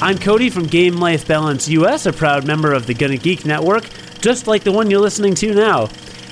I'm 0.00 0.16
Cody 0.16 0.48
from 0.48 0.66
Game 0.66 0.98
Life 0.98 1.26
Balance 1.26 1.68
US, 1.70 2.06
a 2.06 2.12
proud 2.12 2.46
member 2.46 2.72
of 2.72 2.86
the 2.86 2.94
Gonna 2.94 3.16
Geek 3.16 3.44
Network, 3.44 3.90
just 4.20 4.46
like 4.46 4.62
the 4.62 4.70
one 4.70 4.88
you're 4.88 5.00
listening 5.00 5.34
to 5.34 5.52
now. 5.52 5.86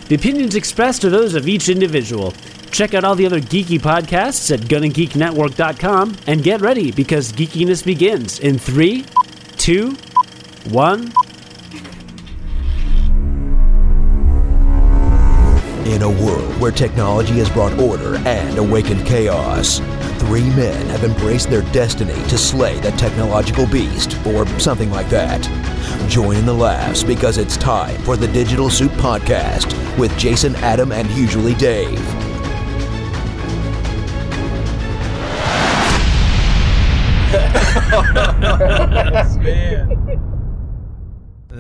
The 0.07 0.15
opinions 0.15 0.55
expressed 0.55 1.05
are 1.05 1.11
those 1.11 1.35
of 1.35 1.49
each 1.49 1.69
individual. 1.69 2.33
Check 2.71 2.95
out 2.95 3.03
all 3.03 3.17
the 3.17 3.27
other 3.27 3.41
geeky 3.41 3.81
podcasts 3.81 4.55
at 4.55 4.61
GonnaGeekNetwork.com 4.61 6.17
and 6.29 6.45
get 6.45 6.61
ready 6.61 6.93
because 6.93 7.33
geekiness 7.33 7.85
begins 7.85 8.39
in 8.39 8.57
three, 8.57 9.05
two, 9.57 9.97
one. 10.71 11.13
In 15.87 16.03
a 16.03 16.11
world 16.11 16.61
where 16.61 16.71
technology 16.71 17.35
has 17.39 17.51
brought 17.51 17.77
order 17.81 18.15
and 18.19 18.59
awakened 18.59 19.05
chaos, 19.05 19.81
three 20.27 20.51
men 20.51 20.87
have 20.89 21.05
embraced 21.05 21.49
their 21.49 21.63
destiny 21.71 22.21
to 22.29 22.37
slay 22.37 22.81
that 22.81 22.99
technological 22.99 23.65
beast, 23.65 24.19
or 24.27 24.45
something 24.59 24.91
like 24.91 25.09
that. 25.09 25.41
Join 26.09 26.37
in 26.37 26.45
the 26.45 26.53
laughs 26.53 27.05
because 27.05 27.39
it's 27.39 27.57
time 27.57 27.97
for 28.03 28.17
the 28.17 28.27
Digital 28.29 28.69
Soup 28.69 28.91
Podcast 28.93 29.73
with 29.97 30.17
Jason, 30.19 30.57
Adam, 30.57 30.91
and 30.91 31.09
usually 31.11 31.55
Dave. 31.55 32.01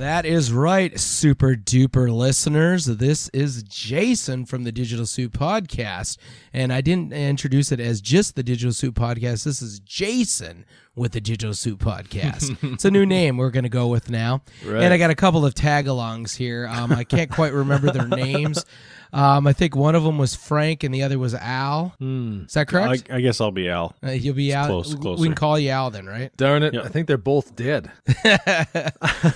That 0.06 0.24
is 0.24 0.52
right, 0.52 0.96
super 1.01 1.56
duper 1.56 2.09
listeners. 2.09 2.84
This 2.84 3.28
is 3.30 3.64
Jason 3.64 4.47
from 4.47 4.62
the 4.62 4.70
Digital 4.70 5.05
Suit 5.05 5.33
Podcast. 5.33 6.16
And 6.52 6.73
I 6.73 6.80
didn't 6.80 7.12
introduce 7.12 7.73
it 7.73 7.80
as 7.80 8.01
just 8.01 8.37
the 8.37 8.45
Digital 8.45 8.73
Suit 8.73 8.95
Podcast. 8.95 9.42
This 9.42 9.61
is 9.61 9.80
Jason 9.80 10.64
with 10.95 11.11
the 11.11 11.20
Digital 11.20 11.55
Suit 11.55 11.80
Podcast. 11.80 12.56
it's 12.73 12.84
a 12.84 12.91
new 12.92 13.05
name 13.05 13.37
we're 13.37 13.50
going 13.50 13.64
to 13.64 13.69
go 13.69 13.88
with 13.88 14.09
now. 14.09 14.42
And 14.84 14.95
I 14.95 14.97
got 14.97 15.11
a 15.11 15.17
couple 15.17 15.45
of 15.45 15.55
tag 15.55 15.86
alongs 15.86 16.36
here. 16.36 16.69
Um, 16.69 16.92
I 16.92 17.02
can't 17.02 17.28
quite 17.28 17.52
remember 17.52 17.91
their 17.91 18.06
names. 18.06 18.64
Um, 19.12 19.46
I 19.46 19.52
think 19.52 19.74
one 19.76 19.94
of 19.94 20.02
them 20.04 20.18
was 20.18 20.34
Frank 20.34 20.82
and 20.84 20.94
the 20.94 21.02
other 21.02 21.18
was 21.18 21.34
Al. 21.34 21.94
Is 22.00 22.52
that 22.54 22.68
correct? 22.68 23.10
I 23.10 23.20
guess 23.20 23.40
I'll 23.40 23.50
be 23.50 23.68
Al. 23.68 23.94
Uh, 24.04 24.10
you'll 24.10 24.34
be 24.34 24.52
Al. 24.52 24.66
close, 24.66 24.94
We 25.20 25.28
can 25.28 25.34
call 25.34 25.58
you 25.58 25.70
Al 25.70 25.90
then, 25.90 26.06
right? 26.06 26.36
Darn 26.36 26.62
it! 26.62 26.74
Yep. 26.74 26.84
I 26.84 26.88
think 26.88 27.06
they're 27.06 27.16
both 27.18 27.54
dead. 27.56 27.90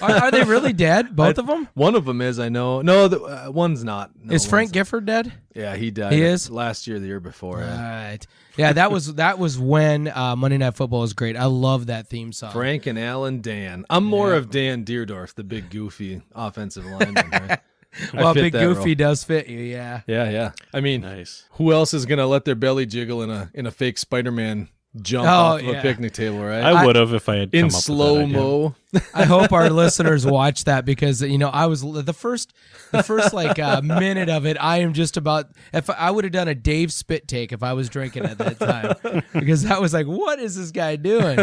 Are, 0.01 0.11
are 0.11 0.31
they 0.31 0.45
really 0.45 0.73
dead? 0.73 1.15
Both 1.17 1.39
of 1.39 1.47
them? 1.47 1.69
One 1.75 1.95
of 1.95 2.05
them 2.05 2.21
is, 2.21 2.39
I 2.39 2.49
know. 2.49 2.83
No, 2.83 3.09
the, 3.09 3.21
uh, 3.21 3.51
one's 3.51 3.85
not. 3.85 4.11
No, 4.23 4.35
Is 4.35 4.47
Frank 4.47 4.69
one's- 4.69 4.73
Gifford 4.73 5.07
dead? 5.07 5.33
Yeah, 5.55 5.77
he 5.77 5.91
died. 5.91 6.13
He 6.13 6.23
is? 6.23 6.49
last 6.51 6.87
year, 6.87 6.99
the 6.99 7.07
year 7.07 7.21
before. 7.21 7.61
yeah. 7.61 8.05
Right. 8.09 8.27
Yeah, 8.57 8.73
that 8.75 8.93
was 8.93 9.15
that 9.15 9.39
was 9.39 9.59
when 9.59 10.09
uh, 10.09 10.37
Monday 10.37 10.59
Night 10.59 10.75
Football 10.75 11.01
was 11.01 11.13
great. 11.13 11.37
I 11.37 11.47
love 11.47 11.87
that 11.87 12.09
theme 12.09 12.33
song. 12.33 12.53
Frank 12.53 12.87
and 12.87 12.99
Alan 12.99 13.41
Dan. 13.41 13.85
I'm 13.91 14.05
more 14.05 14.35
of 14.35 14.51
Dan 14.51 14.85
Dierdorf, 14.85 15.35
the 15.35 15.45
big 15.45 15.71
goofy 15.71 16.21
offensive 16.35 16.85
lineman. 16.85 17.31
Right? 17.31 17.61
I 18.13 18.17
well, 18.23 18.35
Big 18.35 18.53
Goofy 18.53 18.91
role. 18.91 18.95
does 18.95 19.25
fit 19.25 19.49
you, 19.49 19.59
yeah. 19.59 20.03
Yeah, 20.07 20.31
yeah. 20.31 20.53
I 20.73 20.81
mean, 20.81 21.01
Nice. 21.03 21.45
who 21.53 21.73
else 21.73 21.93
is 21.95 22.07
gonna 22.07 22.27
let 22.27 22.45
their 22.45 22.55
belly 22.55 22.87
jiggle 22.87 23.23
in 23.23 23.31
a 23.31 23.51
in 23.55 23.67
a 23.67 23.71
fake 23.71 23.99
Spider-Man 23.99 24.69
jump 25.03 25.29
Oh, 25.29 25.31
off 25.31 25.61
of 25.61 25.67
yeah. 25.67 25.73
a 25.79 25.83
picnic 25.83 26.13
table, 26.13 26.41
right? 26.41 26.63
I 26.63 26.85
would 26.85 26.97
have 26.97 27.13
if 27.15 27.29
I 27.29 27.37
had 27.37 27.53
come 27.53 27.59
in 27.59 27.65
up 27.67 27.69
with 27.69 27.75
that 27.75 27.81
slow 27.83 28.21
idea. 28.23 28.37
mo. 28.39 28.75
I 29.15 29.25
hope 29.25 29.53
our 29.53 29.71
listeners 29.71 30.27
watch 30.27 30.65
that 30.65 30.85
because 30.85 31.23
you 31.23 31.39
know 31.39 31.49
I 31.49 31.67
was 31.67 31.83
the 31.83 32.13
first 32.13 32.53
the 32.91 33.03
first 33.03 33.33
like 33.33 33.59
uh, 33.59 33.81
minute 33.83 34.29
of 34.29 34.47
it. 34.47 34.57
I 34.61 34.79
am 34.79 34.93
just 34.95 35.17
about 35.17 35.47
if 35.73 35.89
I 35.91 36.11
would 36.11 36.25
have 36.25 36.33
done 36.33 36.49
a 36.49 36.55
Dave 36.55 36.93
spit 36.93 37.29
take 37.29 37.53
if 37.53 37.63
I 37.63 37.73
was 37.73 37.89
drinking 37.89 38.25
at 38.25 38.39
that 38.39 38.59
time 38.59 39.23
because 39.33 39.63
that 39.65 39.81
was 39.81 39.93
like, 39.93 40.07
what 40.07 40.39
is 40.41 40.57
this 40.57 40.71
guy 40.73 40.97
doing? 40.97 41.39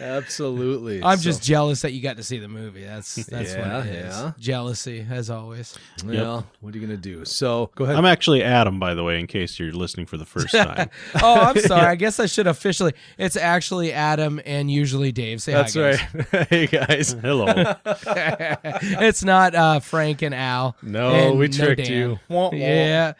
Absolutely. 0.00 1.02
I'm 1.02 1.18
So- 1.18 1.22
just 1.24 1.42
jealous 1.42 1.82
that 1.82 1.92
you 1.92 2.02
got 2.02 2.16
to 2.16 2.22
see 2.22 2.38
the 2.38 2.48
movie. 2.48 2.84
That's 2.84 3.14
that's 3.26 3.54
Yeah, 3.54 3.78
what 3.78 3.86
it 3.86 3.94
is. 3.94 4.14
yeah. 4.16 4.32
Jealousy 4.38 5.06
as 5.08 5.30
always. 5.30 5.76
well. 6.04 6.46
What 6.60 6.74
are 6.74 6.78
you 6.78 6.86
gonna 6.86 6.96
do? 6.96 7.24
So 7.24 7.70
go 7.74 7.84
ahead. 7.84 7.96
I'm 7.96 8.04
actually 8.04 8.42
Adam, 8.42 8.78
by 8.78 8.94
the 8.94 9.04
way, 9.04 9.20
in 9.20 9.26
case 9.26 9.58
you're 9.58 9.72
listening 9.72 10.06
for 10.06 10.16
the 10.16 10.26
first 10.26 10.50
time. 10.52 10.90
Oh, 11.22 11.40
I'm 11.40 11.58
sorry. 11.60 11.86
I 11.86 11.94
guess 11.94 12.18
I 12.20 12.26
should 12.26 12.46
officially. 12.46 12.92
It's 13.18 13.36
actually 13.36 13.92
Adam 13.92 14.40
and 14.44 14.70
usually 14.70 15.12
Dave. 15.12 15.23
Say 15.38 15.52
That's 15.52 15.74
hi, 15.74 15.80
right. 15.80 16.48
hey 16.50 16.66
guys. 16.66 17.12
Hello. 17.22 17.46
it's 17.86 19.24
not 19.24 19.54
uh, 19.54 19.80
Frank 19.80 20.22
and 20.22 20.34
Al. 20.34 20.76
No, 20.82 21.10
and 21.10 21.38
we 21.38 21.48
tricked 21.48 21.84
Dan. 21.84 21.92
you. 21.92 22.18
Wah, 22.28 22.50
wah. 22.50 22.56
Yeah. 22.56 23.12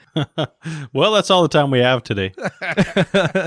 well, 0.92 1.12
that's 1.12 1.30
all 1.30 1.42
the 1.42 1.48
time 1.48 1.70
we 1.70 1.80
have 1.80 2.02
today. 2.02 2.32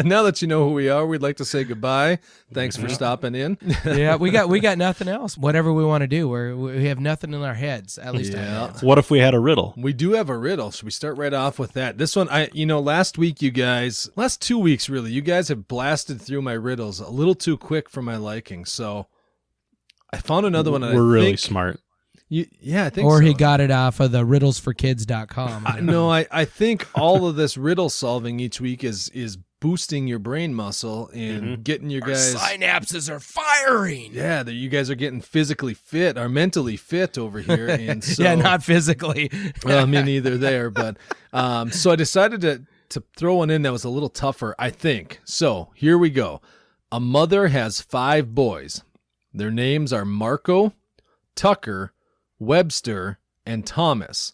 now 0.03 0.23
that 0.23 0.41
you 0.41 0.47
know 0.47 0.67
who 0.67 0.73
we 0.73 0.89
are, 0.89 1.05
we'd 1.05 1.21
like 1.21 1.37
to 1.37 1.45
say 1.45 1.63
goodbye. 1.63 2.19
Thanks 2.53 2.75
for 2.77 2.89
stopping 2.89 3.35
in. 3.35 3.57
yeah, 3.85 4.15
we 4.15 4.31
got 4.31 4.49
we 4.49 4.59
got 4.59 4.77
nothing 4.77 5.07
else. 5.07 5.37
Whatever 5.37 5.71
we 5.73 5.85
want 5.85 6.01
to 6.01 6.07
do, 6.07 6.27
we're, 6.27 6.55
we 6.55 6.85
have 6.85 6.99
nothing 6.99 7.33
in 7.33 7.41
our 7.43 7.53
heads. 7.53 7.97
At 7.97 8.13
least, 8.15 8.33
Yeah. 8.33 8.67
heads. 8.67 8.83
What 8.83 8.97
if 8.97 9.11
we 9.11 9.19
had 9.19 9.33
a 9.33 9.39
riddle? 9.39 9.73
We 9.77 9.93
do 9.93 10.11
have 10.13 10.29
a 10.29 10.37
riddle. 10.37 10.71
Should 10.71 10.85
we 10.85 10.91
start 10.91 11.17
right 11.17 11.33
off 11.33 11.59
with 11.59 11.73
that? 11.73 11.97
This 11.97 12.15
one, 12.15 12.29
I, 12.29 12.49
you 12.53 12.65
know, 12.65 12.79
last 12.79 13.17
week 13.17 13.41
you 13.41 13.51
guys, 13.51 14.09
last 14.15 14.41
two 14.41 14.57
weeks 14.57 14.89
really, 14.89 15.11
you 15.11 15.21
guys 15.21 15.49
have 15.49 15.67
blasted 15.67 16.21
through 16.21 16.41
my 16.41 16.53
riddles 16.53 16.99
a 16.99 17.09
little 17.09 17.35
too 17.35 17.57
quick 17.57 17.89
for 17.89 18.01
my 18.01 18.15
liking. 18.17 18.46
So 18.65 19.07
I 20.13 20.17
found 20.17 20.45
another 20.45 20.71
one. 20.71 20.81
We're 20.81 21.03
really 21.03 21.25
think 21.27 21.39
smart. 21.39 21.79
You, 22.29 22.45
yeah, 22.59 22.85
I 22.85 22.89
think 22.89 23.07
or 23.07 23.19
so. 23.19 23.25
he 23.25 23.33
got 23.33 23.61
it 23.61 23.71
off 23.71 23.99
of 24.01 24.11
the 24.11 24.25
riddlesforkids.com. 24.25 25.63
I, 25.65 25.79
no, 25.79 26.09
I, 26.11 26.25
I 26.31 26.45
think 26.45 26.85
all 26.93 27.25
of 27.27 27.35
this 27.35 27.57
riddle 27.57 27.89
solving 27.89 28.39
each 28.39 28.59
week 28.59 28.83
is 28.83 29.09
is 29.09 29.37
boosting 29.59 30.07
your 30.07 30.19
brain 30.19 30.53
muscle 30.53 31.09
and 31.13 31.43
Mm-hmm. 31.43 31.61
getting 31.63 31.89
your 31.89 32.03
Our 32.03 32.09
guys. 32.09 32.35
synapses 32.35 33.09
are 33.09 33.19
firing. 33.19 34.11
Yeah, 34.13 34.43
that 34.43 34.53
you 34.53 34.69
guys 34.69 34.89
are 34.89 34.95
getting 34.95 35.21
physically 35.21 35.73
fit 35.73 36.17
or 36.17 36.27
mentally 36.29 36.75
fit 36.77 37.17
over 37.17 37.39
here, 37.39 37.67
and 37.79 38.03
so 38.03 38.23
yeah, 38.23 38.35
not 38.35 38.61
physically. 38.63 39.31
well, 39.63 39.87
me 39.87 40.03
neither 40.03 40.37
there, 40.37 40.69
but 40.69 40.97
um, 41.33 41.71
so 41.71 41.91
I 41.91 41.95
decided 41.95 42.41
to 42.41 42.63
to 42.89 43.03
throw 43.17 43.35
one 43.35 43.49
in 43.49 43.61
that 43.63 43.71
was 43.71 43.83
a 43.83 43.89
little 43.89 44.09
tougher, 44.09 44.53
I 44.59 44.69
think. 44.69 45.19
So 45.25 45.69
here 45.75 45.97
we 45.97 46.09
go. 46.09 46.41
A 46.89 47.01
mother 47.01 47.49
has 47.49 47.81
five 47.81 48.33
boys. 48.33 48.81
Their 49.33 49.51
names 49.51 49.91
are 49.91 50.05
Marco, 50.05 50.73
Tucker, 51.35 51.91
Webster, 52.39 53.19
and 53.45 53.65
Thomas. 53.65 54.33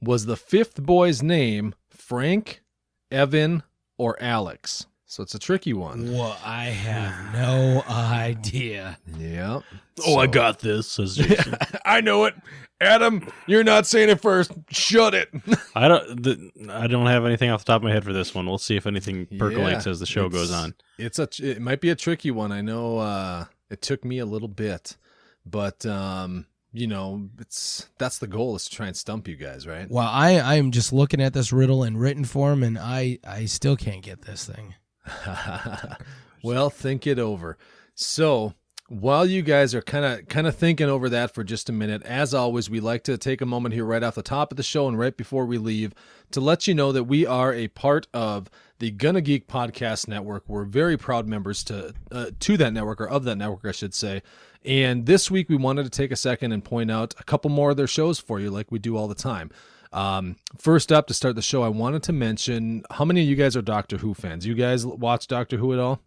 Was 0.00 0.26
the 0.26 0.36
fifth 0.36 0.80
boy's 0.80 1.24
name 1.24 1.74
Frank, 1.88 2.62
Evan, 3.10 3.64
or 3.98 4.16
Alex? 4.22 4.86
So 5.10 5.24
it's 5.24 5.34
a 5.34 5.40
tricky 5.40 5.72
one. 5.72 6.12
well, 6.12 6.38
I 6.44 6.66
have 6.66 7.34
no 7.34 7.82
idea. 7.88 8.96
Yeah. 9.18 9.58
Oh, 10.06 10.18
I 10.18 10.28
got 10.28 10.60
this, 10.60 10.86
says 10.86 11.16
Jason. 11.16 11.56
I 11.84 12.00
know 12.00 12.26
it. 12.26 12.34
Adam, 12.80 13.26
you're 13.48 13.64
not 13.64 13.88
saying 13.88 14.08
it 14.08 14.20
first. 14.22 14.52
Shut 14.70 15.14
it. 15.14 15.28
I 15.74 15.88
don't. 15.88 16.22
The, 16.22 16.50
I 16.70 16.86
don't 16.86 17.06
have 17.06 17.24
anything 17.24 17.50
off 17.50 17.64
the 17.64 17.72
top 17.72 17.80
of 17.80 17.82
my 17.82 17.90
head 17.90 18.04
for 18.04 18.12
this 18.12 18.36
one. 18.36 18.46
We'll 18.46 18.58
see 18.58 18.76
if 18.76 18.86
anything 18.86 19.26
percolates 19.36 19.84
Yeah, 19.84 19.90
as 19.90 19.98
the 19.98 20.06
show 20.06 20.28
goes 20.28 20.52
on. 20.52 20.74
It's 20.96 21.18
a 21.18 21.28
it 21.42 21.60
might 21.60 21.80
be 21.80 21.90
a 21.90 21.96
tricky 21.96 22.30
one. 22.30 22.52
I 22.52 22.60
know 22.60 22.98
uh 22.98 23.46
it 23.68 23.82
took 23.82 24.04
me 24.04 24.20
a 24.20 24.26
little 24.26 24.46
bit, 24.46 24.96
but 25.44 25.84
um 25.86 26.46
you 26.72 26.86
know, 26.86 27.28
it's 27.40 27.88
that's 27.98 28.18
the 28.18 28.28
goal 28.28 28.54
is 28.54 28.66
to 28.66 28.76
try 28.76 28.86
and 28.86 28.96
stump 28.96 29.26
you 29.26 29.34
guys, 29.34 29.66
right? 29.66 29.90
Well, 29.90 30.06
I 30.06 30.34
I 30.36 30.54
am 30.54 30.70
just 30.70 30.92
looking 30.92 31.20
at 31.20 31.34
this 31.34 31.52
riddle 31.52 31.82
in 31.82 31.96
written 31.96 32.24
form, 32.24 32.62
and 32.62 32.78
I 32.78 33.18
I 33.26 33.46
still 33.46 33.76
can't 33.76 34.02
get 34.04 34.22
this 34.22 34.46
thing. 34.46 34.74
well, 36.42 36.70
think 36.70 37.06
it 37.06 37.18
over. 37.18 37.58
So, 37.94 38.54
while 38.88 39.24
you 39.24 39.42
guys 39.42 39.72
are 39.72 39.82
kind 39.82 40.04
of 40.04 40.26
kind 40.28 40.48
of 40.48 40.56
thinking 40.56 40.88
over 40.88 41.08
that 41.10 41.32
for 41.32 41.44
just 41.44 41.68
a 41.68 41.72
minute, 41.72 42.02
as 42.02 42.34
always, 42.34 42.68
we 42.68 42.80
like 42.80 43.04
to 43.04 43.16
take 43.16 43.40
a 43.40 43.46
moment 43.46 43.72
here 43.72 43.84
right 43.84 44.02
off 44.02 44.16
the 44.16 44.22
top 44.22 44.50
of 44.50 44.56
the 44.56 44.62
show 44.64 44.88
and 44.88 44.98
right 44.98 45.16
before 45.16 45.46
we 45.46 45.58
leave 45.58 45.94
to 46.32 46.40
let 46.40 46.66
you 46.66 46.74
know 46.74 46.90
that 46.90 47.04
we 47.04 47.24
are 47.24 47.54
a 47.54 47.68
part 47.68 48.08
of 48.12 48.50
the 48.80 48.90
Gonna 48.90 49.20
Geek 49.20 49.46
Podcast 49.46 50.08
Network. 50.08 50.48
We're 50.48 50.64
very 50.64 50.96
proud 50.96 51.28
members 51.28 51.62
to 51.64 51.94
uh, 52.10 52.30
to 52.40 52.56
that 52.56 52.72
network 52.72 53.00
or 53.00 53.08
of 53.08 53.24
that 53.24 53.36
network, 53.36 53.64
I 53.64 53.72
should 53.72 53.94
say. 53.94 54.22
And 54.64 55.06
this 55.06 55.30
week, 55.30 55.48
we 55.48 55.56
wanted 55.56 55.84
to 55.84 55.90
take 55.90 56.10
a 56.10 56.16
second 56.16 56.52
and 56.52 56.64
point 56.64 56.90
out 56.90 57.14
a 57.18 57.24
couple 57.24 57.50
more 57.50 57.70
of 57.70 57.76
their 57.76 57.86
shows 57.86 58.18
for 58.18 58.40
you, 58.40 58.50
like 58.50 58.72
we 58.72 58.78
do 58.78 58.96
all 58.96 59.08
the 59.08 59.14
time. 59.14 59.50
Um, 59.92 60.36
first 60.58 60.92
up, 60.92 61.06
to 61.08 61.14
start 61.14 61.34
the 61.34 61.42
show, 61.42 61.62
I 61.62 61.68
wanted 61.68 62.02
to 62.04 62.12
mention 62.12 62.84
how 62.90 63.04
many 63.04 63.22
of 63.22 63.28
you 63.28 63.36
guys 63.36 63.56
are 63.56 63.62
Doctor 63.62 63.96
Who 63.98 64.14
fans? 64.14 64.46
You 64.46 64.54
guys 64.54 64.86
watch 64.86 65.26
Doctor 65.26 65.56
Who 65.56 65.72
at 65.72 65.78
all? 65.78 66.00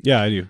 Yeah, 0.00 0.20
I 0.20 0.28
do. 0.28 0.48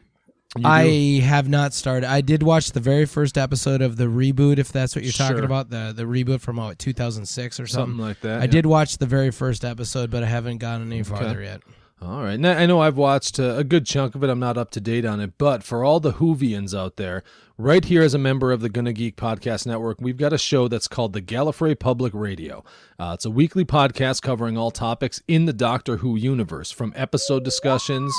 You 0.57 0.63
do? 0.63 0.69
I 0.69 1.21
have 1.25 1.49
not 1.49 1.73
started. 1.73 2.11
I 2.11 2.21
did 2.21 2.43
watch 2.43 2.73
the 2.73 2.81
very 2.81 3.07
first 3.07 3.39
episode 3.39 3.81
of 3.81 3.97
the 3.97 4.05
reboot, 4.05 4.59
if 4.59 4.71
that's 4.71 4.95
what 4.95 5.05
you're 5.05 5.13
talking 5.13 5.45
about 5.45 5.71
the 5.71 5.93
the 5.95 6.03
reboot 6.03 6.41
from 6.41 6.57
what 6.57 6.79
2006 6.79 7.59
or 7.59 7.67
something. 7.67 7.93
something 7.93 8.05
like 8.05 8.21
that. 8.21 8.41
I 8.41 8.45
yeah. 8.45 8.51
did 8.51 8.67
watch 8.67 8.99
the 8.99 9.07
very 9.07 9.31
first 9.31 9.65
episode, 9.65 10.11
but 10.11 10.23
I 10.23 10.27
haven't 10.27 10.59
gotten 10.59 10.93
any 10.93 11.03
farther 11.03 11.43
yet. 11.43 11.63
All 12.03 12.23
right. 12.23 12.39
Now, 12.39 12.59
I 12.59 12.67
know 12.67 12.81
I've 12.81 12.97
watched 12.97 13.39
uh, 13.39 13.55
a 13.57 13.65
good 13.65 13.87
chunk 13.87 14.17
of 14.17 14.25
it. 14.25 14.31
I'm 14.31 14.41
not 14.41 14.59
up 14.59 14.73
to 14.73 14.81
date 14.81 15.05
on 15.05 15.21
it, 15.21 15.39
but 15.39 15.63
for 15.63 15.85
all 15.85 16.01
the 16.01 16.15
Whovians 16.15 16.77
out 16.77 16.97
there, 16.97 17.23
right 17.63 17.85
here 17.85 18.03
as 18.03 18.13
a 18.13 18.19
member 18.19 18.51
of 18.51 18.61
the 18.61 18.69
Gonna 18.69 18.93
Geek 18.93 19.17
Podcast 19.17 19.67
Network, 19.67 20.01
we've 20.01 20.17
got 20.17 20.33
a 20.33 20.39
show 20.39 20.67
that's 20.67 20.89
called 20.89 21.13
the 21.13 21.23
Gallifrey 21.23 21.79
Public 21.79 22.13
Radio. 22.13 22.65
Uh, 22.99 23.13
it's 23.15 23.25
a 23.25 23.31
weekly 23.31 23.65
podcast 23.65 24.21
covering 24.21 24.59
all 24.59 24.73
topics 24.73 25.23
in 25.29 25.45
the 25.45 25.53
Doctor 25.53 25.99
Who 25.99 26.17
universe, 26.17 26.73
from 26.73 26.93
episode 26.97 27.45
discussions 27.45 28.13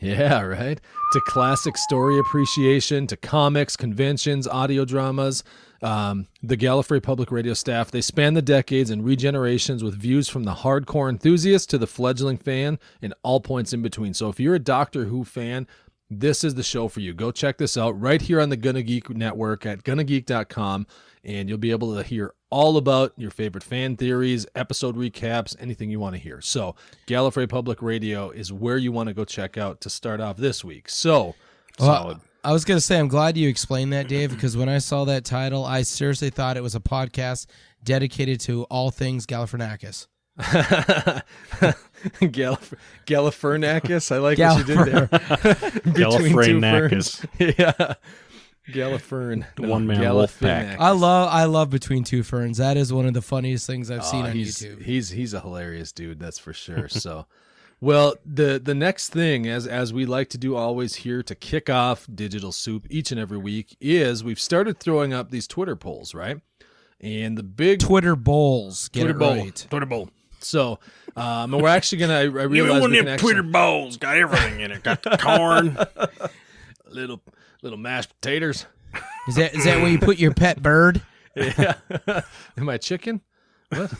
Yeah, 0.00 0.42
right. 0.42 0.80
To 1.12 1.20
classic 1.20 1.76
story 1.76 2.18
appreciation, 2.18 3.06
to 3.06 3.16
comics, 3.16 3.76
conventions, 3.76 4.46
audio 4.48 4.84
dramas. 4.84 5.44
Um, 5.82 6.26
the 6.42 6.56
Gallifrey 6.56 7.02
Public 7.02 7.30
Radio 7.30 7.54
staff, 7.54 7.90
they 7.90 8.00
span 8.00 8.34
the 8.34 8.42
decades 8.42 8.90
and 8.90 9.04
regenerations 9.04 9.82
with 9.82 9.94
views 9.94 10.28
from 10.28 10.44
the 10.44 10.54
hardcore 10.54 11.08
enthusiast 11.10 11.70
to 11.70 11.78
the 11.78 11.86
fledgling 11.86 12.38
fan 12.38 12.78
and 13.02 13.14
all 13.22 13.40
points 13.40 13.72
in 13.72 13.82
between. 13.82 14.14
So 14.14 14.28
if 14.30 14.40
you're 14.40 14.54
a 14.54 14.58
Doctor 14.58 15.04
Who 15.04 15.24
fan, 15.24 15.66
this 16.10 16.44
is 16.44 16.54
the 16.54 16.62
show 16.62 16.88
for 16.88 17.00
you. 17.00 17.14
Go 17.14 17.30
check 17.30 17.58
this 17.58 17.76
out 17.76 17.98
right 18.00 18.20
here 18.20 18.40
on 18.40 18.48
the 18.50 18.56
Gonna 18.56 18.82
Geek 18.82 19.10
Network 19.10 19.66
at 19.66 19.82
gonnageek.com, 19.82 20.86
and 21.24 21.48
you'll 21.48 21.58
be 21.58 21.70
able 21.70 21.94
to 21.96 22.02
hear 22.02 22.34
all 22.50 22.76
about 22.76 23.12
your 23.16 23.30
favorite 23.30 23.64
fan 23.64 23.96
theories, 23.96 24.46
episode 24.54 24.96
recaps, 24.96 25.56
anything 25.58 25.90
you 25.90 25.98
want 25.98 26.14
to 26.14 26.20
hear. 26.20 26.40
So, 26.40 26.76
Gallifrey 27.06 27.48
Public 27.48 27.82
Radio 27.82 28.30
is 28.30 28.52
where 28.52 28.76
you 28.76 28.92
want 28.92 29.08
to 29.08 29.14
go 29.14 29.24
check 29.24 29.56
out 29.58 29.80
to 29.80 29.90
start 29.90 30.20
off 30.20 30.36
this 30.36 30.62
week. 30.64 30.88
So, 30.88 31.34
Well, 31.80 32.20
I 32.44 32.52
was 32.52 32.64
gonna 32.64 32.80
say 32.80 32.98
I'm 32.98 33.08
glad 33.08 33.36
you 33.36 33.48
explained 33.48 33.92
that, 33.94 34.06
Dave, 34.06 34.30
because 34.34 34.56
when 34.56 34.68
I 34.68 34.78
saw 34.78 35.04
that 35.06 35.24
title, 35.24 35.64
I 35.64 35.82
seriously 35.82 36.30
thought 36.30 36.56
it 36.56 36.62
was 36.62 36.74
a 36.74 36.80
podcast 36.80 37.46
dedicated 37.82 38.40
to 38.40 38.64
all 38.64 38.90
things 38.90 39.26
Gallifreynakis. 39.26 40.06
Gallif- 42.20 42.74
Gallifernakis, 43.06 44.12
I 44.12 44.18
like 44.18 44.38
what 44.38 44.58
you 44.58 44.64
did 44.64 44.78
there. 44.86 45.06
Between 45.92 46.60
two 46.60 46.60
yeah. 47.38 47.94
Gallifern. 48.68 49.44
The 49.56 49.62
one-man 49.68 50.00
wolf 50.14 50.40
pack. 50.40 50.80
I 50.80 50.90
love 50.90 51.28
I 51.30 51.44
love 51.44 51.70
Between 51.70 52.02
Two 52.04 52.22
Ferns. 52.22 52.58
That 52.58 52.76
is 52.76 52.92
one 52.92 53.06
of 53.06 53.14
the 53.14 53.22
funniest 53.22 53.66
things 53.66 53.90
I've 53.90 54.00
Oh, 54.00 54.04
seen 54.10 54.24
on 54.24 54.32
he's, 54.32 54.58
YouTube. 54.58 54.82
He's 54.82 55.10
he's 55.10 55.34
a 55.34 55.40
hilarious 55.40 55.92
dude, 55.92 56.18
that's 56.18 56.38
for 56.38 56.52
sure. 56.52 56.88
So, 56.88 57.26
well, 57.80 58.14
the 58.24 58.58
the 58.62 58.74
next 58.74 59.10
thing, 59.10 59.46
as 59.46 59.66
as 59.66 59.92
we 59.92 60.06
like 60.06 60.30
to 60.30 60.38
do 60.38 60.56
always 60.56 60.94
here 60.96 61.22
to 61.22 61.34
kick 61.34 61.68
off 61.68 62.06
Digital 62.12 62.52
Soup 62.52 62.86
each 62.90 63.10
and 63.12 63.20
every 63.20 63.38
week, 63.38 63.76
is 63.80 64.24
we've 64.24 64.40
started 64.40 64.80
throwing 64.80 65.12
up 65.12 65.30
these 65.30 65.46
Twitter 65.46 65.76
polls, 65.76 66.14
right? 66.14 66.40
And 67.00 67.36
the 67.36 67.42
big 67.42 67.80
Twitter 67.80 68.16
bowls. 68.16 68.88
Get 68.88 69.00
Twitter 69.02 69.16
it 69.16 69.18
bowl, 69.18 69.36
right. 69.36 69.66
Twitter 69.68 69.86
bowl. 69.86 70.08
So, 70.44 70.78
um, 71.16 71.54
and 71.54 71.62
we're 71.62 71.68
actually 71.68 71.98
gonna. 71.98 72.14
I, 72.14 72.22
I 72.22 72.24
realize 72.26 72.88
we 72.88 72.96
can 72.98 73.08
actually, 73.08 73.42
bowls 73.42 73.96
got 73.96 74.16
everything 74.16 74.60
in 74.60 74.70
it. 74.70 74.82
Got 74.82 75.02
the 75.02 75.16
corn. 75.16 75.78
little 76.88 77.20
little 77.62 77.78
mashed 77.78 78.10
potatoes. 78.20 78.66
Is 79.28 79.36
that 79.36 79.54
is 79.54 79.64
that 79.64 79.80
where 79.80 79.90
you 79.90 79.98
put 79.98 80.18
your 80.18 80.34
pet 80.34 80.62
bird? 80.62 81.02
Yeah. 81.36 81.74
Am 82.56 82.68
I 82.68 82.78
chicken? 82.78 83.20
What? 83.70 83.92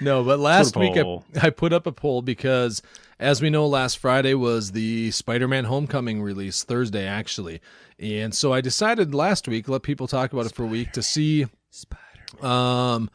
no, 0.00 0.22
but 0.22 0.38
last 0.38 0.76
week 0.76 0.96
I. 0.96 1.18
I 1.42 1.50
put 1.50 1.72
up 1.72 1.88
a 1.88 1.92
poll 1.92 2.22
because, 2.22 2.82
as 3.18 3.42
we 3.42 3.50
know, 3.50 3.66
last 3.66 3.98
Friday 3.98 4.34
was 4.34 4.70
the 4.70 5.10
Spider 5.10 5.48
Man 5.48 5.64
Homecoming 5.64 6.22
release, 6.22 6.62
Thursday 6.62 7.04
actually. 7.04 7.60
And 7.98 8.32
so 8.32 8.52
I 8.52 8.60
decided 8.60 9.12
last 9.12 9.48
week, 9.48 9.68
let 9.68 9.82
people 9.82 10.06
talk 10.06 10.32
about 10.32 10.46
it 10.46 10.54
for 10.54 10.62
a 10.62 10.68
week 10.68 10.92
to 10.92 11.02
see 11.02 11.46
um, 12.40 13.10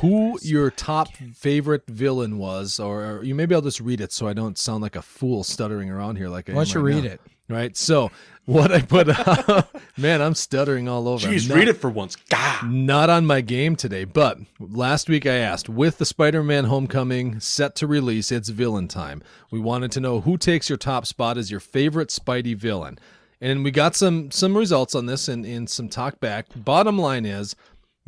who 0.00 0.38
your 0.42 0.70
top 0.70 1.08
favorite 1.34 1.84
villain 1.86 2.38
was. 2.38 2.78
Or, 2.80 3.04
or 3.04 3.22
you 3.24 3.34
maybe 3.34 3.54
I'll 3.54 3.60
just 3.60 3.80
read 3.80 4.00
it 4.00 4.12
so 4.12 4.26
I 4.28 4.32
don't 4.32 4.58
sound 4.58 4.82
like 4.82 4.96
a 4.96 5.02
fool 5.02 5.44
stuttering 5.44 5.90
around 5.90 6.16
here 6.16 6.28
like 6.28 6.48
I 6.50 6.52
Why 6.54 6.64
don't 6.64 6.74
you 6.74 6.80
right 6.80 6.94
read 6.94 7.04
now. 7.04 7.10
it? 7.10 7.20
Right. 7.46 7.76
So 7.76 8.10
what 8.46 8.72
I 8.72 8.80
put 8.80 9.08
up, 9.48 9.76
man, 9.98 10.22
I'm 10.22 10.34
stuttering 10.34 10.88
all 10.88 11.06
over. 11.08 11.26
I'm 11.28 11.34
Jeez, 11.34 11.46
not- 11.48 11.58
read 11.58 11.68
it 11.68 11.76
for 11.76 11.90
once. 11.90 12.16
God. 12.30 12.70
not 12.70 13.10
on 13.10 13.26
my 13.26 13.42
game 13.42 13.76
today, 13.76 14.04
but 14.04 14.38
last 14.58 15.08
week 15.10 15.26
I 15.26 15.34
asked, 15.34 15.68
with 15.68 15.98
the 15.98 16.06
Spider 16.06 16.42
Man 16.42 16.64
Homecoming 16.64 17.40
set 17.40 17.74
to 17.76 17.86
release, 17.86 18.32
it's 18.32 18.48
villain 18.48 18.88
time. 18.88 19.22
We 19.50 19.60
wanted 19.60 19.92
to 19.92 20.00
know 20.00 20.22
who 20.22 20.38
takes 20.38 20.70
your 20.70 20.78
top 20.78 21.04
spot 21.04 21.36
as 21.36 21.50
your 21.50 21.60
favorite 21.60 22.08
Spidey 22.08 22.56
villain. 22.56 22.98
And 23.42 23.62
we 23.62 23.70
got 23.70 23.94
some 23.94 24.30
some 24.30 24.56
results 24.56 24.94
on 24.94 25.04
this 25.04 25.28
and, 25.28 25.44
and 25.44 25.68
some 25.68 25.90
talk 25.90 26.18
back. 26.18 26.46
Bottom 26.56 26.96
line 26.96 27.26
is 27.26 27.54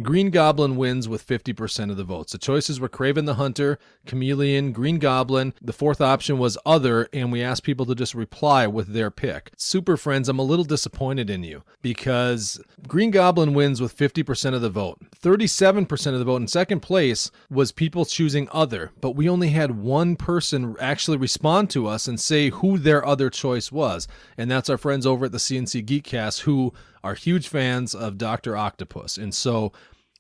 Green 0.02 0.28
Goblin 0.28 0.76
wins 0.76 1.08
with 1.08 1.26
50% 1.26 1.90
of 1.90 1.96
the 1.96 2.04
votes. 2.04 2.32
The 2.32 2.38
choices 2.38 2.78
were 2.78 2.88
Kraven 2.88 3.24
the 3.24 3.36
Hunter, 3.36 3.78
Chameleon, 4.04 4.72
Green 4.72 4.98
Goblin. 4.98 5.54
The 5.62 5.72
fourth 5.72 6.02
option 6.02 6.36
was 6.36 6.58
Other, 6.66 7.08
and 7.14 7.32
we 7.32 7.42
asked 7.42 7.62
people 7.62 7.86
to 7.86 7.94
just 7.94 8.14
reply 8.14 8.66
with 8.66 8.88
their 8.88 9.10
pick. 9.10 9.52
Super 9.56 9.96
Friends, 9.96 10.28
I'm 10.28 10.38
a 10.38 10.42
little 10.42 10.66
disappointed 10.66 11.30
in 11.30 11.42
you 11.44 11.62
because 11.80 12.60
Green 12.86 13.10
Goblin 13.10 13.54
wins 13.54 13.80
with 13.80 13.96
50% 13.96 14.54
of 14.54 14.60
the 14.60 14.68
vote. 14.68 14.98
37% 15.18 16.12
of 16.12 16.18
the 16.18 16.26
vote 16.26 16.42
in 16.42 16.48
second 16.48 16.80
place 16.80 17.30
was 17.48 17.72
people 17.72 18.04
choosing 18.04 18.48
Other, 18.52 18.92
but 19.00 19.12
we 19.12 19.30
only 19.30 19.48
had 19.48 19.80
one 19.80 20.14
person 20.14 20.76
actually 20.78 21.16
respond 21.16 21.70
to 21.70 21.86
us 21.86 22.06
and 22.06 22.20
say 22.20 22.50
who 22.50 22.76
their 22.76 23.06
other 23.06 23.30
choice 23.30 23.72
was, 23.72 24.06
and 24.36 24.50
that's 24.50 24.68
our 24.68 24.76
friends 24.76 25.06
over 25.06 25.24
at 25.24 25.32
the 25.32 25.38
CNC 25.38 25.86
Geekcast 25.86 26.40
who 26.40 26.74
are 27.06 27.14
huge 27.14 27.46
fans 27.48 27.94
of 27.94 28.18
Dr. 28.18 28.56
Octopus. 28.56 29.16
And 29.16 29.32
so 29.32 29.72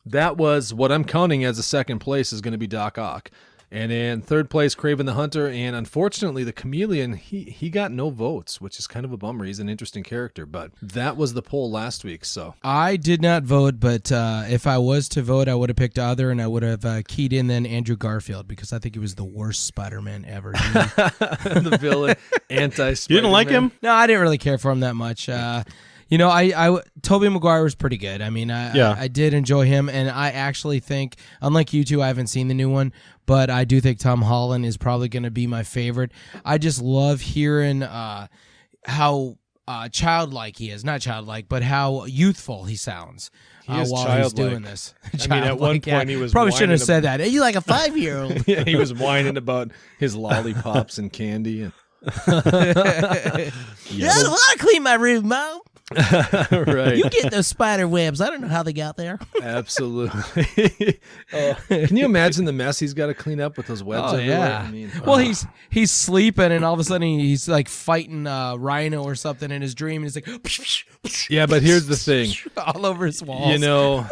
that 0.04 0.36
was 0.36 0.72
what 0.72 0.92
I'm 0.92 1.04
counting 1.04 1.44
as 1.44 1.58
a 1.58 1.64
second 1.64 1.98
place 1.98 2.32
is 2.32 2.40
going 2.40 2.52
to 2.52 2.58
be 2.58 2.68
Doc 2.68 2.96
Ock. 2.96 3.30
And 3.68 3.90
in 3.90 4.22
third 4.22 4.48
place, 4.48 4.76
Kraven 4.76 5.06
the 5.06 5.14
Hunter. 5.14 5.48
And 5.48 5.74
unfortunately, 5.74 6.44
the 6.44 6.52
Chameleon, 6.52 7.14
he, 7.14 7.42
he 7.42 7.68
got 7.68 7.90
no 7.90 8.10
votes, 8.10 8.60
which 8.60 8.78
is 8.78 8.86
kind 8.86 9.04
of 9.04 9.12
a 9.12 9.16
bummer. 9.16 9.44
He's 9.44 9.58
an 9.58 9.68
interesting 9.68 10.04
character. 10.04 10.46
But 10.46 10.70
that 10.80 11.16
was 11.16 11.34
the 11.34 11.42
poll 11.42 11.68
last 11.68 12.04
week. 12.04 12.24
So 12.24 12.54
I 12.62 12.94
did 12.94 13.20
not 13.20 13.42
vote, 13.42 13.80
but 13.80 14.12
uh, 14.12 14.44
if 14.48 14.68
I 14.68 14.78
was 14.78 15.08
to 15.10 15.22
vote, 15.22 15.48
I 15.48 15.56
would 15.56 15.68
have 15.68 15.76
picked 15.76 15.98
other, 15.98 16.30
and 16.30 16.40
I 16.40 16.46
would 16.46 16.62
have 16.62 16.84
uh, 16.84 17.02
keyed 17.08 17.32
in 17.32 17.48
then 17.48 17.66
Andrew 17.66 17.96
Garfield 17.96 18.46
because 18.46 18.72
I 18.72 18.78
think 18.78 18.94
he 18.94 19.00
was 19.00 19.16
the 19.16 19.24
worst 19.24 19.64
Spider-Man 19.66 20.24
ever. 20.26 20.52
The 21.66 21.78
villain, 21.80 22.14
anti 22.50 22.94
Spider 22.94 23.14
You 23.14 23.20
didn't 23.20 23.32
like 23.32 23.48
him? 23.48 23.72
no, 23.82 23.92
I 23.92 24.06
didn't 24.06 24.22
really 24.22 24.38
care 24.38 24.58
for 24.58 24.70
him 24.70 24.80
that 24.80 24.94
much. 24.94 25.28
Uh, 25.28 25.64
you 26.08 26.18
know, 26.18 26.28
I, 26.28 26.52
I 26.56 26.80
Tobey 27.02 27.28
Maguire 27.28 27.62
was 27.62 27.74
pretty 27.74 27.96
good. 27.96 28.22
I 28.22 28.30
mean, 28.30 28.50
I, 28.50 28.74
Yeah. 28.74 28.90
I, 28.92 29.02
I 29.02 29.08
did 29.08 29.34
enjoy 29.34 29.66
him, 29.66 29.88
and 29.88 30.08
I 30.10 30.30
actually 30.30 30.80
think, 30.80 31.16
unlike 31.40 31.72
you 31.72 31.84
two, 31.84 32.02
I 32.02 32.06
haven't 32.08 32.28
seen 32.28 32.48
the 32.48 32.54
new 32.54 32.70
one, 32.70 32.92
but 33.26 33.50
I 33.50 33.64
do 33.64 33.80
think 33.80 33.98
Tom 33.98 34.22
Holland 34.22 34.64
is 34.64 34.76
probably 34.76 35.08
going 35.08 35.24
to 35.24 35.30
be 35.30 35.46
my 35.46 35.62
favorite. 35.62 36.12
I 36.44 36.58
just 36.58 36.80
love 36.80 37.20
hearing 37.20 37.82
uh, 37.82 38.28
how 38.84 39.36
uh, 39.68 39.88
childlike 39.88 40.56
he 40.56 40.70
is, 40.70 40.84
not 40.84 41.00
childlike, 41.00 41.48
but 41.48 41.62
how 41.62 42.04
youthful 42.04 42.64
he 42.64 42.76
sounds. 42.76 43.30
uh, 43.68 43.80
is 43.80 43.90
while 43.90 44.22
he's 44.22 44.32
doing 44.32 44.62
this. 44.62 44.94
I 45.12 45.34
mean, 45.34 45.42
at 45.42 45.58
one 45.58 45.80
Childlike, 45.80 45.86
yeah. 45.86 45.96
point 45.98 46.08
he 46.08 46.16
was 46.16 46.32
probably 46.32 46.52
shouldn't 46.52 46.70
have 46.70 46.82
said 46.82 47.02
that. 47.02 47.28
You 47.30 47.40
like 47.40 47.56
a 47.56 47.60
five 47.60 47.96
year 47.96 48.18
old. 48.18 48.46
yeah, 48.46 48.62
he 48.62 48.76
was 48.76 48.94
whining 48.94 49.36
about 49.36 49.72
his 49.98 50.14
lollipops 50.14 50.98
and 50.98 51.12
candy. 51.12 51.62
And, 51.62 51.72
I 52.26 53.50
don't 53.90 54.30
want 54.30 54.52
to 54.52 54.58
clean 54.58 54.84
my 54.84 54.94
room, 54.94 55.28
Mom. 55.28 55.60
right. 56.50 56.96
You 56.96 57.08
get 57.10 57.30
those 57.30 57.46
spider 57.46 57.86
webs. 57.86 58.20
I 58.20 58.28
don't 58.28 58.40
know 58.40 58.48
how 58.48 58.64
they 58.64 58.72
got 58.72 58.96
there. 58.96 59.20
Absolutely. 59.40 60.98
Oh, 61.32 61.56
can 61.68 61.96
you 61.96 62.04
imagine 62.04 62.44
the 62.44 62.52
mess 62.52 62.78
he's 62.78 62.92
got 62.92 63.06
to 63.06 63.14
clean 63.14 63.40
up 63.40 63.56
with 63.56 63.66
those 63.66 63.84
webs 63.84 64.14
Oh 64.14 64.16
yeah. 64.16 64.64
I 64.66 64.70
mean, 64.70 64.90
well, 65.04 65.16
oh. 65.16 65.18
he's 65.18 65.46
he's 65.70 65.92
sleeping, 65.92 66.50
and 66.50 66.64
all 66.64 66.74
of 66.74 66.80
a 66.80 66.84
sudden 66.84 67.06
he's 67.06 67.48
like 67.48 67.68
fighting 67.68 68.26
a 68.26 68.56
rhino 68.58 69.04
or 69.04 69.14
something 69.14 69.50
in 69.50 69.62
his 69.62 69.74
dream, 69.76 70.02
and 70.02 70.12
he's 70.12 70.16
like, 70.16 71.30
yeah, 71.30 71.46
but 71.46 71.62
here's 71.62 71.86
the 71.86 71.96
thing. 71.96 72.32
all 72.56 72.84
over 72.84 73.06
his 73.06 73.22
walls. 73.22 73.52
You 73.52 73.58
know, 73.58 74.06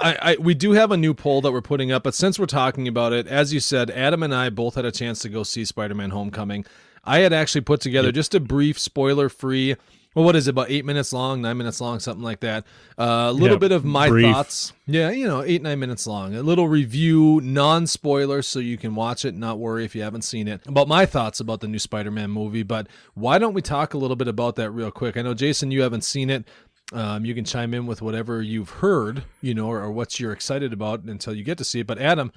I, 0.00 0.18
I 0.20 0.36
we 0.38 0.54
do 0.54 0.72
have 0.72 0.90
a 0.92 0.96
new 0.96 1.14
poll 1.14 1.40
that 1.42 1.52
we're 1.52 1.62
putting 1.62 1.92
up, 1.92 2.02
but 2.02 2.14
since 2.14 2.38
we're 2.38 2.46
talking 2.46 2.88
about 2.88 3.12
it, 3.12 3.26
as 3.26 3.54
you 3.54 3.60
said, 3.60 3.90
Adam 3.90 4.22
and 4.22 4.34
I 4.34 4.50
both 4.50 4.74
had 4.74 4.84
a 4.84 4.92
chance 4.92 5.20
to 5.20 5.28
go 5.30 5.44
see 5.44 5.64
Spider-Man: 5.64 6.10
Homecoming. 6.10 6.66
I 7.04 7.20
had 7.20 7.32
actually 7.32 7.60
put 7.62 7.80
together 7.80 8.12
just 8.12 8.34
a 8.34 8.40
brief, 8.40 8.78
spoiler-free. 8.78 9.76
Well, 10.14 10.24
what 10.24 10.36
is 10.36 10.46
it? 10.46 10.50
About 10.50 10.70
eight 10.70 10.84
minutes 10.84 11.12
long, 11.12 11.42
nine 11.42 11.56
minutes 11.56 11.80
long, 11.80 11.98
something 11.98 12.22
like 12.22 12.40
that. 12.40 12.64
Uh, 12.96 13.26
a 13.28 13.32
little 13.32 13.56
Yeah, 13.56 13.58
bit 13.58 13.72
of 13.72 13.84
my 13.84 14.08
brief. 14.08 14.32
thoughts. 14.32 14.72
Yeah, 14.86 15.10
you 15.10 15.26
know, 15.26 15.42
eight 15.42 15.60
nine 15.62 15.80
minutes 15.80 16.06
long. 16.06 16.34
A 16.36 16.42
little 16.42 16.68
review, 16.68 17.40
non-spoiler, 17.42 18.42
so 18.42 18.58
you 18.60 18.76
can 18.76 18.94
watch 18.94 19.24
it, 19.24 19.34
not 19.34 19.58
worry 19.58 19.84
if 19.84 19.94
you 19.96 20.02
haven't 20.02 20.22
seen 20.22 20.46
it. 20.46 20.66
About 20.66 20.86
my 20.86 21.04
thoughts 21.04 21.40
about 21.40 21.60
the 21.60 21.68
new 21.68 21.78
Spider-Man 21.78 22.30
movie. 22.30 22.62
But 22.62 22.86
why 23.14 23.38
don't 23.38 23.54
we 23.54 23.62
talk 23.62 23.94
a 23.94 23.98
little 23.98 24.16
bit 24.16 24.28
about 24.28 24.56
that 24.56 24.70
real 24.70 24.90
quick? 24.90 25.16
I 25.16 25.22
know 25.22 25.34
Jason, 25.34 25.70
you 25.70 25.82
haven't 25.82 26.04
seen 26.04 26.30
it. 26.30 26.44
Um, 26.92 27.24
you 27.24 27.34
can 27.34 27.44
chime 27.44 27.74
in 27.74 27.86
with 27.86 28.02
whatever 28.02 28.40
you've 28.42 28.70
heard, 28.70 29.24
you 29.40 29.54
know, 29.54 29.66
or, 29.66 29.80
or 29.82 29.90
what 29.90 30.20
you're 30.20 30.32
excited 30.32 30.72
about 30.72 31.02
until 31.04 31.34
you 31.34 31.42
get 31.42 31.58
to 31.58 31.64
see 31.64 31.80
it. 31.80 31.86
But 31.86 31.98
Adam, 31.98 32.30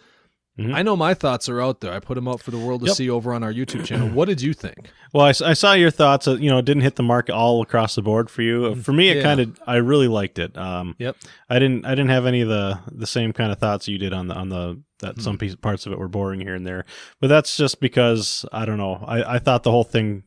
Mhm. 0.59 0.73
I 0.73 0.81
know 0.81 0.95
my 0.95 1.13
thoughts 1.13 1.47
are 1.49 1.61
out 1.61 1.81
there. 1.81 1.93
I 1.93 1.99
put 1.99 2.15
them 2.15 2.27
out 2.27 2.41
for 2.41 2.49
the 2.51 2.57
world 2.57 2.81
to 2.81 2.87
Yep. 2.87 2.95
see 2.95 3.09
over 3.09 3.31
on 3.33 3.43
our 3.43 3.53
YouTube 3.53 3.85
channel. 3.85 4.09
What 4.09 4.27
did 4.27 4.41
you 4.41 4.53
think? 4.53 4.89
Well, 5.13 5.25
I 5.25 5.31
saw 5.31 5.71
your 5.71 5.89
thoughts. 5.89 6.27
Uh, 6.27 6.35
you 6.35 6.49
know, 6.49 6.57
it 6.57 6.65
didn't 6.65 6.83
hit 6.83 6.97
the 6.97 7.01
mark 7.03 7.29
all 7.29 7.61
across 7.61 7.95
the 7.95 8.01
board 8.01 8.29
for 8.29 8.41
you. 8.41 8.65
Uh, 8.65 8.75
For 8.75 8.91
me, 8.91 9.07
it 9.09 9.17
Yeah. 9.17 9.23
kind 9.23 9.39
of. 9.39 9.57
I 9.65 9.77
really 9.77 10.09
liked 10.09 10.37
it. 10.37 10.55
Um, 10.57 10.95
Yep. 10.99 11.15
I 11.49 11.59
didn't. 11.59 11.85
I 11.85 11.91
didn't 11.91 12.09
have 12.09 12.25
any 12.25 12.41
of 12.41 12.49
the 12.49 12.79
the 12.91 13.07
same 13.07 13.31
kind 13.31 13.49
of 13.51 13.57
thoughts 13.57 13.87
you 13.87 13.97
did 13.97 14.11
on 14.11 14.27
the 14.27 14.35
on 14.35 14.49
the 14.49 14.81
that 14.99 15.15
Hmm. 15.15 15.21
some 15.21 15.37
piece, 15.37 15.55
parts 15.55 15.85
of 15.85 15.93
it 15.93 15.97
were 15.99 16.09
boring 16.09 16.41
here 16.41 16.55
and 16.55 16.67
there. 16.67 16.83
But 17.21 17.27
that's 17.29 17.55
just 17.55 17.79
because 17.79 18.45
I 18.51 18.65
don't 18.65 18.77
know. 18.77 19.03
I 19.07 19.35
I 19.35 19.39
thought 19.39 19.63
the 19.63 19.71
whole 19.71 19.85
thing. 19.85 20.23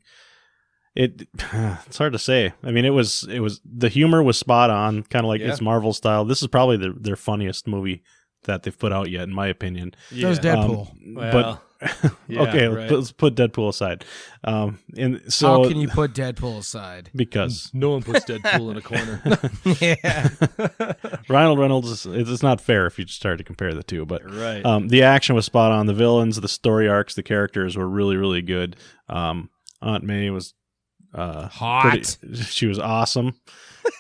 It 0.97 1.29
it's 1.87 1.99
hard 1.99 2.15
to 2.15 2.19
say. 2.19 2.53
I 2.65 2.71
mean, 2.73 2.87
it 2.87 2.91
was 2.95 3.29
it 3.31 3.41
was 3.41 3.61
the 3.65 3.91
humor 3.91 4.23
was 4.23 4.39
spot 4.39 4.71
on, 4.71 5.03
kind 5.05 5.25
of 5.27 5.29
like 5.29 5.41
Yeah. 5.43 5.49
it's 5.49 5.61
Marvel 5.61 5.93
style. 5.93 6.25
This 6.25 6.41
is 6.41 6.49
probably 6.49 6.79
the, 6.79 6.95
their 6.99 7.17
funniest 7.17 7.69
movie 7.69 8.03
that 8.45 8.63
they've 8.63 8.79
put 8.79 8.93
out 8.93 9.11
yet, 9.11 9.23
in 9.25 9.35
my 9.35 9.47
opinion. 9.49 9.95
that 10.13 10.29
was 10.29 10.39
Um, 10.39 10.45
Deadpool. 10.45 11.15
Well, 11.15 11.33
but 11.33 11.63
Yeah, 12.29 12.43
okay, 12.49 12.67
right. 12.69 12.91
let's 12.91 13.11
put 13.13 13.35
Deadpool 13.35 13.69
aside. 13.71 14.05
Um, 14.45 14.79
and 14.99 15.21
so 15.33 15.63
How 15.63 15.69
can 15.69 15.79
you 15.81 15.89
put 15.89 16.13
Deadpool 16.13 16.59
aside? 16.59 17.11
because 17.15 17.71
No 17.75 17.91
one 17.91 18.03
puts 18.03 18.25
Deadpool 18.27 18.71
in 18.71 18.77
a 18.77 18.83
corner. 18.83 19.23
yeah. 19.81 21.19
Ryan 21.29 21.59
Reynolds, 21.59 21.89
is, 21.91 22.07
it's 22.07 22.31
it's 22.31 22.43
not 22.43 22.61
fair 22.61 22.87
if 22.87 22.99
you 22.99 23.05
just 23.07 23.19
start 23.19 23.39
to 23.39 23.45
compare 23.45 23.73
the 23.75 23.83
two, 23.83 24.05
but 24.05 24.23
right. 24.31 24.65
um, 24.65 24.89
the 24.89 25.03
action 25.03 25.35
was 25.35 25.47
spot 25.47 25.73
on. 25.73 25.87
The 25.87 25.95
villains, 25.95 26.41
the 26.41 26.49
story 26.49 26.89
arcs, 26.89 27.15
the 27.15 27.23
characters 27.23 27.77
were 27.77 27.89
really, 27.89 28.17
really 28.17 28.43
good. 28.43 28.77
Um, 29.09 29.51
Aunt 29.83 30.05
May 30.05 30.29
was 30.31 30.53
uh, 31.15 31.49
Hot. 31.49 31.83
pretty- 32.21 32.43
she 32.43 32.67
was 32.67 32.79
awesome. 32.79 33.35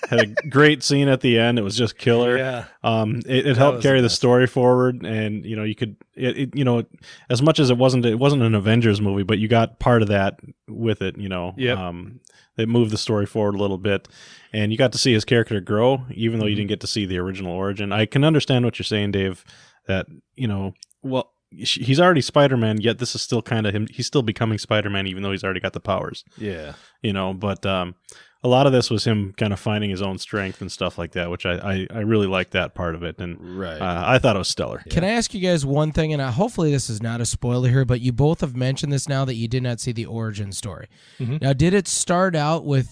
Had 0.09 0.21
a 0.21 0.27
great 0.49 0.83
scene 0.83 1.09
at 1.09 1.21
the 1.21 1.39
end. 1.39 1.59
It 1.59 1.63
was 1.63 1.77
just 1.77 1.97
killer. 1.97 2.37
yeah. 2.37 2.65
Um, 2.83 3.21
it, 3.27 3.47
it 3.47 3.57
helped 3.57 3.83
carry 3.83 4.01
the 4.01 4.07
best. 4.07 4.17
story 4.17 4.47
forward, 4.47 5.05
and 5.07 5.45
you 5.45 5.55
know 5.57 5.63
you 5.63 5.75
could, 5.77 5.97
it, 6.17 6.37
it, 6.39 6.57
you 6.57 6.65
know, 6.65 6.85
as 7.29 7.41
much 7.43 7.61
as 7.61 7.71
it 7.71 7.79
wasn't, 7.79 8.05
it 8.05 8.19
wasn't 8.19 8.43
an 8.43 8.55
Avengers 8.55 9.01
movie, 9.01 9.23
but 9.23 9.39
you 9.39 9.47
got 9.49 9.79
part 9.79 10.03
of 10.03 10.09
that 10.09 10.41
with 10.69 11.01
it. 11.03 11.17
You 11.17 11.29
know, 11.29 11.55
Yep. 11.57 11.79
um, 11.79 12.21
it 12.57 12.69
moved 12.69 12.91
the 12.91 12.99
story 12.99 13.25
forward 13.27 13.55
a 13.55 13.59
little 13.59 13.79
bit, 13.79 14.09
and 14.53 14.73
you 14.73 14.79
got 14.79 14.93
to 14.93 14.99
see 14.99 15.13
his 15.13 15.25
character 15.25 15.61
grow, 15.61 16.03
even 16.11 16.41
though 16.41 16.47
you 16.47 16.53
Mm-hmm. 16.53 16.59
didn't 16.63 16.69
get 16.71 16.81
to 16.81 16.87
see 16.89 17.07
the 17.07 17.19
original 17.19 17.53
origin. 17.53 17.93
I 17.93 18.07
can 18.07 18.25
understand 18.25 18.65
what 18.65 18.79
you're 18.79 18.85
saying, 18.85 19.13
Dave. 19.13 19.45
That 19.87 20.07
you 20.35 20.49
know, 20.49 20.75
well, 21.03 21.33
he's 21.51 21.99
already 22.01 22.21
Spider 22.21 22.57
Man, 22.57 22.81
yet 22.81 22.99
this 22.99 23.15
is 23.15 23.23
still 23.23 23.43
kind 23.43 23.67
of 23.67 23.75
him. 23.75 23.87
He's 23.91 24.07
still 24.07 24.23
becoming 24.23 24.59
Spider 24.59 24.91
Man, 24.91 25.07
even 25.07 25.23
though 25.23 25.31
he's 25.33 25.45
already 25.45 25.61
got 25.61 25.73
the 25.73 25.81
powers 25.81 26.25
Yeah. 26.37 26.75
you 27.03 27.13
know 27.13 27.33
but 27.35 27.65
um 27.67 27.95
a 28.43 28.49
lot 28.49 28.67
of 28.67 28.73
this 28.73 28.91
was 28.91 29.05
him 29.05 29.35
kind 29.37 29.53
of 29.53 29.61
finding 29.61 29.91
his 29.91 30.01
own 30.01 30.17
strength 30.19 30.61
and 30.63 30.73
stuff 30.73 30.97
like 30.99 31.13
that 31.13 31.31
which 31.31 31.45
i 31.47 31.53
i, 31.55 31.87
I 31.95 31.99
really 32.01 32.27
liked 32.27 32.53
that 32.53 32.75
part 32.75 32.95
of 32.95 33.03
it 33.03 33.19
and 33.19 33.37
Right. 33.59 33.81
uh, 33.81 34.03
i 34.07 34.19
thought 34.19 34.35
it 34.37 34.39
was 34.39 34.49
stellar 34.49 34.83
Can 34.89 35.05
I 35.05 35.09
ask 35.11 35.35
you 35.35 35.41
guys 35.41 35.67
one 35.67 35.93
thing? 35.93 36.13
And 36.13 36.23
uh, 36.23 36.31
hopefully 36.31 36.71
this 36.71 36.89
is 36.89 37.03
not 37.03 37.21
a 37.21 37.27
spoiler 37.27 37.69
here, 37.69 37.85
but 37.85 38.01
you 38.01 38.13
both 38.13 38.41
have 38.41 38.57
mentioned 38.57 38.93
this 38.93 39.09
now 39.09 39.25
that 39.27 39.35
you 39.35 39.47
did 39.49 39.63
not 39.63 39.79
see 39.81 39.93
the 39.93 40.07
origin 40.07 40.53
story. 40.53 40.89
Mhm. 41.19 41.41
Now, 41.43 41.53
did 41.53 41.75
it 41.75 41.87
start 41.89 42.35
out 42.35 42.65
with 42.65 42.89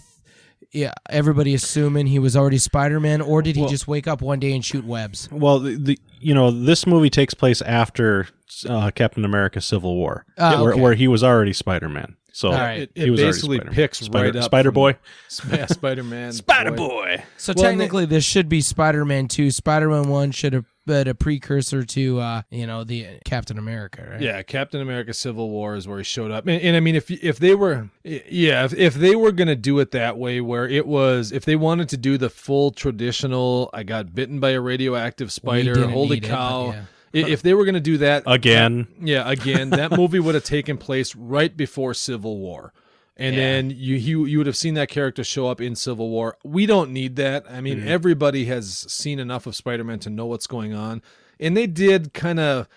yeah, 0.73 0.93
everybody 1.09 1.55
assuming 1.55 2.09
he 2.09 2.19
was 2.19 2.37
already 2.37 2.59
Spider 2.59 3.01
Man, 3.01 3.23
or 3.23 3.41
did 3.41 3.57
he 3.57 3.63
Well- 3.63 3.71
just 3.71 3.89
wake 3.89 4.07
up 4.07 4.21
one 4.21 4.39
day 4.39 4.53
and 4.55 4.63
shoot 4.65 4.85
webs? 4.85 5.29
well 5.33 5.59
the, 5.61 5.77
the 5.77 5.99
you 6.21 6.35
know 6.35 6.51
this 6.51 6.87
movie 6.87 7.09
takes 7.11 7.33
place 7.33 7.63
after 7.63 8.29
uh, 8.69 8.91
captain 8.91 9.25
america 9.25 9.61
civil 9.61 9.95
war 9.97 10.27
Ah, 10.37 10.61
where, 10.63 10.77
where 10.77 10.95
he 10.95 11.07
was 11.09 11.23
already 11.25 11.53
spider-man 11.55 12.17
so 12.39 12.53
All 12.53 12.55
right. 12.55 12.83
It, 12.83 12.91
he 12.95 13.07
it 13.07 13.11
was 13.11 13.21
basically 13.21 13.57
Spider-Man. 13.57 13.75
picks 13.75 13.99
Spider- 13.99 14.25
right 14.27 14.37
up 14.37 14.45
Spider 14.45 14.71
Boy, 14.71 14.97
Yeah, 15.51 15.67
Spider-Man. 15.67 16.33
Spider 16.45 16.71
Boy 16.71 17.25
So 17.37 17.53
Well, 17.57 17.67
and 17.67 17.81
technically, 17.81 18.07
this 18.07 18.23
should 18.25 18.49
be 18.49 18.61
Spider 18.61 19.05
Man 19.05 19.27
2. 19.27 19.51
Spider 19.51 19.89
Man 19.89 20.09
1 20.09 20.31
should 20.31 20.53
have 20.53 20.65
been 20.87 21.09
a 21.09 21.17
precursor 21.17 21.83
to, 21.83 22.21
uh, 22.21 22.43
you 22.53 22.65
know, 22.65 22.85
the 22.85 23.19
Captain 23.25 23.59
America, 23.59 24.07
right? 24.09 24.21
Yeah, 24.21 24.41
Captain 24.43 24.81
America: 24.81 25.13
Civil 25.15 25.51
War 25.51 25.75
is 25.75 25.89
where 25.89 25.99
he 25.99 26.05
showed 26.05 26.31
up, 26.31 26.47
and, 26.47 26.63
and 26.63 26.77
I 26.77 26.81
mean, 26.81 26.95
if 26.95 27.11
if 27.11 27.41
they 27.41 27.57
were, 27.57 27.91
yeah, 28.05 28.65
if, 28.65 28.73
if 28.73 28.95
they 28.95 29.17
were 29.17 29.33
gonna 29.33 29.57
do 29.57 29.81
it 29.81 29.91
that 29.91 30.17
way, 30.17 30.41
where 30.41 30.69
it 30.69 30.87
was, 30.87 31.33
if 31.33 31.45
they 31.45 31.57
wanted 31.57 31.89
to 31.89 31.97
do 31.97 32.19
the 32.19 32.31
full 32.31 32.71
traditional, 32.71 33.69
I 33.75 33.83
got 33.83 34.15
bitten 34.15 34.39
by 34.39 34.51
a 34.51 34.61
radioactive 34.61 35.33
spider, 35.33 35.75
didn't 35.75 35.91
holy 35.91 36.21
need 36.21 36.25
it, 36.25 36.31
but 36.31 36.37
cow! 36.37 36.71
yeah. 36.71 36.83
If 37.13 37.43
they 37.43 37.55
were 37.55 37.65
gonna 37.65 37.81
do 37.81 37.99
that 37.99 38.23
Again. 38.27 38.87
yeah, 39.01 39.29
again, 39.29 39.71
that 39.71 39.93
movie 39.93 40.21
would 40.21 40.35
have 40.35 40.45
taken 40.45 40.77
place 40.79 41.15
right 41.17 41.57
before 41.57 41.95
Civil 41.95 42.39
War. 42.39 42.73
And 43.17 43.35
Yeah. 43.35 43.41
then 43.43 43.71
you, 43.71 43.97
you 43.97 44.25
you 44.27 44.39
would 44.39 44.47
have 44.47 44.57
seen 44.57 44.75
that 44.75 44.89
character 44.89 45.25
show 45.25 45.49
up 45.49 45.61
in 45.61 45.75
Civil 45.75 46.09
War. 46.09 46.37
We 46.45 46.67
don't 46.67 46.93
need 46.93 47.17
that. 47.17 47.45
I 47.51 47.61
mean, 47.61 47.79
mm-hmm. 47.79 47.89
everybody 47.89 48.45
has 48.45 48.87
seen 48.91 49.19
enough 49.19 49.47
of 49.47 49.57
Spider-Man 49.57 49.99
to 50.01 50.11
know 50.11 50.27
what's 50.27 50.47
going 50.47 50.73
on. 50.73 51.03
And 51.41 51.57
they 51.57 51.67
did 51.67 52.13
kind 52.15 52.39
of 52.39 52.69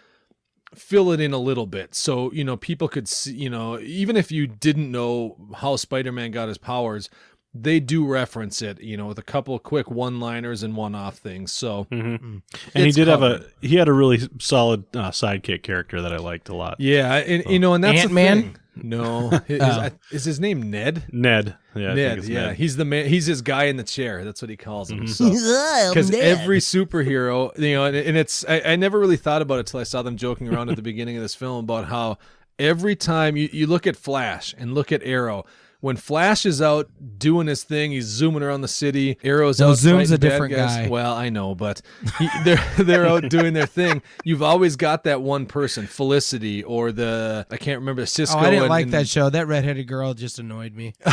fill 0.74 1.12
it 1.12 1.20
in 1.20 1.34
a 1.34 1.38
little 1.38 1.68
bit. 1.68 1.94
So, 1.94 2.32
you 2.32 2.44
know, 2.44 2.56
people 2.58 2.88
could 2.88 3.08
see, 3.08 3.34
you 3.34 3.50
know, 3.50 3.78
even 3.80 4.16
if 4.16 4.32
you 4.32 4.48
didn't 4.48 4.90
know 4.90 5.36
how 5.58 5.76
Spider-Man 5.76 6.32
got 6.32 6.48
his 6.48 6.58
powers, 6.58 7.10
they 7.54 7.80
do 7.82 8.06
reference 8.08 8.62
it, 8.62 8.82
you 8.82 8.96
know, 8.96 9.08
with 9.08 9.20
a 9.20 9.24
couple 9.24 9.54
of 9.54 9.62
quick 9.64 9.92
one-liners 9.92 10.64
and 10.64 10.76
one-off 10.76 11.18
things. 11.18 11.52
So, 11.52 11.84
hmm 11.92 11.98
and 12.16 12.42
he 12.74 12.84
It's 12.88 12.96
did 12.96 13.08
have 13.10 13.24
a 13.24 13.46
he 13.62 13.76
had 13.76 13.88
a 13.90 13.94
really 13.94 14.20
solid 14.40 14.86
uh, 14.96 15.12
sidekick 15.12 15.62
character 15.64 16.02
that 16.02 16.14
i 16.14 16.18
liked 16.18 16.48
a 16.50 16.56
lot 16.56 16.76
yeah, 16.80 17.16
and 17.16 17.44
you 17.50 17.60
know, 17.60 17.74
and 17.74 17.84
that's 17.84 18.04
Ant-Man? 18.04 18.56
No, 18.74 19.32
is, 19.50 19.62
Oh. 19.62 19.90
is 20.12 20.24
his 20.24 20.40
name 20.40 20.72
Ned? 20.72 21.04
ned 21.12 21.58
yeah 21.76 21.94
Ned, 21.94 22.24
yeah, 22.24 22.46
Ned. 22.48 22.56
he's 22.56 22.78
the 22.78 22.86
man. 22.86 23.06
He's 23.08 23.26
his 23.26 23.42
guy 23.42 23.66
in 23.66 23.76
the 23.76 23.84
chair. 23.84 24.24
That's 24.24 24.42
what 24.42 24.50
he 24.50 24.56
calls 24.56 24.90
him. 24.90 25.02
Because 25.02 26.10
every 26.14 26.60
superhero, 26.60 27.58
you 27.60 27.76
know, 27.76 27.84
and, 27.86 27.96
and 27.98 28.16
it's 28.18 28.46
I, 28.48 28.62
I 28.62 28.76
never 28.78 28.98
really 28.98 29.18
thought 29.18 29.42
about 29.42 29.60
it 29.60 29.68
till 29.68 29.80
I 29.80 29.84
saw 29.84 30.02
them 30.02 30.16
joking 30.16 30.48
around 30.54 30.70
at 30.70 30.78
the 30.78 30.82
beginning 30.92 31.18
of 31.18 31.22
this 31.22 31.36
film 31.36 31.66
about 31.66 31.86
how 31.88 32.18
every 32.60 32.96
time 32.96 33.36
you, 33.36 33.50
you 33.52 33.68
look 33.68 33.86
at 33.88 33.96
Flash 33.98 34.56
and 34.58 34.74
look 34.74 34.92
at 34.94 35.02
Arrow. 35.04 35.46
When 35.82 35.98
Flash 35.98 36.46
is 36.46 36.62
out 36.62 36.90
doing 37.18 37.48
his 37.48 37.64
thing, 37.64 37.92
he's 37.92 38.06
zooming 38.06 38.44
around 38.44 38.62
the 38.62 38.68
city. 38.68 39.18
Arrow's 39.24 39.60
No, 39.60 39.72
out. 39.72 39.78
Zoom's 39.78 40.12
a 40.12 40.18
different 40.18 40.54
guy. 40.56 40.88
Well, 40.88 41.14
I 41.14 41.30
know, 41.30 41.56
but 41.56 41.82
he, 42.20 42.30
they're 42.44 42.64
they're 42.78 43.06
out 43.08 43.30
doing 43.30 43.54
their 43.54 43.66
thing. 43.66 44.02
You've 44.24 44.44
always 44.44 44.76
got 44.76 45.04
that 45.06 45.22
one 45.22 45.46
person, 45.48 45.88
Felicity, 45.88 46.64
or 46.64 46.92
the 46.92 47.46
I 47.52 47.58
can't 47.58 47.80
remember 47.80 48.06
Cisco. 48.06 48.38
Oh, 48.38 48.42
I 48.42 48.50
didn't 48.52 48.64
and- 48.64 48.70
like 48.70 48.84
and- 48.86 48.94
that 48.94 49.08
show. 49.08 49.30
That 49.30 49.48
redheaded 49.48 49.88
girl 49.88 50.14
just 50.14 50.40
annoyed 50.40 50.76
me. 50.76 50.94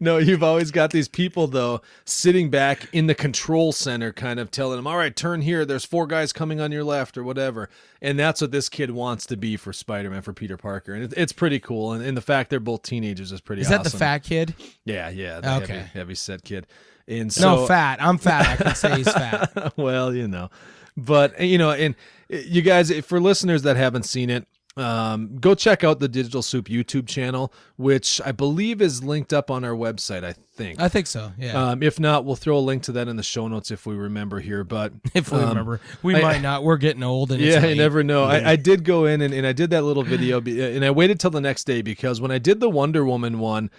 No, 0.00 0.18
you've 0.18 0.42
always 0.42 0.70
got 0.70 0.90
these 0.90 1.08
people 1.08 1.46
though 1.46 1.80
sitting 2.04 2.50
back 2.50 2.88
in 2.92 3.06
the 3.06 3.14
control 3.14 3.72
center, 3.72 4.12
kind 4.12 4.38
of 4.40 4.50
telling 4.50 4.76
them, 4.76 4.86
"All 4.86 4.96
right, 4.96 5.14
turn 5.14 5.40
here. 5.42 5.64
There's 5.64 5.84
four 5.84 6.06
guys 6.06 6.32
coming 6.32 6.60
on 6.60 6.72
your 6.72 6.84
left, 6.84 7.16
or 7.16 7.24
whatever." 7.24 7.68
And 8.02 8.18
that's 8.18 8.40
what 8.40 8.50
this 8.50 8.68
kid 8.68 8.90
wants 8.90 9.24
to 9.26 9.36
be 9.36 9.56
for 9.56 9.72
Spider-Man, 9.72 10.22
for 10.22 10.32
Peter 10.32 10.56
Parker, 10.56 10.92
and 10.94 11.04
it, 11.04 11.14
it's 11.16 11.32
pretty 11.32 11.58
cool. 11.58 11.92
And, 11.92 12.04
and 12.04 12.16
the 12.16 12.20
fact 12.22 12.50
they're 12.50 12.60
both 12.60 12.82
teenagers 13.00 13.32
is 13.32 13.40
pretty. 13.40 13.62
Is 13.62 13.68
that 13.68 13.84
the 13.84 13.90
fat 13.90 14.20
kid? 14.20 14.54
Yeah, 14.84 15.10
yeah. 15.10 15.40
The 15.40 15.56
Okay. 15.56 15.74
heavy, 15.74 15.88
heavy 15.92 16.14
set 16.14 16.42
kid. 16.44 16.66
And 17.08 17.32
so, 17.32 17.56
no, 17.56 17.66
fat. 17.66 18.02
I'm 18.02 18.18
fat. 18.18 18.48
I 18.48 18.62
can 18.62 18.74
say 18.74 18.96
he's 18.96 19.12
fat. 19.12 19.74
well, 19.76 20.14
you 20.14 20.26
know, 20.26 20.50
but 20.96 21.40
you 21.40 21.58
know, 21.58 21.70
and 21.70 21.94
uh, 22.32 22.38
you 22.38 22.62
guys, 22.62 22.90
for 23.04 23.20
listeners 23.20 23.62
that 23.62 23.76
haven't 23.76 24.04
seen 24.04 24.30
it, 24.30 24.46
um, 24.76 25.38
go 25.38 25.54
check 25.54 25.84
out 25.84 26.00
the 26.00 26.08
Digital 26.08 26.42
Soup 26.42 26.68
YouTube 26.68 27.06
channel, 27.06 27.52
which 27.76 28.20
I 28.24 28.32
believe 28.32 28.82
is 28.82 29.02
linked 29.02 29.32
up 29.32 29.50
on 29.50 29.64
our 29.64 29.72
website. 29.72 30.22
I 30.22 30.32
think. 30.32 30.80
I 30.80 30.88
think 30.88 31.06
so. 31.06 31.32
Yeah. 31.38 31.70
Um, 31.70 31.82
if 31.82 31.98
not, 31.98 32.24
we'll 32.26 32.36
throw 32.36 32.58
a 32.58 32.60
link 32.60 32.82
to 32.84 32.92
that 32.92 33.08
in 33.08 33.16
the 33.16 33.22
show 33.22 33.48
notes 33.48 33.70
if 33.70 33.86
we 33.86 33.94
remember 33.94 34.38
here. 34.38 34.64
But 34.64 34.92
if 35.14 35.32
we 35.32 35.38
um, 35.38 35.48
remember, 35.48 35.80
we 36.02 36.16
I- 36.16 36.20
might 36.20 36.42
not. 36.42 36.62
We're 36.62 36.76
getting 36.76 37.02
old, 37.02 37.32
and 37.32 37.42
it's 37.42 37.54
yeah, 37.54 37.66
you 37.66 37.74
never 37.74 38.04
know. 38.04 38.24
I, 38.24 38.52
I 38.52 38.56
did 38.56 38.84
go 38.84 39.06
in 39.06 39.22
and, 39.22 39.32
and 39.32 39.46
I 39.46 39.52
did 39.52 39.70
that 39.70 39.82
little 39.82 40.02
video, 40.02 40.40
and 40.40 40.84
I 40.84 40.90
waited 40.90 41.20
till 41.20 41.30
the 41.30 41.40
next 41.40 41.64
day 41.64 41.80
because 41.80 42.20
when 42.20 42.30
I 42.30 42.38
did 42.38 42.60
the 42.60 42.68
Wonder 42.68 43.04
Woman 43.04 43.38
one, 43.38 43.70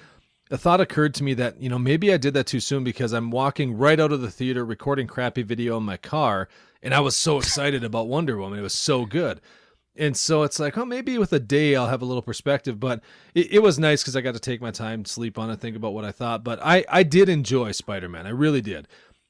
a 0.49 0.57
thought 0.57 0.81
occurred 0.81 1.13
to 1.15 1.23
me 1.23 1.33
that 1.35 1.61
you 1.61 1.69
know 1.69 1.77
maybe 1.77 2.11
I 2.11 2.17
did 2.17 2.33
that 2.33 2.47
too 2.47 2.59
soon 2.59 2.83
because 2.83 3.13
I'm 3.13 3.29
walking 3.29 3.77
right 3.77 3.99
out 3.99 4.11
of 4.11 4.21
the 4.21 4.31
theater 4.31 4.65
recording 4.65 5.05
crappy 5.05 5.43
video 5.43 5.77
in 5.77 5.83
my 5.83 5.97
car, 5.97 6.47
and 6.81 6.93
I 6.93 7.01
was 7.01 7.15
so 7.15 7.37
excited 7.37 7.83
about 7.83 8.07
Wonder 8.07 8.37
Woman. 8.37 8.57
It 8.57 8.63
was 8.63 8.73
so 8.73 9.05
good. 9.05 9.41
And 9.97 10.15
so 10.15 10.43
it's 10.43 10.59
like, 10.59 10.77
oh, 10.77 10.85
maybe 10.85 11.17
with 11.17 11.33
a 11.33 11.39
day 11.39 11.75
I'll 11.75 11.87
have 11.87 12.01
a 12.01 12.05
little 12.05 12.21
perspective. 12.21 12.79
But 12.79 13.01
it, 13.33 13.53
it 13.53 13.59
was 13.59 13.79
nice 13.79 14.03
because 14.03 14.15
I 14.15 14.21
got 14.21 14.33
to 14.35 14.39
take 14.39 14.61
my 14.61 14.71
time, 14.71 15.05
sleep 15.05 15.37
on 15.39 15.49
it, 15.49 15.59
think 15.59 15.75
about 15.75 15.93
what 15.93 16.05
I 16.05 16.11
thought. 16.11 16.43
But 16.43 16.59
I, 16.63 16.85
I 16.89 17.03
did 17.03 17.29
enjoy 17.29 17.71
Spider 17.71 18.07
Man. 18.09 18.27
I 18.27 18.31
really 18.31 18.61
did. 18.61 18.87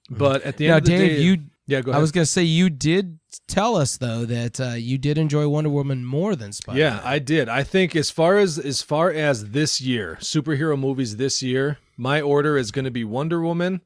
But 0.10 0.44
at 0.44 0.58
the 0.58 0.66
end 0.68 0.72
Now, 0.72 0.78
of 0.78 0.84
the 0.86 0.90
Dave, 0.92 1.18
day, 1.18 1.22
you. 1.22 1.38
yeah, 1.66 1.82
go 1.82 1.92
ahead. 1.92 1.98
I 1.98 2.02
was 2.02 2.12
gonna 2.14 2.26
say 2.26 2.44
you 2.44 2.70
did 2.70 3.20
tell 3.48 3.76
us 3.76 3.98
though 3.98 4.24
that 4.26 4.60
uh, 4.60 4.70
you 4.76 4.98
did 4.98 5.18
enjoy 5.18 5.48
Wonder 5.50 5.70
Woman 5.70 6.06
more 6.06 6.34
than 6.36 6.54
Spider. 6.54 6.80
Man. 6.80 6.94
Yeah, 6.94 7.02
I 7.04 7.20
did. 7.20 7.50
I 7.50 7.64
think 7.64 7.94
as 7.96 8.10
far 8.10 8.38
as 8.38 8.58
as 8.58 8.82
far 8.82 9.12
as 9.12 9.50
this 9.52 9.82
year, 9.82 10.18
superhero 10.22 10.80
movies 10.80 11.18
this 11.18 11.44
year, 11.44 11.78
my 11.98 12.22
order 12.22 12.58
is 12.58 12.72
going 12.72 12.86
to 12.86 12.92
be 12.92 13.04
Wonder 13.04 13.42
Woman 13.42 13.82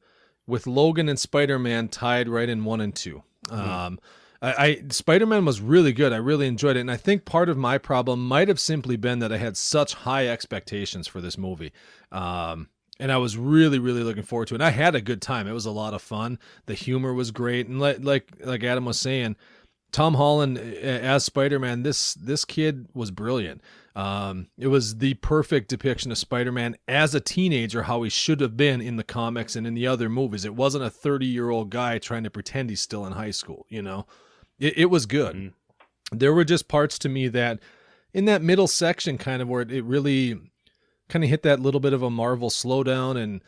with 0.46 0.66
Logan 0.68 1.08
and 1.08 1.18
Spider-Man 1.18 1.88
tied 1.88 2.28
right 2.28 2.48
in 2.48 2.64
1 2.64 2.80
and 2.80 2.94
2. 2.94 3.22
Um 3.50 3.98
I, 4.42 4.52
I 4.52 4.82
Spider-Man 4.90 5.44
was 5.44 5.60
really 5.60 5.92
good. 5.92 6.12
I 6.12 6.16
really 6.16 6.46
enjoyed 6.46 6.76
it, 6.76 6.80
and 6.80 6.90
I 6.90 6.96
think 6.96 7.24
part 7.24 7.48
of 7.48 7.56
my 7.56 7.78
problem 7.78 8.26
might 8.26 8.48
have 8.48 8.60
simply 8.60 8.96
been 8.96 9.20
that 9.20 9.32
I 9.32 9.38
had 9.38 9.56
such 9.56 9.94
high 9.94 10.26
expectations 10.26 11.06
for 11.06 11.20
this 11.20 11.38
movie. 11.38 11.72
Um 12.10 12.68
and 13.00 13.10
I 13.10 13.16
was 13.16 13.36
really, 13.36 13.80
really 13.80 14.04
looking 14.04 14.22
forward 14.22 14.46
to 14.48 14.54
it. 14.54 14.60
And 14.60 14.64
I 14.64 14.70
had 14.70 14.94
a 14.94 15.00
good 15.00 15.20
time. 15.20 15.48
It 15.48 15.52
was 15.52 15.66
a 15.66 15.72
lot 15.72 15.92
of 15.92 16.02
fun. 16.02 16.38
The 16.66 16.74
humor 16.74 17.12
was 17.12 17.30
great, 17.30 17.66
and 17.66 17.80
like 17.80 17.98
like 18.00 18.32
like 18.44 18.62
Adam 18.62 18.84
was 18.84 19.00
saying, 19.00 19.36
Tom 19.92 20.14
Holland 20.14 20.58
as 20.58 21.24
Spider-Man, 21.24 21.82
this 21.82 22.14
this 22.14 22.44
kid 22.44 22.86
was 22.94 23.10
brilliant. 23.10 23.60
Um, 23.94 24.48
it 24.56 24.68
was 24.68 24.98
the 24.98 25.14
perfect 25.14 25.68
depiction 25.68 26.10
of 26.10 26.18
Spider-Man 26.18 26.76
as 26.88 27.14
a 27.14 27.20
teenager, 27.20 27.82
how 27.82 28.02
he 28.02 28.08
should 28.08 28.40
have 28.40 28.56
been 28.56 28.80
in 28.80 28.96
the 28.96 29.04
comics 29.04 29.54
and 29.54 29.66
in 29.66 29.74
the 29.74 29.86
other 29.86 30.08
movies. 30.08 30.46
It 30.46 30.54
wasn't 30.54 30.84
a 30.84 30.88
30-year-old 30.88 31.68
guy 31.68 31.98
trying 31.98 32.24
to 32.24 32.30
pretend 32.30 32.70
he's 32.70 32.80
still 32.80 33.04
in 33.04 33.12
high 33.12 33.32
school. 33.32 33.66
You 33.68 33.82
know, 33.82 34.06
it, 34.62 34.78
it 34.78 34.86
was 34.86 35.06
good. 35.06 35.36
Mm-hmm. 35.36 36.18
There 36.18 36.32
were 36.32 36.44
just 36.44 36.68
parts 36.68 36.98
to 37.00 37.08
me 37.08 37.28
that, 37.28 37.60
in 38.12 38.26
that 38.26 38.42
middle 38.42 38.68
section, 38.68 39.18
kind 39.18 39.42
of 39.42 39.48
where 39.48 39.62
it, 39.62 39.72
it 39.72 39.84
really 39.84 40.38
kind 41.08 41.24
of 41.24 41.30
hit 41.30 41.42
that 41.42 41.60
little 41.60 41.80
bit 41.80 41.92
of 41.92 42.02
a 42.02 42.10
Marvel 42.10 42.50
slowdown 42.50 43.16
and 43.16 43.42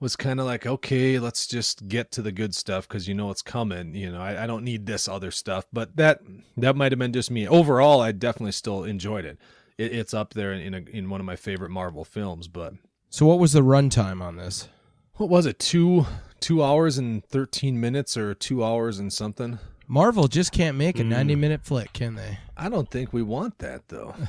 was 0.00 0.16
kind 0.16 0.40
of 0.40 0.46
like, 0.46 0.66
okay, 0.66 1.18
let's 1.18 1.46
just 1.46 1.88
get 1.88 2.10
to 2.12 2.22
the 2.22 2.32
good 2.32 2.54
stuff 2.54 2.86
because 2.86 3.08
you 3.08 3.14
know 3.14 3.30
it's 3.30 3.42
coming. 3.42 3.94
You 3.94 4.12
know, 4.12 4.20
I, 4.20 4.44
I 4.44 4.46
don't 4.46 4.64
need 4.64 4.86
this 4.86 5.08
other 5.08 5.30
stuff. 5.30 5.66
But 5.72 5.96
that 5.96 6.20
that 6.56 6.76
might 6.76 6.92
have 6.92 6.98
been 6.98 7.12
just 7.12 7.30
me. 7.30 7.46
Overall, 7.48 8.00
I 8.00 8.12
definitely 8.12 8.52
still 8.52 8.84
enjoyed 8.84 9.24
it. 9.24 9.38
it 9.78 9.94
it's 9.94 10.14
up 10.14 10.34
there 10.34 10.52
in 10.52 10.60
in, 10.60 10.74
a, 10.74 10.90
in 10.90 11.10
one 11.10 11.20
of 11.20 11.26
my 11.26 11.36
favorite 11.36 11.70
Marvel 11.70 12.04
films. 12.04 12.48
But 12.48 12.74
So 13.08 13.26
what 13.26 13.38
was 13.38 13.52
the 13.52 13.62
runtime 13.62 14.20
on 14.22 14.36
this? 14.36 14.68
what 15.14 15.30
was 15.30 15.46
it? 15.46 15.58
Two 15.58 16.06
two 16.40 16.62
hours 16.62 16.98
and 16.98 17.24
thirteen 17.24 17.80
minutes, 17.80 18.16
or 18.16 18.34
two 18.34 18.62
hours 18.64 18.98
and 18.98 19.12
something. 19.12 19.58
Marvel 19.88 20.26
just 20.28 20.52
can't 20.52 20.76
make 20.76 20.98
a 20.98 21.02
Hmm. 21.02 21.10
90 21.10 21.34
minute 21.36 21.60
flick, 21.64 21.92
can 21.92 22.14
they? 22.16 22.38
I 22.56 22.68
don't 22.68 22.90
think 22.90 23.12
we 23.12 23.22
want 23.22 23.58
that 23.58 23.88
though. 23.88 24.14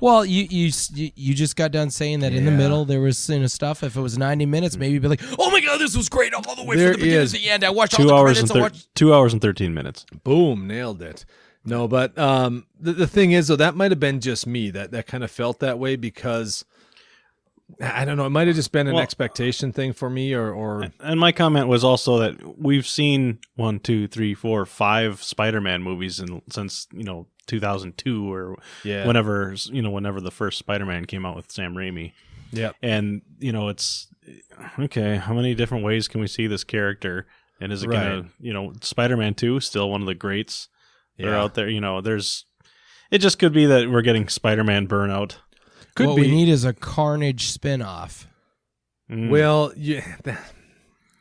Well, 0.00 0.24
you 0.24 0.46
you 0.50 0.70
you 0.94 1.10
you 1.14 1.34
just 1.34 1.54
got 1.56 1.70
done 1.72 1.90
saying 1.90 2.20
that 2.20 2.32
in 2.32 2.44
the 2.44 2.50
middle 2.50 2.84
there 2.84 3.00
was 3.00 3.28
you 3.28 3.38
know, 3.40 3.46
stuff. 3.46 3.82
If 3.82 3.96
it 3.96 4.00
was 4.00 4.16
90 4.18 4.46
minutes, 4.46 4.76
maybe 4.76 4.94
you'd 4.94 5.02
be 5.02 5.08
like, 5.08 5.22
"Oh 5.38 5.50
my 5.50 5.60
god, 5.60 5.78
this 5.78 5.96
was 5.96 6.08
great 6.08 6.34
all 6.34 6.54
the 6.54 6.64
way 6.64 6.76
There 6.76 6.92
from 6.92 7.00
the 7.00 7.06
beginning 7.06 7.26
to 7.28 7.32
the 7.32 7.48
end." 7.50 7.64
I 7.64 7.70
watched 7.70 7.94
all 7.94 8.04
Two 8.04 8.08
the 8.08 8.14
hours 8.14 8.38
and 8.38 8.48
credits. 8.48 8.50
I 8.50 8.54
thir- 8.54 8.60
watched 8.60 8.94
two 8.94 9.14
hours 9.14 9.32
and 9.32 9.42
thirteen 9.42 9.74
minutes. 9.74 10.04
Boom, 10.24 10.66
nailed 10.66 11.02
it. 11.02 11.24
No, 11.64 11.86
but 11.88 12.16
um, 12.18 12.66
the, 12.80 12.92
the 12.92 13.06
thing 13.06 13.32
is, 13.32 13.48
though, 13.48 13.56
that 13.56 13.74
might 13.74 13.90
have 13.90 14.00
been 14.00 14.20
just 14.20 14.46
me 14.46 14.70
that 14.70 14.90
that 14.92 15.06
kind 15.06 15.22
of 15.24 15.30
felt 15.30 15.58
that 15.60 15.78
way 15.78 15.96
because 15.96 16.64
I 17.80 18.04
don't 18.04 18.16
know. 18.16 18.26
It 18.26 18.30
might 18.30 18.46
have 18.46 18.56
just 18.56 18.72
been 18.72 18.86
an 18.86 18.94
Well- 18.94 19.02
expectation 19.02 19.72
thing 19.72 19.92
for 19.92 20.08
me, 20.08 20.32
or 20.32 20.52
or 20.52 20.88
And 21.00 21.20
my 21.20 21.32
comment 21.32 21.68
was 21.68 21.84
also 21.84 22.18
that 22.18 22.58
we've 22.58 22.86
seen 22.86 23.38
one, 23.56 23.78
two, 23.78 24.08
three, 24.08 24.34
four, 24.34 24.64
five 24.66 25.22
Spider-Man 25.22 25.82
movies 25.82 26.18
in, 26.18 26.40
since 26.50 26.86
you 26.92 27.04
know 27.04 27.26
2002 27.46 28.32
or 28.32 28.56
yeah, 28.84 29.06
whenever 29.06 29.54
you 29.66 29.82
know 29.82 29.90
whenever 29.90 30.20
the 30.20 30.30
first 30.30 30.58
Spider-Man 30.58 31.04
came 31.04 31.26
out 31.26 31.36
with 31.36 31.50
Sam 31.52 31.74
Raimi, 31.74 32.12
yeah, 32.52 32.72
and 32.82 33.22
you 33.38 33.52
know 33.52 33.68
it's 33.68 34.08
okay. 34.78 35.16
How 35.16 35.34
many 35.34 35.54
different 35.54 35.84
ways 35.84 36.08
can 36.08 36.20
we 36.20 36.26
see 36.26 36.46
this 36.46 36.64
character? 36.64 37.26
And 37.60 37.72
is 37.72 37.82
it 37.82 37.90
gonna, 37.90 38.26
you 38.40 38.52
know, 38.52 38.72
Spider-Man 38.80 39.34
Two 39.34 39.60
still 39.60 39.90
one 39.90 40.00
of 40.00 40.06
the 40.06 40.14
greats 40.14 40.68
that 41.18 41.26
are 41.26 41.34
out 41.34 41.54
there? 41.54 41.68
You 41.68 41.80
know, 41.80 42.00
there's. 42.00 42.44
It 43.10 43.18
just 43.18 43.38
could 43.38 43.52
be 43.52 43.64
that 43.66 43.90
we're 43.90 44.02
getting 44.02 44.28
Spider-Man 44.28 44.86
burnout. 44.86 45.36
Could 45.98 46.06
what 46.08 46.16
be. 46.16 46.22
we 46.22 46.30
need 46.30 46.48
is 46.48 46.64
a 46.64 46.72
Carnage 46.72 47.48
spin-off. 47.48 48.26
Mm. 49.10 49.30
well, 49.30 49.72
yeah, 49.76 50.04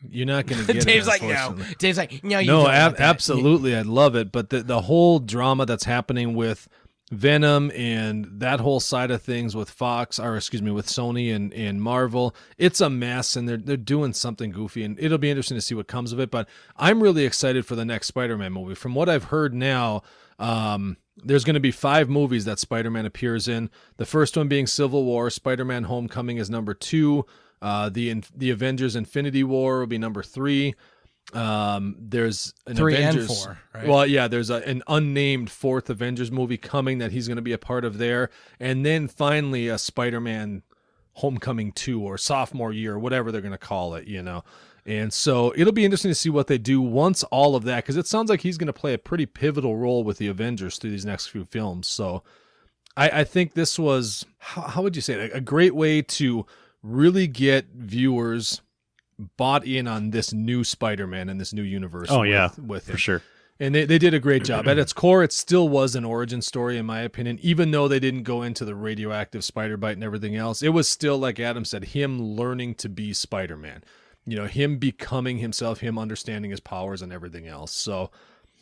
you're 0.10 0.26
not 0.26 0.46
going 0.46 0.66
to 0.66 0.74
get. 0.74 0.86
Dave's 0.86 1.08
it, 1.08 1.10
like, 1.10 1.22
no. 1.24 1.58
Dave's 1.80 1.98
like, 1.98 2.24
no, 2.24 2.40
you 2.40 2.48
no, 2.48 2.64
don't 2.64 2.74
ab- 2.74 2.96
absolutely, 3.00 3.76
I'd 3.76 3.86
love 3.86 4.16
it. 4.16 4.32
But 4.32 4.50
the 4.50 4.62
the 4.62 4.82
whole 4.82 5.20
drama 5.20 5.66
that's 5.66 5.86
happening 5.86 6.36
with 6.36 6.68
Venom 7.12 7.72
and 7.74 8.28
that 8.40 8.60
whole 8.60 8.82
side 8.82 9.12
of 9.12 9.22
things 9.22 9.56
with 9.56 9.70
Fox, 9.70 10.20
or 10.20 10.36
excuse 10.36 10.62
me, 10.62 10.72
with 10.72 10.88
Sony 10.88 11.34
and, 11.34 11.54
and 11.54 11.82
Marvel, 11.82 12.36
it's 12.58 12.82
a 12.82 12.90
mess, 12.90 13.38
and 13.38 13.48
they're 13.48 13.56
they're 13.58 13.78
doing 13.78 14.12
something 14.12 14.52
goofy, 14.52 14.84
and 14.84 15.00
it'll 15.00 15.18
be 15.18 15.30
interesting 15.30 15.56
to 15.58 15.62
see 15.62 15.76
what 15.76 15.88
comes 15.88 16.12
of 16.12 16.20
it. 16.20 16.30
But 16.30 16.50
I'm 16.76 17.02
really 17.02 17.26
excited 17.26 17.66
for 17.66 17.76
the 17.76 17.86
next 17.86 18.08
Spider-Man 18.08 18.52
movie. 18.52 18.76
From 18.76 18.94
what 18.94 19.08
I've 19.08 19.26
heard 19.26 19.54
now, 19.54 20.02
um, 20.38 20.98
there's 21.24 21.44
going 21.44 21.56
to 21.56 21.60
be 21.60 21.72
five 21.72 22.10
movies 22.10 22.46
that 22.46 22.60
Spider-Man 22.60 23.06
appears 23.06 23.48
in. 23.48 23.70
The 23.98 24.06
first 24.06 24.38
one 24.38 24.48
being 24.48 24.68
Civil 24.68 25.04
War. 25.04 25.30
Spider-Man: 25.30 25.84
Homecoming 25.86 26.38
is 26.38 26.50
number 26.50 26.74
two. 26.74 27.26
Uh, 27.62 27.90
the 27.90 28.24
the 28.36 28.50
Avengers: 28.50 28.96
Infinity 28.96 29.44
War 29.44 29.80
will 29.80 29.88
be 29.88 29.98
number 29.98 30.24
three. 30.24 30.76
Um, 31.34 31.98
there's 32.00 32.54
an 32.68 32.78
Three 32.78 32.96
and 32.96 33.04
Avengers, 33.04 33.44
four, 33.44 33.60
right? 33.76 33.88
Well, 33.88 34.08
yeah, 34.08 34.30
there's 34.30 34.50
a, 34.50 34.66
an 34.68 34.82
unnamed 34.88 35.50
fourth 35.50 35.90
Avengers 35.90 36.32
movie 36.32 36.58
coming 36.58 37.00
that 37.00 37.12
he's 37.12 37.28
going 37.28 37.36
to 37.36 37.42
be 37.42 37.52
a 37.52 37.58
part 37.58 37.84
of 37.84 37.98
there, 37.98 38.30
and 38.60 38.86
then 38.86 39.08
finally 39.10 39.68
a 39.68 39.78
Spider-Man 39.78 40.64
Homecoming 41.14 41.72
two 41.74 42.02
or 42.02 42.18
sophomore 42.18 42.72
year, 42.72 42.98
whatever 42.98 43.32
they're 43.32 43.42
going 43.42 43.52
to 43.52 43.58
call 43.58 43.96
it, 43.96 44.08
you 44.08 44.22
know. 44.22 44.44
And 44.88 45.12
so 45.12 45.54
it'll 45.58 45.74
be 45.74 45.84
interesting 45.84 46.12
to 46.12 46.16
see 46.16 46.30
what 46.30 46.48
they 46.48 46.58
do 46.58 46.80
once 46.80 47.22
all 47.24 47.58
of 47.58 47.66
that, 47.66 47.84
because 47.84 47.98
it 47.98 48.08
sounds 48.08 48.30
like 48.30 48.40
he's 48.40 48.58
going 48.58 48.68
to 48.68 48.74
play 48.74 48.94
a 48.94 48.98
pretty 48.98 49.26
pivotal 49.26 49.76
role 49.76 50.06
with 50.06 50.18
the 50.18 50.28
Avengers 50.28 50.78
through 50.78 50.92
these 50.92 51.06
next 51.06 51.28
few 51.28 51.44
films. 51.44 51.88
So 51.88 52.24
I, 52.96 53.10
I 53.10 53.24
think 53.26 53.54
this 53.54 53.78
was 53.78 54.26
how, 54.40 54.62
how 54.62 54.82
would 54.82 54.96
you 54.96 55.02
say 55.02 55.16
it? 55.16 55.32
a 55.34 55.42
great 55.42 55.76
way 55.76 56.02
to 56.02 56.46
really 56.82 57.28
get 57.28 57.66
viewers 57.76 58.62
bought 59.36 59.66
in 59.66 59.90
on 59.90 60.12
this 60.12 60.32
new 60.32 60.64
Spider-Man 60.64 61.28
and 61.28 61.42
this 61.42 61.52
new 61.52 61.64
universe. 61.64 62.08
Oh 62.10 62.22
with, 62.22 62.30
yeah, 62.30 62.50
with 62.58 62.86
for 62.86 62.98
sure. 62.98 63.22
And 63.60 63.76
they, 63.76 63.86
they 63.86 63.98
did 63.98 64.14
a 64.14 64.20
great 64.20 64.46
job. 64.46 64.68
At 64.68 64.78
its 64.78 64.94
core, 64.94 65.24
it 65.24 65.34
still 65.34 65.68
was 65.68 65.96
an 65.96 66.06
origin 66.06 66.42
story, 66.42 66.78
in 66.78 66.86
my 66.86 67.02
opinion, 67.02 67.40
even 67.42 67.72
though 67.72 67.88
they 67.88 68.00
didn't 68.00 68.24
go 68.24 68.44
into 68.44 68.64
the 68.64 68.76
radioactive 68.76 69.44
spider 69.44 69.76
bite 69.76 69.94
and 69.94 70.04
everything 70.04 70.36
else. 70.36 70.62
It 70.62 70.70
was 70.70 70.88
still, 70.88 71.18
like 71.18 71.40
Adam 71.40 71.66
said, 71.66 71.86
him 71.86 72.22
learning 72.22 72.76
to 72.76 72.88
be 72.88 73.14
Spider 73.14 73.58
Man. 73.58 73.84
You 74.28 74.36
know, 74.36 74.46
him 74.46 74.78
becoming 74.78 75.40
himself, 75.40 75.80
him 75.80 75.98
understanding 75.98 76.52
his 76.52 76.60
powers 76.60 77.02
and 77.02 77.12
everything 77.12 77.48
else. 77.48 77.72
So, 77.72 78.12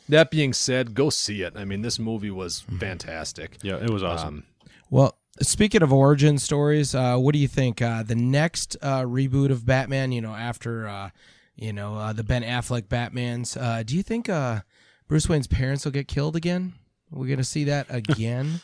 that 0.07 0.29
being 0.29 0.53
said, 0.53 0.93
go 0.93 1.09
see 1.09 1.41
it. 1.41 1.53
I 1.55 1.65
mean, 1.65 1.81
this 1.81 1.97
movie 1.97 2.29
was 2.29 2.61
fantastic. 2.79 3.57
Yeah, 3.63 3.77
it 3.77 3.89
was 3.89 4.03
awesome. 4.03 4.45
Um, 4.61 4.69
Well, 4.91 5.17
speaking 5.41 5.81
of 5.81 5.91
origin 5.91 6.37
stories, 6.37 6.93
uh, 6.93 7.17
what 7.17 7.33
do 7.33 7.39
you 7.39 7.47
think? 7.47 7.81
Uh, 7.81 8.03
the 8.03 8.15
next 8.15 8.77
uh, 8.81 9.01
reboot 9.01 9.49
of 9.49 9.65
Batman, 9.65 10.11
you 10.11 10.21
know, 10.21 10.33
after 10.35 10.87
uh, 10.87 11.09
you 11.55 11.73
know 11.73 11.95
uh, 11.95 12.13
the 12.13 12.23
Ben 12.23 12.43
Affleck 12.43 12.87
Batman's, 12.87 13.57
uh, 13.57 13.81
do 13.83 13.95
you 13.95 14.03
think 14.03 14.29
uh, 14.29 14.61
Bruce 15.07 15.27
Wayne's 15.27 15.47
parents 15.47 15.85
will 15.85 15.91
get 15.91 16.07
killed 16.07 16.35
again? 16.35 16.73
We're 17.11 17.27
gonna 17.27 17.43
see 17.43 17.63
that 17.65 17.87
again. 17.89 18.61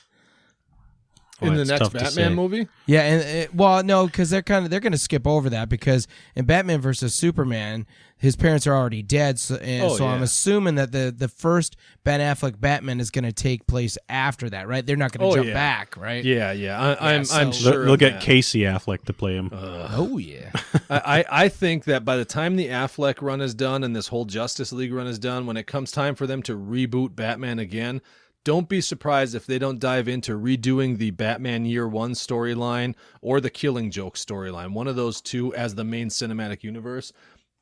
Boy, 1.41 1.47
in 1.47 1.55
the 1.55 1.65
next 1.65 1.89
Batman 1.91 2.33
movie? 2.35 2.67
yeah, 2.85 3.01
and 3.01 3.47
uh, 3.47 3.51
well, 3.53 3.83
no, 3.83 4.05
because 4.05 4.29
they're 4.29 4.41
kind 4.41 4.63
of 4.65 4.71
they're 4.71 4.79
gonna 4.79 4.97
skip 4.97 5.27
over 5.27 5.49
that 5.49 5.67
because 5.69 6.07
in 6.35 6.45
Batman 6.45 6.79
versus 6.81 7.13
Superman, 7.15 7.85
his 8.17 8.35
parents 8.35 8.67
are 8.67 8.75
already 8.75 9.01
dead. 9.01 9.39
So, 9.39 9.55
and 9.55 9.83
Oh, 9.83 9.95
so 9.97 10.05
I'm 10.07 10.21
assuming 10.21 10.75
that 10.75 10.91
the 10.91 11.13
the 11.15 11.27
first 11.27 11.75
Ben 12.03 12.19
Affleck 12.19 12.59
Batman 12.61 12.99
is 12.99 13.09
gonna 13.11 13.31
take 13.31 13.65
place 13.67 13.97
after 14.07 14.49
that, 14.51 14.67
right? 14.67 14.85
They're 14.85 14.95
not 14.95 15.11
gonna 15.11 15.29
Oh, 15.29 15.35
jump 15.35 15.47
yeah. 15.47 15.53
back, 15.53 15.97
right? 15.97 16.23
Yeah, 16.23 16.51
yeah. 16.51 16.79
I, 16.79 17.13
I'm, 17.15 17.25
so- 17.25 17.35
I'm 17.35 17.43
They'll- 17.45 17.51
sure. 17.53 17.71
They'll, 17.71 17.85
they'll 17.85 17.97
get 17.97 18.13
that. 18.13 18.21
Casey 18.21 18.59
Affleck 18.61 19.03
to 19.05 19.13
play 19.13 19.33
him. 19.33 19.49
Oh 19.51 20.17
yeah. 20.17 20.51
I, 20.89 21.01
I 21.19 21.25
I 21.45 21.49
think 21.49 21.85
that 21.85 22.05
by 22.05 22.17
the 22.17 22.25
time 22.25 22.55
the 22.55 22.67
Affleck 22.67 23.21
run 23.21 23.41
is 23.41 23.53
done 23.55 23.83
and 23.83 23.95
this 23.95 24.07
whole 24.09 24.25
Justice 24.25 24.71
League 24.71 24.93
run 24.93 25.07
is 25.07 25.17
done, 25.19 25.45
when 25.47 25.57
it 25.57 25.65
comes 25.67 25.91
time 25.91 26.13
for 26.15 26.27
them 26.27 26.41
to 26.43 26.55
reboot 26.57 27.15
Batman 27.15 27.57
again, 27.59 28.01
don't 28.43 28.67
be 28.69 28.81
surprised 28.81 29.35
if 29.35 29.45
they 29.45 29.59
don't 29.59 29.79
dive 29.79 30.07
into 30.07 30.37
redoing 30.37 30.97
the 30.97 31.11
Batman 31.11 31.65
Year 31.65 31.87
One 31.87 32.11
storyline 32.13 32.95
or 33.21 33.39
the 33.39 33.49
Killing 33.49 33.91
Joke 33.91 34.15
storyline, 34.15 34.73
one 34.73 34.87
of 34.87 34.95
those 34.95 35.21
two 35.21 35.53
as 35.55 35.75
the 35.75 35.83
main 35.83 36.09
cinematic 36.09 36.63
universe, 36.63 37.13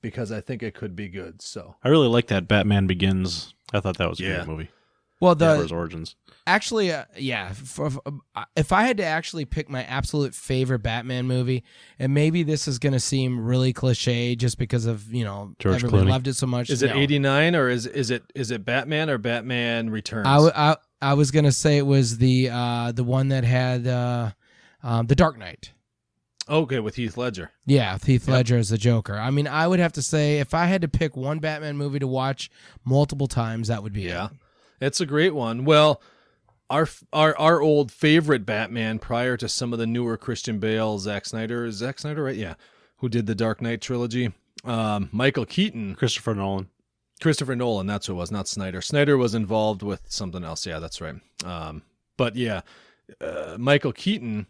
because 0.01 0.31
I 0.31 0.41
think 0.41 0.63
it 0.63 0.73
could 0.73 0.95
be 0.95 1.09
good. 1.09 1.41
So 1.41 1.75
I 1.83 1.89
really 1.89 2.07
like 2.07 2.27
that 2.27 2.47
Batman 2.47 2.87
Begins. 2.87 3.53
I 3.73 3.79
thought 3.81 3.97
that 3.97 4.09
was 4.09 4.19
a 4.19 4.23
Yeah. 4.23 4.35
great 4.37 4.47
movie. 4.47 4.69
Well, 5.21 5.35
Yeah, 5.39 5.55
the 5.55 5.61
his 5.63 5.71
origins. 5.71 6.15
actually, 6.47 6.91
uh, 6.93 7.03
yeah. 7.17 7.51
For, 7.53 7.89
for- 7.89 8.01
uh, 8.35 8.45
if 8.55 8.71
I 8.71 8.83
had 8.83 8.97
to 8.97 9.03
actually 9.03 9.43
pick 9.45 9.69
my 9.69 9.83
absolute 9.83 10.33
favorite 10.33 10.79
Batman 10.79 11.27
movie, 11.27 11.63
and 11.99 12.13
maybe 12.13 12.41
this 12.43 12.67
is 12.67 12.79
going 12.79 12.93
to 12.93 12.99
seem 13.01 13.43
really 13.43 13.73
cliche, 13.73 14.35
just 14.35 14.57
because 14.57 14.85
of 14.85 15.13
you 15.13 15.25
know 15.25 15.53
George 15.59 15.75
everybody 15.83 16.05
Clooney. 16.05 16.09
loved 16.09 16.27
it 16.27 16.35
so 16.35 16.47
much. 16.47 16.69
is 16.69 16.81
it 16.83 16.91
No. 16.95 17.01
'89 17.01 17.55
or 17.55 17.67
is 17.69 17.85
is 17.85 18.11
it 18.11 18.23
is 18.33 18.49
it 18.51 18.63
Batman 18.63 19.09
or 19.09 19.17
Batman 19.17 19.89
Returns? 19.89 20.27
I, 20.27 20.33
w- 20.35 20.53
I 20.55 20.75
I 21.01 21.13
was 21.15 21.31
gonna 21.31 21.51
say 21.51 21.77
it 21.77 21.85
was 21.85 22.17
the 22.17 22.49
uh, 22.51 22.91
the 22.93 23.03
one 23.03 23.27
that 23.29 23.43
had 23.43 23.85
uh, 23.87 24.31
um, 24.83 25.07
the 25.07 25.15
Dark 25.15 25.37
Knight. 25.37 25.73
okay, 26.47 26.79
with 26.79 26.95
Heath 26.95 27.15
Ledger. 27.17 27.51
Yeah, 27.65 27.93
with 27.93 28.05
Heath 28.05 28.27
Ledger 28.27 28.57
as 28.57 28.69
the 28.69 28.77
Joker. 28.77 29.15
I 29.17 29.29
mean, 29.31 29.47
I 29.47 29.67
would 29.67 29.79
have 29.79 29.93
to 29.93 30.01
say 30.01 30.39
if 30.39 30.53
I 30.53 30.65
had 30.65 30.81
to 30.81 30.87
pick 30.87 31.15
one 31.17 31.39
Batman 31.39 31.75
movie 31.77 31.99
to 31.99 32.07
watch 32.07 32.49
multiple 32.85 33.27
times, 33.27 33.67
that 33.67 33.83
would 33.83 33.93
be 33.93 34.03
Yeah, 34.03 34.25
it. 34.27 34.31
It's 34.79 35.01
a 35.01 35.05
great 35.05 35.35
one. 35.35 35.65
Well, 35.65 36.01
our 36.69 36.87
our 37.11 37.37
our 37.37 37.61
old 37.61 37.91
favorite 37.91 38.45
Batman 38.45 38.99
prior 38.99 39.37
to 39.37 39.49
some 39.49 39.73
of 39.73 39.79
the 39.79 39.87
newer 39.87 40.17
Christian 40.17 40.59
Bale, 40.59 40.99
Zack 40.99 41.25
Snyder, 41.25 41.65
is 41.65 41.75
Zack 41.75 41.99
Snyder, 41.99 42.23
right? 42.23 42.35
Yeah, 42.35 42.55
who 42.97 43.09
did 43.09 43.25
the 43.25 43.35
Dark 43.35 43.61
Knight 43.61 43.81
trilogy? 43.81 44.33
Um, 44.63 45.09
Michael 45.11 45.45
Keaton, 45.45 45.95
Christopher 45.95 46.35
Nolan. 46.35 46.69
Christopher 47.21 47.55
Nolan. 47.55 47.87
That's 47.87 48.07
who 48.07 48.13
it 48.13 48.17
was, 48.17 48.31
not 48.31 48.47
Snyder. 48.47 48.81
Snyder 48.81 49.17
was 49.17 49.35
involved 49.35 49.83
with 49.83 50.01
something 50.07 50.43
else. 50.43 50.65
Yeah, 50.65 50.79
that's 50.79 51.01
right. 51.01 51.15
Um, 51.43 51.83
but 52.17 52.35
yeah, 52.35 52.61
uh, 53.19 53.57
Michael 53.57 53.91
Keaton 53.91 54.47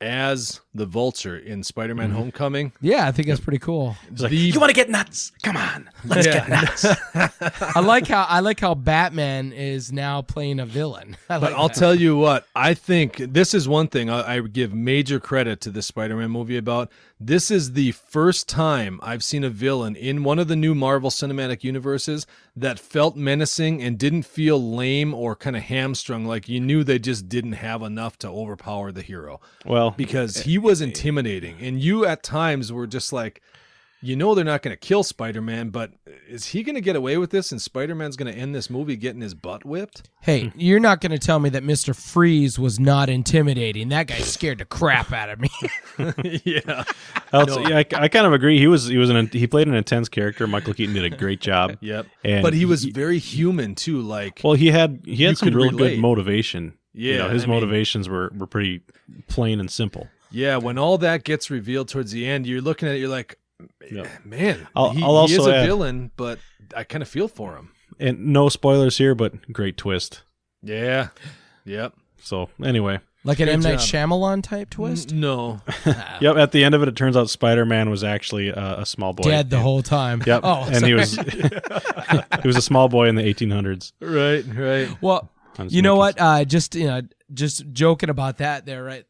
as 0.00 0.60
the 0.78 0.86
Vulture 0.86 1.36
in 1.36 1.62
Spider-Man: 1.62 2.08
mm-hmm. 2.08 2.18
Homecoming. 2.18 2.72
Yeah, 2.80 3.06
I 3.06 3.12
think 3.12 3.28
that's 3.28 3.40
pretty 3.40 3.58
cool. 3.58 3.96
The- 4.10 4.52
want 4.56 4.70
to 4.70 4.74
get 4.74 4.90
nuts? 4.90 5.32
Come 5.42 5.56
on, 5.56 5.88
let's 6.04 6.26
Yeah. 6.26 6.46
get 6.46 6.48
nuts. 6.48 6.86
I 7.76 7.80
like 7.80 8.06
how 8.06 8.24
I 8.24 8.40
like 8.40 8.60
how 8.60 8.74
Batman 8.74 9.52
is 9.52 9.92
now 9.92 10.22
playing 10.22 10.60
a 10.60 10.66
villain. 10.66 11.16
I 11.28 11.38
But 11.38 11.52
I'll 11.52 11.68
that. 11.68 11.76
tell 11.76 11.94
you 11.94 12.16
what, 12.16 12.46
I 12.54 12.74
think 12.74 13.16
this 13.16 13.54
is 13.54 13.68
one 13.68 13.88
thing 13.88 14.10
I, 14.10 14.36
I 14.36 14.40
give 14.40 14.72
major 14.74 15.20
credit 15.20 15.60
to 15.62 15.70
this 15.70 15.86
Spider 15.86 16.16
Man 16.16 16.30
movie 16.30 16.56
about. 16.56 16.90
This 17.20 17.50
is 17.50 17.72
the 17.72 17.90
first 17.90 18.48
time 18.48 19.00
I've 19.02 19.24
seen 19.24 19.42
a 19.42 19.50
villain 19.50 19.96
in 19.96 20.22
one 20.22 20.38
of 20.38 20.46
the 20.46 20.54
new 20.54 20.72
Marvel 20.72 21.10
Cinematic 21.10 21.64
Universes 21.64 22.28
that 22.54 22.78
felt 22.78 23.16
menacing 23.16 23.82
and 23.82 23.98
didn't 23.98 24.22
feel 24.22 24.62
lame 24.76 25.12
or 25.12 25.34
kind 25.34 25.56
of 25.56 25.62
hamstrung, 25.64 26.26
like 26.26 26.48
you 26.48 26.60
knew 26.60 26.84
they 26.84 27.00
just 27.00 27.28
didn't 27.28 27.54
have 27.54 27.82
enough 27.82 28.18
to 28.20 28.28
overpower 28.28 28.92
the 28.92 29.02
hero 29.02 29.40
well, 29.66 29.90
because 29.96 30.38
eh, 30.38 30.42
he 30.44 30.58
was 30.58 30.67
intimidating. 30.80 31.56
And 31.60 31.80
you 31.80 32.04
at 32.06 32.22
times 32.22 32.72
were 32.72 32.86
just 32.86 33.12
like, 33.12 33.42
you 34.00 34.14
know 34.14 34.32
they're 34.36 34.44
not 34.44 34.62
going 34.62 34.70
to 34.72 34.78
kill 34.78 35.02
Spider-Man, 35.02 35.70
but 35.70 35.90
is 36.28 36.46
he 36.46 36.62
going 36.62 36.76
to 36.76 36.80
get 36.80 36.94
away 36.94 37.16
with 37.16 37.30
this? 37.30 37.50
And 37.50 37.60
Spider-Man's 37.60 38.14
going 38.16 38.32
to 38.32 38.38
end 38.38 38.54
this 38.54 38.70
movie 38.70 38.94
getting 38.94 39.20
his 39.20 39.34
butt 39.34 39.64
whipped? 39.64 40.08
Hey, 40.20 40.50
hmm. 40.50 40.60
you're 40.60 40.78
not 40.78 41.00
going 41.00 41.10
to 41.10 41.18
tell 41.18 41.40
me 41.40 41.50
that 41.50 41.64
Mr. 41.64 41.96
Freeze 42.00 42.60
was 42.60 42.78
not 42.78 43.08
intimidating. 43.08 43.88
That 43.88 44.06
guy 44.06 44.18
scared 44.20 44.58
the 44.58 44.64
crap 44.66 45.12
out 45.12 45.30
of 45.30 45.40
me. 45.40 45.48
yeah, 46.44 46.84
I'll 47.32 47.48
say- 47.48 47.62
yeah, 47.70 47.78
I, 47.78 48.04
I 48.04 48.08
kind 48.08 48.24
of 48.24 48.32
agree. 48.32 48.60
He 48.60 48.68
was 48.68 48.86
he 48.86 48.98
was 48.98 49.10
an 49.10 49.26
he 49.32 49.48
played 49.48 49.66
an 49.66 49.74
intense 49.74 50.08
character. 50.08 50.46
Michael 50.46 50.74
Keaton 50.74 50.94
did 50.94 51.04
a 51.04 51.16
great 51.16 51.40
job. 51.40 51.76
yep. 51.80 52.06
And 52.24 52.44
but 52.44 52.54
he 52.54 52.66
was 52.66 52.84
very 52.84 53.18
human 53.18 53.74
too. 53.74 54.00
Like, 54.00 54.42
well. 54.44 54.52
He 54.54 54.68
had 54.68 55.00
he 55.06 55.24
had 55.24 55.38
some 55.38 55.46
could 55.48 55.56
real 55.56 55.70
relate. 55.72 55.94
good 55.96 55.98
motivation. 55.98 56.74
you 56.92 57.14
Yeah, 57.14 57.18
know, 57.18 57.28
his 57.30 57.42
I 57.42 57.46
mean- 57.46 57.56
motivations 57.56 58.08
were 58.08 58.30
were 58.36 58.46
pretty 58.46 58.82
plain 59.26 59.58
and 59.58 59.68
simple. 59.68 60.06
Yeah, 60.30 60.56
when 60.56 60.78
all 60.78 60.98
that 60.98 61.24
gets 61.24 61.50
revealed 61.50 61.88
towards 61.88 62.12
the 62.12 62.26
end, 62.26 62.46
you're 62.46 62.60
looking 62.60 62.88
at 62.88 62.94
it, 62.94 62.98
you're 62.98 63.08
like, 63.08 63.38
Yeah. 63.90 64.06
man, 64.24 64.66
I'll- 64.74 64.90
he, 64.90 65.02
I'll 65.02 65.26
he 65.26 65.34
is 65.34 65.38
also 65.40 65.50
a 65.50 65.56
add- 65.56 65.66
villain, 65.66 66.10
but 66.16 66.38
I 66.76 66.84
kind 66.84 67.02
of 67.02 67.08
feel 67.08 67.28
for 67.28 67.56
him. 67.56 67.70
And 67.98 68.28
no 68.28 68.48
spoilers 68.48 68.98
here, 68.98 69.14
but 69.14 69.52
great 69.52 69.76
twist. 69.76 70.22
Yeah. 70.62 71.08
Yep. 71.64 71.94
So 72.20 72.48
anyway, 72.62 73.00
like 73.24 73.40
an 73.40 73.46
Good 73.46 73.52
M. 73.54 73.60
Night 73.60 73.78
job. 73.80 74.10
Shyamalan 74.10 74.42
type 74.42 74.70
twist? 74.70 75.12
N- 75.12 75.20
no. 75.20 75.60
yep. 76.20 76.36
At 76.36 76.52
the 76.52 76.62
end 76.64 76.74
of 76.74 76.82
it, 76.82 76.88
it 76.88 76.96
turns 76.96 77.16
out 77.16 77.28
Spider 77.30 77.64
Man 77.64 77.90
was 77.90 78.04
actually 78.04 78.52
uh, 78.52 78.82
a 78.82 78.86
small 78.86 79.12
boy. 79.12 79.24
Dead 79.24 79.50
the 79.50 79.58
whole 79.58 79.82
time. 79.82 80.22
Yep. 80.26 80.40
Oh, 80.44 80.68
and 80.70 80.84
he 80.84 80.94
was 80.94 81.16
he 82.42 82.46
was 82.46 82.56
a 82.56 82.62
small 82.62 82.88
boy 82.88 83.08
in 83.08 83.14
the 83.16 83.22
1800s. 83.22 83.92
right. 84.00 84.44
Right. 84.54 84.96
Well, 85.02 85.30
you 85.68 85.82
know 85.82 85.94
making- 85.94 85.98
what? 85.98 86.20
Uh, 86.20 86.44
just 86.44 86.74
you 86.74 86.86
know, 86.86 87.02
just 87.34 87.64
joking 87.72 88.10
about 88.10 88.38
that 88.38 88.66
there, 88.66 88.84
right? 88.84 89.04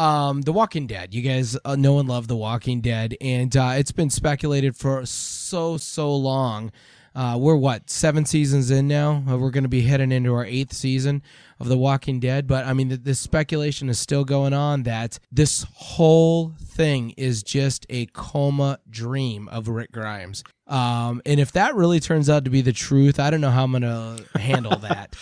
Um, 0.00 0.40
The 0.40 0.52
Walking 0.52 0.86
Dead. 0.86 1.12
You 1.12 1.20
guys 1.20 1.58
uh, 1.62 1.76
know 1.76 1.98
and 1.98 2.08
love 2.08 2.26
The 2.26 2.34
Walking 2.34 2.80
Dead, 2.80 3.18
and 3.20 3.54
uh, 3.54 3.74
it's 3.76 3.92
been 3.92 4.08
speculated 4.08 4.74
for 4.74 5.04
so 5.04 5.76
so 5.76 6.16
long. 6.16 6.72
Uh, 7.14 7.36
we're 7.38 7.56
what 7.56 7.90
seven 7.90 8.24
seasons 8.24 8.70
in 8.70 8.88
now. 8.88 9.22
Uh, 9.28 9.36
we're 9.36 9.50
going 9.50 9.64
to 9.64 9.68
be 9.68 9.82
heading 9.82 10.10
into 10.10 10.32
our 10.32 10.46
eighth 10.46 10.72
season 10.72 11.22
of 11.58 11.68
The 11.68 11.76
Walking 11.76 12.18
Dead. 12.18 12.46
But 12.46 12.64
I 12.64 12.72
mean, 12.72 12.88
the, 12.88 12.96
the 12.96 13.14
speculation 13.14 13.90
is 13.90 13.98
still 13.98 14.24
going 14.24 14.54
on 14.54 14.84
that 14.84 15.18
this 15.30 15.66
whole 15.74 16.54
thing 16.58 17.10
is 17.18 17.42
just 17.42 17.84
a 17.90 18.06
coma 18.06 18.78
dream 18.88 19.48
of 19.48 19.68
Rick 19.68 19.92
Grimes. 19.92 20.44
Um, 20.66 21.20
and 21.26 21.38
if 21.38 21.52
that 21.52 21.74
really 21.74 22.00
turns 22.00 22.30
out 22.30 22.44
to 22.44 22.50
be 22.50 22.62
the 22.62 22.72
truth, 22.72 23.20
I 23.20 23.28
don't 23.28 23.42
know 23.42 23.50
how 23.50 23.64
I'm 23.64 23.72
going 23.72 23.82
to 23.82 24.38
handle 24.38 24.76
that. 24.78 25.14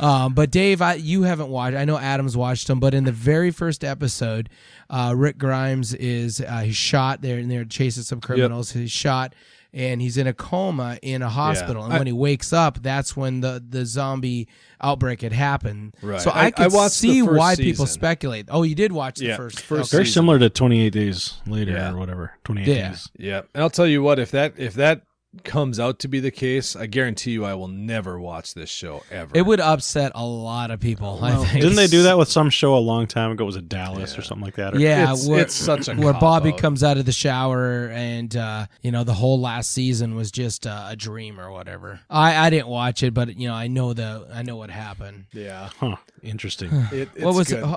Um, 0.00 0.34
but 0.34 0.50
Dave, 0.50 0.80
I, 0.82 0.94
you 0.94 1.22
haven't 1.22 1.48
watched. 1.48 1.76
I 1.76 1.84
know 1.84 1.98
Adam's 1.98 2.36
watched 2.36 2.66
them, 2.66 2.80
but 2.80 2.94
in 2.94 3.04
the 3.04 3.12
very 3.12 3.50
first 3.50 3.84
episode, 3.84 4.48
uh, 4.88 5.12
Rick 5.16 5.38
Grimes 5.38 5.92
is 5.94 6.40
uh, 6.40 6.60
he's 6.60 6.76
shot 6.76 7.20
there 7.22 7.38
and 7.38 7.50
they're 7.50 7.64
chasing 7.64 8.02
some 8.02 8.20
criminals. 8.20 8.72
He's 8.72 8.90
shot 8.90 9.34
and 9.72 10.00
he's 10.02 10.16
in 10.16 10.26
a 10.26 10.32
coma 10.32 10.98
in 11.02 11.22
a 11.22 11.28
hospital. 11.28 11.84
And 11.84 11.92
I- 11.92 11.98
when 11.98 12.06
he 12.06 12.12
wakes 12.12 12.52
up, 12.52 12.82
that's 12.82 13.16
when 13.16 13.40
the 13.40 13.62
the 13.68 13.84
zombie 13.86 14.48
outbreak 14.80 15.20
had 15.20 15.32
happened. 15.32 15.94
Right. 16.02 16.20
So 16.20 16.30
I- 16.30 16.44
I, 16.44 16.46
I 16.46 16.50
could 16.50 16.72
watched 16.72 17.00
the 17.02 17.08
see 17.08 17.20
first 17.20 17.38
why 17.38 17.54
people 17.56 17.86
speculate. 17.86 18.46
Oh, 18.50 18.62
you 18.62 18.74
did 18.74 18.90
watch 18.92 19.18
the 19.18 19.34
first. 19.36 19.60
first 19.60 19.90
okay. 19.92 19.96
very 19.98 20.06
season. 20.06 20.20
similar 20.22 20.38
to 20.40 20.48
28 20.50 20.90
Days 20.92 21.34
Later 21.46 21.72
Yeah. 21.72 21.92
or 21.92 21.98
whatever. 21.98 22.32
28 22.44 22.66
Yeah. 22.66 22.88
Days. 22.88 23.08
Yeah. 23.18 23.42
And 23.54 23.62
I'll 23.62 23.70
tell 23.70 23.86
you 23.86 24.02
what, 24.02 24.18
if 24.18 24.30
that 24.32 24.54
if 24.56 24.74
that 24.74 25.02
comes 25.44 25.78
out 25.78 26.00
to 26.00 26.08
be 26.08 26.18
the 26.18 26.32
case, 26.32 26.74
I 26.74 26.86
guarantee 26.86 27.30
you 27.30 27.44
I 27.44 27.54
will 27.54 27.68
never 27.68 28.18
watch 28.18 28.54
this 28.54 28.68
show 28.68 29.04
ever. 29.12 29.30
It 29.32 29.42
would 29.42 29.60
upset 29.60 30.10
a 30.16 30.24
lot 30.24 30.70
of 30.72 30.80
people. 30.80 31.20
I 31.22 31.36
think. 31.44 31.62
Didn't 31.62 31.76
they 31.76 31.86
do 31.86 32.02
that 32.02 32.18
with 32.18 32.28
some 32.28 32.50
show 32.50 32.76
a 32.76 32.80
long 32.80 33.06
time 33.06 33.30
ago? 33.30 33.44
Was 33.44 33.54
it 33.54 33.68
Dallas 33.68 34.18
or 34.18 34.22
something 34.22 34.44
like 34.44 34.56
that? 34.56 34.74
Or- 34.74 34.78
Yeah, 34.80 35.02
It's- 35.04 35.28
where, 35.28 35.40
it's 35.42 35.54
such 35.54 35.86
a 35.88 35.94
where 35.94 36.12
Bobby 36.14 36.50
cop-out. 36.50 36.60
comes 36.62 36.82
out 36.82 36.96
of 36.98 37.04
the 37.06 37.12
shower 37.12 37.88
and 37.90 38.34
uh, 38.36 38.66
you 38.82 38.90
know 38.90 39.04
the 39.04 39.14
whole 39.14 39.40
last 39.40 39.70
season 39.70 40.16
was 40.16 40.30
just 40.32 40.66
uh, 40.66 40.86
a 40.88 40.96
dream 40.96 41.38
or 41.40 41.52
whatever. 41.52 42.00
I, 42.10 42.46
I 42.46 42.50
didn't 42.50 42.68
watch 42.68 43.02
it, 43.04 43.14
but 43.14 43.36
you 43.38 43.48
know 43.48 43.54
I 43.54 43.68
know 43.68 43.92
the 43.92 44.26
I 44.34 44.42
know 44.42 44.56
what 44.56 44.70
happened. 44.70 45.26
yeah. 45.32 45.68
Huh. 45.78 45.96
Interesting. 46.22 46.70
It, 46.92 47.08
it's 47.14 47.24
what 47.24 47.34
was 47.36 47.48
good. 47.48 47.62
it? 47.64 47.76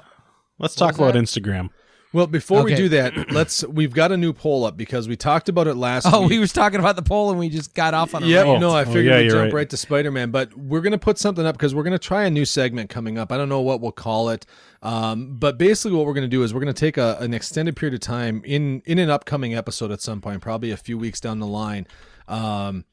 Let's 0.59 0.73
talk 0.75 0.95
about 0.95 1.13
that? 1.13 1.19
Instagram. 1.19 1.69
Well, 2.13 2.27
before 2.27 2.63
we 2.63 2.75
do 2.75 2.89
that, 2.89 3.31
let's 3.31 3.65
we've 3.65 3.93
got 3.93 4.11
a 4.11 4.17
new 4.17 4.33
poll 4.33 4.65
up 4.65 4.77
because 4.77 5.07
we 5.07 5.15
talked 5.15 5.49
about 5.49 5.67
it 5.67 5.73
last 5.75 6.05
Oh, 6.09 6.21
week. 6.21 6.29
we 6.29 6.39
was 6.39 6.53
talking 6.53 6.79
about 6.79 6.95
the 6.95 7.01
poll 7.01 7.31
and 7.31 7.39
we 7.39 7.49
just 7.49 7.73
got 7.73 7.93
off 7.95 8.13
on 8.13 8.23
a 8.23 8.27
Yep. 8.27 8.45
rant. 8.45 8.61
no, 8.61 8.69
I 8.71 8.83
Oh, 8.83 8.85
figured 8.85 9.05
yeah, 9.05 9.17
we'd 9.17 9.29
jump 9.29 9.41
right. 9.45 9.53
right. 9.53 9.69
to 9.71 9.77
Spider 9.77 10.11
Man, 10.11 10.29
but 10.29 10.55
we're 10.55 10.81
gonna 10.81 10.97
put 10.99 11.17
something 11.17 11.45
up 11.45 11.55
because 11.57 11.73
we're 11.73 11.83
gonna 11.83 11.97
try 11.97 12.23
a 12.25 12.29
new 12.29 12.45
segment 12.45 12.89
coming 12.91 13.17
up. 13.17 13.31
I 13.31 13.37
don't 13.37 13.49
know 13.49 13.61
what 13.61 13.81
we'll 13.81 13.91
call 13.91 14.29
it, 14.29 14.45
um, 14.83 15.35
but 15.39 15.57
basically 15.57 15.97
what 15.97 16.05
we're 16.05 16.13
gonna 16.13 16.27
do 16.27 16.43
is 16.43 16.53
we're 16.53 16.59
gonna 16.59 16.73
take 16.73 16.97
a, 16.97 17.17
an 17.19 17.33
extended 17.33 17.75
period 17.75 17.95
of 17.95 17.99
time 18.01 18.41
in 18.45 18.81
in 18.85 18.99
an 18.99 19.09
upcoming 19.09 19.55
episode 19.55 19.91
at 19.91 19.99
some 20.01 20.21
point, 20.21 20.41
probably 20.41 20.69
a 20.71 20.77
few 20.77 20.97
weeks 20.97 21.19
down 21.19 21.39
the 21.39 21.47
line. 21.47 21.87
Um, 22.27 22.85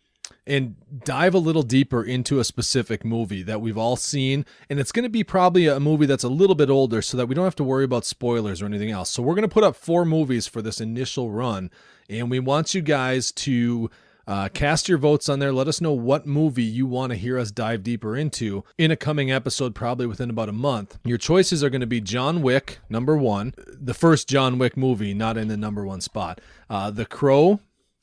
and 0.46 0.76
dive 1.04 1.34
a 1.34 1.38
little 1.38 1.62
deeper 1.62 2.02
into 2.02 2.40
a 2.40 2.44
specific 2.44 3.04
movie 3.04 3.42
that 3.42 3.60
we've 3.60 3.78
all 3.78 3.96
seen. 3.96 4.44
And 4.68 4.80
it's 4.80 4.92
going 4.92 5.04
to 5.04 5.10
be 5.10 5.22
probably 5.22 5.66
a 5.66 5.78
movie 5.78 6.06
that's 6.06 6.24
a 6.24 6.28
little 6.28 6.56
bit 6.56 6.70
older 6.70 7.02
so 7.02 7.16
that 7.16 7.26
we 7.26 7.34
don't 7.34 7.44
have 7.44 7.56
to 7.56 7.64
worry 7.64 7.84
about 7.84 8.04
spoilers 8.04 8.62
or 8.62 8.66
anything 8.66 8.90
else. 8.90 9.10
So 9.10 9.22
we're 9.22 9.34
going 9.34 9.48
to 9.48 9.48
put 9.48 9.64
up 9.64 9.76
four 9.76 10.04
movies 10.04 10.46
for 10.46 10.62
this 10.62 10.80
initial 10.80 11.30
run. 11.30 11.70
And 12.08 12.30
we 12.30 12.40
want 12.40 12.74
you 12.74 12.80
guys 12.82 13.30
to 13.32 13.90
uh, 14.26 14.48
cast 14.48 14.88
your 14.88 14.98
votes 14.98 15.28
on 15.28 15.40
there. 15.40 15.52
Let 15.52 15.68
us 15.68 15.80
know 15.80 15.92
what 15.92 16.26
movie 16.26 16.62
you 16.62 16.86
want 16.86 17.10
to 17.10 17.16
hear 17.16 17.38
us 17.38 17.50
dive 17.50 17.82
deeper 17.82 18.16
into 18.16 18.64
in 18.78 18.90
a 18.90 18.96
coming 18.96 19.30
episode, 19.30 19.74
probably 19.74 20.06
within 20.06 20.30
about 20.30 20.48
a 20.48 20.52
month. 20.52 20.98
Your 21.04 21.18
choices 21.18 21.64
are 21.64 21.70
going 21.70 21.80
to 21.80 21.86
be 21.86 22.00
John 22.00 22.40
Wick, 22.40 22.78
number 22.88 23.16
one, 23.16 23.54
the 23.66 23.94
first 23.94 24.28
John 24.28 24.58
Wick 24.58 24.76
movie, 24.76 25.14
not 25.14 25.36
in 25.36 25.48
the 25.48 25.56
number 25.56 25.84
one 25.84 26.00
spot. 26.00 26.40
Uh, 26.68 26.90
the 26.90 27.06
Crow, 27.06 27.60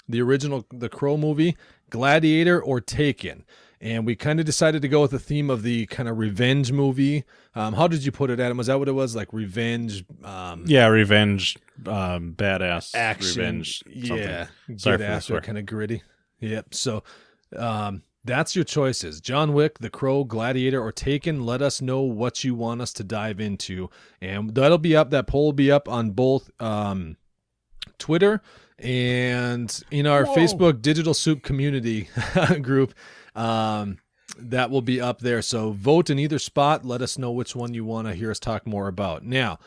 the 0.10 0.21
original 0.21 0.65
The 0.71 0.89
Crow 0.89 1.17
movie, 1.17 1.56
Gladiator, 1.89 2.62
or 2.62 2.82
Taken. 2.82 3.45
And 3.80 4.08
we 4.08 4.15
kind 4.15 4.39
of 4.39 4.45
decided 4.47 4.82
to 4.82 4.88
go 4.88 5.02
with 5.02 5.12
the 5.12 5.19
theme 5.19 5.52
of 5.52 5.62
the 5.62 5.86
kind 5.86 6.10
of 6.10 6.17
revenge 6.17 6.71
movie. 6.71 7.26
Um, 7.54 7.73
how 7.76 7.88
did 7.88 8.04
you 8.04 8.12
put 8.12 8.32
it, 8.32 8.39
Adam? 8.39 8.58
Was 8.58 8.67
that 8.67 8.80
what 8.80 8.88
it 8.88 8.93
was? 8.93 9.15
Like 9.15 9.32
revenge, 9.32 10.04
um, 10.23 10.63
Yeah, 10.65 10.88
revenge, 10.88 11.58
um, 11.86 12.34
badass 12.36 12.95
action, 12.95 13.39
revenge. 13.39 13.84
Something. 13.84 14.17
yeah, 14.17 14.47
Sorry 14.78 14.97
get 14.97 15.10
after, 15.10 15.39
kind 15.41 15.60
of 15.60 15.67
gritty. 15.67 16.02
Yep. 16.39 16.73
So, 16.73 17.04
um, 17.56 18.02
that's 18.26 18.56
your 18.56 18.65
choices: 18.65 19.21
John 19.21 19.54
Wick, 19.54 19.78
The 19.80 19.89
Crow, 19.91 20.23
Gladiator, 20.23 20.82
or 20.82 20.91
Taken. 20.91 21.45
Let 21.45 21.62
us 21.62 21.80
know 21.80 22.02
what 22.02 22.43
you 22.43 22.56
want 22.56 22.82
us 22.82 22.91
to 22.93 23.04
dive 23.04 23.39
into, 23.39 23.89
and 24.21 24.54
that'll 24.56 24.80
be 24.80 24.95
up. 24.95 25.12
That 25.12 25.28
poll 25.28 25.45
will 25.45 25.54
be 25.54 25.71
up 25.71 25.88
on 25.88 26.12
both 26.12 26.50
um, 26.60 27.15
Twitter 28.00 28.41
and 28.79 29.83
in 29.91 30.05
our 30.07 30.25
Facebook 30.25 30.81
Digital 30.81 31.13
Soup 31.13 31.41
community 31.41 32.09
group. 32.61 32.93
Um, 33.35 33.99
that 34.39 34.69
will 34.69 34.81
be 34.81 35.01
up 35.01 35.19
there. 35.19 35.41
So 35.41 35.71
vote 35.71 36.09
in 36.09 36.19
either 36.19 36.39
spot. 36.39 36.85
Let 36.85 37.01
us 37.01 37.17
know 37.17 37.31
which 37.31 37.55
one 37.55 37.73
you 37.73 37.85
want 37.85 38.07
to 38.07 38.13
hear 38.13 38.31
us 38.31 38.39
talk 38.39 38.67
more 38.67 38.87
about. 38.87 39.23
Now, 39.23 39.57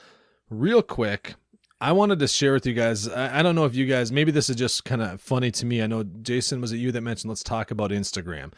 real 0.49 0.83
quick, 0.83 1.35
I 1.81 1.93
wanted 1.93 2.19
to 2.19 2.29
share 2.29 2.53
with 2.53 2.67
you 2.67 2.75
guys. 2.75 3.09
I, 3.09 3.41
I 3.41 3.43
don't 3.43 3.55
know 3.55 3.65
if 3.65 3.75
you 3.75 3.87
guys, 3.87 4.13
maybe 4.13 4.31
this 4.31 4.51
is 4.51 4.57
just 4.57 4.85
kind 4.85 5.03
of 5.03 5.21
funny 5.21 5.51
to 5.53 5.67
me. 5.67 5.83
I 5.83 5.87
know 5.87 6.05
Jason 6.05 6.61
was 6.61 6.73
it 6.73 6.77
you 6.77 6.93
that 6.93 7.01
mentioned 7.01 7.31
let's 7.31 7.43
talk 7.43 7.71
about 7.71 7.91
Instagram, 7.91 8.53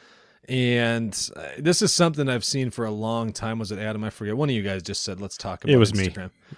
and 0.48 1.30
uh, 1.36 1.42
this 1.58 1.82
is 1.82 1.92
something 1.92 2.28
I've 2.28 2.44
seen 2.44 2.70
for 2.70 2.84
a 2.84 2.90
long 2.90 3.32
time. 3.32 3.58
Was 3.58 3.70
it 3.70 3.78
Adam? 3.78 4.02
I 4.04 4.10
forget. 4.10 4.36
One 4.36 4.48
of 4.48 4.54
you 4.54 4.62
guys 4.62 4.82
just 4.82 5.02
said 5.02 5.20
let's 5.20 5.36
talk 5.36 5.62
about. 5.62 5.72
It 5.72 5.78
was 5.78 5.94
me. 5.94 6.12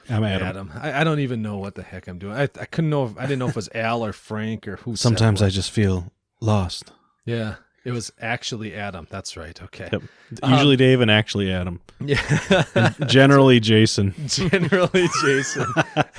I'm 0.09 0.25
Adam. 0.25 0.47
Adam. 0.47 0.73
I, 0.75 1.01
I 1.01 1.05
don't 1.05 1.20
even 1.20 1.42
know 1.42 1.59
what 1.59 1.75
the 1.75 1.83
heck 1.83 2.09
I'm 2.09 2.18
doing. 2.18 2.35
I, 2.35 2.44
I 2.44 2.64
couldn't 2.64 2.90
know. 2.90 3.05
If, 3.05 3.18
I 3.18 3.23
didn't 3.23 3.40
know 3.40 3.47
if 3.47 3.53
it 3.53 3.57
was 3.57 3.68
Al 3.75 4.05
or 4.05 4.12
Frank 4.12 4.66
or 4.66 4.77
who. 4.77 4.97
Sometimes. 4.97 5.42
I 5.42 5.51
just 5.51 5.70
feel 5.70 6.12
lost. 6.40 6.92
Yeah, 7.27 7.57
it 7.85 7.90
was 7.92 8.11
actually 8.20 8.75
Adam. 8.75 9.07
That's 9.11 9.37
right. 9.37 9.61
Okay. 9.62 9.88
Yep. 9.92 10.03
Usually 10.49 10.77
Dave 10.77 11.01
and 11.01 11.11
actually 11.11 11.53
Adam. 11.53 11.81
Yeah. 12.01 12.92
Generally 13.07 13.61
Jason. 13.61 14.14
Generally, 14.27 15.09
Jason. 15.23 15.66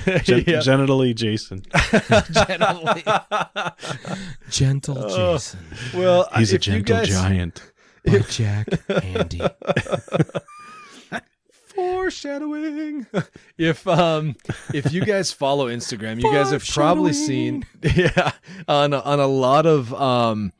Gen- 0.23 0.43
Yeah. 0.47 0.59
Generally 0.61 1.13
Jason. 1.15 1.63
Gently. 2.31 3.03
Gentle 4.49 4.97
Oh. 4.99 5.33
Jason 5.33 5.59
Well, 5.93 6.27
He's 6.37 6.51
a 6.53 6.55
if 6.55 6.67
you 6.67 6.73
gentle 6.73 6.95
guys- 6.97 7.07
giant. 7.09 7.71
by 8.05 8.19
Jack 8.19 8.67
Andy. 8.89 9.41
foreshadowing 11.75 13.05
if 13.57 13.85
um 13.87 14.35
if 14.73 14.93
you 14.93 15.03
guys 15.03 15.31
follow 15.31 15.67
instagram 15.67 16.21
you 16.21 16.31
guys 16.31 16.49
have 16.51 16.65
probably 16.65 17.11
seen 17.11 17.65
yeah 17.95 18.31
on 18.69 18.93
a, 18.93 18.99
on 18.99 19.19
a 19.19 19.27
lot 19.27 19.65
of 19.65 19.93
um 19.93 20.53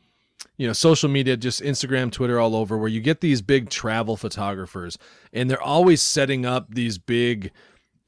you 0.58 0.68
know 0.68 0.74
social 0.74 1.10
media 1.10 1.36
just 1.36 1.62
instagram 1.62 2.12
twitter 2.12 2.40
all 2.40 2.56
over 2.56 2.78
where 2.78 2.90
you 2.90 3.02
get 3.02 3.22
these 3.22 3.42
big 3.42 3.70
travel 3.70 4.16
photographers 4.18 4.98
and 5.34 5.50
they're 5.50 5.62
always 5.62 6.02
setting 6.02 6.46
up 6.46 6.74
these 6.74 6.98
big 6.98 7.52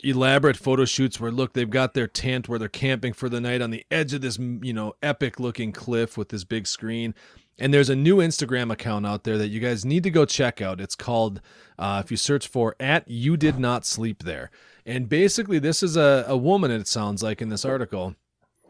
elaborate 0.04 0.58
photo 0.58 0.86
shoots 0.86 1.20
where 1.20 1.32
look 1.32 1.54
they've 1.54 1.70
got 1.70 1.94
their 1.94 2.08
tent 2.08 2.48
where 2.48 2.60
they're 2.60 2.70
camping 2.70 3.14
for 3.14 3.30
the 3.30 3.42
night 3.42 3.62
on 3.62 3.72
the 3.72 3.86
edge 3.90 4.14
of 4.14 4.22
this 4.22 4.38
you 4.38 4.74
know 4.74 4.94
epic 5.02 5.40
looking 5.40 5.72
cliff 5.72 6.18
with 6.18 6.30
this 6.30 6.44
big 6.44 6.68
screen. 6.68 7.16
And 7.60 7.74
there's 7.74 7.90
a 7.90 7.96
new 7.96 8.18
instagram 8.18 8.72
account 8.72 9.08
out 9.08 9.24
there 9.24 9.40
that 9.40 9.48
you 9.48 9.60
guys 9.60 9.84
need 9.84 10.04
to 10.04 10.12
go 10.12 10.26
check 10.26 10.62
out. 10.62 10.80
It's 10.80 10.94
called 10.94 11.42
uh, 11.80 12.02
if 12.06 12.12
you 12.12 12.18
search 12.18 12.48
for 12.48 12.76
at 12.80 13.08
you 13.08 13.36
did 13.38 13.58
not 13.58 13.86
sleep 13.86 14.24
there. 14.24 14.52
And 14.86 15.10
basically 15.10 15.58
this 15.58 15.82
is 15.82 15.98
a, 15.98 16.26
a 16.28 16.38
woman 16.38 16.70
it 16.70 16.88
sounds 16.88 17.24
like 17.24 17.42
in 17.42 17.50
this 17.50 17.66
article 17.66 18.16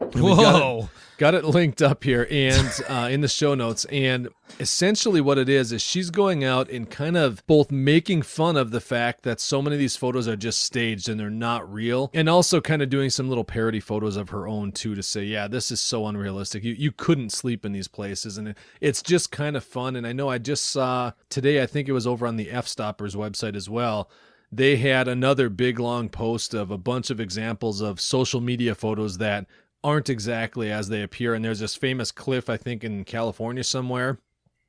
And 0.00 0.14
we've 0.14 0.36
got 0.36 0.56
it- 0.56 0.58
Whoa. 0.60 0.90
got 1.18 1.34
it 1.34 1.44
linked 1.44 1.82
up 1.82 2.04
here 2.04 2.26
and 2.30 2.70
uh, 2.88 3.08
in 3.10 3.20
the 3.20 3.28
show 3.28 3.54
notes. 3.54 3.84
And 3.86 4.28
essentially 4.60 5.20
what 5.20 5.36
it 5.38 5.48
is 5.48 5.72
is 5.72 5.82
she's 5.82 6.10
going 6.10 6.44
out 6.44 6.70
and 6.70 6.88
kind 6.88 7.16
of 7.16 7.44
both 7.46 7.70
making 7.70 8.22
fun 8.22 8.56
of 8.56 8.70
the 8.70 8.80
fact 8.80 9.22
that 9.24 9.40
so 9.40 9.60
many 9.60 9.74
of 9.76 9.80
these 9.80 9.96
photos 9.96 10.26
are 10.28 10.36
just 10.36 10.60
staged 10.62 11.08
and 11.08 11.18
they're 11.18 11.28
not 11.30 11.70
real 11.72 12.10
and 12.14 12.28
also 12.28 12.60
kind 12.60 12.80
of 12.82 12.88
doing 12.88 13.10
some 13.10 13.28
little 13.28 13.44
parody 13.44 13.80
photos 13.80 14.16
of 14.16 14.28
her 14.30 14.46
own 14.48 14.72
too 14.72 14.94
to 14.94 15.02
say 15.02 15.22
yeah 15.24 15.46
this 15.48 15.70
is 15.70 15.80
so 15.80 16.06
unrealistic. 16.06 16.62
You, 16.64 16.74
you 16.74 16.92
couldn't 16.92 17.30
sleep 17.30 17.64
in 17.64 17.72
these 17.72 17.88
places. 17.88 18.38
And 18.38 18.48
it, 18.48 18.56
it's 18.80 19.02
just 19.02 19.30
kind 19.32 19.56
of 19.56 19.64
fun. 19.64 19.96
And 19.96 20.06
i 20.06 20.12
know 20.12 20.28
i 20.28 20.38
just 20.38 20.66
saw 20.66 21.12
today 21.28 21.62
i 21.62 21.66
think 21.66 21.88
it 21.88 21.92
was 21.92 22.06
over 22.06 22.26
on 22.26 22.36
the 22.36 22.46
Fstoppers 22.46 23.14
website 23.16 23.56
as 23.56 23.68
well 23.68 24.08
they 24.50 24.76
had 24.76 25.08
another 25.08 25.50
big 25.50 25.78
long 25.78 26.08
post 26.08 26.54
of 26.54 26.70
a 26.70 26.78
bunch 26.78 27.10
of 27.10 27.20
examples 27.20 27.80
of 27.82 28.00
social 28.00 28.40
media 28.40 28.74
photos 28.74 29.18
that 29.18 29.46
aren't 29.84 30.08
exactly 30.10 30.70
as 30.70 30.88
they 30.88 31.02
appear. 31.02 31.34
And 31.34 31.44
there's 31.44 31.60
this 31.60 31.74
famous 31.74 32.10
cliff, 32.10 32.48
I 32.50 32.56
think, 32.56 32.84
in 32.84 33.04
California 33.04 33.64
somewhere. 33.64 34.18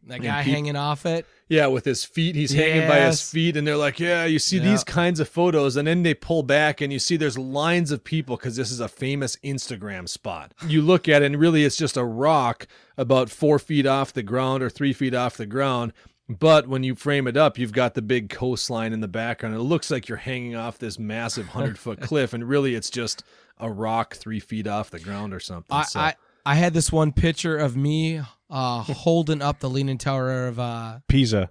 That 0.08 0.22
guy 0.22 0.44
hanging 0.44 0.78
off 0.78 1.06
it. 1.06 1.26
Yeah, 1.50 1.68
with 1.68 1.84
his 1.84 2.06
feet, 2.06 2.34
he's 2.36 2.54
hanging 2.54 2.88
by 2.88 3.02
his 3.02 3.22
feet, 3.22 3.58
and 3.58 3.68
they're 3.68 3.76
like, 3.76 4.00
"Yeah, 4.00 4.24
you 4.24 4.40
see 4.40 4.58
Yeah. 4.58 4.72
these 4.72 4.84
kinds 4.86 5.20
of 5.20 5.28
photos," 5.28 5.76
and 5.76 5.86
then 5.88 6.04
they 6.04 6.14
pull 6.14 6.42
back, 6.42 6.80
and 6.80 6.94
you 6.94 7.00
see 7.00 7.18
there's 7.18 7.38
lines 7.38 7.92
of 7.92 8.06
people 8.06 8.38
because 8.38 8.56
this 8.56 8.72
is 8.72 8.80
a 8.80 8.88
famous 8.88 9.36
Instagram 9.44 10.08
spot. 10.08 10.54
You 10.66 10.82
look 10.82 11.10
at 11.10 11.22
it, 11.22 11.26
and 11.26 11.38
really, 11.38 11.66
it's 11.66 11.76
just 11.76 11.98
a 11.98 12.06
rock 12.06 12.66
about 12.98 13.30
four 13.30 13.60
feet 13.60 13.86
off 13.86 14.14
the 14.14 14.24
ground 14.24 14.64
or 14.64 14.70
three 14.70 14.94
feet 14.94 15.14
off 15.14 15.36
the 15.36 15.46
ground. 15.46 15.92
But 16.30 16.68
when 16.68 16.84
you 16.84 16.94
frame 16.94 17.28
it 17.28 17.36
up, 17.36 17.58
you've 17.58 17.74
got 17.74 17.96
the 17.96 18.02
big 18.04 18.30
coastline 18.30 18.94
in 18.94 19.00
the 19.02 19.08
background. 19.08 19.56
It 19.56 19.60
looks 19.62 19.90
like 19.90 20.08
you're 20.08 20.18
hanging 20.20 20.56
off 20.56 20.78
this 20.78 21.00
massive 21.00 21.48
hundred 21.50 21.80
foot 21.80 22.02
cliff, 22.02 22.34
and 22.34 22.48
really, 22.48 22.76
it's 22.76 22.90
just 22.92 23.24
a 23.58 23.70
rock 23.70 24.16
three 24.16 24.40
feet 24.40 24.68
off 24.68 24.92
the 24.92 25.00
ground 25.00 25.34
or 25.34 25.40
something. 25.40 25.76
I, 25.76 25.84
So- 25.84 26.00
I 26.00 26.16
I 26.46 26.56
had 26.56 26.74
this 26.74 26.92
one 26.92 27.12
picture 27.12 27.58
of 27.58 27.76
me 27.76 28.22
uh, 28.50 28.82
holding 28.84 29.42
up 29.42 29.60
the 29.60 29.70
Leaning 29.70 29.98
Tower 29.98 30.48
of. 30.48 30.60
Uh, 30.60 31.00
Pisa. 31.08 31.50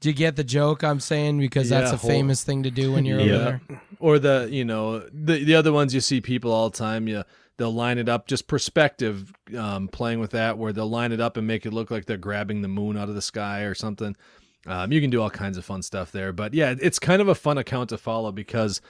do 0.00 0.08
you 0.08 0.14
get 0.14 0.36
the 0.36 0.44
joke 0.44 0.84
I'm 0.84 1.00
saying? 1.00 1.38
Because 1.40 1.68
that's 1.68 1.90
a 1.92 1.96
hold- 1.96 2.10
famous 2.12 2.44
thing 2.44 2.62
to 2.64 2.70
do 2.70 2.92
when 2.92 3.04
you're 3.04 3.20
Yeah. 3.20 3.34
over 3.34 3.60
there. 3.68 3.80
or 3.98 4.18
the 4.18 4.48
you 4.50 4.64
know 4.64 5.00
the 5.12 5.44
the 5.44 5.54
other 5.54 5.72
ones 5.72 5.94
you 5.94 6.00
see 6.00 6.20
people 6.20 6.52
all 6.52 6.70
the 6.70 6.76
time 6.78 7.08
you 7.08 7.24
they'll 7.60 7.70
line 7.70 7.98
it 7.98 8.08
up 8.08 8.26
just 8.26 8.46
perspective 8.46 9.34
um, 9.54 9.86
playing 9.86 10.18
with 10.18 10.30
that 10.30 10.56
where 10.56 10.72
they'll 10.72 10.88
line 10.88 11.12
it 11.12 11.20
up 11.20 11.36
and 11.36 11.46
make 11.46 11.66
it 11.66 11.74
look 11.74 11.90
like 11.90 12.06
they're 12.06 12.16
grabbing 12.16 12.62
the 12.62 12.68
moon 12.68 12.96
out 12.96 13.10
of 13.10 13.14
the 13.14 13.20
sky 13.20 13.60
or 13.60 13.74
something. 13.74 14.16
Um, 14.66 14.90
you 14.92 15.00
can 15.02 15.10
do 15.10 15.20
all 15.20 15.28
kinds 15.28 15.58
of 15.58 15.64
fun 15.64 15.82
stuff 15.82 16.10
there 16.10 16.32
but 16.32 16.52
yeah 16.54 16.74
it's 16.80 16.98
kind 16.98 17.22
of 17.22 17.28
a 17.28 17.34
fun 17.34 17.56
account 17.58 17.90
to 17.90 17.98
follow 17.98 18.30
because 18.32 18.80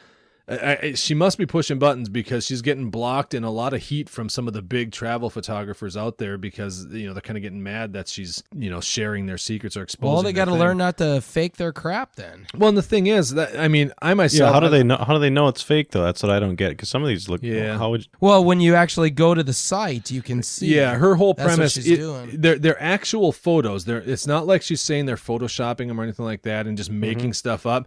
I, 0.50 0.78
I, 0.82 0.92
she 0.94 1.14
must 1.14 1.38
be 1.38 1.46
pushing 1.46 1.78
buttons 1.78 2.08
because 2.08 2.44
she's 2.44 2.60
getting 2.60 2.90
blocked 2.90 3.34
and 3.34 3.44
a 3.44 3.50
lot 3.50 3.72
of 3.72 3.82
heat 3.82 4.08
from 4.08 4.28
some 4.28 4.48
of 4.48 4.54
the 4.54 4.62
big 4.62 4.90
travel 4.90 5.30
photographers 5.30 5.96
out 5.96 6.18
there 6.18 6.38
because 6.38 6.86
you 6.86 7.06
know 7.06 7.14
they're 7.14 7.20
kind 7.20 7.36
of 7.36 7.42
getting 7.42 7.62
mad 7.62 7.92
that 7.92 8.08
she's 8.08 8.42
you 8.54 8.68
know 8.68 8.80
sharing 8.80 9.26
their 9.26 9.38
secrets 9.38 9.76
or 9.76 9.82
exposing. 9.82 10.12
Well, 10.12 10.22
they 10.22 10.32
got 10.32 10.46
to 10.46 10.54
learn 10.54 10.78
not 10.78 10.98
to 10.98 11.20
fake 11.20 11.56
their 11.56 11.72
crap 11.72 12.16
then. 12.16 12.46
Well, 12.56 12.68
and 12.68 12.76
the 12.76 12.82
thing 12.82 13.06
is 13.06 13.30
that 13.34 13.58
I 13.58 13.68
mean, 13.68 13.92
I 14.02 14.14
myself. 14.14 14.48
Yeah, 14.48 14.52
how 14.52 14.60
do 14.60 14.66
I- 14.66 14.70
they 14.70 14.82
know? 14.82 14.96
How 14.96 15.14
do 15.14 15.20
they 15.20 15.30
know 15.30 15.48
it's 15.48 15.62
fake 15.62 15.92
though? 15.92 16.02
That's 16.02 16.22
what 16.22 16.30
I 16.30 16.40
don't 16.40 16.56
get. 16.56 16.70
Because 16.70 16.88
some 16.88 17.02
of 17.02 17.08
these 17.08 17.28
look. 17.28 17.42
Yeah. 17.42 17.78
How 17.78 17.90
would? 17.90 18.02
You... 18.02 18.10
Well, 18.20 18.44
when 18.44 18.60
you 18.60 18.74
actually 18.74 19.10
go 19.10 19.34
to 19.34 19.42
the 19.42 19.52
site, 19.52 20.10
you 20.10 20.22
can 20.22 20.42
see. 20.42 20.74
Yeah, 20.74 20.96
her 20.96 21.14
whole 21.14 21.34
That's 21.34 21.46
what 21.46 21.54
premise 21.56 21.72
she's 21.74 21.90
it- 21.90 21.96
doing. 21.96 22.30
they're 22.40 22.58
they're 22.58 22.82
actual 22.82 23.32
photos. 23.32 23.84
They're 23.84 23.98
it's 23.98 24.26
not 24.26 24.46
like 24.46 24.62
she's 24.62 24.80
saying 24.80 25.06
they're 25.06 25.16
photoshopping 25.16 25.86
them 25.88 26.00
or 26.00 26.02
anything 26.02 26.24
like 26.24 26.42
that 26.42 26.66
and 26.66 26.76
just 26.76 26.90
making 26.90 27.26
mm-hmm. 27.26 27.32
stuff 27.32 27.66
up. 27.66 27.86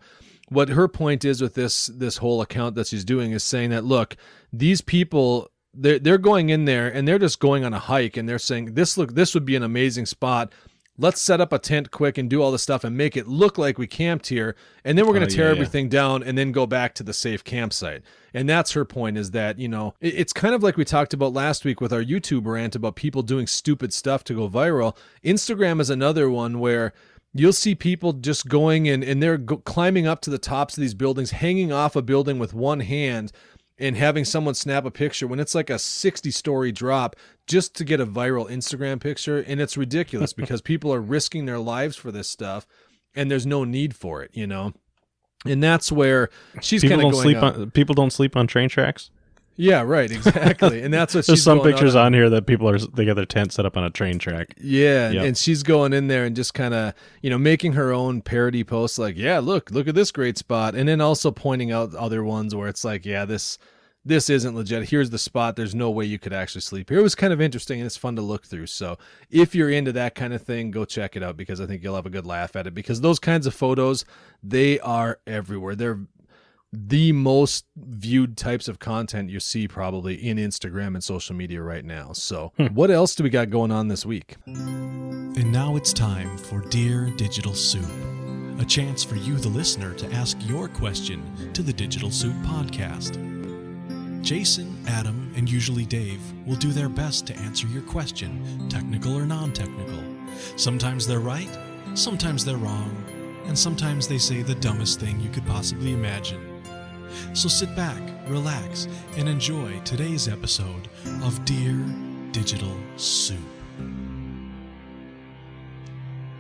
What 0.50 0.70
her 0.70 0.88
point 0.88 1.26
is 1.26 1.42
with 1.42 1.56
this 1.56 1.88
this 1.88 2.18
whole 2.18 2.42
account 2.42 2.76
that 2.76 2.88
she's 2.88 3.06
doing 3.06 3.32
is 3.32 3.44
saying 3.44 3.70
that 3.72 3.84
look, 3.86 4.16
these 4.52 4.82
people 4.82 5.50
they're 5.74 6.00
they're 6.00 6.18
going 6.20 6.50
in 6.50 6.66
there 6.66 6.88
and 6.88 7.08
they're 7.08 7.18
just 7.20 7.40
going 7.40 7.64
on 7.66 7.74
a 7.74 7.80
hike 7.80 8.18
and 8.18 8.28
they're 8.30 8.38
saying 8.40 8.74
this 8.76 8.98
look 8.98 9.16
this 9.16 9.34
would 9.34 9.46
be 9.46 9.56
an 9.56 9.64
amazing 9.64 10.06
spot. 10.06 10.52
Let's 10.96 11.20
set 11.20 11.42
up 11.42 11.52
a 11.52 11.58
tent 11.58 11.90
quick 11.90 12.20
and 12.20 12.30
do 12.30 12.44
all 12.44 12.52
this 12.52 12.62
stuff 12.62 12.84
and 12.84 12.96
make 12.96 13.18
it 13.18 13.28
look 13.28 13.58
like 13.58 13.80
we 13.80 13.88
camped 13.88 14.28
here. 14.28 14.56
And 14.86 14.96
then 14.96 15.08
we're 15.08 15.14
going 15.14 15.24
Oh, 15.24 15.28
to 15.28 15.36
tear 15.36 15.46
yeah, 15.46 15.50
yeah. 15.50 15.56
everything 15.56 15.90
down 15.90 16.22
and 16.22 16.38
then 16.38 16.52
go 16.52 16.68
back 16.68 16.94
to 16.96 17.04
the 17.04 17.14
safe 17.14 17.44
campsite. 17.44 18.04
And 18.32 18.48
that's 18.48 18.74
her 18.74 18.86
point 18.86 19.18
is 19.18 19.32
that, 19.32 19.58
you 19.58 19.68
know, 19.68 19.96
it- 20.02 20.14
it's 20.14 20.34
kind 20.34 20.54
of 20.54 20.62
like 20.62 20.78
we 20.78 20.86
talked 20.86 21.12
about 21.16 21.34
last 21.34 21.66
week 21.66 21.82
with 21.82 21.92
our 21.92 22.04
YouTube 22.04 22.46
rant 22.46 22.76
about 22.76 22.96
people 22.96 23.24
doing 23.24 23.48
stupid 23.48 23.92
stuff 23.92 24.24
to 24.26 24.36
go 24.36 24.48
viral. 24.48 24.96
Instagram 25.26 25.82
is 25.82 25.90
another 25.90 26.30
one 26.30 26.60
where 26.60 26.94
you'll 27.34 27.54
see 27.54 27.76
people 27.76 28.14
just 28.14 28.48
going 28.48 28.88
and, 28.88 29.04
and 29.04 29.22
they're 29.22 29.38
go- 29.38 29.58
climbing 29.58 30.08
up 30.08 30.22
to 30.22 30.30
the 30.30 30.38
tops 30.38 30.78
of 30.78 30.82
these 30.82 30.94
buildings, 30.94 31.32
hanging 31.32 31.72
off 31.72 31.96
a 31.96 32.02
building 32.02 32.40
with 32.40 32.54
one 32.54 32.82
hand 32.82 33.32
and 33.80 33.98
having 33.98 34.24
someone 34.24 34.54
snap 34.54 34.86
a 34.86 34.92
picture 34.92 35.28
when 35.28 35.40
it's 35.40 35.56
like 35.56 35.70
a 35.70 35.80
60 35.80 36.30
story 36.32 36.72
drop 36.72 37.16
just 37.48 37.76
to 37.76 37.84
get 37.84 38.00
a 38.00 38.06
viral 38.06 38.50
Instagram 38.50 39.00
picture. 39.00 39.40
And 39.40 39.60
it's 39.60 39.76
ridiculous 39.76 40.32
because 40.32 40.62
people 40.64 40.94
are 40.94 41.02
risking 41.02 41.46
their 41.46 41.60
lives 41.60 41.96
for 41.96 42.12
this 42.12 42.30
stuff 42.30 42.68
and 43.16 43.30
there's 43.30 43.46
no 43.46 43.64
need 43.64 43.96
for 43.96 44.22
it, 44.22 44.32
you 44.34 44.48
know? 44.48 44.74
And 45.46 45.62
that's 45.62 45.92
where 45.92 46.30
she's 46.62 46.82
People 46.82 46.98
kind 46.98 47.08
of 47.08 47.12
going 47.14 47.24
sleep 47.24 47.44
on. 47.44 47.72
People 47.72 47.96
don't 47.96 48.14
sleep 48.14 48.38
on 48.38 48.48
train 48.48 48.70
tracks. 48.70 49.10
Yeah, 49.56 49.82
right, 49.82 50.10
exactly. 50.12 50.82
And 50.82 50.94
that's 50.94 51.14
what 51.14 51.26
There's 51.28 51.44
some 51.44 51.62
pictures 51.62 51.96
on. 51.96 52.08
on 52.08 52.14
here 52.14 52.30
that 52.32 52.48
people 52.48 52.68
are. 52.70 52.78
They 52.80 53.06
got 53.06 53.16
their 53.16 53.26
tent 53.26 53.54
set 53.54 53.66
up 53.66 53.78
on 53.78 53.84
a 53.84 53.90
train 53.90 54.18
track. 54.20 54.56
Yeah, 54.60 55.06
and- 55.08 55.14
Yep. 55.16 55.26
and 55.26 55.38
she's 55.38 55.62
going 55.64 55.94
in 55.94 56.08
there 56.08 56.26
and 56.26 56.36
just 56.36 56.54
kind 56.54 56.74
of, 56.74 56.94
you 57.22 57.30
know, 57.30 57.38
making 57.38 57.74
her 57.74 57.94
own 57.94 58.22
parody 58.22 58.64
posts 58.64 58.98
like, 58.98 59.16
"Yeah, 59.18 59.40
look, 59.40 59.70
look 59.72 59.88
at 59.88 59.96
this 59.96 60.12
great 60.12 60.38
spot." 60.38 60.74
And 60.76 60.90
then 60.90 61.02
also 61.02 61.30
pointing 61.32 61.72
out 61.72 61.94
other 61.94 62.24
ones 62.24 62.56
where 62.56 62.68
it's 62.68 62.84
like, 62.84 63.06
"Yeah, 63.06 63.26
this 63.26 63.58
this 64.06 64.30
isn't 64.30 64.54
legit. 64.56 64.90
Here's 64.90 65.12
the 65.12 65.18
spot. 65.18 65.56
There's 65.56 65.74
no 65.74 65.90
way 65.90 66.04
you 66.04 66.20
could 66.20 66.34
actually 66.34 66.60
sleep 66.62 66.90
here." 66.90 67.00
It 67.00 67.04
was 67.04 67.16
kind 67.16 67.32
of 67.32 67.40
interesting 67.40 67.80
and 67.80 67.86
it's 67.86 67.96
fun 67.96 68.16
to 68.16 68.22
look 68.24 68.46
through. 68.46 68.68
So, 68.68 68.98
if 69.30 69.54
you're 69.54 69.70
into 69.70 69.92
that 69.94 70.16
kind 70.16 70.34
of 70.34 70.42
thing, 70.42 70.72
go 70.72 70.84
check 70.84 71.16
it 71.16 71.22
out 71.24 71.38
because 71.38 71.62
I 71.62 71.68
think 71.68 71.84
you'll 71.84 71.96
have 71.96 72.06
a 72.08 72.10
good 72.10 72.26
laugh 72.26 72.56
at 72.56 72.66
it 72.68 72.74
because 72.74 73.02
those 73.02 73.20
kinds 73.20 73.46
of 73.48 73.54
photos, 73.54 74.04
they 74.42 74.80
are 74.80 75.20
everywhere. 75.28 75.76
They're 75.76 76.00
the 76.76 77.12
most 77.12 77.66
viewed 77.76 78.36
types 78.36 78.68
of 78.68 78.80
content 78.80 79.30
you 79.30 79.40
see 79.40 79.68
probably 79.68 80.16
in 80.16 80.38
Instagram 80.38 80.96
and 80.96 81.04
social 81.04 81.36
media 81.36 81.62
right 81.62 81.86
now. 81.86 82.14
So, 82.14 82.52
hmm. 82.58 82.66
what 82.68 82.90
else 82.90 83.14
do 83.14 83.24
we 83.24 83.30
got 83.30 83.52
going 83.52 83.72
on 83.72 83.90
this 83.90 84.08
week? 84.08 84.38
And 84.48 85.52
now 85.52 85.76
it's 85.76 85.94
time 85.94 86.36
for 86.36 86.62
Dear 86.62 87.12
Digital 87.16 87.54
Soup, 87.54 87.86
a 88.60 88.66
chance 88.66 89.04
for 89.04 89.16
you, 89.18 89.36
the 89.36 89.50
listener, 89.50 89.94
to 89.94 90.12
ask 90.14 90.36
your 90.48 90.68
question 90.68 91.52
to 91.54 91.62
the 91.62 91.74
Digital 91.74 92.10
Soup 92.10 92.36
podcast. 92.38 93.20
Jason, 94.24 94.76
Adam, 94.88 95.32
and 95.36 95.52
usually 95.52 95.86
Dave 95.86 96.22
will 96.48 96.56
do 96.56 96.72
their 96.72 96.90
best 96.90 97.28
to 97.28 97.36
answer 97.38 97.68
your 97.68 97.84
question, 97.84 98.68
technical 98.68 99.16
or 99.16 99.28
non 99.28 99.54
technical. 99.54 100.04
Sometimes 100.56 101.06
they're 101.06 101.20
right, 101.20 101.56
sometimes 101.94 102.44
they're 102.44 102.58
wrong, 102.58 102.96
and 103.46 103.58
sometimes 103.58 104.08
they 104.08 104.18
say 104.18 104.42
the 104.42 104.56
dumbest 104.56 105.00
thing 105.00 105.20
you 105.20 105.30
could 105.30 105.46
possibly 105.46 105.94
imagine. 105.94 106.53
So 107.34 107.48
sit 107.50 107.76
back, 107.76 108.02
relax, 108.28 108.88
and 109.18 109.28
enjoy 109.30 109.80
today's 109.82 110.28
episode 110.28 110.88
of 111.24 111.44
Dear 111.46 111.84
Digital 112.32 112.76
Soup. 112.98 113.38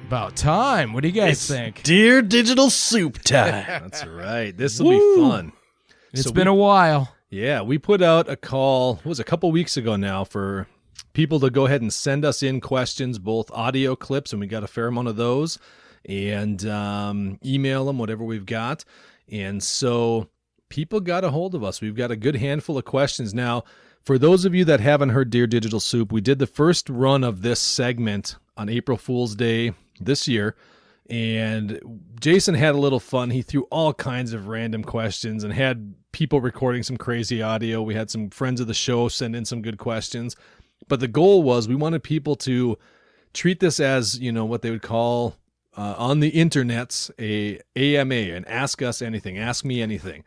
About 0.08 0.36
time. 0.36 0.94
What 0.94 1.02
do 1.02 1.08
you 1.10 1.14
guys 1.14 1.48
think? 1.48 1.82
Dear 1.84 2.22
Digital 2.22 2.70
Soup 2.70 3.18
time. 3.24 3.66
That's 3.68 4.06
right. 4.06 4.56
This 4.56 4.80
will 4.80 4.92
be 4.92 5.22
fun. 5.22 5.54
It's 6.12 6.24
So 6.24 6.32
been 6.32 6.48
we- 6.48 6.52
a 6.52 6.56
while. 6.56 7.16
Yeah, 7.30 7.64
we 7.64 7.80
put 7.80 8.04
out 8.04 8.30
a 8.30 8.36
call, 8.36 8.96
what 8.98 9.06
was 9.08 9.20
a 9.20 9.24
couple 9.24 9.52
weeks 9.52 9.76
ago 9.76 9.96
now 9.96 10.24
for 10.24 10.68
people 11.14 11.40
to 11.40 11.50
go 11.50 11.66
ahead 11.66 11.82
and 11.82 11.92
send 11.92 12.24
us 12.26 12.44
in 12.44 12.62
questions, 12.62 13.18
both 13.18 13.50
audio 13.52 13.96
clips, 13.96 14.34
and 14.34 14.40
we 14.40 14.46
got 14.46 14.64
a 14.64 14.68
fair 14.68 14.86
amount 14.86 15.08
of 15.08 15.16
those, 15.16 15.58
and 16.06 16.64
um, 16.68 17.40
email 17.44 17.86
them, 17.86 17.98
whatever 17.98 18.24
we've 18.24 18.46
got. 18.46 18.86
And 19.32 19.64
so 19.64 20.28
people 20.74 21.00
got 21.00 21.24
a 21.24 21.30
hold 21.30 21.54
of 21.54 21.64
us. 21.64 21.82
We've 21.82 21.96
got 21.96 22.10
a 22.10 22.16
good 22.16 22.36
handful 22.36 22.80
of 22.80 22.84
questions. 22.84 23.32
Now, 23.32 23.64
for 24.02 24.18
those 24.18 24.44
of 24.44 24.56
you 24.56 24.66
that 24.66 24.80
haven't 24.80 25.10
heard 25.10 25.30
Dear 25.30 25.46
Digital 25.46 25.80
Soup, 25.80 26.12
we 26.12 26.20
did 26.20 26.40
the 26.40 26.48
first 26.48 26.90
run 26.90 27.24
of 27.24 27.44
this 27.44 27.60
segment 27.60 28.38
on 28.58 28.70
April 28.70 28.98
Fool's 28.98 29.36
Day 29.36 29.74
this 30.00 30.28
year. 30.28 30.56
And 31.12 31.80
Jason 32.20 32.56
had 32.56 32.74
a 32.74 32.80
little 32.80 33.00
fun. 33.00 33.30
He 33.30 33.44
threw 33.44 33.68
all 33.70 33.94
kinds 33.94 34.34
of 34.34 34.48
random 34.48 34.84
questions 34.84 35.44
and 35.44 35.54
had 35.54 35.94
people 36.12 36.42
recording 36.42 36.82
some 36.82 36.98
crazy 36.98 37.40
audio. 37.44 37.84
We 37.84 37.94
had 37.94 38.10
some 38.10 38.32
friends 38.32 38.60
of 38.60 38.66
the 38.66 38.74
show 38.74 39.10
send 39.10 39.36
in 39.36 39.46
some 39.46 39.62
good 39.62 39.78
questions. 39.78 40.36
But 40.88 41.02
the 41.02 41.08
goal 41.08 41.44
was 41.44 41.68
we 41.68 41.76
wanted 41.76 42.02
people 42.02 42.36
to 42.38 42.80
treat 43.32 43.60
this 43.60 43.80
as, 43.80 44.18
you 44.20 44.32
know, 44.32 44.46
what 44.46 44.64
they 44.64 44.72
would 44.72 44.82
call 44.82 45.36
uh, 45.78 45.94
on 46.00 46.20
the 46.20 46.32
internets 46.32 47.12
a 47.20 47.60
AMA, 47.76 48.16
and 48.16 48.48
ask 48.48 48.82
us 48.82 49.04
anything, 49.04 49.38
ask 49.38 49.64
me 49.64 49.80
anything. 49.80 50.24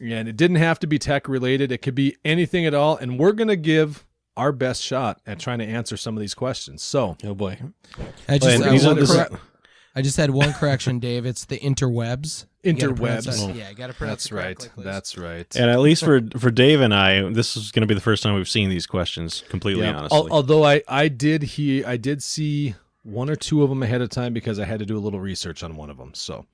Yeah, 0.00 0.18
and 0.18 0.28
it 0.28 0.36
didn't 0.36 0.56
have 0.56 0.78
to 0.80 0.86
be 0.86 0.98
tech 0.98 1.28
related. 1.28 1.72
It 1.72 1.78
could 1.78 1.94
be 1.94 2.16
anything 2.24 2.66
at 2.66 2.74
all. 2.74 2.96
And 2.96 3.18
we're 3.18 3.32
going 3.32 3.48
to 3.48 3.56
give 3.56 4.04
our 4.36 4.52
best 4.52 4.82
shot 4.82 5.20
at 5.26 5.38
trying 5.40 5.58
to 5.58 5.64
answer 5.64 5.96
some 5.96 6.16
of 6.16 6.20
these 6.20 6.34
questions. 6.34 6.82
So 6.82 7.16
Oh 7.24 7.34
boy. 7.34 7.58
I 8.28 8.38
just 8.38 8.56
And 8.56 8.64
I 8.64 8.70
these 8.70 8.84
are 8.84 8.88
want 8.88 9.00
the- 9.00 9.06
to 9.06 9.12
correct- 9.12 9.34
I 9.96 10.02
just 10.02 10.16
had 10.16 10.30
one 10.30 10.52
correction, 10.52 11.00
Dave. 11.00 11.26
It's 11.26 11.44
the 11.46 11.58
interwebs. 11.58 12.44
You 12.62 12.72
gotta 12.74 12.94
pronounce 12.94 13.26
Interwebs. 13.26 13.56
Yeah, 13.56 13.70
you 13.70 13.74
got 13.74 13.86
to 13.88 13.94
pronounce 13.94 14.24
That's 14.28 14.32
it 14.32 14.34
right. 14.34 14.70
please. 14.74 14.84
That's 14.84 15.18
right. 15.18 15.56
And 15.56 15.70
at 15.70 15.80
least 15.80 16.04
for 16.04 16.20
for 16.38 16.52
Dave 16.52 16.80
and 16.80 16.94
I, 16.94 17.28
this 17.32 17.56
is 17.56 17.72
going 17.72 17.80
to 17.80 17.86
be 17.86 17.94
the 17.94 18.00
first 18.00 18.22
time 18.22 18.34
we've 18.34 18.48
seen 18.48 18.68
these 18.68 18.86
questions. 18.86 19.42
Completely 19.48 19.82
Yeah. 19.84 19.96
honestly, 19.96 20.16
Al- 20.18 20.28
although 20.30 20.64
I 20.64 20.82
I 20.86 21.08
did 21.08 21.42
hear 21.42 21.84
I 21.86 21.96
did 21.96 22.22
see 22.22 22.76
one 23.02 23.28
or 23.30 23.34
two 23.34 23.62
of 23.64 23.70
them 23.70 23.82
ahead 23.82 24.00
of 24.02 24.10
time 24.10 24.32
because 24.32 24.60
I 24.60 24.66
had 24.66 24.78
to 24.78 24.86
do 24.86 24.96
a 24.96 25.00
little 25.00 25.18
research 25.20 25.64
on 25.64 25.74
one 25.74 25.90
of 25.90 25.96
them. 25.96 26.12
So, 26.14 26.46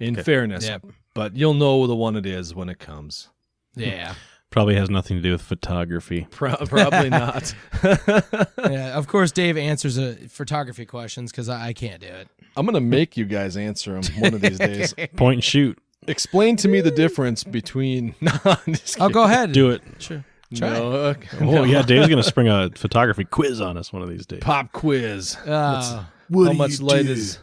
in 0.00 0.14
fairness, 0.16 0.66
Yep. 0.66 0.86
But 1.16 1.36
you'll 1.36 1.54
know 1.54 1.86
the 1.88 1.96
one 1.96 2.14
it 2.16 2.26
is 2.26 2.54
when 2.54 2.68
it 2.68 2.78
comes. 2.78 3.28
Yeah. 3.74 4.14
probably 4.50 4.76
has 4.76 4.88
nothing 4.88 5.16
to 5.16 5.22
do 5.22 5.32
with 5.32 5.42
photography. 5.42 6.26
Pro- 6.30 6.54
probably 6.56 7.10
not. 7.10 7.52
yeah. 7.84 8.96
Of 8.96 9.06
course, 9.08 9.32
Dave 9.32 9.56
answers 9.58 9.98
uh, 9.98 10.16
photography 10.28 10.86
questions 10.86 11.30
because 11.32 11.48
I, 11.48 11.68
I 11.68 11.72
can't 11.72 12.00
do 12.00 12.06
it. 12.06 12.28
I'm 12.56 12.64
gonna 12.64 12.80
make 12.80 13.16
you 13.16 13.24
guys 13.26 13.56
answer 13.56 14.00
them 14.00 14.14
one 14.22 14.32
of 14.34 14.40
these 14.40 14.58
days. 14.58 14.94
Point 15.16 15.34
and 15.38 15.44
shoot. 15.44 15.78
Explain 16.06 16.56
to 16.56 16.68
me 16.68 16.80
the 16.80 16.90
difference 16.90 17.42
between. 17.44 18.14
No, 18.20 18.32
I'm 18.44 18.74
just 18.74 19.00
Oh, 19.00 19.08
go 19.08 19.24
ahead. 19.24 19.52
Do 19.52 19.70
it. 19.70 19.82
Sure. 19.98 20.24
Try. 20.54 20.70
No, 20.70 20.82
okay. 20.92 21.38
Oh 21.40 21.44
No. 21.50 21.64
yeah, 21.64 21.82
Dave's 21.82 22.06
going 22.06 22.22
to 22.22 22.22
spring 22.22 22.48
a 22.48 22.70
photography 22.76 23.24
quiz 23.24 23.60
on 23.60 23.76
us 23.76 23.92
one 23.92 24.02
of 24.02 24.08
these 24.08 24.24
days. 24.26 24.40
Pop 24.40 24.70
quiz. 24.72 25.36
Uh, 25.44 26.04
How 26.32 26.52
much 26.52 26.80
light 26.80 27.06
is? 27.06 27.40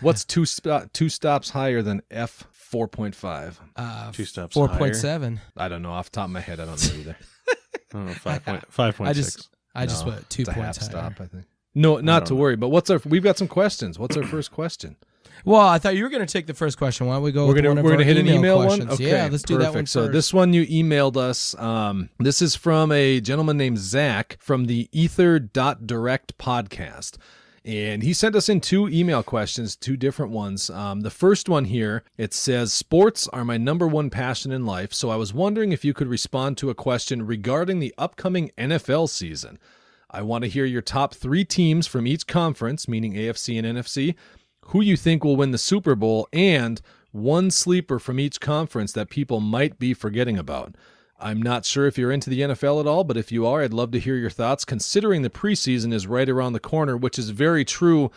What's 0.00 0.24
two 0.24 0.44
sto- 0.44 0.88
two 0.92 1.08
stops 1.08 1.50
higher 1.50 1.82
than 1.82 2.02
f 2.10 2.44
four 2.72 2.88
point 2.88 3.14
five? 3.14 3.60
uh, 3.76 4.10
Two 4.10 4.24
steps 4.24 4.54
Four 4.54 4.66
higher. 4.66 4.78
point 4.78 4.96
seven. 4.96 5.40
I 5.56 5.68
don't 5.68 5.82
know 5.82 5.92
off 5.92 6.06
the 6.10 6.16
top 6.16 6.24
of 6.24 6.30
my 6.32 6.40
head. 6.40 6.58
I 6.58 6.64
don't 6.64 6.82
know 6.94 7.00
either. 7.00 7.16
I 7.50 7.54
don't 7.92 8.06
know, 8.06 8.12
five 8.14 8.44
point 8.44 8.64
five 8.72 8.96
point 8.96 9.10
I 9.10 9.12
six. 9.12 9.34
just 9.36 9.48
I 9.74 9.86
just 9.86 10.04
No, 10.04 10.12
went 10.12 10.28
two 10.30 10.42
it's 10.42 10.50
half 10.50 10.58
points 10.58 10.78
higher. 10.78 10.88
stop. 10.90 11.20
I 11.20 11.26
think. 11.26 11.44
No, 11.74 11.98
not 11.98 12.20
don't 12.20 12.26
to 12.28 12.34
know. 12.34 12.40
worry. 12.40 12.56
But 12.56 12.68
what's 12.70 12.90
our? 12.90 13.00
We've 13.06 13.22
got 13.22 13.38
some 13.38 13.48
questions. 13.48 13.98
What's 13.98 14.16
our 14.16 14.24
first 14.24 14.50
question? 14.50 14.96
Well, 15.44 15.60
I 15.60 15.78
thought 15.78 15.96
you 15.96 16.04
were 16.04 16.08
going 16.10 16.24
to 16.24 16.32
take 16.32 16.46
the 16.46 16.54
first 16.54 16.78
question. 16.78 17.06
Why 17.08 17.14
don't 17.14 17.22
we 17.24 17.32
go? 17.32 17.46
we're 17.48 17.54
gonna 17.54 17.68
one 17.70 17.78
of 17.78 17.84
we're 17.84 17.90
gonna 17.92 18.02
our 18.02 18.06
hit 18.08 18.16
an 18.18 18.28
email 18.28 18.58
one. 18.58 18.88
Okay, 18.90 19.10
yeah, 19.10 19.28
let's 19.30 19.42
do 19.42 19.58
that 19.58 19.64
one 19.66 19.72
perfect. 19.72 19.88
So 19.88 20.06
this 20.08 20.32
one 20.32 20.52
you 20.52 20.64
emailed 20.66 21.16
us. 21.16 21.54
Um, 21.58 22.10
this 22.20 22.40
is 22.42 22.54
from 22.54 22.92
a 22.92 23.20
gentleman 23.20 23.56
named 23.56 23.78
Zach 23.78 24.36
from 24.40 24.66
the 24.66 24.88
Ether.direct 24.92 26.38
podcast. 26.38 27.16
And 27.64 28.02
he 28.02 28.12
sent 28.12 28.34
us 28.34 28.48
in 28.48 28.60
two 28.60 28.88
email 28.88 29.22
questions, 29.22 29.76
two 29.76 29.96
different 29.96 30.32
ones. 30.32 30.68
Um, 30.68 31.02
the 31.02 31.10
first 31.10 31.48
one 31.48 31.66
here, 31.66 32.02
it 32.16 32.34
says, 32.34 32.72
Sports 32.72 33.28
are 33.28 33.44
my 33.44 33.56
number 33.56 33.86
one 33.86 34.10
passion 34.10 34.50
in 34.50 34.66
life. 34.66 34.92
So 34.92 35.10
I 35.10 35.16
was 35.16 35.32
wondering 35.32 35.70
if 35.70 35.84
you 35.84 35.94
could 35.94 36.08
respond 36.08 36.58
to 36.58 36.70
a 36.70 36.74
question 36.74 37.24
regarding 37.24 37.78
the 37.78 37.94
upcoming 37.96 38.50
NFL 38.58 39.08
season. 39.08 39.58
I 40.10 40.22
want 40.22 40.42
to 40.42 40.50
hear 40.50 40.64
your 40.64 40.82
top 40.82 41.14
three 41.14 41.44
teams 41.44 41.86
from 41.86 42.06
each 42.06 42.26
conference, 42.26 42.88
meaning 42.88 43.14
AFC 43.14 43.58
and 43.58 43.78
NFC, 43.78 44.16
who 44.66 44.80
you 44.82 44.96
think 44.96 45.22
will 45.22 45.36
win 45.36 45.52
the 45.52 45.58
Super 45.58 45.94
Bowl, 45.94 46.28
and 46.32 46.80
one 47.12 47.50
sleeper 47.50 47.98
from 47.98 48.18
each 48.18 48.40
conference 48.40 48.92
that 48.92 49.08
people 49.08 49.40
might 49.40 49.78
be 49.78 49.94
forgetting 49.94 50.36
about. 50.36 50.74
I'm 51.22 51.40
not 51.40 51.64
sure 51.64 51.86
if 51.86 51.96
you're 51.96 52.12
into 52.12 52.30
the 52.30 52.40
NFL 52.40 52.80
at 52.80 52.86
all, 52.86 53.04
but 53.04 53.16
if 53.16 53.30
you 53.30 53.46
are, 53.46 53.62
I'd 53.62 53.72
love 53.72 53.92
to 53.92 54.00
hear 54.00 54.16
your 54.16 54.30
thoughts, 54.30 54.64
considering 54.64 55.22
the 55.22 55.30
preseason 55.30 55.92
is 55.92 56.06
right 56.06 56.28
around 56.28 56.52
the 56.52 56.60
corner, 56.60 56.96
which 56.96 57.18
is 57.18 57.30
very 57.30 57.64
true. 57.64 58.10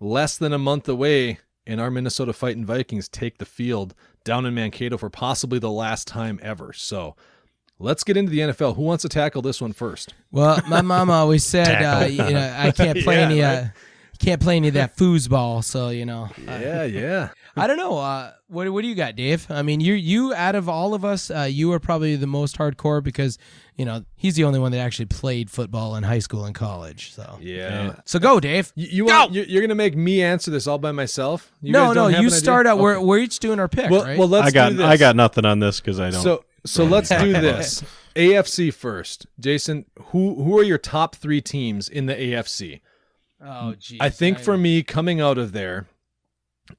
Less 0.00 0.36
than 0.36 0.52
a 0.52 0.58
month 0.58 0.88
away, 0.88 1.38
and 1.66 1.80
our 1.80 1.90
Minnesota 1.90 2.32
Fighting 2.32 2.64
Vikings 2.66 3.08
take 3.08 3.38
the 3.38 3.44
field 3.44 3.94
down 4.24 4.44
in 4.46 4.54
Mankato 4.54 4.96
for 4.98 5.08
possibly 5.10 5.58
the 5.58 5.70
last 5.70 6.08
time 6.08 6.40
ever. 6.42 6.72
So 6.72 7.14
let's 7.78 8.04
get 8.04 8.16
into 8.16 8.30
the 8.30 8.40
NFL. 8.40 8.76
Who 8.76 8.82
wants 8.82 9.02
to 9.02 9.08
tackle 9.08 9.42
this 9.42 9.60
one 9.60 9.72
first? 9.72 10.12
Well, 10.30 10.60
my 10.68 10.80
mom 10.80 11.10
always 11.10 11.44
said, 11.44 11.82
uh, 11.82 12.06
you 12.06 12.18
know, 12.18 12.54
I 12.56 12.70
can't 12.72 12.98
play 12.98 13.16
Yeah, 13.18 13.26
any, 13.26 13.40
right. 13.40 13.70
Can't 14.22 14.40
play 14.40 14.56
any 14.56 14.68
of 14.68 14.74
that 14.74 14.96
foosball. 14.96 15.62
So 15.64 15.90
you 15.90 16.06
know, 16.06 16.28
Yeah, 16.46 16.84
yeah. 16.84 17.28
I 17.56 17.66
don't 17.66 17.76
know. 17.76 17.98
Uh, 17.98 18.32
what 18.48 18.70
what 18.72 18.80
do 18.82 18.88
you 18.88 18.94
got, 18.94 19.14
Dave? 19.16 19.46
I 19.50 19.62
mean, 19.62 19.80
you 19.80 19.92
you 19.94 20.32
out 20.34 20.54
of 20.54 20.68
all 20.68 20.94
of 20.94 21.04
us, 21.04 21.30
uh, 21.30 21.42
you 21.50 21.72
are 21.72 21.80
probably 21.80 22.16
the 22.16 22.26
most 22.26 22.56
hardcore 22.56 23.02
because 23.02 23.36
you 23.76 23.84
know 23.84 24.04
he's 24.16 24.36
the 24.36 24.44
only 24.44 24.58
one 24.58 24.72
that 24.72 24.78
actually 24.78 25.06
played 25.06 25.50
football 25.50 25.96
in 25.96 26.02
high 26.02 26.20
school 26.20 26.44
and 26.46 26.54
college. 26.54 27.12
So 27.12 27.38
Yeah. 27.42 27.96
so 28.06 28.18
go, 28.18 28.40
Dave. 28.40 28.72
You, 28.74 28.86
you 28.90 29.04
want, 29.04 29.32
you- 29.32 29.44
you're 29.46 29.60
going 29.60 29.68
to 29.68 29.74
make 29.74 29.94
me 29.96 30.22
answer 30.22 30.50
this 30.50 30.66
all 30.66 30.78
by 30.78 30.92
myself? 30.92 31.52
You 31.60 31.72
no, 31.72 31.86
guys 31.86 31.88
no, 31.88 31.94
don't 31.94 32.12
have 32.12 32.20
you 32.22 32.28
an 32.28 32.32
idea? 32.32 32.38
start 32.40 32.66
out. 32.66 32.78
We're 32.78 33.00
we're 33.00 33.18
each 33.18 33.38
doing 33.38 33.60
our 33.60 33.68
pick, 33.68 33.90
well, 33.90 34.04
right? 34.04 34.18
well, 34.18 34.28
let's 34.28 34.46
I 34.46 34.50
got 34.50 34.70
do 34.70 34.76
this. 34.76 34.86
I 34.86 34.96
got 34.96 35.14
nothing 35.16 35.44
on 35.44 35.58
this 35.58 35.80
because 35.80 36.00
I 36.00 36.10
don't. 36.10 36.22
So 36.22 36.44
so 36.64 36.84
let's 36.84 37.08
do 37.10 37.32
this. 37.32 37.82
AFC 38.14 38.72
first, 38.72 39.26
Jason. 39.40 39.84
Who 40.06 40.42
who 40.42 40.58
are 40.58 40.62
your 40.62 40.78
top 40.78 41.16
three 41.16 41.40
teams 41.40 41.88
in 41.88 42.06
the 42.06 42.14
AFC? 42.14 42.80
Oh, 43.44 43.74
geez, 43.78 43.98
I 44.00 44.08
think 44.10 44.38
for 44.38 44.56
me, 44.56 44.82
coming 44.82 45.20
out 45.20 45.38
of 45.38 45.52
there, 45.52 45.86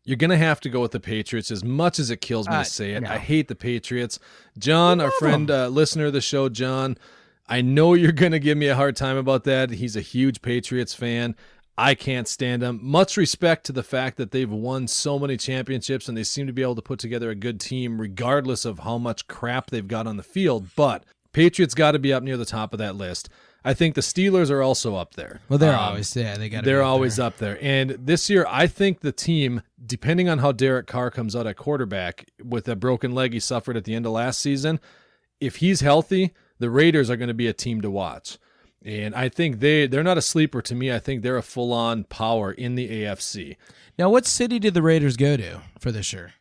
you're 0.04 0.18
gonna 0.18 0.38
have 0.38 0.60
to 0.62 0.70
go 0.70 0.82
with 0.82 0.92
the 0.92 1.00
Patriots. 1.00 1.52
As 1.52 1.64
much 1.64 2.00
as 2.00 2.10
it 2.10 2.22
kills 2.22 2.48
me 2.48 2.56
Uh, 2.56 2.64
to 2.64 2.70
say 2.70 2.92
it, 2.94 3.02
no. 3.04 3.10
I 3.10 3.18
hate 3.18 3.48
the 3.48 3.56
Patriots. 3.56 4.20
John, 4.58 5.02
our 5.02 5.12
friend, 5.12 5.50
uh, 5.52 5.68
listener 5.68 6.06
of 6.08 6.14
the 6.14 6.22
show, 6.22 6.50
John. 6.50 6.98
I 7.48 7.62
know 7.62 7.94
you're 7.94 8.12
gonna 8.14 8.40
give 8.40 8.58
me 8.58 8.68
a 8.68 8.76
hard 8.76 8.96
time 8.96 9.18
about 9.18 9.44
that. 9.44 9.72
He's 9.72 9.96
a 9.96 10.02
huge 10.02 10.42
Patriots 10.42 10.94
fan. 10.94 11.36
I 11.78 11.96
can't 11.96 12.28
stand 12.28 12.62
them. 12.62 12.80
Much 12.84 13.18
respect 13.18 13.66
to 13.66 13.72
the 13.72 13.82
fact 13.84 14.18
that 14.18 14.30
they've 14.32 14.50
won 14.50 14.88
so 14.88 15.18
many 15.18 15.38
championships 15.38 16.08
and 16.08 16.16
they 16.16 16.24
seem 16.24 16.46
to 16.46 16.54
be 16.54 16.62
able 16.62 16.76
to 16.76 16.84
put 16.84 17.00
together 17.00 17.32
a 17.32 17.36
good 17.36 17.60
team 17.60 18.00
regardless 18.00 18.64
of 18.64 18.80
how 18.80 19.00
much 19.00 19.28
crap 19.28 19.72
they've 19.72 19.88
got 19.88 20.06
on 20.06 20.16
the 20.18 20.24
field. 20.24 20.68
But 20.76 21.04
Patriots 21.34 21.74
got 21.74 21.94
to 21.94 22.00
be 22.00 22.14
up 22.14 22.22
near 22.22 22.38
the 22.38 22.46
top 22.46 22.74
of 22.74 22.80
that 22.80 22.96
list. 22.96 23.28
I 23.66 23.74
think 23.74 23.96
the 23.96 24.02
Steelers 24.02 24.50
are 24.52 24.62
also 24.62 24.96
up 24.96 25.14
there. 25.16 25.40
well, 25.48 25.58
they're 25.58 25.74
Um, 25.74 25.80
always 25.80 26.16
yeah, 26.16 26.36
they 26.38 26.50
got. 26.50 26.64
they're 26.66 26.84
always 26.84 27.18
up 27.20 27.38
there. 27.38 27.58
And 27.62 27.92
this 27.92 28.30
year, 28.30 28.46
I 28.50 28.68
think 28.68 29.00
the 29.00 29.12
team, 29.14 29.62
depending 29.86 30.28
on 30.28 30.40
how 30.40 30.52
Derek 30.52 30.86
Carr 30.88 31.10
comes 31.12 31.36
out 31.36 31.48
at 31.48 31.56
quarterback 31.56 32.26
with 32.44 32.68
a 32.68 32.76
broken 32.76 33.14
leg 33.14 33.34
he 33.34 33.40
suffered 33.40 33.78
at 33.78 33.86
the 33.86 33.96
end 33.96 34.06
of 34.06 34.12
last 34.12 34.40
season, 34.42 34.80
if 35.40 35.58
he's 35.58 35.82
healthy, 35.82 36.34
the 36.60 36.70
Raiders 36.70 37.10
are 37.10 37.16
going 37.18 37.28
to 37.30 37.34
be 37.34 37.48
a 37.48 37.54
team 37.54 37.82
to 37.82 37.90
watch. 37.90 38.38
And 38.86 39.16
I 39.16 39.30
think 39.30 39.62
they 39.62 39.88
they're 39.88 40.04
not 40.04 40.18
a 40.18 40.22
sleeper 40.22 40.62
to 40.62 40.76
me. 40.76 40.92
I 40.92 41.00
think 41.00 41.22
they're 41.24 41.38
a 41.38 41.42
full 41.42 41.72
on 41.72 42.04
power 42.04 42.52
in 42.52 42.76
the 42.76 42.90
AFC. 42.90 43.56
Now, 43.98 44.10
what 44.10 44.26
city 44.26 44.60
did 44.60 44.74
the 44.74 44.82
Raiders 44.82 45.16
go 45.16 45.38
to 45.38 45.62
for 45.80 45.90
this 45.92 46.12
year? 46.12 46.34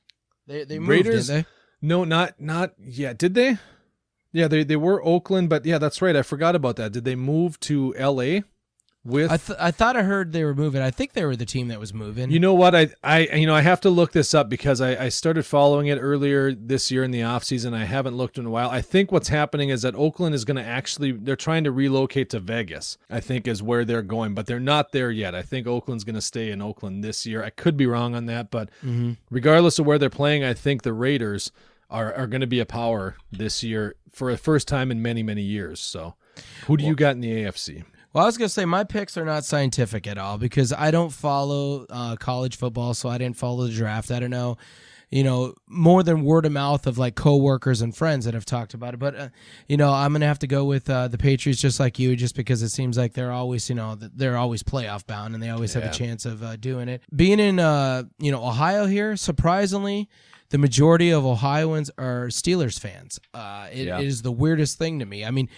They 0.48 0.64
they 0.64 0.80
moved, 0.80 0.90
Raiders- 0.90 1.28
didn't 1.28 1.46
No, 1.80 2.02
not 2.02 2.40
not 2.40 2.72
yet. 2.84 3.16
Did 3.16 3.34
they? 3.34 3.58
Yeah, 4.32 4.48
they 4.48 4.64
they 4.64 4.76
were 4.76 5.04
Oakland, 5.04 5.50
but 5.50 5.66
yeah, 5.66 5.78
that's 5.78 6.00
right. 6.00 6.16
I 6.16 6.22
forgot 6.22 6.54
about 6.54 6.76
that. 6.76 6.92
Did 6.92 7.04
they 7.04 7.14
move 7.14 7.60
to 7.60 7.94
L.A. 7.98 8.44
with? 9.04 9.30
I 9.30 9.36
th- 9.36 9.58
I 9.60 9.70
thought 9.70 9.94
I 9.94 10.04
heard 10.04 10.32
they 10.32 10.42
were 10.42 10.54
moving. 10.54 10.80
I 10.80 10.90
think 10.90 11.12
they 11.12 11.26
were 11.26 11.36
the 11.36 11.44
team 11.44 11.68
that 11.68 11.78
was 11.78 11.92
moving. 11.92 12.30
You 12.30 12.40
know 12.40 12.54
what? 12.54 12.74
I, 12.74 12.88
I 13.04 13.26
you 13.36 13.46
know 13.46 13.54
I 13.54 13.60
have 13.60 13.82
to 13.82 13.90
look 13.90 14.12
this 14.12 14.32
up 14.32 14.48
because 14.48 14.80
I, 14.80 15.04
I 15.04 15.08
started 15.10 15.44
following 15.44 15.88
it 15.88 15.96
earlier 15.96 16.54
this 16.54 16.90
year 16.90 17.04
in 17.04 17.10
the 17.10 17.20
offseason. 17.20 17.74
I 17.74 17.84
haven't 17.84 18.16
looked 18.16 18.38
in 18.38 18.46
a 18.46 18.50
while. 18.50 18.70
I 18.70 18.80
think 18.80 19.12
what's 19.12 19.28
happening 19.28 19.68
is 19.68 19.82
that 19.82 19.94
Oakland 19.94 20.34
is 20.34 20.46
going 20.46 20.56
to 20.56 20.64
actually 20.64 21.12
they're 21.12 21.36
trying 21.36 21.64
to 21.64 21.70
relocate 21.70 22.30
to 22.30 22.40
Vegas. 22.40 22.96
I 23.10 23.20
think 23.20 23.46
is 23.46 23.62
where 23.62 23.84
they're 23.84 24.00
going, 24.00 24.32
but 24.32 24.46
they're 24.46 24.58
not 24.58 24.92
there 24.92 25.10
yet. 25.10 25.34
I 25.34 25.42
think 25.42 25.66
Oakland's 25.66 26.04
going 26.04 26.14
to 26.14 26.22
stay 26.22 26.50
in 26.50 26.62
Oakland 26.62 27.04
this 27.04 27.26
year. 27.26 27.44
I 27.44 27.50
could 27.50 27.76
be 27.76 27.84
wrong 27.84 28.14
on 28.14 28.24
that, 28.26 28.50
but 28.50 28.70
mm-hmm. 28.82 29.12
regardless 29.30 29.78
of 29.78 29.84
where 29.84 29.98
they're 29.98 30.08
playing, 30.08 30.42
I 30.42 30.54
think 30.54 30.82
the 30.82 30.94
Raiders 30.94 31.52
are 31.92 32.12
are 32.14 32.26
going 32.26 32.40
to 32.40 32.46
be 32.46 32.58
a 32.60 32.66
power 32.66 33.16
this 33.30 33.62
year 33.62 33.94
for 34.10 34.32
the 34.32 34.38
first 34.38 34.66
time 34.66 34.90
in 34.90 35.00
many 35.02 35.22
many 35.22 35.42
years. 35.42 35.78
So, 35.80 36.14
who 36.66 36.76
do 36.76 36.84
you 36.84 36.94
got 36.96 37.14
in 37.14 37.20
the 37.20 37.30
AFC? 37.44 37.84
Well, 38.12 38.24
I 38.24 38.26
was 38.26 38.36
gonna 38.36 38.48
say 38.50 38.64
my 38.66 38.84
picks 38.84 39.16
are 39.16 39.24
not 39.24 39.44
scientific 39.44 40.06
at 40.06 40.18
all 40.18 40.36
because 40.38 40.72
I 40.72 40.90
don't 40.90 41.10
follow 41.12 41.86
uh, 41.88 42.16
college 42.16 42.56
football, 42.56 42.92
so 42.94 43.08
I 43.08 43.16
didn't 43.18 43.36
follow 43.38 43.66
the 43.66 43.72
draft. 43.72 44.10
I 44.10 44.20
don't 44.20 44.28
know, 44.28 44.58
you 45.10 45.24
know, 45.24 45.54
more 45.66 46.02
than 46.02 46.22
word 46.22 46.44
of 46.44 46.52
mouth 46.52 46.86
of 46.86 46.98
like 46.98 47.14
coworkers 47.14 47.80
and 47.80 47.96
friends 47.96 48.26
that 48.26 48.34
have 48.34 48.44
talked 48.44 48.74
about 48.74 48.92
it. 48.92 49.00
But 49.00 49.16
uh, 49.16 49.28
you 49.66 49.78
know, 49.78 49.90
I'm 49.90 50.12
gonna 50.12 50.26
have 50.26 50.40
to 50.40 50.46
go 50.46 50.64
with 50.66 50.90
uh, 50.90 51.08
the 51.08 51.16
Patriots, 51.16 51.58
just 51.62 51.80
like 51.80 51.98
you, 51.98 52.14
just 52.14 52.36
because 52.36 52.62
it 52.62 52.68
seems 52.68 52.98
like 52.98 53.14
they're 53.14 53.32
always, 53.32 53.70
you 53.70 53.76
know, 53.76 53.96
they're 53.98 54.36
always 54.36 54.62
playoff 54.62 55.06
bound 55.06 55.32
and 55.32 55.42
they 55.42 55.48
always 55.48 55.72
have 55.72 55.84
Yeah. 55.84 55.90
a 55.90 55.94
chance 55.94 56.26
of 56.26 56.42
uh, 56.42 56.56
doing 56.56 56.90
it. 56.90 57.00
Being 57.16 57.40
in, 57.40 57.58
uh, 57.60 58.02
you 58.18 58.30
know, 58.30 58.44
Ohio 58.46 58.84
here, 58.84 59.16
surprisingly. 59.16 60.10
The 60.52 60.58
majority 60.58 61.08
of 61.10 61.24
Ohioans 61.24 61.90
are 61.96 62.26
Steelers 62.26 62.78
fans. 62.78 63.18
Uh, 63.32 63.68
it, 63.72 63.86
Yeah. 63.86 64.00
it 64.00 64.06
is 64.06 64.20
the 64.20 64.30
weirdest 64.30 64.76
thing 64.76 64.98
to 64.98 65.06
me. 65.06 65.24
I 65.24 65.30
mean, 65.30 65.48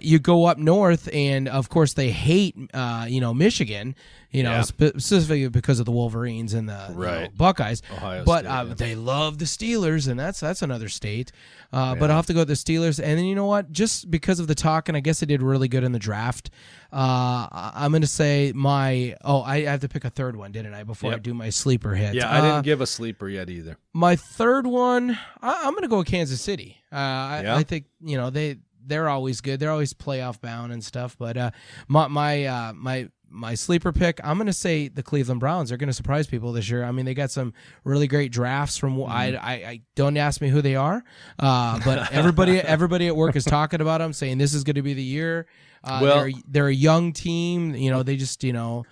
you 0.00 0.18
go 0.18 0.44
up 0.46 0.58
north, 0.58 1.08
and 1.12 1.48
of 1.48 1.68
course 1.68 1.94
they 1.94 2.10
hate, 2.10 2.56
uh, 2.74 3.06
you 3.08 3.20
know, 3.20 3.34
Michigan, 3.34 3.94
you 4.30 4.42
know, 4.42 4.50
Yeah. 4.52 4.62
spe- 4.62 4.82
specifically 4.98 5.48
because 5.48 5.78
of 5.80 5.84
the 5.86 5.92
Wolverines 5.92 6.54
and 6.54 6.68
the 6.68 6.86
you 6.90 6.94
know, 7.00 7.28
Buckeyes. 7.36 7.82
Ohio 7.92 8.24
but 8.24 8.40
State, 8.44 8.48
uh, 8.50 8.64
yeah. 8.68 8.74
they 8.74 8.94
love 8.94 9.38
the 9.38 9.44
Steelers, 9.44 10.08
and 10.08 10.18
that's 10.18 10.40
that's 10.40 10.62
another 10.62 10.88
state. 10.88 11.32
Uh, 11.72 11.94
But 11.94 12.10
I'll 12.10 12.16
have 12.16 12.26
to 12.26 12.32
go 12.34 12.40
with 12.40 12.48
the 12.48 12.54
Steelers, 12.54 12.98
and 13.02 13.18
then 13.18 13.24
you 13.24 13.34
know 13.34 13.46
what? 13.46 13.72
Just 13.72 14.10
because 14.10 14.40
of 14.40 14.46
the 14.46 14.54
talk, 14.54 14.88
and 14.88 14.96
I 14.96 15.00
guess 15.00 15.20
they 15.20 15.26
did 15.26 15.42
really 15.42 15.68
good 15.68 15.84
in 15.84 15.92
the 15.92 15.98
draft. 15.98 16.50
Uh, 16.92 17.48
I- 17.50 17.72
I'm 17.76 17.90
going 17.92 18.02
to 18.02 18.06
say 18.06 18.52
my. 18.54 19.16
Oh, 19.24 19.42
I 19.42 19.62
have 19.62 19.80
to 19.80 19.88
pick 19.88 20.04
a 20.04 20.10
third 20.10 20.36
one, 20.36 20.52
didn't 20.52 20.74
I? 20.74 20.82
Before 20.84 21.12
I 21.12 21.18
do 21.18 21.34
my 21.34 21.50
sleeper 21.50 21.94
hit. 21.94 22.14
Yeah, 22.14 22.28
I 22.30 22.38
Uh, 22.38 22.42
didn't 22.42 22.64
give 22.64 22.80
a 22.80 22.86
sleeper 22.86 23.28
yet 23.28 23.48
either. 23.50 23.76
my 23.94 24.16
third 24.16 24.66
one, 24.66 25.18
I, 25.42 25.62
I'm 25.64 25.72
going 25.72 25.82
to 25.82 25.88
go 25.88 25.98
with 25.98 26.06
Kansas 26.06 26.40
City. 26.40 26.76
Uh, 26.92 26.96
I, 26.96 27.40
Yeah? 27.44 27.56
I 27.56 27.62
think 27.62 27.84
you 28.04 28.16
know 28.16 28.30
they 28.30 28.58
they're 28.86 29.08
always 29.08 29.40
good. 29.40 29.60
They're 29.60 29.70
always 29.70 29.94
playoff 29.94 30.40
bound 30.40 30.72
and 30.72 30.84
stuff. 30.84 31.16
But 31.18 31.36
uh, 31.36 31.50
my 31.88 32.08
my 32.08 32.44
uh, 32.44 32.72
my 32.74 33.08
my 33.28 33.54
sleeper 33.54 33.92
pick, 33.92 34.20
I'm 34.22 34.36
going 34.36 34.46
to 34.46 34.52
say 34.52 34.88
the 34.88 35.02
Cleveland 35.02 35.40
Browns. 35.40 35.70
They're 35.70 35.78
going 35.78 35.88
to 35.88 35.94
surprise 35.94 36.26
people 36.26 36.52
this 36.52 36.68
year. 36.68 36.84
I 36.84 36.92
mean, 36.92 37.06
they 37.06 37.14
got 37.14 37.30
some 37.30 37.54
really 37.84 38.06
great 38.06 38.30
drafts 38.30 38.76
from. 38.76 38.96
Mm-hmm. 38.96 39.10
I, 39.10 39.36
I 39.36 39.52
I 39.52 39.80
don't 39.94 40.16
ask 40.16 40.40
me 40.40 40.48
who 40.48 40.60
they 40.62 40.76
are, 40.76 41.02
uh, 41.38 41.80
but 41.84 42.12
everybody 42.12 42.60
everybody 42.60 43.06
at 43.06 43.16
work 43.16 43.36
is 43.36 43.44
talking 43.44 43.80
about 43.80 43.98
them, 43.98 44.12
saying 44.12 44.38
this 44.38 44.54
is 44.54 44.64
going 44.64 44.76
to 44.76 44.82
be 44.82 44.94
the 44.94 45.02
year. 45.02 45.46
Uh, 45.84 46.00
Well- 46.02 46.24
they're, 46.24 46.32
they're 46.48 46.68
a 46.68 46.74
young 46.74 47.12
team. 47.12 47.74
You 47.74 47.90
know, 47.90 48.02
they 48.02 48.16
just 48.16 48.44
you 48.44 48.52
know. 48.52 48.84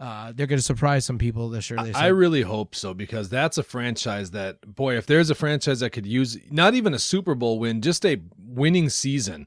Uh, 0.00 0.32
they're 0.34 0.46
going 0.46 0.58
to 0.58 0.64
surprise 0.64 1.04
some 1.04 1.18
people 1.18 1.50
this 1.50 1.68
year. 1.68 1.78
They 1.82 1.92
I 1.92 2.06
really 2.06 2.40
hope 2.40 2.74
so 2.74 2.94
because 2.94 3.28
that's 3.28 3.58
a 3.58 3.62
franchise 3.62 4.30
that, 4.30 4.74
boy, 4.74 4.96
if 4.96 5.04
there's 5.04 5.28
a 5.28 5.34
franchise 5.34 5.80
that 5.80 5.90
could 5.90 6.06
use 6.06 6.38
not 6.50 6.72
even 6.72 6.94
a 6.94 6.98
Super 6.98 7.34
Bowl 7.34 7.58
win, 7.58 7.82
just 7.82 8.06
a 8.06 8.18
winning 8.38 8.88
season, 8.88 9.46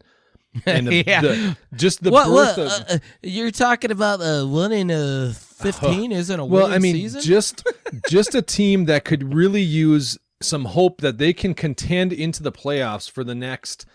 and 0.68 0.88
the, 0.90 1.04
Yeah. 1.08 1.22
the- 1.22 1.58
just 1.76 2.04
the 2.04 2.12
what, 2.12 2.28
birth 2.28 2.58
what, 2.58 2.82
of. 2.82 2.90
uh, 2.90 2.94
uh, 2.94 2.98
you're 3.24 3.50
talking 3.50 3.90
about 3.90 4.22
uh, 4.22 4.46
one 4.46 4.72
in 4.72 4.92
uh, 4.92 5.34
15 5.36 6.12
isn't 6.22 6.40
a 6.40 6.46
well, 6.46 6.66
winning 6.66 6.76
I 6.76 6.80
mean, 6.80 6.96
season? 6.98 7.22
just 7.22 7.68
just 8.10 8.36
a 8.36 8.44
team 8.44 8.86
that 8.86 9.06
could 9.06 9.34
really 9.34 9.62
use 9.64 10.20
some 10.40 10.66
hope 10.66 11.02
that 11.02 11.18
they 11.18 11.34
can 11.34 11.56
contend 11.56 12.14
into 12.14 12.44
the 12.44 12.52
playoffs 12.52 13.10
for 13.10 13.24
the 13.24 13.34
next 13.34 13.86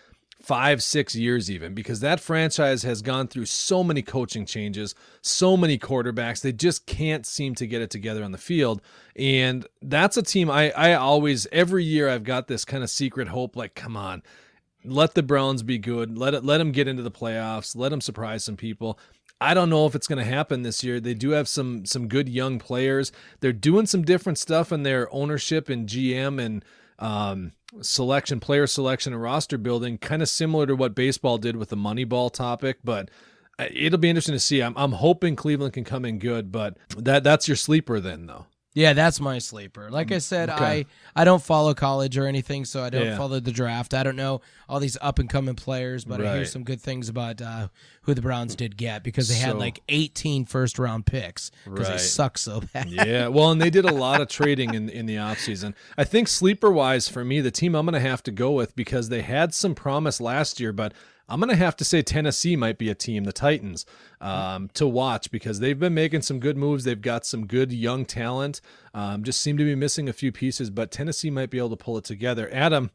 five, 0.49 0.81
six 0.81 1.13
years, 1.13 1.51
even 1.51 1.75
because 1.75 1.99
that 1.99 2.19
franchise 2.19 2.81
has 2.81 3.03
gone 3.03 3.27
through 3.27 3.45
so 3.45 3.83
many 3.83 4.01
coaching 4.01 4.47
changes, 4.47 4.95
so 5.21 5.55
many 5.55 5.77
quarterbacks. 5.77 6.41
They 6.41 6.51
just 6.51 6.87
can't 6.87 7.23
seem 7.23 7.53
to 7.53 7.67
get 7.67 7.83
it 7.83 7.91
together 7.91 8.23
on 8.23 8.31
the 8.31 8.39
field. 8.39 8.81
And 9.15 9.67
that's 9.79 10.17
a 10.17 10.23
team 10.23 10.49
I, 10.49 10.71
I 10.71 10.95
always, 10.95 11.45
every 11.51 11.83
year, 11.83 12.09
I've 12.09 12.23
got 12.23 12.47
this 12.47 12.65
kind 12.65 12.83
of 12.83 12.89
secret 12.89 13.27
hope 13.27 13.55
like, 13.55 13.75
come 13.75 13.95
on, 13.95 14.23
let 14.83 15.13
the 15.13 15.21
Browns 15.21 15.61
be 15.61 15.77
good. 15.77 16.17
Let 16.17 16.33
it 16.33 16.43
let 16.43 16.57
them 16.57 16.71
get 16.71 16.87
into 16.87 17.03
the 17.03 17.11
playoffs. 17.11 17.75
Let 17.75 17.89
them 17.89 18.01
surprise 18.01 18.43
some 18.43 18.57
people. 18.57 18.97
I 19.39 19.53
don't 19.53 19.69
know 19.69 19.85
if 19.85 19.93
it's 19.93 20.07
going 20.07 20.17
to 20.17 20.25
happen 20.25 20.63
this 20.63 20.83
year. 20.83 20.99
They 20.99 21.13
do 21.13 21.29
have 21.29 21.47
some 21.47 21.85
some 21.85 22.07
good 22.07 22.27
young 22.27 22.57
players. 22.57 23.11
They're 23.41 23.53
doing 23.53 23.85
some 23.85 24.01
different 24.01 24.39
stuff 24.39 24.71
in 24.71 24.81
their 24.81 25.13
ownership 25.13 25.69
and 25.69 25.87
GM 25.87 26.43
and 26.43 26.65
um, 26.99 27.53
selection, 27.81 28.39
player 28.39 28.67
selection, 28.67 29.13
and 29.13 29.21
roster 29.21 29.57
building, 29.57 29.97
kind 29.97 30.21
of 30.21 30.29
similar 30.29 30.65
to 30.67 30.75
what 30.75 30.95
baseball 30.95 31.37
did 31.37 31.55
with 31.55 31.69
the 31.69 31.77
Moneyball 31.77 32.31
topic. 32.31 32.79
But 32.83 33.09
uh, 33.57 33.65
it'll 33.73 33.99
be 33.99 34.09
interesting 34.09 34.35
to 34.35 34.39
see. 34.39 34.61
I'm 34.61 34.73
I'm 34.77 34.93
hoping 34.93 35.35
Cleveland 35.35 35.73
can 35.73 35.83
come 35.83 36.05
in 36.05 36.19
good, 36.19 36.51
but 36.51 36.77
that 36.97 37.23
that's 37.23 37.47
your 37.47 37.57
sleeper 37.57 37.99
then, 37.99 38.27
though. 38.27 38.45
Yeah, 38.75 38.93
that's 38.93 39.19
my 39.19 39.39
sleeper. 39.39 39.89
Like 39.89 40.11
I 40.11 40.19
said, 40.19 40.49
Okay. 40.49 40.85
I 41.15 41.21
I 41.21 41.23
don't 41.25 41.41
follow 41.41 41.73
college 41.73 42.17
or 42.17 42.27
anything, 42.27 42.65
so 42.65 42.83
I 42.83 42.89
don't 42.91 43.05
Yeah. 43.07 43.17
follow 43.17 43.39
the 43.39 43.51
draft. 43.51 43.93
I 43.95 44.03
don't 44.03 44.15
know 44.15 44.41
all 44.69 44.79
these 44.79 44.95
up 45.01 45.17
and 45.17 45.27
coming 45.27 45.55
players, 45.55 46.05
but 46.05 46.21
I 46.23 46.35
hear 46.35 46.45
some 46.45 46.63
good 46.63 46.79
things 46.79 47.09
about 47.09 47.41
uh, 47.41 47.69
who 48.03 48.13
the 48.13 48.21
Browns 48.21 48.55
did 48.55 48.77
get 48.77 49.03
because 49.03 49.27
they 49.27 49.35
had 49.35 49.57
like 49.57 49.81
18 49.89 50.45
first 50.45 50.77
round 50.77 51.07
picks 51.07 51.49
because 51.65 51.87
they 51.87 51.93
Right. 51.93 51.99
suck 51.99 52.37
so 52.37 52.61
bad. 52.73 52.89
yeah, 52.91 53.27
well, 53.27 53.49
and 53.51 53.59
they 53.59 53.71
did 53.71 53.85
a 53.85 53.91
lot 53.93 54.21
of 54.21 54.27
trading 54.39 54.73
in 54.75 54.87
in 54.89 55.07
the 55.07 55.15
offseason. 55.15 55.73
I 55.97 56.03
think 56.03 56.27
sleeper 56.27 56.71
wise 56.71 57.09
for 57.09 57.25
me, 57.25 57.41
the 57.41 57.51
team 57.51 57.73
I'm 57.75 57.85
going 57.87 57.93
to 58.01 58.07
have 58.07 58.21
to 58.23 58.31
go 58.31 58.51
with 58.51 58.75
because 58.75 59.09
they 59.09 59.23
had 59.23 59.53
some 59.53 59.73
promise 59.73 60.21
last 60.21 60.59
year, 60.59 60.71
but 60.71 60.93
I'm 61.29 61.39
going 61.39 61.49
to 61.49 61.55
have 61.55 61.75
to 61.77 61.85
say 61.85 62.01
Tennessee 62.01 62.55
might 62.55 62.77
be 62.79 62.89
a 62.89 62.95
team, 62.95 63.23
the 63.23 63.31
Titans, 63.31 63.85
um, 64.19 64.69
to 64.73 64.87
watch 64.87 65.29
because 65.29 65.59
they've 65.59 65.79
been 65.79 65.93
making 65.93 66.23
some 66.23 66.39
good 66.39 66.57
moves. 66.57 66.83
They've 66.83 66.99
got 66.99 67.25
some 67.25 67.45
good 67.45 67.71
young 67.71 68.05
talent. 68.05 68.61
Um, 68.93 69.23
just 69.23 69.41
seem 69.41 69.57
to 69.57 69.63
be 69.63 69.75
missing 69.75 70.09
a 70.09 70.13
few 70.13 70.31
pieces, 70.31 70.71
but 70.71 70.89
Tennessee 70.89 71.29
might 71.29 71.51
be 71.51 71.59
able 71.59 71.69
to 71.69 71.75
pull 71.75 71.97
it 71.97 72.03
together. 72.03 72.49
Adam, 72.51 72.89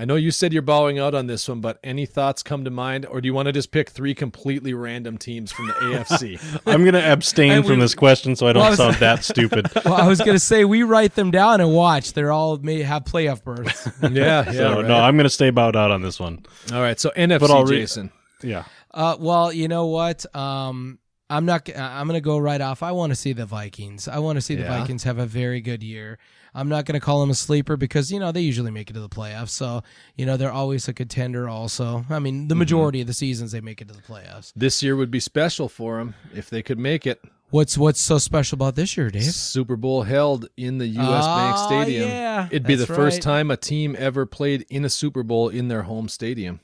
I 0.00 0.04
know 0.04 0.14
you 0.14 0.30
said 0.30 0.52
you're 0.52 0.62
bowing 0.62 1.00
out 1.00 1.12
on 1.14 1.26
this 1.26 1.48
one, 1.48 1.60
but 1.60 1.80
any 1.82 2.06
thoughts 2.06 2.44
come 2.44 2.64
to 2.64 2.70
mind, 2.70 3.04
or 3.04 3.20
do 3.20 3.26
you 3.26 3.34
want 3.34 3.46
to 3.46 3.52
just 3.52 3.72
pick 3.72 3.90
three 3.90 4.14
completely 4.14 4.72
random 4.72 5.18
teams 5.18 5.50
from 5.50 5.66
the 5.66 5.72
AFC? 5.72 6.60
I'm 6.66 6.82
going 6.82 6.94
to 6.94 7.04
abstain 7.12 7.50
And 7.50 7.64
we- 7.64 7.70
from 7.72 7.80
this 7.80 7.96
question 7.96 8.36
so 8.36 8.46
I 8.46 8.52
don't 8.52 8.60
Well, 8.60 8.66
I 8.68 8.70
was- 8.70 8.78
sound 8.78 8.94
that 9.00 9.24
stupid. 9.24 9.68
well, 9.84 9.94
I 9.94 10.06
was 10.06 10.20
gonna 10.20 10.38
say 10.38 10.64
we 10.64 10.84
write 10.84 11.16
them 11.16 11.32
down 11.32 11.60
and 11.60 11.72
watch. 11.74 12.12
They're 12.12 12.30
all 12.30 12.58
may 12.58 12.82
have 12.82 13.04
playoff 13.04 13.42
berths. 13.42 13.88
yeah, 14.02 14.08
yeah. 14.10 14.52
so, 14.52 14.74
right. 14.76 14.84
no, 14.86 14.96
I'm 14.98 15.16
going 15.16 15.24
to 15.24 15.30
stay 15.30 15.50
bowed 15.50 15.74
out 15.74 15.90
on 15.90 16.00
this 16.02 16.20
one. 16.20 16.46
All 16.72 16.80
right, 16.80 16.98
so 17.00 17.10
NFC, 17.16 17.40
But 17.40 17.50
I'll 17.50 17.64
re- 17.64 17.78
Jason. 17.80 18.12
Yeah. 18.42 18.64
Uh, 18.94 19.16
well, 19.18 19.52
you 19.52 19.66
know 19.68 19.86
what? 19.86 20.24
Um, 20.34 21.00
I'm 21.30 21.44
not. 21.44 21.68
I'm 21.76 22.06
gonna 22.06 22.20
go 22.20 22.38
right 22.38 22.60
off. 22.60 22.82
I 22.82 22.92
want 22.92 23.10
to 23.10 23.14
see 23.14 23.32
the 23.34 23.44
Vikings. 23.46 24.08
I 24.08 24.18
want 24.18 24.36
to 24.36 24.40
see 24.40 24.54
the 24.54 24.62
Yeah. 24.62 24.78
Vikings 24.80 25.02
have 25.04 25.18
a 25.18 25.26
very 25.26 25.60
good 25.60 25.82
year. 25.82 26.18
I'm 26.54 26.68
not 26.70 26.86
gonna 26.86 27.00
call 27.00 27.20
them 27.20 27.28
a 27.30 27.34
sleeper 27.34 27.76
because 27.76 28.10
you 28.10 28.18
know 28.18 28.32
they 28.32 28.40
usually 28.40 28.70
make 28.70 28.88
it 28.88 28.94
to 28.94 29.00
the 29.00 29.08
playoffs. 29.10 29.50
So 29.50 29.82
you 30.16 30.24
know 30.24 30.36
they're 30.38 30.50
always 30.52 30.88
a 30.88 30.94
contender. 30.94 31.46
Also, 31.48 32.04
I 32.08 32.18
mean 32.18 32.34
Mm-hmm. 32.40 32.48
the 32.48 32.54
majority 32.54 33.00
of 33.02 33.06
the 33.06 33.12
seasons 33.12 33.52
they 33.52 33.60
make 33.60 33.82
it 33.82 33.88
to 33.88 33.94
the 33.94 34.00
playoffs. 34.02 34.52
This 34.56 34.82
year 34.82 34.96
would 34.96 35.10
be 35.10 35.20
special 35.20 35.68
for 35.68 35.98
them 35.98 36.14
if 36.34 36.48
they 36.48 36.62
could 36.62 36.78
make 36.78 37.06
it. 37.06 37.20
What's 37.50 37.76
What's 37.78 38.00
so 38.00 38.16
special 38.18 38.56
about 38.56 38.74
this 38.74 38.96
year, 38.96 39.10
Dave? 39.10 39.22
Super 39.24 39.76
Bowl 39.76 40.02
held 40.02 40.48
in 40.56 40.78
the 40.78 40.86
U.S. 40.86 41.26
Bank 41.26 41.56
Ah, 41.56 41.66
Stadium. 41.66 42.08
yeah, 42.08 42.46
It'd 42.50 42.66
be 42.66 42.74
the 42.74 42.86
first 42.86 43.16
right. 43.16 43.22
time 43.22 43.50
a 43.50 43.56
team 43.56 43.94
ever 43.98 44.24
played 44.26 44.66
in 44.70 44.84
a 44.84 44.90
Super 44.90 45.22
Bowl 45.22 45.48
in 45.50 45.68
their 45.68 45.82
home 45.82 46.08
stadium. 46.08 46.60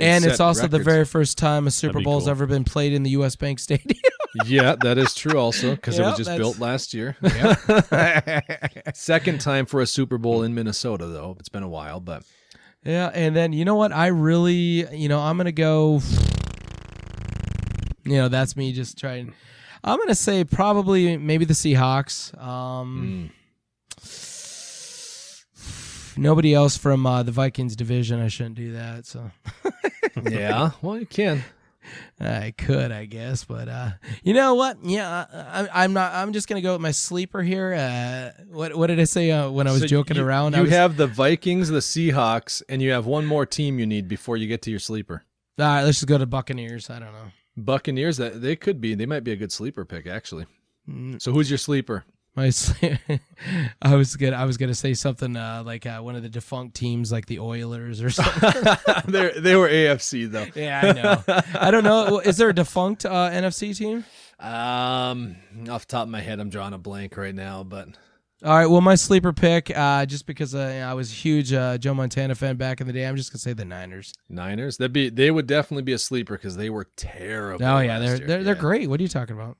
And 0.00 0.24
it's 0.24 0.40
also 0.40 0.66
the 0.66 0.78
very 0.78 1.04
first 1.04 1.38
time 1.38 1.66
a 1.66 1.70
Super 1.70 2.00
Bowl's 2.00 2.24
cool. 2.24 2.30
ever 2.30 2.46
been 2.46 2.64
played 2.64 2.92
in 2.92 3.02
the 3.02 3.10
U.S. 3.10 3.36
Bank 3.36 3.58
Stadium. 3.58 3.98
yeah, 4.46 4.76
that 4.80 4.98
is 4.98 5.14
true 5.14 5.38
also 5.38 5.74
because 5.74 5.98
it 5.98 6.02
was 6.02 6.16
just 6.16 6.28
that's- 6.28 6.38
built 6.38 6.58
last 6.58 6.94
year. 6.94 7.16
Second 8.94 9.40
time 9.40 9.66
for 9.66 9.80
a 9.80 9.86
Super 9.86 10.18
Bowl 10.18 10.42
in 10.42 10.54
Minnesota 10.54 11.06
though. 11.06 11.36
It's 11.40 11.48
been 11.48 11.62
a 11.62 11.68
while, 11.68 12.00
but 12.00 12.22
Yeah, 12.84 13.10
and 13.12 13.34
then 13.34 13.52
you 13.52 13.64
know 13.64 13.74
what? 13.74 13.92
I 13.92 14.08
really, 14.08 14.86
you 14.94 15.08
know, 15.08 15.20
I'm 15.20 15.36
gonna 15.36 15.52
go. 15.52 16.00
You 18.04 18.16
know, 18.16 18.28
that's 18.28 18.56
me 18.56 18.72
just 18.72 18.98
trying. 18.98 19.34
I'm 19.84 19.98
gonna 19.98 20.14
say 20.14 20.44
probably 20.44 21.16
maybe 21.16 21.44
the 21.44 21.54
Seahawks. 21.54 22.36
Um, 22.40 23.30
Nobody 26.18 26.54
else 26.54 26.76
from 26.76 27.06
uh, 27.06 27.22
the 27.22 27.32
Vikings 27.32 27.76
division. 27.76 28.20
I 28.20 28.28
shouldn't 28.28 28.56
do 28.56 28.72
that. 28.72 29.06
So 29.06 29.30
yeah, 30.30 30.70
well 30.82 30.98
you 30.98 31.06
can. 31.06 31.44
I 32.20 32.52
could, 32.58 32.92
I 32.92 33.06
guess, 33.06 33.44
but 33.44 33.68
uh, 33.68 33.90
you 34.22 34.34
know 34.34 34.54
what? 34.54 34.76
Yeah, 34.84 35.08
I, 35.32 35.68
I'm 35.84 35.94
not. 35.94 36.12
I'm 36.12 36.32
just 36.34 36.46
gonna 36.48 36.60
go 36.60 36.72
with 36.72 36.82
my 36.82 36.90
sleeper 36.90 37.40
here. 37.42 37.72
Uh, 37.72 38.42
what 38.50 38.76
What 38.76 38.88
did 38.88 39.00
I 39.00 39.04
say 39.04 39.30
uh, 39.30 39.48
when 39.50 39.66
I 39.66 39.72
was 39.72 39.80
So 39.82 39.86
joking 39.86 40.16
you, 40.18 40.24
around? 40.24 40.54
You 40.54 40.62
was- 40.62 40.70
have 40.70 40.96
the 40.98 41.06
Vikings, 41.06 41.68
the 41.70 41.78
Seahawks, 41.78 42.62
and 42.68 42.82
you 42.82 42.90
have 42.90 43.06
one 43.06 43.24
more 43.24 43.46
team 43.46 43.78
you 43.78 43.86
need 43.86 44.06
before 44.08 44.36
you 44.36 44.46
get 44.46 44.60
to 44.62 44.70
your 44.70 44.80
sleeper. 44.80 45.24
All 45.58 45.64
right, 45.64 45.82
let's 45.82 45.98
just 45.98 46.08
go 46.08 46.18
to 46.18 46.26
Buccaneers. 46.26 46.90
I 46.90 46.98
don't 46.98 47.12
know. 47.12 47.32
Buccaneers, 47.56 48.18
that 48.18 48.42
they 48.42 48.54
could 48.54 48.80
be. 48.80 48.94
They 48.94 49.06
might 49.06 49.24
be 49.24 49.32
a 49.32 49.36
good 49.36 49.50
sleeper 49.50 49.84
pick, 49.84 50.06
actually. 50.06 50.46
Mm. 50.88 51.20
So 51.22 51.32
who's 51.32 51.50
your 51.50 51.58
sleeper? 51.58 52.04
My, 52.38 52.50
sl- 52.50 52.86
I 53.82 53.96
was 53.96 54.14
gonna, 54.14 54.36
I 54.36 54.44
was 54.44 54.56
gonna 54.56 54.72
say 54.74 54.94
something 54.94 55.36
uh, 55.36 55.64
like 55.66 55.86
uh, 55.86 55.98
one 55.98 56.14
of 56.14 56.22
the 56.22 56.28
defunct 56.28 56.76
teams, 56.76 57.10
like 57.10 57.26
the 57.26 57.40
Oilers 57.40 58.00
or 58.00 58.10
something. 58.18 58.62
they 59.08 59.32
they 59.40 59.56
were 59.56 59.68
AFC 59.68 60.30
though. 60.30 60.46
yeah, 60.54 60.80
I 60.84 60.92
know. 60.92 61.42
I 61.60 61.72
don't 61.72 61.82
know. 61.82 62.20
Is 62.20 62.36
there 62.36 62.48
a 62.50 62.54
defunct 62.54 63.04
uh, 63.04 63.30
NFC 63.30 63.76
team? 63.76 64.04
Um, 64.38 65.34
off 65.68 65.86
the 65.88 65.90
top 65.90 66.04
of 66.04 66.10
my 66.10 66.20
head, 66.20 66.38
I'm 66.38 66.48
drawing 66.48 66.74
a 66.74 66.78
blank 66.78 67.16
right 67.16 67.34
now, 67.34 67.64
but 67.64 67.88
All 68.44 68.56
right. 68.56 68.66
Well, 68.66 68.82
my 68.82 68.94
sleeper 68.94 69.32
pick, 69.32 69.76
uh, 69.76 70.06
just 70.06 70.24
because 70.24 70.54
uh, 70.54 70.86
I 70.88 70.94
was 70.94 71.10
a 71.10 71.14
huge 71.14 71.52
uh, 71.52 71.76
Joe 71.76 71.92
Montana 71.94 72.36
fan 72.36 72.54
back 72.56 72.80
in 72.80 72.86
the 72.86 72.92
day, 72.92 73.04
I'm 73.04 73.16
just 73.16 73.32
gonna 73.32 73.40
say 73.40 73.52
the 73.52 73.64
Niners. 73.64 74.12
Niners. 74.28 74.76
That'd 74.76 74.92
be 74.92 75.10
they 75.10 75.32
would 75.32 75.48
definitely 75.48 75.82
be 75.82 75.92
a 75.92 75.98
sleeper 75.98 76.36
because 76.36 76.56
they 76.56 76.70
were 76.70 76.86
terrible. 76.94 77.64
Oh 77.64 77.80
yeah, 77.80 77.98
last 77.98 78.06
they're 78.06 78.16
year. 78.18 78.26
they're, 78.28 78.44
they're 78.44 78.54
great. 78.54 78.88
What 78.88 79.00
are 79.00 79.02
you 79.02 79.08
talking 79.08 79.34
about? 79.34 79.56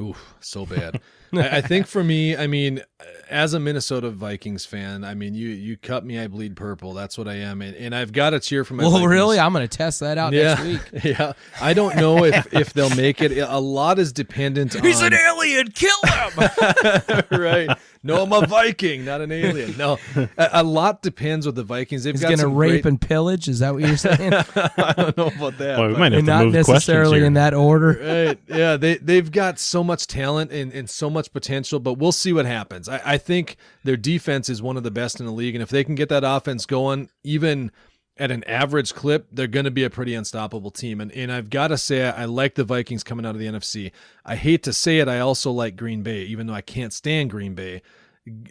Oof, 0.00 0.34
so 0.40 0.64
bad. 0.64 0.98
I, 1.32 1.58
I 1.58 1.60
think 1.60 1.86
for 1.88 2.02
me, 2.04 2.36
I 2.36 2.46
mean, 2.46 2.82
as 3.30 3.54
a 3.54 3.60
Minnesota 3.60 4.10
Vikings 4.10 4.66
fan, 4.66 5.04
I 5.04 5.14
mean, 5.14 5.34
you 5.34 5.48
you 5.48 5.76
cut 5.76 6.04
me, 6.04 6.18
I 6.18 6.28
bleed 6.28 6.56
purple. 6.56 6.92
That's 6.92 7.16
what 7.16 7.28
I 7.28 7.36
am, 7.36 7.62
and, 7.62 7.74
and 7.76 7.94
I've 7.94 8.12
got 8.12 8.30
to 8.30 8.40
cheer 8.40 8.64
for 8.64 8.74
my. 8.74 8.82
Well, 8.82 8.92
Vikings. 8.92 9.10
really, 9.10 9.38
I'm 9.38 9.52
gonna 9.52 9.68
test 9.68 10.00
that 10.00 10.18
out 10.18 10.32
yeah, 10.32 10.54
next 10.54 10.62
week. 10.92 11.04
yeah. 11.04 11.32
I 11.60 11.74
don't 11.74 11.96
know 11.96 12.24
if 12.24 12.52
if 12.52 12.72
they'll 12.72 12.94
make 12.94 13.20
it. 13.22 13.36
A 13.38 13.58
lot 13.58 13.98
is 13.98 14.12
dependent 14.12 14.76
on. 14.76 14.82
He's 14.82 15.00
an 15.00 15.14
alien. 15.14 15.70
Kill 15.70 15.90
him. 16.06 17.22
right. 17.30 17.78
No, 18.04 18.20
I'm 18.20 18.32
a 18.32 18.44
Viking, 18.46 19.04
not 19.04 19.20
an 19.20 19.30
alien. 19.30 19.76
No, 19.76 19.96
a, 20.16 20.28
a 20.54 20.64
lot 20.64 21.02
depends 21.02 21.46
with 21.46 21.54
the 21.54 21.62
Vikings. 21.62 22.02
They've 22.02 22.14
He's 22.14 22.22
gonna 22.22 22.48
rape 22.48 22.82
great- 22.82 22.86
and 22.86 23.00
pillage. 23.00 23.48
Is 23.48 23.60
that 23.60 23.72
what 23.74 23.84
you're 23.84 23.96
saying? 23.96 24.34
I 24.34 24.94
don't 24.96 25.16
know 25.16 25.28
about 25.28 25.58
that. 25.58 25.76
Boy, 25.76 25.88
we 25.88 25.94
might 25.94 26.10
have 26.12 26.22
to 26.22 26.26
not 26.26 26.44
move 26.46 26.52
questions 26.52 26.68
necessarily 26.68 27.24
in 27.24 27.34
that 27.34 27.54
order. 27.54 28.26
right. 28.26 28.38
Yeah, 28.48 28.76
they 28.76 28.96
they've 28.96 29.30
got 29.30 29.60
so 29.60 29.84
much 29.84 30.08
talent 30.08 30.50
and, 30.50 30.72
and 30.72 30.90
so 30.90 31.08
much 31.08 31.21
potential, 31.28 31.78
but 31.80 31.94
we'll 31.94 32.12
see 32.12 32.32
what 32.32 32.46
happens. 32.46 32.88
I, 32.88 33.00
I 33.04 33.18
think 33.18 33.56
their 33.84 33.96
defense 33.96 34.48
is 34.48 34.62
one 34.62 34.76
of 34.76 34.82
the 34.82 34.90
best 34.90 35.20
in 35.20 35.26
the 35.26 35.32
league, 35.32 35.54
and 35.54 35.62
if 35.62 35.70
they 35.70 35.84
can 35.84 35.94
get 35.94 36.08
that 36.08 36.24
offense 36.24 36.66
going, 36.66 37.10
even 37.24 37.70
at 38.18 38.30
an 38.30 38.44
average 38.44 38.94
clip, 38.94 39.26
they're 39.32 39.46
going 39.46 39.64
to 39.64 39.70
be 39.70 39.84
a 39.84 39.90
pretty 39.90 40.14
unstoppable 40.14 40.70
team. 40.70 41.00
And 41.00 41.10
and 41.12 41.32
I've 41.32 41.50
got 41.50 41.68
to 41.68 41.78
say, 41.78 42.08
I, 42.08 42.22
I 42.22 42.24
like 42.26 42.54
the 42.54 42.64
Vikings 42.64 43.02
coming 43.02 43.24
out 43.24 43.34
of 43.34 43.40
the 43.40 43.46
NFC. 43.46 43.92
I 44.24 44.36
hate 44.36 44.62
to 44.64 44.72
say 44.72 44.98
it, 44.98 45.08
I 45.08 45.20
also 45.20 45.50
like 45.50 45.76
Green 45.76 46.02
Bay, 46.02 46.22
even 46.24 46.46
though 46.46 46.54
I 46.54 46.60
can't 46.60 46.92
stand 46.92 47.30
Green 47.30 47.54
Bay. 47.54 47.82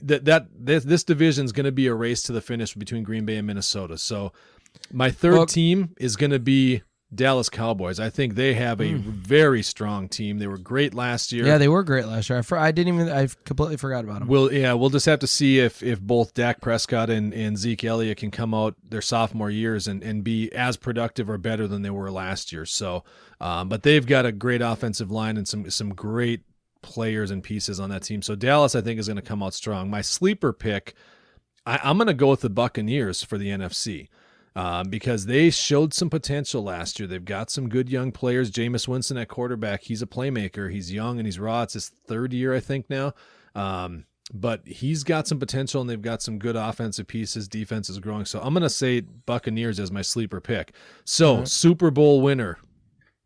That 0.03 0.26
that 0.26 0.47
this, 0.53 0.84
this 0.84 1.03
division 1.03 1.45
is 1.45 1.51
going 1.51 1.65
to 1.65 1.72
be 1.72 1.88
a 1.88 1.93
race 1.93 2.22
to 2.24 2.34
the 2.34 2.41
finish 2.41 2.74
between 2.74 3.03
Green 3.03 3.26
Bay 3.26 3.38
and 3.38 3.47
Minnesota. 3.47 3.97
So 3.97 4.34
my 4.91 5.11
third 5.11 5.34
Well- 5.34 5.45
team 5.45 5.93
is 5.97 6.15
going 6.15 6.32
to 6.32 6.39
be 6.39 6.82
Dallas 7.14 7.49
Cowboys. 7.49 7.99
I 7.99 8.09
think 8.09 8.36
they 8.36 8.53
have 8.53 8.80
a 8.80 8.93
very 8.93 9.64
strong 9.64 10.07
team. 10.07 10.39
They 10.39 10.47
were 10.47 10.57
great 10.57 10.93
last 10.93 11.34
year. 11.34 11.45
Yeah, 11.45 11.57
they 11.57 11.68
were 11.68 11.84
great 11.84 12.05
last 12.05 12.30
year. 12.30 12.39
I, 12.39 12.41
for, 12.41 12.57
I 12.57 12.72
didn't 12.72 12.93
even. 12.95 13.09
I 13.09 13.28
completely 13.43 13.76
forgot 13.76 14.05
about 14.05 14.20
them. 14.20 14.30
We'll 14.30 14.51
yeah, 14.51 14.74
we'll 14.74 14.89
just 14.89 15.05
have 15.07 15.20
to 15.20 15.28
see 15.28 15.59
if 15.59 15.84
if 15.84 15.99
both 15.99 16.34
Dak 16.34 16.62
Prescott 16.62 17.09
and, 17.09 17.34
and 17.34 17.57
Zeke 17.57 17.84
Elliott 17.84 18.18
can 18.18 18.32
come 18.32 18.53
out 18.53 18.76
their 18.88 19.01
sophomore 19.01 19.49
years 19.49 19.88
and, 19.88 20.01
and 20.03 20.24
be 20.24 20.51
as 20.53 20.78
productive 20.78 21.30
or 21.30 21.38
better 21.38 21.68
than 21.68 21.82
they 21.82 21.89
were 21.89 22.09
last 22.09 22.53
year. 22.53 22.66
So, 22.66 23.03
um, 23.41 23.68
but 23.68 23.84
they've 23.84 24.05
got 24.05 24.26
a 24.26 24.32
great 24.32 24.62
offensive 24.62 25.12
line 25.12 25.36
and 25.36 25.47
some 25.47 25.70
some 25.70 25.93
great 25.93 26.41
players 26.82 27.30
and 27.30 27.43
pieces 27.43 27.80
on 27.80 27.89
that 27.89 28.03
team. 28.03 28.22
So 28.22 28.36
Dallas, 28.36 28.74
I 28.74 28.82
think, 28.82 28.99
is 28.99 29.07
going 29.07 29.18
to 29.18 29.22
come 29.22 29.43
out 29.43 29.53
strong. 29.53 29.89
My 29.89 30.01
sleeper 30.01 30.53
pick, 30.53 30.95
I, 31.66 31.80
I'm 31.84 31.97
going 31.97 32.07
to 32.07 32.14
go 32.14 32.30
with 32.30 32.41
the 32.41 32.49
Buccaneers 32.49 33.22
for 33.24 33.38
the 33.38 33.49
NFC. 33.49 34.07
Um, 34.54 34.89
because 34.89 35.28
they 35.28 35.49
showed 35.49 35.93
some 35.93 36.10
potential 36.10 36.62
last 36.62 36.99
year. 36.99 37.08
They've 37.08 37.24
got 37.24 37.49
some 37.49 37.70
good 37.70 37.89
young 37.89 38.12
players. 38.12 38.52
Jameis 38.52 38.86
Winston 38.86 39.18
at 39.18 39.30
quarterback. 39.30 39.84
He's 39.84 40.02
a 40.02 40.08
playmaker. 40.08 40.70
He's 40.70 40.91
young 40.91 41.20
and 41.20 41.26
he's 41.26 41.39
raw. 41.39 41.64
It's 41.64 41.74
his 41.74 41.88
third 41.88 42.34
year, 42.34 42.54
I 42.54 42.60
think, 42.60 42.89
now. 42.89 43.14
Um, 43.56 44.06
but 44.34 44.68
he's 44.68 45.04
got 45.04 45.28
some 45.28 45.39
potential 45.39 45.82
and 45.82 45.89
they've 45.89 46.02
got 46.02 46.22
some 46.22 46.38
good 46.38 46.56
offensive 46.56 47.08
pieces. 47.08 47.47
Defense 47.47 47.89
is 47.89 47.99
growing. 47.99 48.26
So 48.26 48.39
I'm 48.41 48.54
going 48.54 48.64
to 48.64 48.70
say 48.70 49.02
Buccaneers 49.02 49.80
as 49.80 49.91
my 49.91 50.02
sleeper 50.02 50.41
pick. 50.41 50.74
So, 51.06 51.45
Super 51.45 51.91
Bowl 51.91 52.22
winner. 52.22 52.58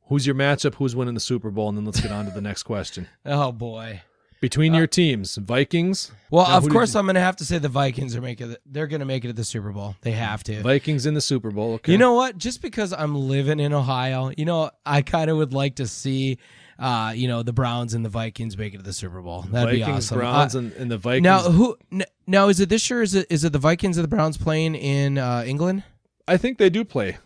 Who's 0.08 0.28
your 0.28 0.36
matchup? 0.36 0.76
Who's 0.76 0.96
winning 0.96 1.16
the 1.16 1.20
Super 1.20 1.50
Bowl? 1.50 1.70
And 1.70 1.78
then 1.78 1.86
let's 1.86 2.00
get 2.00 2.12
on 2.12 2.26
to 2.26 2.32
the 2.32 2.42
next 2.42 2.64
question. 2.64 3.08
oh 3.26 3.52
boy. 3.52 4.02
Between 4.46 4.76
your 4.76 4.86
teams, 4.86 5.36
Vikings. 5.38 6.12
Well, 6.30 6.48
Now, 6.48 6.58
of 6.58 6.64
who 6.64 6.70
did 6.70 6.74
course, 6.74 6.94
you- 6.94 7.00
I'm 7.00 7.06
going 7.08 7.16
to 7.16 7.22
have 7.22 7.36
to 7.38 7.46
say 7.46 7.58
the 7.58 7.68
Vikings 7.68 8.16
are 8.16 8.22
making. 8.22 8.52
it. 8.52 8.62
They're 8.66 8.86
going 8.86 9.00
to 9.00 9.06
make 9.06 9.26
it 9.26 9.30
at 9.30 9.36
the 9.36 9.44
Super 9.44 9.72
Bowl. 9.72 9.96
They 10.02 10.12
have 10.12 10.44
to. 10.44 10.62
Vikings 10.62 11.08
in 11.08 11.16
the 11.16 11.22
Super 11.22 11.50
Bowl. 11.50 11.74
Okay. 11.76 11.92
You 11.92 11.98
know 11.98 12.14
what? 12.14 12.38
Just 12.38 12.62
because 12.62 12.94
I'm 12.94 13.16
living 13.16 13.60
in 13.60 13.74
Ohio, 13.74 14.32
you 14.38 14.46
know, 14.46 14.70
I 14.86 15.02
kind 15.02 15.32
of 15.32 15.38
would 15.38 15.52
like 15.54 15.76
to 15.78 15.88
see, 15.88 16.38
uh, 16.78 17.14
you 17.16 17.28
know, 17.28 17.42
the 17.42 17.54
Browns 17.54 17.96
and 17.96 18.06
the 18.06 18.10
Vikings 18.10 18.56
make 18.56 18.76
it 18.76 18.78
to 18.78 18.84
the 18.84 18.94
Super 18.94 19.20
Bowl. 19.22 19.42
That'd 19.52 19.74
be 19.74 19.82
awesome. 19.82 20.20
Browns, 20.20 20.56
Uh, 20.56 20.60
and, 20.60 20.74
and 20.74 20.92
the 20.92 20.98
Vikings. 21.00 21.24
now, 21.24 21.40
who? 21.50 21.76
n- 21.92 22.04
Now, 22.28 22.48
is 22.50 22.60
it 22.60 22.70
this 22.70 22.88
year? 22.90 23.02
Is 23.02 23.16
it 23.16 23.26
is 23.32 23.44
it 23.44 23.52
the 23.52 23.58
Vikings 23.60 23.98
or 23.98 24.04
the 24.04 24.08
Browns 24.08 24.38
playing 24.38 24.76
in 24.76 25.18
uh, 25.18 25.44
England? 25.48 25.84
I 26.28 26.38
think 26.38 26.60
they 26.60 26.70
do 26.70 26.84
play 26.86 27.18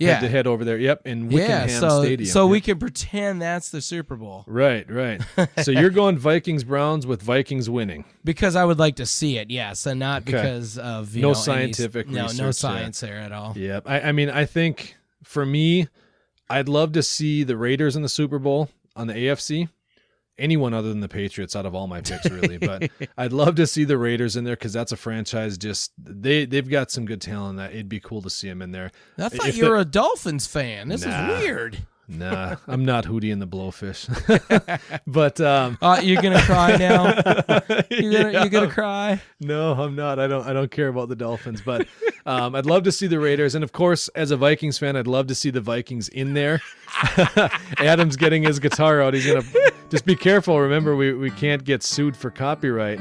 Yeah, 0.00 0.14
head 0.14 0.20
to 0.22 0.28
head 0.28 0.46
over 0.46 0.64
there. 0.64 0.78
Yep, 0.78 1.06
in 1.06 1.30
yeah. 1.30 1.64
Twickenham 1.66 1.68
So 1.80 2.02
Stadium. 2.02 2.28
so 2.30 2.46
we 2.46 2.60
can 2.60 2.78
pretend 2.78 3.40
that's 3.42 3.70
the 3.70 3.80
Super 3.80 4.16
Bowl 4.16 4.44
Right, 4.46 4.90
right. 4.90 5.20
so 5.62 5.70
you're 5.70 5.90
going 5.90 6.16
Vikings 6.18 6.64
Browns 6.64 7.06
with 7.06 7.22
Vikings 7.22 7.68
winning. 7.70 8.04
because 8.24 8.56
I 8.56 8.64
would 8.64 8.78
like 8.78 8.96
to 8.96 9.06
see 9.06 9.36
it. 9.38 9.50
Yes, 9.50 9.84
and 9.86 10.00
not 10.00 10.22
Okay. 10.22 10.32
because 10.32 10.78
of 10.78 11.14
No 11.14 11.20
know, 11.20 11.28
any- 11.28 11.34
scientific 11.34 12.08
no 12.08 12.22
research 12.22 12.38
no 12.38 12.44
there. 12.44 12.52
science 12.52 13.00
there 13.00 13.16
at 13.18 13.32
all. 13.32 13.52
Yep. 13.56 13.84
I, 13.86 14.00
I 14.00 14.12
mean, 14.12 14.30
I 14.30 14.44
think 14.46 14.96
for 15.22 15.44
me, 15.44 15.86
I'd 16.48 16.68
love 16.68 16.92
to 16.92 17.02
see 17.02 17.44
the 17.44 17.56
Raiders 17.56 17.94
in 17.94 18.02
the 18.02 18.08
Super 18.08 18.38
Bowl 18.38 18.70
on 18.96 19.06
the 19.06 19.14
AFC. 19.14 19.68
Anyone 20.40 20.74
other 20.74 20.88
than 20.88 21.00
the 21.00 21.08
Patriots 21.08 21.54
out 21.54 21.66
of 21.66 21.74
all 21.74 21.86
my 21.86 22.00
picks, 22.00 22.28
really. 22.30 22.56
But 22.56 22.90
I'd 23.18 23.32
love 23.32 23.54
to 23.56 23.66
see 23.66 23.84
the 23.84 23.98
Raiders 23.98 24.36
in 24.36 24.44
there 24.44 24.56
because 24.56 24.72
that's 24.72 24.90
a 24.90 24.96
franchise. 24.96 25.58
Just 25.58 25.92
they 26.02 26.46
they've 26.46 26.68
got 26.68 26.90
some 26.90 27.04
good 27.04 27.20
talent. 27.20 27.58
That 27.58 27.72
it'd 27.72 27.88
be 27.88 28.00
cool 28.00 28.22
to 28.22 28.30
see 28.30 28.48
them 28.48 28.62
in 28.62 28.72
there. 28.72 28.90
I 29.18 29.28
thought 29.28 29.48
If 29.48 29.56
you 29.58 29.68
were 29.68 29.76
a 29.76 29.84
Dolphins 29.84 30.46
fan. 30.46 30.88
This 30.88 31.04
Nah. 31.04 31.30
is 31.36 31.42
weird. 31.44 31.78
Nah, 32.10 32.56
I'm 32.66 32.84
not 32.84 33.04
Hootie 33.04 33.32
and 33.32 33.40
the 33.40 33.46
Blowfish. 33.46 34.08
but 35.06 35.40
um, 35.40 35.78
Uh, 35.80 36.00
you're 36.02 36.20
gonna 36.20 36.42
cry 36.42 36.76
now. 36.76 37.04
You're 37.90 38.12
gonna 38.12 38.32
you're 38.32 38.48
gonna 38.48 38.68
cry. 38.70 39.20
No, 39.40 39.72
I'm 39.72 39.94
not. 39.94 40.18
I 40.18 40.26
don't. 40.26 40.46
I 40.46 40.52
don't 40.52 40.70
care 40.70 40.88
about 40.88 41.08
the 41.08 41.16
Dolphins, 41.16 41.60
but 41.60 41.86
um, 42.26 42.54
I'd 42.54 42.66
love 42.66 42.82
to 42.84 42.92
see 42.92 43.06
the 43.06 43.18
Raiders, 43.20 43.54
and 43.54 43.62
of 43.64 43.72
course, 43.72 44.08
as 44.08 44.30
a 44.30 44.36
Vikings 44.36 44.78
fan, 44.78 44.96
I'd 44.96 45.06
love 45.06 45.26
to 45.28 45.34
see 45.34 45.50
the 45.50 45.60
Vikings 45.60 46.08
in 46.08 46.34
there. 46.34 46.60
Adam's 47.78 48.16
getting 48.16 48.42
his 48.42 48.58
guitar 48.58 49.00
out. 49.02 49.14
He's 49.14 49.26
gonna 49.26 49.44
just 49.88 50.04
be 50.04 50.16
careful. 50.16 50.58
Remember, 50.60 50.96
we, 50.96 51.12
we 51.12 51.30
can't 51.30 51.64
get 51.64 51.82
sued 51.82 52.16
for 52.16 52.30
copyright. 52.30 53.00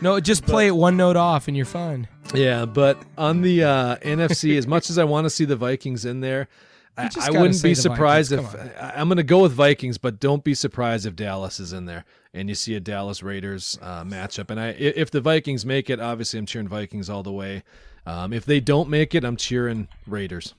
No, 0.00 0.18
just 0.20 0.44
play 0.44 0.66
it 0.66 0.74
one 0.74 0.96
note 0.96 1.16
off 1.16 1.46
and 1.48 1.56
you're 1.56 1.66
fine. 1.66 2.08
Yeah, 2.34 2.64
but 2.64 3.00
on 3.16 3.42
the 3.42 3.62
uh, 3.64 3.96
NFC, 3.96 4.56
as 4.56 4.66
much 4.66 4.90
as 4.90 4.98
I 4.98 5.04
want 5.04 5.26
to 5.26 5.30
see 5.30 5.44
the 5.44 5.56
Vikings 5.56 6.04
in 6.04 6.20
there, 6.20 6.48
I, 6.96 7.08
I 7.20 7.30
wouldn't 7.30 7.62
be 7.62 7.74
surprised 7.74 8.32
Vikings, 8.32 8.54
if 8.54 8.82
I, 8.82 8.92
I'm 8.96 9.08
going 9.08 9.16
to 9.16 9.22
go 9.22 9.40
with 9.40 9.52
Vikings, 9.52 9.98
but 9.98 10.20
don't 10.20 10.44
be 10.44 10.54
surprised 10.54 11.06
if 11.06 11.16
Dallas 11.16 11.58
is 11.58 11.72
in 11.72 11.86
there 11.86 12.04
and 12.34 12.48
you 12.48 12.54
see 12.54 12.74
a 12.74 12.80
Dallas 12.80 13.22
Raiders 13.22 13.78
uh, 13.80 14.04
matchup. 14.04 14.50
And 14.50 14.60
I, 14.60 14.68
if 14.68 15.10
the 15.10 15.20
Vikings 15.20 15.64
make 15.64 15.88
it, 15.88 16.00
obviously 16.00 16.38
I'm 16.38 16.46
cheering 16.46 16.68
Vikings 16.68 17.08
all 17.08 17.22
the 17.22 17.32
way. 17.32 17.62
Um, 18.04 18.32
if 18.32 18.44
they 18.44 18.60
don't 18.60 18.88
make 18.88 19.14
it, 19.14 19.24
I'm 19.24 19.36
cheering 19.36 19.88
Raiders. 20.06 20.54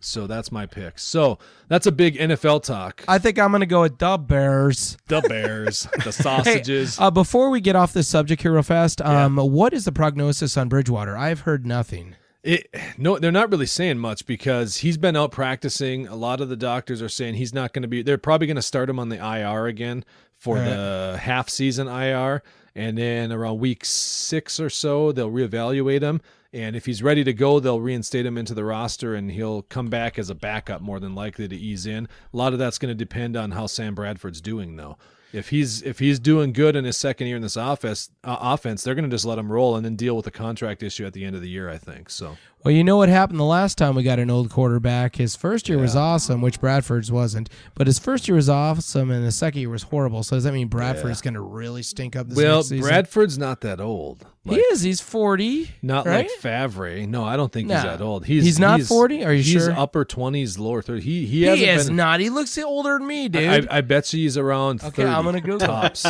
So 0.00 0.26
that's 0.26 0.52
my 0.52 0.66
pick. 0.66 0.98
So 0.98 1.38
that's 1.68 1.86
a 1.86 1.92
big 1.92 2.16
NFL 2.16 2.62
talk. 2.62 3.04
I 3.08 3.18
think 3.18 3.38
I'm 3.38 3.50
gonna 3.50 3.66
go 3.66 3.82
with 3.82 3.98
the 3.98 4.16
Bears. 4.16 4.96
the 5.08 5.20
Bears, 5.22 5.88
the 5.96 6.02
Hey, 6.02 6.10
sausages. 6.10 6.98
uh, 7.00 7.10
before 7.10 7.50
we 7.50 7.60
get 7.60 7.74
off 7.74 7.92
this 7.92 8.06
subject 8.06 8.42
here 8.42 8.52
real 8.52 8.62
fast, 8.62 9.00
um, 9.00 9.36
what 9.36 9.72
is 9.72 9.84
the 9.84 9.92
prognosis 9.92 10.56
on 10.56 10.68
Bridgewater? 10.68 11.16
I've 11.16 11.40
heard 11.40 11.66
nothing. 11.66 12.14
It, 12.42 12.72
no, 12.96 13.18
they're 13.18 13.32
not 13.32 13.50
really 13.50 13.66
saying 13.66 13.98
much 13.98 14.24
because 14.24 14.78
he's 14.78 14.96
been 14.96 15.16
out 15.16 15.32
practicing. 15.32 16.06
A 16.06 16.14
lot 16.14 16.40
of 16.40 16.48
the 16.48 16.56
doctors 16.56 17.02
are 17.02 17.08
saying 17.08 17.34
he's 17.34 17.52
not 17.52 17.72
going 17.72 17.82
to 17.82 17.88
be. 17.88 18.02
They're 18.02 18.16
probably 18.18 18.46
going 18.46 18.56
to 18.56 18.62
start 18.62 18.88
him 18.88 18.98
on 18.98 19.08
the 19.08 19.16
IR 19.16 19.66
again 19.66 20.04
for 20.36 20.56
the 20.58 21.18
half 21.20 21.48
season 21.48 21.88
IR, 21.88 22.42
and 22.74 22.96
then 22.96 23.32
around 23.32 23.58
week 23.58 23.84
six 23.84 24.60
or 24.60 24.70
so 24.70 25.10
they'll 25.10 25.32
reevaluate 25.32 26.02
him. 26.02 26.20
And 26.52 26.76
if 26.76 26.86
he's 26.86 27.02
ready 27.02 27.24
to 27.24 27.34
go, 27.34 27.60
they'll 27.60 27.80
reinstate 27.80 28.24
him 28.24 28.38
into 28.38 28.54
the 28.54 28.64
roster, 28.64 29.14
and 29.14 29.30
he'll 29.30 29.62
come 29.62 29.88
back 29.88 30.18
as 30.18 30.30
a 30.30 30.34
backup 30.34 30.80
more 30.80 30.98
than 30.98 31.14
likely 31.14 31.46
to 31.48 31.56
ease 31.56 31.86
in. 31.86 32.08
A 32.32 32.36
lot 32.36 32.52
of 32.54 32.58
that's 32.58 32.78
going 32.78 32.90
to 32.90 32.94
depend 32.94 33.36
on 33.36 33.50
how 33.50 33.66
Sam 33.66 33.94
Bradford's 33.94 34.40
doing, 34.40 34.76
though. 34.76 34.96
If 35.32 35.50
he's 35.50 35.82
if 35.82 35.98
he's 35.98 36.18
doing 36.18 36.52
good 36.52 36.74
in 36.74 36.84
his 36.84 36.96
second 36.96 37.26
year 37.26 37.36
in 37.36 37.42
this 37.42 37.56
office 37.56 38.10
uh, 38.24 38.36
offense, 38.40 38.82
they're 38.82 38.94
going 38.94 39.08
to 39.08 39.14
just 39.14 39.24
let 39.26 39.38
him 39.38 39.52
roll 39.52 39.76
and 39.76 39.84
then 39.84 39.94
deal 39.96 40.16
with 40.16 40.24
the 40.24 40.30
contract 40.30 40.82
issue 40.82 41.04
at 41.06 41.12
the 41.12 41.24
end 41.24 41.36
of 41.36 41.42
the 41.42 41.48
year. 41.50 41.68
I 41.68 41.76
think 41.78 42.08
so. 42.08 42.36
Well, 42.64 42.74
you 42.74 42.82
know 42.82 42.96
what 42.96 43.08
happened 43.08 43.38
the 43.38 43.44
last 43.44 43.78
time 43.78 43.94
we 43.94 44.02
got 44.02 44.18
an 44.18 44.30
old 44.30 44.50
quarterback? 44.50 45.14
His 45.14 45.36
first 45.36 45.68
year 45.68 45.78
was 45.78 45.94
awesome, 45.94 46.40
which 46.40 46.60
Bradford's 46.60 47.10
wasn't. 47.12 47.48
But 47.76 47.86
his 47.86 48.00
first 48.00 48.26
year 48.26 48.34
was 48.34 48.48
awesome, 48.48 49.12
and 49.12 49.24
the 49.24 49.30
second 49.30 49.60
year 49.60 49.70
was 49.70 49.84
horrible. 49.84 50.24
So 50.24 50.34
does 50.34 50.42
that 50.42 50.52
mean 50.52 50.66
Bradford's 50.66 51.20
going 51.22 51.34
to 51.34 51.40
really 51.40 51.84
stink 51.84 52.16
up 52.16 52.26
this 52.28 52.36
Well? 52.36 52.64
Bradford's 52.64 53.38
not 53.38 53.60
that 53.60 53.80
old. 53.80 54.26
he 54.44 54.56
is. 54.56 54.82
He's 54.82 55.00
forty. 55.00 55.70
Not 55.82 56.04
right? 56.06 56.26
like 56.28 56.30
Favre. 56.40 57.06
No, 57.06 57.24
I 57.24 57.36
don't 57.36 57.52
think 57.52 57.70
he's 57.70 57.80
that 57.80 58.00
old. 58.00 58.26
He's 58.26 58.44
He's 58.44 58.58
not 58.58 58.80
40? 58.82 59.24
Are 59.24 59.32
you 59.32 59.42
he's 59.44 59.52
sure? 59.52 59.72
upper 59.78 60.04
twenties, 60.04 60.58
lower 60.58 60.82
thirties. 60.82 61.04
He 61.04 61.26
he 61.26 61.44
He 61.48 61.64
is 61.64 61.86
been. 61.86 61.94
not. 61.96 62.18
He 62.18 62.28
looks 62.28 62.58
older 62.58 62.98
than 62.98 63.06
me, 63.06 63.28
dude. 63.28 63.68
I, 63.70 63.78
I 63.78 63.80
bet 63.82 64.12
you 64.12 64.18
he's 64.20 64.36
around 64.36 64.82
Okay, 64.82 65.04
30 65.04 65.17
I'm 65.18 65.24
gonna 65.24 65.40
Google 65.40 65.62
it. 65.82 65.94
tops 65.96 66.06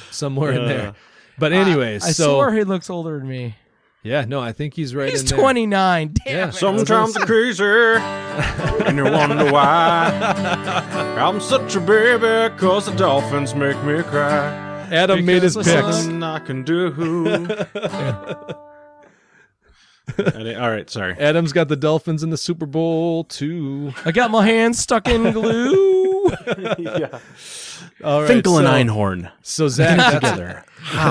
somewhere 0.10 0.52
in 0.52 0.66
there. 0.66 0.94
But 1.38 1.52
anyways, 1.52 2.04
I 2.04 2.10
so 2.12 2.36
swear 2.36 2.52
he 2.54 2.64
looks 2.64 2.90
older 2.90 3.18
than 3.18 3.28
me. 3.28 3.56
yeah, 4.02 4.24
no, 4.26 4.40
I 4.40 4.52
think 4.52 4.74
he's 4.74 4.94
right. 4.94 5.08
He's 5.10 5.20
in 5.22 5.28
there. 5.28 5.38
29. 5.38 6.14
Damn 6.24 6.36
Yeah, 6.36 6.48
it. 6.48 6.54
Sometimes 6.54 7.16
I'm 7.16 7.26
crazy, 7.26 7.64
and 7.64 8.96
you 8.98 9.04
wonder 9.04 9.50
why. 9.50 10.10
I'm 11.18 11.40
such 11.40 11.74
a 11.76 11.80
baby, 11.80 12.54
cause 12.58 12.86
the 12.86 12.92
dolphins 12.96 13.54
make 13.54 13.82
me 13.84 14.02
cry. 14.02 14.70
Adam 14.90 15.24
made 15.24 15.42
his 15.42 15.56
Because 15.56 15.72
the 15.74 15.82
picks. 15.82 15.96
sun- 16.04 16.18
Nothing 16.18 16.22
I 16.22 16.38
can 16.46 16.64
do. 16.64 17.46
Any- 20.34 20.54
All 20.54 20.68
right, 20.70 20.90
sorry. 20.90 21.14
Adam's 21.14 21.52
got 21.52 21.68
the 21.68 21.76
Dolphins 21.76 22.22
in 22.22 22.28
the 22.30 22.36
Super 22.36 22.66
Bowl 22.66 23.24
too. 23.24 23.94
I 24.04 24.12
got 24.12 24.30
my 24.30 24.44
hands 24.44 24.78
stuck 24.80 25.08
in 25.08 25.32
glue. 25.32 26.28
All 28.04 28.20
right, 28.20 28.28
Finkel 28.28 28.58
and 28.58 28.66
Einhorn 28.66 29.30
So 29.42 29.68
Zach, 29.68 29.96
that's, 29.96 30.14
together. 30.16 30.64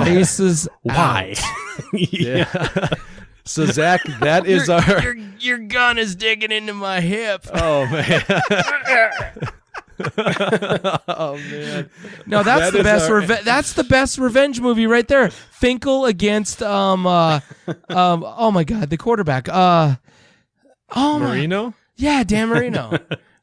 Faces 0.04 0.68
Why? 0.82 1.36
yeah. 1.94 2.90
so 3.46 3.66
Zach, 3.66 4.02
that 4.20 4.46
is 4.46 4.70
our. 4.70 4.82
Your, 5.04 5.16
your 5.40 5.58
gun 5.60 5.98
is 5.98 6.16
digging 6.16 6.52
into 6.52 6.74
my 6.74 7.00
hip. 7.02 7.46
Oh 7.54 7.86
man. 7.88 8.24
oh 11.08 11.38
man. 11.50 11.90
No, 12.26 12.44
that's 12.44 12.72
That 12.72 12.78
the 12.78 12.84
best. 12.84 13.10
our- 13.10 13.18
Reve- 13.20 13.44
that's 13.46 13.74
the 13.74 13.84
best 13.84 14.18
revenge 14.18 14.60
movie 14.60 14.88
right 14.88 15.08
there. 15.08 15.30
Finkel 15.30 16.06
against 16.06 16.62
um 16.64 17.06
uh 17.06 17.40
um 17.90 18.24
oh 18.26 18.52
my 18.52 18.64
god 18.64 18.90
the 18.90 18.98
quarterback 18.98 19.48
uh 19.50 19.96
oh 20.96 21.20
my 21.20 21.28
Marino. 21.36 21.74
yeah 21.98 22.24
Dan 22.24 22.50
Marino 22.50 22.98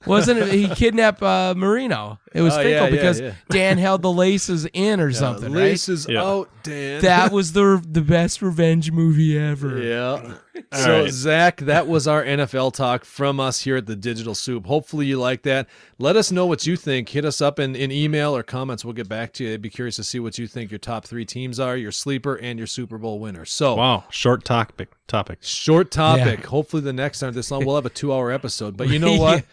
Wasn't 0.06 0.38
it? 0.38 0.52
He 0.52 0.68
kidnapped 0.68 1.22
uh, 1.22 1.54
Marino. 1.56 2.20
It 2.32 2.40
was 2.40 2.54
Oh, 2.54 2.62
Finkel 2.62 2.70
yeah, 2.72 2.84
yeah, 2.84 2.90
because 2.90 3.20
yeah. 3.20 3.32
Dan 3.50 3.78
held 3.78 4.02
the 4.02 4.12
laces 4.12 4.64
in 4.72 5.00
or 5.00 5.10
something, 5.12 5.52
right? 5.52 5.62
Laces 5.72 6.06
Yeah. 6.08 6.22
out, 6.22 6.48
Dan. 6.62 7.02
That 7.02 7.32
was 7.32 7.52
the 7.52 7.84
the 7.84 8.00
best 8.00 8.40
revenge 8.40 8.92
movie 8.92 9.36
ever. 9.36 9.82
Yeah. 9.82 10.34
All 10.72 10.78
so, 10.78 11.02
right. 11.02 11.10
Zach, 11.12 11.56
that 11.62 11.88
was 11.88 12.06
our 12.06 12.22
NFL 12.24 12.74
talk 12.74 13.04
from 13.04 13.40
us 13.40 13.60
here 13.62 13.76
at 13.76 13.86
the 13.86 13.96
Digital 13.96 14.34
Soup. 14.36 14.66
Hopefully, 14.66 15.06
you 15.06 15.18
like 15.18 15.42
that. 15.42 15.66
Let 15.98 16.14
us 16.16 16.30
know 16.30 16.46
what 16.46 16.64
you 16.66 16.76
think. 16.76 17.08
Hit 17.08 17.24
us 17.24 17.40
up 17.40 17.58
in, 17.58 17.74
in 17.74 17.90
email 17.90 18.36
or 18.36 18.42
comments. 18.44 18.84
We'll 18.84 18.94
get 18.94 19.08
back 19.08 19.32
to 19.34 19.44
you. 19.44 19.54
I'd 19.54 19.62
be 19.62 19.70
curious 19.70 19.96
to 19.96 20.04
see 20.04 20.20
what 20.20 20.38
you 20.38 20.46
think 20.46 20.70
your 20.70 20.78
top 20.78 21.06
three 21.06 21.24
teams 21.24 21.58
are, 21.58 21.76
your 21.76 21.92
sleeper, 21.92 22.36
and 22.36 22.56
your 22.58 22.66
Super 22.68 22.98
Bowl 22.98 23.18
winner. 23.18 23.44
So, 23.44 23.74
Wow, 23.76 24.04
short 24.10 24.44
topic. 24.44 24.90
Topic. 25.08 25.38
short 25.42 25.90
topic. 25.90 26.46
Hopefully, 26.46 26.82
the 26.82 26.92
next 26.92 27.18
time 27.20 27.32
this 27.32 27.50
long, 27.50 27.64
we'll 27.64 27.76
have 27.76 27.86
a 27.86 27.90
two 27.90 28.12
hour 28.12 28.30
episode. 28.30 28.76
But 28.76 28.88
you 28.88 28.98
know 29.00 29.14
what? 29.20 29.44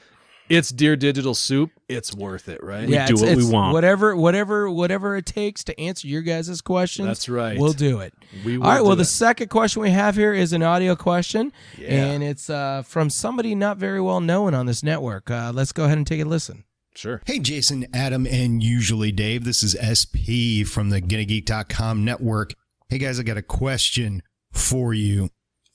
It's 0.47 0.69
Dear 0.69 0.95
Digital 0.95 1.33
Soup. 1.33 1.71
It's 1.89 2.13
worth 2.13 2.49
it, 2.49 2.63
right? 2.63 2.87
yeah, 2.87 3.07
do 3.07 3.13
it's, 3.13 3.21
what 3.23 3.35
we 3.35 3.45
want. 3.49 3.73
Whatever, 3.73 4.15
whatever, 4.15 4.69
whatever 4.69 5.15
it 5.15 5.25
takes 5.25 5.63
to 5.63 5.79
answer 5.79 6.07
your 6.07 6.21
guys' 6.21 6.61
questions. 6.61 7.07
That's 7.07 7.27
right. 7.29 7.57
We'll 7.57 7.73
do 7.73 7.99
it. 8.01 8.13
We 8.45 8.57
will 8.57 8.65
All 8.67 8.73
right. 8.73 8.81
Well, 8.81 8.91
do 8.91 8.99
the 8.99 9.05
second 9.05 9.49
question 9.49 9.81
we 9.81 9.89
have 9.89 10.15
here 10.15 10.33
is 10.33 10.53
an 10.53 10.61
audio 10.61 10.95
question, 10.95 11.51
Yeah. 11.77 11.87
and 12.05 12.23
it's 12.23 12.49
uh, 12.49 12.83
from 12.83 13.09
somebody 13.09 13.55
not 13.55 13.77
very 13.77 13.99
well 13.99 14.21
known 14.21 14.53
on 14.53 14.67
this 14.67 14.83
network. 14.83 15.31
Uh, 15.31 15.51
let's 15.53 15.71
go 15.71 15.85
ahead 15.85 15.97
and 15.97 16.05
take 16.05 16.21
a 16.21 16.25
listen. 16.25 16.63
Sure. 16.95 17.21
Hey, 17.25 17.39
Jason, 17.39 17.87
Adam, 17.93 18.25
and 18.25 18.63
usually 18.63 19.11
Dave. 19.11 19.43
This 19.43 19.63
is 19.63 19.75
SP 19.81 20.63
from 20.65 20.91
the 20.91 21.01
GonnaGeek.com 21.01 22.05
network. 22.05 22.53
Hey, 22.87 22.99
guys, 22.99 23.19
I 23.19 23.23
got 23.23 23.37
a 23.37 23.41
question 23.41 24.21
for 24.51 24.93
you. 24.93 25.29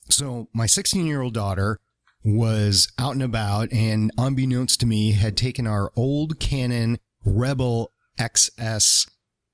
So, 0.09 0.47
my 0.53 0.65
16 0.65 1.05
year 1.05 1.21
old 1.21 1.33
daughter 1.33 1.79
was 2.23 2.91
out 2.97 3.13
and 3.13 3.23
about, 3.23 3.71
and 3.71 4.11
unbeknownst 4.17 4.79
to 4.79 4.85
me, 4.85 5.13
had 5.13 5.35
taken 5.35 5.65
our 5.65 5.91
old 5.95 6.39
Canon 6.39 6.99
Rebel 7.25 7.91
XS 8.19 9.09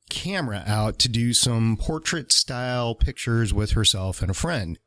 camera 0.09 0.63
out 0.65 0.99
to 0.99 1.09
do 1.09 1.33
some 1.33 1.77
portrait 1.77 2.31
style 2.31 2.95
pictures 2.95 3.53
with 3.53 3.71
herself 3.71 4.21
and 4.21 4.31
a 4.31 4.35
friend. 4.35 4.79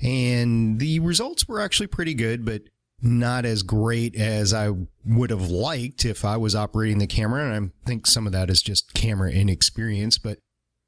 And 0.00 0.78
the 0.78 1.00
results 1.00 1.48
were 1.48 1.60
actually 1.60 1.88
pretty 1.88 2.14
good, 2.14 2.44
but 2.44 2.62
not 3.00 3.44
as 3.44 3.62
great 3.62 4.16
as 4.16 4.52
I 4.52 4.70
would 5.04 5.30
have 5.30 5.50
liked 5.50 6.04
if 6.04 6.24
I 6.24 6.36
was 6.36 6.54
operating 6.54 6.98
the 6.98 7.06
camera. 7.06 7.52
And 7.52 7.72
I 7.84 7.86
think 7.86 8.06
some 8.06 8.26
of 8.26 8.32
that 8.32 8.50
is 8.50 8.62
just 8.62 8.94
camera 8.94 9.30
inexperience, 9.30 10.18
but 10.18 10.38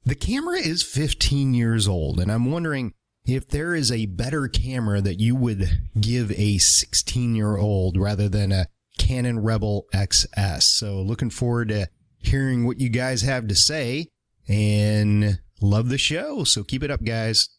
the 0.03 0.15
camera 0.15 0.57
is 0.57 0.83
15 0.83 1.53
years 1.53 1.87
old. 1.87 2.19
And 2.19 2.31
I'm 2.31 2.51
wondering 2.51 2.93
if 3.25 3.47
there 3.47 3.75
is 3.75 3.91
a 3.91 4.05
better 4.07 4.47
camera 4.47 5.01
that 5.01 5.19
you 5.19 5.35
would 5.35 5.69
give 5.99 6.31
a 6.31 6.57
16 6.57 7.35
year 7.35 7.57
old 7.57 7.97
rather 7.97 8.27
than 8.27 8.51
a 8.51 8.67
Canon 8.97 9.39
Rebel 9.39 9.85
XS. 9.93 10.63
So 10.63 11.01
looking 11.01 11.29
forward 11.29 11.69
to 11.69 11.87
hearing 12.17 12.65
what 12.65 12.79
you 12.79 12.89
guys 12.89 13.21
have 13.21 13.47
to 13.47 13.55
say 13.55 14.07
and 14.47 15.39
love 15.61 15.89
the 15.89 15.97
show. 15.97 16.43
So 16.43 16.63
keep 16.63 16.83
it 16.83 16.91
up, 16.91 17.03
guys. 17.03 17.49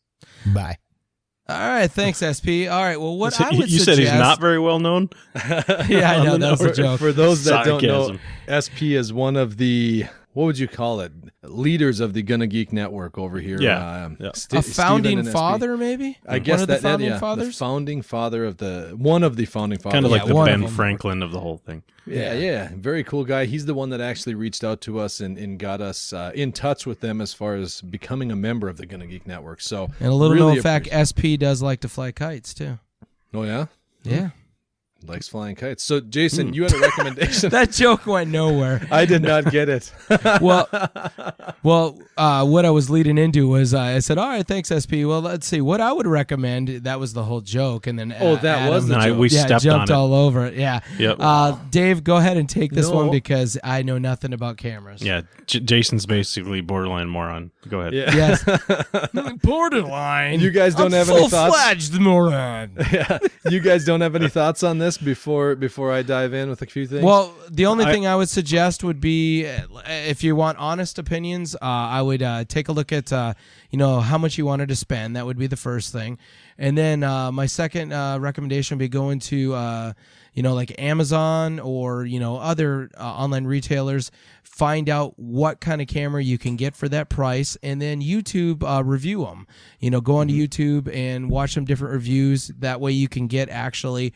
Bye. 0.47 0.79
All 1.49 1.59
right. 1.59 1.91
Thanks, 1.91 2.19
SP. 2.23 2.71
All 2.71 2.83
right. 2.83 3.01
Well, 3.01 3.17
what 3.19 3.39
I 3.41 3.51
you 3.51 3.59
would 3.59 3.71
you 3.71 3.81
said 3.81 3.99
he's 3.99 4.13
not 4.13 4.41
very 4.41 4.59
well 4.59 4.79
known. 4.79 5.11
Yeah, 5.89 6.13
I 6.13 6.25
know 6.25 6.35
on 6.35 6.41
the 6.41 6.47
that 6.47 6.51
was 6.53 6.63
a 6.63 6.73
joke. 6.83 6.99
For 7.01 7.13
those 7.13 7.45
that 7.45 7.65
don't 7.65 7.83
know, 7.83 8.17
SP 8.47 8.95
is 8.95 9.13
one 9.13 9.37
of 9.37 9.57
the 9.57 10.05
what 10.35 10.45
would 10.45 10.59
you 10.59 10.69
call 10.69 11.01
it? 11.01 11.13
Leaders 11.43 12.01
of 12.01 12.15
the 12.15 12.23
Gonna 12.23 12.47
Geek 12.47 12.73
Network 12.73 13.19
over 13.19 13.39
here. 13.41 13.61
Yeah, 13.61 14.05
Um, 14.07 14.17
yeah. 14.21 14.31
Sti- 14.35 14.59
a 14.59 14.63
founding 14.63 15.23
father, 15.25 15.77
maybe. 15.77 16.17
I 16.27 16.39
guess 16.39 16.55
one 16.55 16.63
of 16.63 16.69
the 16.69 16.75
that, 16.75 16.83
that- 16.99 17.01
yeah, 17.01 17.19
fathers. 17.19 17.49
the 17.49 17.53
founding 17.53 18.03
father 18.03 18.45
of 18.45 18.57
the 18.59 18.95
one 18.97 19.23
of 19.23 19.37
the 19.37 19.45
founding 19.45 19.79
fathers. 19.79 19.95
Kind 19.95 20.07
of 20.07 20.13
Yeah, 20.13 20.19
like 20.19 20.27
the 20.29 20.35
one 20.35 20.49
of 20.51 20.61
Ben. 20.61 20.69
Franklin 20.71 21.23
of 21.23 21.33
the 21.33 21.41
whole 21.41 21.59
thing. 21.59 21.83
yeah, 22.07 22.33
yeah, 22.33 22.71
very 22.75 23.05
cool 23.05 23.25
guy. 23.25 23.45
He's 23.45 23.67
the 23.67 23.75
one 23.75 23.91
that 23.91 24.01
actually 24.01 24.35
reached 24.35 24.65
out 24.65 24.81
to 24.83 24.99
us 24.99 25.21
and, 25.21 25.37
and 25.39 25.59
got 25.59 25.81
us 25.81 26.13
uh, 26.13 26.33
in 26.35 26.53
touch 26.53 26.87
with 26.87 27.01
them 27.01 27.21
as 27.21 27.35
far 27.35 27.55
as 27.57 27.81
becoming 27.83 28.33
a 28.33 28.37
member 28.37 28.69
of 28.69 28.77
the 28.79 28.87
Gonna 28.87 29.07
Geek 29.07 29.27
Network. 29.27 29.61
So, 29.61 29.91
and 30.01 30.09
a 30.09 30.15
little 30.15 30.35
really 30.35 30.55
known 30.55 30.63
fact, 30.63 30.89
SP 30.91 31.37
does 31.39 31.63
like 31.63 31.81
to 31.81 31.89
fly 31.89 32.11
kites 32.13 32.55
too. 32.55 32.79
oh 33.35 33.43
yeah, 33.45 33.67
Yeah. 34.03 34.31
Likes 35.05 35.29
flying 35.29 35.55
kites. 35.57 35.83
So, 35.83 36.01
Jason, 36.01 36.53
you 36.55 36.63
had 36.63 36.73
a 36.75 36.79
recommendation. 36.79 37.51
that 37.51 37.73
joke 37.73 38.07
went 38.07 38.31
nowhere. 38.31 38.87
I 38.91 39.05
did 39.05 39.23
not 39.23 39.51
get 39.51 39.69
it. 39.69 39.93
well, 40.41 40.69
well, 41.63 41.99
uh, 42.17 42.45
what 42.47 42.65
I 42.65 42.71
was 42.71 42.89
leading 42.91 43.19
into 43.19 43.49
was 43.49 43.75
uh, 43.75 43.81
I 43.81 43.99
said, 44.01 44.19
"All 44.19 44.29
right, 44.29 44.47
thanks, 44.47 44.69
SP." 44.71 45.05
Well, 45.05 45.21
let's 45.21 45.47
see 45.47 45.61
what 45.61 45.81
I 45.81 45.93
would 45.93 46.07
recommend. 46.07 46.69
That 46.85 47.01
was 47.01 47.13
the 47.13 47.25
whole 47.25 47.41
joke, 47.41 47.87
and 47.87 47.99
then 47.99 48.15
Oh, 48.21 48.37
that 48.37 48.69
was 48.71 48.87
the 48.89 48.95
No, 48.95 49.01
I- 49.01 49.09
joke. 49.09 49.19
we 49.19 49.29
yeah, 49.29 49.47
stepped 49.47 49.65
jumped 49.65 49.91
on 49.91 49.97
it. 49.97 49.99
all 49.99 50.15
over 50.15 50.47
it. 50.47 50.55
Yeah. 50.55 50.81
Yep. 50.99 51.17
Uh, 51.19 51.57
Dave, 51.71 52.05
go 52.05 52.17
ahead 52.17 52.37
and 52.37 52.49
take 52.49 52.73
this 52.73 52.89
No. 52.89 52.97
one 52.97 53.11
because 53.11 53.59
I 53.65 53.83
know 53.83 53.99
nothing 53.99 54.33
about 54.33 54.57
cameras. 54.57 55.03
Yeah, 55.03 55.23
J- 55.47 55.61
Jason's 55.61 56.07
basically 56.07 56.61
borderline 56.61 57.09
moron. 57.09 57.51
Go 57.69 57.81
ahead. 57.81 57.93
Yeah. 57.95 58.15
Yes. 58.15 58.45
Borderline. 59.43 60.41
You 60.41 60.51
guys 60.51 60.75
don't 60.75 60.87
I'm 60.87 60.93
have 60.93 61.11
any 61.11 61.29
thoughts? 61.29 61.55
Full-fledged 61.55 62.01
moron. 62.01 62.73
yeah. 62.93 63.19
You 63.49 63.61
guys 63.61 63.85
don't 63.85 64.01
have 64.01 64.15
any 64.17 64.29
thoughts 64.29 64.63
on 64.63 64.79
this 64.79 64.92
before 64.99 65.55
before 65.55 65.93
I 65.93 66.03
dive 66.03 66.35
in 66.35 66.49
with 66.49 66.63
a 66.63 66.67
few 66.67 66.87
things? 66.87 67.03
Well, 67.03 67.35
the 67.51 67.67
only 67.67 67.85
I- 67.85 67.93
thing 67.93 68.07
I 68.07 68.17
would 68.17 68.29
suggest 68.29 68.83
would 68.85 69.01
be, 69.01 69.45
if 69.87 70.23
you 70.23 70.35
want 70.37 70.59
honest 70.59 70.99
opinions, 70.99 71.55
uh, 71.55 71.59
I 71.63 72.03
would 72.03 72.23
uh, 72.23 72.45
take 72.45 72.69
a 72.69 72.73
look 72.73 72.93
at, 72.93 73.13
uh, 73.13 73.35
you 73.71 73.79
know, 73.79 74.01
how 74.01 74.19
much 74.19 74.39
you 74.39 74.47
wanted 74.47 74.69
to 74.69 74.77
spend. 74.77 75.17
That 75.17 75.27
would 75.27 75.39
be 75.39 75.47
the 75.47 75.57
first 75.57 75.93
thing, 75.93 76.19
and 76.59 76.77
then 76.77 77.03
uh, 77.03 77.33
my 77.33 77.47
second 77.47 77.93
uh, 77.93 78.19
recommendation 78.21 78.77
would 78.77 78.85
be 78.85 78.89
going 78.89 79.19
to, 79.21 79.55
uh, 79.55 79.93
you 80.35 80.43
know, 80.43 80.55
like 80.55 80.75
Amazon 80.81 81.61
or 81.61 82.05
you 82.05 82.21
know 82.21 82.37
other 82.39 82.91
uh, 82.99 83.03
online 83.05 83.45
retailers. 83.45 84.11
Find 84.43 84.91
out 84.91 85.19
what 85.19 85.61
kind 85.61 85.81
of 85.81 85.89
camera 85.89 86.23
you 86.23 86.37
can 86.37 86.57
get 86.57 86.77
for 86.77 86.87
that 86.91 87.09
price, 87.09 87.57
and 87.63 87.81
then 87.81 88.03
YouTube 88.03 88.63
uh, 88.63 88.85
review 88.85 89.25
them. 89.25 89.47
You 89.81 89.91
know, 89.91 90.03
go 90.03 90.17
onto 90.17 90.35
YouTube 90.35 90.95
and 90.95 91.31
watch 91.31 91.55
some 91.55 91.65
different 91.65 91.95
reviews. 91.95 92.49
That 92.59 92.79
way, 92.79 92.93
you 92.93 93.09
can 93.09 93.29
get 93.29 93.49
actually 93.49 94.13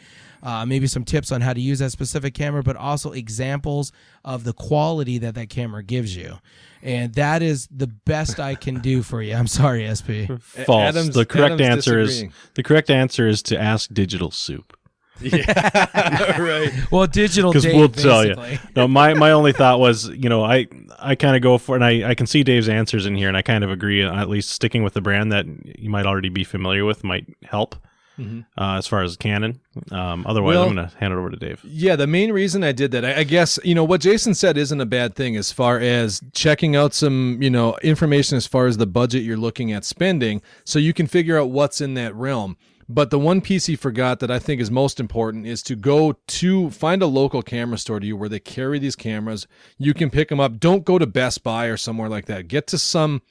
uh, 0.46 0.64
maybe 0.64 0.86
some 0.86 1.04
tips 1.04 1.32
on 1.32 1.40
how 1.40 1.52
to 1.52 1.60
use 1.60 1.80
that 1.80 1.90
specific 1.90 2.32
camera, 2.32 2.62
but 2.62 2.76
also 2.76 3.10
examples 3.10 3.90
of 4.24 4.44
the 4.44 4.52
quality 4.52 5.18
that 5.18 5.34
that 5.34 5.50
camera 5.50 5.82
gives 5.82 6.14
you. 6.14 6.38
And 6.82 7.12
that 7.14 7.42
is 7.42 7.66
the 7.68 7.88
best 7.88 8.38
I 8.38 8.54
can 8.54 8.78
do 8.78 9.02
for 9.02 9.20
you. 9.20 9.34
I'm 9.34 9.48
sorry, 9.48 9.92
SP. 9.92 10.30
False. 10.40 10.88
Adam's- 10.88 11.16
the 11.16 11.26
correct 11.26 11.54
Adam's 11.54 11.62
answer 11.62 11.98
is 11.98 12.24
the 12.54 12.62
correct 12.62 12.90
answer 12.90 13.26
is 13.26 13.42
to 13.42 13.60
ask 13.60 13.92
Digital 13.92 14.30
Soup 14.30 14.76
yeah, 15.20 16.38
right. 16.40 16.70
Well, 16.92 17.06
digital 17.06 17.50
because 17.50 17.64
we'll 17.64 17.88
tell 17.88 18.24
you. 18.26 18.58
No, 18.76 18.86
my 18.86 19.14
my 19.14 19.30
only 19.30 19.52
thought 19.52 19.80
was, 19.80 20.08
you 20.10 20.28
know, 20.28 20.44
I 20.44 20.66
I 20.98 21.14
kind 21.14 21.34
of 21.34 21.40
go 21.40 21.56
for, 21.56 21.74
and 21.74 21.82
I 21.82 22.10
I 22.10 22.14
can 22.14 22.26
see 22.26 22.42
Dave's 22.42 22.68
answers 22.68 23.06
in 23.06 23.14
here, 23.14 23.28
and 23.28 23.36
I 23.36 23.40
kind 23.40 23.64
of 23.64 23.70
agree. 23.70 24.04
At 24.04 24.28
least 24.28 24.50
sticking 24.50 24.82
with 24.82 24.92
the 24.92 25.00
brand 25.00 25.32
that 25.32 25.46
you 25.78 25.88
might 25.88 26.04
already 26.04 26.28
be 26.28 26.44
familiar 26.44 26.84
with 26.84 27.02
might 27.02 27.26
help. 27.44 27.76
Uh, 28.18 28.76
as 28.78 28.86
far 28.86 29.02
as 29.02 29.16
Canon, 29.16 29.60
um, 29.90 30.24
otherwise 30.26 30.54
Well- 30.54 30.68
I'm 30.68 30.74
going 30.74 30.88
to 30.88 30.96
hand 30.98 31.12
it 31.12 31.16
over 31.16 31.30
to 31.30 31.36
Dave. 31.36 31.60
Yeah, 31.64 31.96
the 31.96 32.06
main 32.06 32.32
reason 32.32 32.64
I 32.64 32.72
did 32.72 32.90
that, 32.92 33.04
I, 33.04 33.18
I 33.20 33.24
guess, 33.24 33.58
you 33.62 33.74
know, 33.74 33.84
what 33.84 34.00
Jason 34.00 34.34
said 34.34 34.56
isn't 34.56 34.80
a 34.80 34.86
bad 34.86 35.14
thing 35.14 35.36
as 35.36 35.52
far 35.52 35.78
as 35.78 36.22
checking 36.32 36.74
out 36.76 36.94
some, 36.94 37.38
you 37.42 37.50
know, 37.50 37.76
information 37.82 38.36
as 38.36 38.46
far 38.46 38.66
as 38.66 38.78
the 38.78 38.86
budget 38.86 39.22
you're 39.22 39.36
looking 39.36 39.72
at 39.72 39.84
spending 39.84 40.40
so 40.64 40.78
you 40.78 40.92
can 40.94 41.06
figure 41.06 41.38
out 41.38 41.50
what's 41.50 41.80
in 41.80 41.94
that 41.94 42.14
realm. 42.14 42.56
But 42.88 43.10
the 43.10 43.18
one 43.18 43.40
piece 43.40 43.66
he 43.66 43.74
forgot 43.74 44.20
that 44.20 44.30
I 44.30 44.38
think 44.38 44.60
is 44.60 44.70
most 44.70 45.00
important 45.00 45.44
is 45.44 45.60
to 45.64 45.74
go 45.74 46.12
to 46.12 46.70
find 46.70 47.02
a 47.02 47.06
local 47.06 47.42
camera 47.42 47.78
store 47.78 47.98
to 47.98 48.06
you 48.06 48.16
where 48.16 48.28
they 48.28 48.38
carry 48.38 48.78
these 48.78 48.94
cameras. 48.94 49.48
You 49.76 49.92
can 49.92 50.08
pick 50.08 50.28
them 50.28 50.38
up. 50.38 50.60
Don't 50.60 50.84
go 50.84 50.96
to 50.96 51.04
Best 51.06 51.42
Buy 51.42 51.66
or 51.66 51.76
somewhere 51.76 52.08
like 52.08 52.26
that. 52.26 52.46
Get 52.46 52.68
to 52.68 52.78
some 52.78 53.22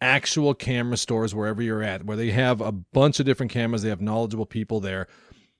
actual 0.00 0.54
camera 0.54 0.96
stores 0.96 1.34
wherever 1.34 1.62
you're 1.62 1.82
at 1.82 2.04
where 2.04 2.16
they 2.16 2.30
have 2.30 2.60
a 2.60 2.72
bunch 2.72 3.18
of 3.20 3.26
different 3.26 3.52
cameras. 3.52 3.82
They 3.82 3.88
have 3.88 4.00
knowledgeable 4.00 4.46
people 4.46 4.80
there. 4.80 5.06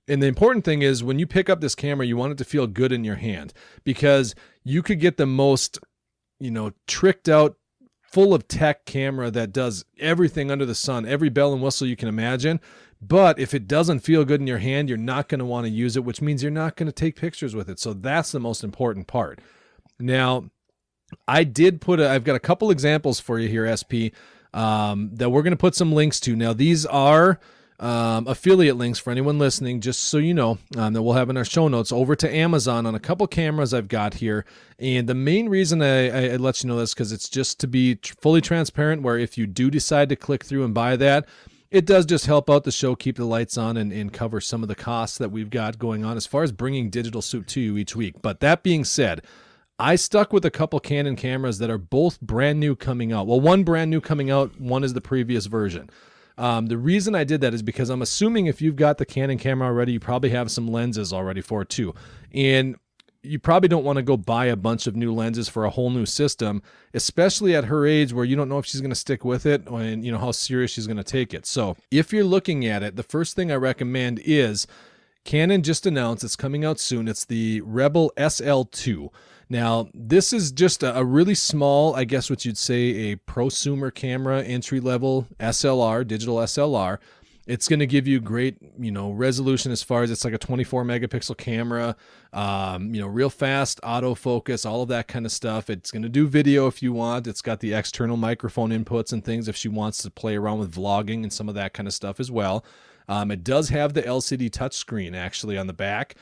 And 0.09 0.22
the 0.22 0.26
important 0.26 0.64
thing 0.64 0.82
is 0.82 1.03
when 1.03 1.18
you 1.18 1.26
pick 1.26 1.51
up 1.51 1.61
this 1.61 1.74
camera, 1.74 2.07
you 2.07 2.16
want 2.16 2.32
it 2.32 2.39
to 2.39 2.45
feel 2.45 2.66
good 2.66 2.93
in 2.93 3.03
your 3.05 3.16
hand 3.16 3.53
because 3.82 4.34
you 4.62 4.82
could 4.82 5.01
get 5.01 5.16
the 5.16 5.26
most, 5.26 5.78
you 6.39 6.51
know, 6.51 6.72
tricked 6.87 7.28
out, 7.28 7.57
full 8.12 8.32
of 8.32 8.47
tech 8.47 8.87
camera 8.87 9.30
that 9.30 9.53
does 9.53 9.84
everything 9.99 10.51
under 10.51 10.64
the 10.64 10.74
sun, 10.74 11.05
every 11.05 11.28
bell 11.28 11.53
and 11.53 11.61
whistle 11.61 11.87
you 11.87 11.97
can 11.97 12.09
imagine. 12.09 12.61
But 13.01 13.39
if 13.39 13.53
it 13.53 13.68
doesn't 13.68 14.01
feel 14.01 14.24
good 14.24 14.41
in 14.41 14.47
your 14.47 14.59
hand, 14.59 14.89
you're 14.89 14.97
not 14.97 15.28
going 15.28 15.41
to 15.41 15.45
want 15.45 15.66
to 15.66 15.70
use 15.70 15.97
it, 15.97 16.05
which 16.05 16.22
means 16.22 16.43
you're 16.43 16.51
not 16.51 16.76
going 16.76 16.87
to 16.87 16.93
take 16.93 17.16
pictures 17.16 17.55
with 17.55 17.68
it. 17.68 17.78
So 17.78 17.93
that's 17.93 18.32
the 18.32 18.41
most 18.41 18.64
important 18.64 19.07
part. 19.07 19.41
Now, 19.99 20.51
I 21.28 21.44
did 21.44 21.80
put 21.80 22.00
a, 22.00 22.10
I've 22.10 22.24
got 22.24 22.36
a 22.36 22.40
couple 22.40 22.70
examples 22.70 23.20
for 23.20 23.38
you 23.38 23.48
here, 23.48 23.74
SP, 23.76 24.14
um, 24.54 25.10
that 25.14 25.30
we're 25.30 25.42
going 25.42 25.52
to 25.52 25.56
put 25.56 25.74
some 25.74 25.92
links 25.92 26.20
to. 26.20 26.36
Now, 26.36 26.52
these 26.52 26.86
are 26.86 27.38
um, 27.78 28.26
affiliate 28.26 28.76
links 28.76 28.98
for 28.98 29.10
anyone 29.10 29.38
listening, 29.38 29.80
just 29.80 30.06
so 30.06 30.18
you 30.18 30.32
know, 30.34 30.58
um, 30.76 30.92
that 30.94 31.02
we'll 31.02 31.14
have 31.14 31.28
in 31.28 31.36
our 31.36 31.44
show 31.44 31.68
notes 31.68 31.92
over 31.92 32.16
to 32.16 32.34
Amazon 32.34 32.86
on 32.86 32.94
a 32.94 33.00
couple 33.00 33.26
cameras 33.26 33.74
I've 33.74 33.88
got 33.88 34.14
here. 34.14 34.44
And 34.78 35.08
the 35.08 35.14
main 35.14 35.48
reason 35.48 35.82
I, 35.82 36.08
I, 36.08 36.32
I 36.32 36.36
let 36.36 36.62
you 36.62 36.68
know 36.68 36.78
this 36.78 36.94
because 36.94 37.12
it's 37.12 37.28
just 37.28 37.60
to 37.60 37.66
be 37.66 37.96
tr- 37.96 38.14
fully 38.20 38.40
transparent, 38.40 39.02
where 39.02 39.18
if 39.18 39.36
you 39.36 39.46
do 39.46 39.70
decide 39.70 40.08
to 40.08 40.16
click 40.16 40.44
through 40.44 40.64
and 40.64 40.72
buy 40.72 40.96
that, 40.96 41.26
it 41.70 41.84
does 41.84 42.06
just 42.06 42.26
help 42.26 42.48
out 42.48 42.64
the 42.64 42.72
show, 42.72 42.94
keep 42.94 43.16
the 43.16 43.24
lights 43.24 43.58
on, 43.58 43.76
and, 43.76 43.92
and 43.92 44.12
cover 44.12 44.40
some 44.40 44.62
of 44.62 44.68
the 44.68 44.74
costs 44.74 45.18
that 45.18 45.30
we've 45.30 45.50
got 45.50 45.78
going 45.78 46.04
on 46.04 46.16
as 46.16 46.26
far 46.26 46.42
as 46.42 46.52
bringing 46.52 46.90
Digital 46.90 47.20
Soup 47.20 47.46
to 47.48 47.60
you 47.60 47.76
each 47.76 47.94
week. 47.94 48.14
But 48.22 48.40
that 48.40 48.62
being 48.62 48.84
said, 48.84 49.22
I 49.78 49.96
stuck 49.96 50.32
with 50.32 50.44
a 50.44 50.50
couple 50.50 50.80
Canon 50.80 51.16
cameras 51.16 51.58
that 51.58 51.70
are 51.70 51.78
both 51.78 52.20
brand 52.20 52.58
new 52.58 52.74
coming 52.74 53.12
out. 53.12 53.26
Well, 53.26 53.40
one 53.40 53.62
brand 53.62 53.90
new 53.90 54.00
coming 54.00 54.30
out, 54.30 54.58
one 54.58 54.84
is 54.84 54.94
the 54.94 55.02
previous 55.02 55.46
version. 55.46 55.90
Um, 56.38 56.66
the 56.66 56.78
reason 56.78 57.14
I 57.14 57.24
did 57.24 57.40
that 57.42 57.54
is 57.54 57.62
because 57.62 57.90
I'm 57.90 58.02
assuming 58.02 58.46
if 58.46 58.60
you've 58.60 58.76
got 58.76 58.98
the 58.98 59.06
Canon 59.06 59.38
camera 59.38 59.68
already, 59.68 59.92
you 59.92 60.00
probably 60.00 60.30
have 60.30 60.50
some 60.50 60.68
lenses 60.68 61.12
already 61.12 61.40
for 61.40 61.62
it 61.62 61.68
too. 61.68 61.94
And 62.32 62.76
you 63.22 63.38
probably 63.38 63.68
don't 63.68 63.84
want 63.84 63.96
to 63.96 64.02
go 64.02 64.16
buy 64.16 64.46
a 64.46 64.56
bunch 64.56 64.86
of 64.86 64.96
new 64.96 65.12
lenses 65.12 65.48
for 65.48 65.64
a 65.64 65.70
whole 65.70 65.90
new 65.90 66.06
system, 66.06 66.62
especially 66.94 67.54
at 67.54 67.64
her 67.64 67.86
age 67.86 68.12
where 68.12 68.24
you 68.24 68.36
don't 68.36 68.48
know 68.48 68.58
if 68.58 68.66
she's 68.66 68.80
going 68.80 68.90
to 68.90 68.96
stick 68.96 69.24
with 69.24 69.44
it 69.46 69.66
and 69.66 70.04
you 70.04 70.12
know 70.12 70.18
how 70.18 70.30
serious 70.30 70.70
she's 70.70 70.86
going 70.86 70.96
to 70.96 71.04
take 71.04 71.34
it. 71.34 71.44
So, 71.44 71.76
if 71.90 72.12
you're 72.12 72.24
looking 72.24 72.64
at 72.66 72.82
it, 72.82 72.96
the 72.96 73.02
first 73.02 73.34
thing 73.34 73.50
I 73.50 73.56
recommend 73.56 74.20
is 74.24 74.66
Canon 75.24 75.62
just 75.62 75.86
announced 75.86 76.22
it's 76.22 76.36
coming 76.36 76.64
out 76.64 76.78
soon. 76.78 77.08
It's 77.08 77.24
the 77.24 77.60
Rebel 77.62 78.12
SL2. 78.16 79.10
Now, 79.49 79.88
this 79.94 80.32
is 80.32 80.51
just 80.51 80.82
a, 80.82 81.05
really 81.05 81.36
small, 81.36 81.94
I 81.94 82.05
guess 82.05 82.28
what 82.28 82.44
you'd 82.44 82.59
say, 82.59 83.12
a 83.12 83.16
prosumer 83.16 83.94
camera, 83.94 84.42
entry 84.42 84.80
level 84.80 85.28
SLR, 85.38 86.07
digital 86.07 86.36
SLR. 86.36 86.99
It's 87.47 87.68
going 87.68 87.78
to 87.78 87.86
give 87.86 88.09
you 88.09 88.18
great, 88.18 88.57
you 88.76 88.90
know, 88.90 89.12
resolution 89.12 89.70
as 89.70 89.80
far 89.80 90.03
as 90.03 90.11
it's 90.11 90.24
like 90.24 90.34
a 90.34 90.38
24 90.38 90.82
megapixel 90.84 91.36
camera, 91.36 91.94
um, 92.32 92.92
you 92.92 93.01
know, 93.01 93.07
real 93.07 93.30
fast 93.30 93.80
autofocus, 93.82 94.68
all 94.68 94.82
of 94.82 94.88
that 94.88 95.07
kind 95.07 95.24
of 95.24 95.30
stuff. 95.30 95.70
It's 95.70 95.92
going 95.92 96.03
to 96.03 96.09
do 96.09 96.26
video 96.26 96.66
if 96.66 96.82
you 96.82 96.92
want. 96.92 97.28
It's 97.28 97.42
got 97.42 97.61
the 97.61 97.72
external 97.72 98.16
microphone 98.16 98.70
inputs 98.70 99.12
and 99.12 99.24
things 99.24 99.47
if 99.47 99.55
she 99.55 99.68
wants 99.68 100.03
to 100.03 100.11
play 100.11 100.34
around 100.34 100.59
with 100.59 100.74
vlogging 100.74 101.22
and 101.22 101.32
some 101.32 101.49
of 101.49 101.55
that 101.55 101.72
kind 101.72 101.86
of 101.86 101.94
stuff 101.94 102.18
as 102.18 102.32
well. 102.32 102.64
Um, 103.09 103.30
it 103.30 103.44
does 103.44 103.68
have 103.68 103.94
the 103.94 104.03
LCD 104.03 104.51
touchscreen 104.51 105.14
actually 105.14 105.57
on 105.57 105.68
the 105.68 105.72
back 105.72 106.16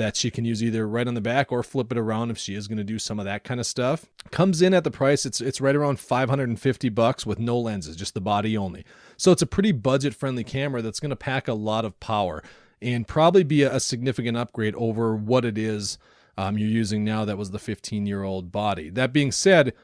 that 0.00 0.16
she 0.16 0.30
can 0.30 0.46
use 0.46 0.62
either 0.62 0.88
right 0.88 1.06
on 1.06 1.12
the 1.12 1.20
back 1.20 1.52
or 1.52 1.62
flip 1.62 1.92
it 1.92 1.98
around 1.98 2.30
if 2.30 2.38
she 2.38 2.54
is 2.54 2.66
going 2.66 2.78
to 2.78 2.84
do 2.84 2.98
some 2.98 3.18
of 3.18 3.26
that 3.26 3.44
kind 3.44 3.60
of 3.60 3.66
stuff. 3.66 4.06
Comes 4.30 4.62
in 4.62 4.72
at 4.72 4.82
the 4.82 4.90
price 4.90 5.26
it's 5.26 5.42
it's 5.42 5.60
right 5.60 5.76
around 5.76 6.00
550 6.00 6.88
bucks 6.88 7.26
with 7.26 7.38
no 7.38 7.58
lenses, 7.58 7.96
just 7.96 8.14
the 8.14 8.20
body 8.20 8.56
only. 8.56 8.86
So 9.18 9.30
it's 9.30 9.42
a 9.42 9.46
pretty 9.46 9.72
budget 9.72 10.14
friendly 10.14 10.42
camera 10.42 10.80
that's 10.80 11.00
going 11.00 11.10
to 11.10 11.16
pack 11.16 11.48
a 11.48 11.52
lot 11.52 11.84
of 11.84 12.00
power 12.00 12.42
and 12.80 13.06
probably 13.06 13.44
be 13.44 13.62
a, 13.62 13.74
a 13.74 13.80
significant 13.80 14.38
upgrade 14.38 14.74
over 14.76 15.14
what 15.14 15.44
it 15.44 15.58
is 15.58 15.98
um, 16.38 16.56
you're 16.56 16.70
using 16.70 17.04
now 17.04 17.26
that 17.26 17.36
was 17.36 17.50
the 17.50 17.58
15 17.58 18.06
year 18.06 18.22
old 18.22 18.50
body. 18.50 18.88
That 18.88 19.12
being 19.12 19.30
said, 19.30 19.74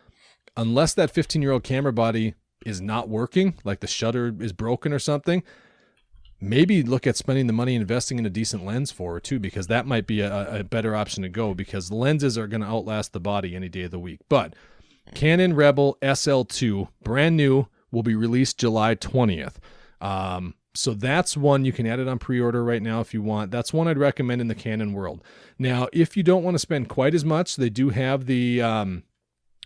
unless 0.56 0.94
that 0.94 1.10
15 1.10 1.42
year 1.42 1.52
old 1.52 1.62
camera 1.62 1.92
body 1.92 2.32
is 2.64 2.80
not 2.80 3.10
working, 3.10 3.58
like 3.64 3.80
the 3.80 3.86
shutter 3.86 4.34
is 4.40 4.54
broken 4.54 4.94
or 4.94 4.98
something, 4.98 5.42
maybe 6.40 6.82
look 6.82 7.06
at 7.06 7.16
spending 7.16 7.46
the 7.46 7.52
money 7.52 7.74
investing 7.74 8.18
in 8.18 8.26
a 8.26 8.30
decent 8.30 8.64
lens 8.64 8.90
for 8.90 9.18
too, 9.20 9.38
because 9.38 9.66
that 9.68 9.86
might 9.86 10.06
be 10.06 10.20
a, 10.20 10.60
a 10.60 10.64
better 10.64 10.94
option 10.94 11.22
to 11.22 11.28
go 11.28 11.54
because 11.54 11.90
lenses 11.90 12.36
are 12.36 12.46
going 12.46 12.60
to 12.60 12.66
outlast 12.66 13.12
the 13.12 13.20
body 13.20 13.54
any 13.56 13.68
day 13.68 13.82
of 13.82 13.90
the 13.90 13.98
week. 13.98 14.20
But 14.28 14.54
Canon 15.14 15.54
Rebel 15.54 15.96
SL2, 16.02 16.88
brand 17.02 17.36
new, 17.36 17.68
will 17.90 18.02
be 18.02 18.14
released 18.14 18.58
July 18.58 18.94
20th. 18.94 19.54
Um, 20.00 20.54
so 20.74 20.92
that's 20.92 21.36
one 21.36 21.64
you 21.64 21.72
can 21.72 21.86
add 21.86 22.00
it 22.00 22.08
on 22.08 22.18
pre-order 22.18 22.62
right 22.62 22.82
now 22.82 23.00
if 23.00 23.14
you 23.14 23.22
want. 23.22 23.50
That's 23.50 23.72
one 23.72 23.88
I'd 23.88 23.98
recommend 23.98 24.40
in 24.40 24.48
the 24.48 24.54
Canon 24.54 24.92
world. 24.92 25.22
Now, 25.58 25.88
if 25.92 26.16
you 26.16 26.22
don't 26.22 26.42
want 26.42 26.54
to 26.54 26.58
spend 26.58 26.88
quite 26.88 27.14
as 27.14 27.24
much, 27.24 27.56
they 27.56 27.70
do 27.70 27.88
have 27.90 28.26
the 28.26 28.60
um, 28.60 29.04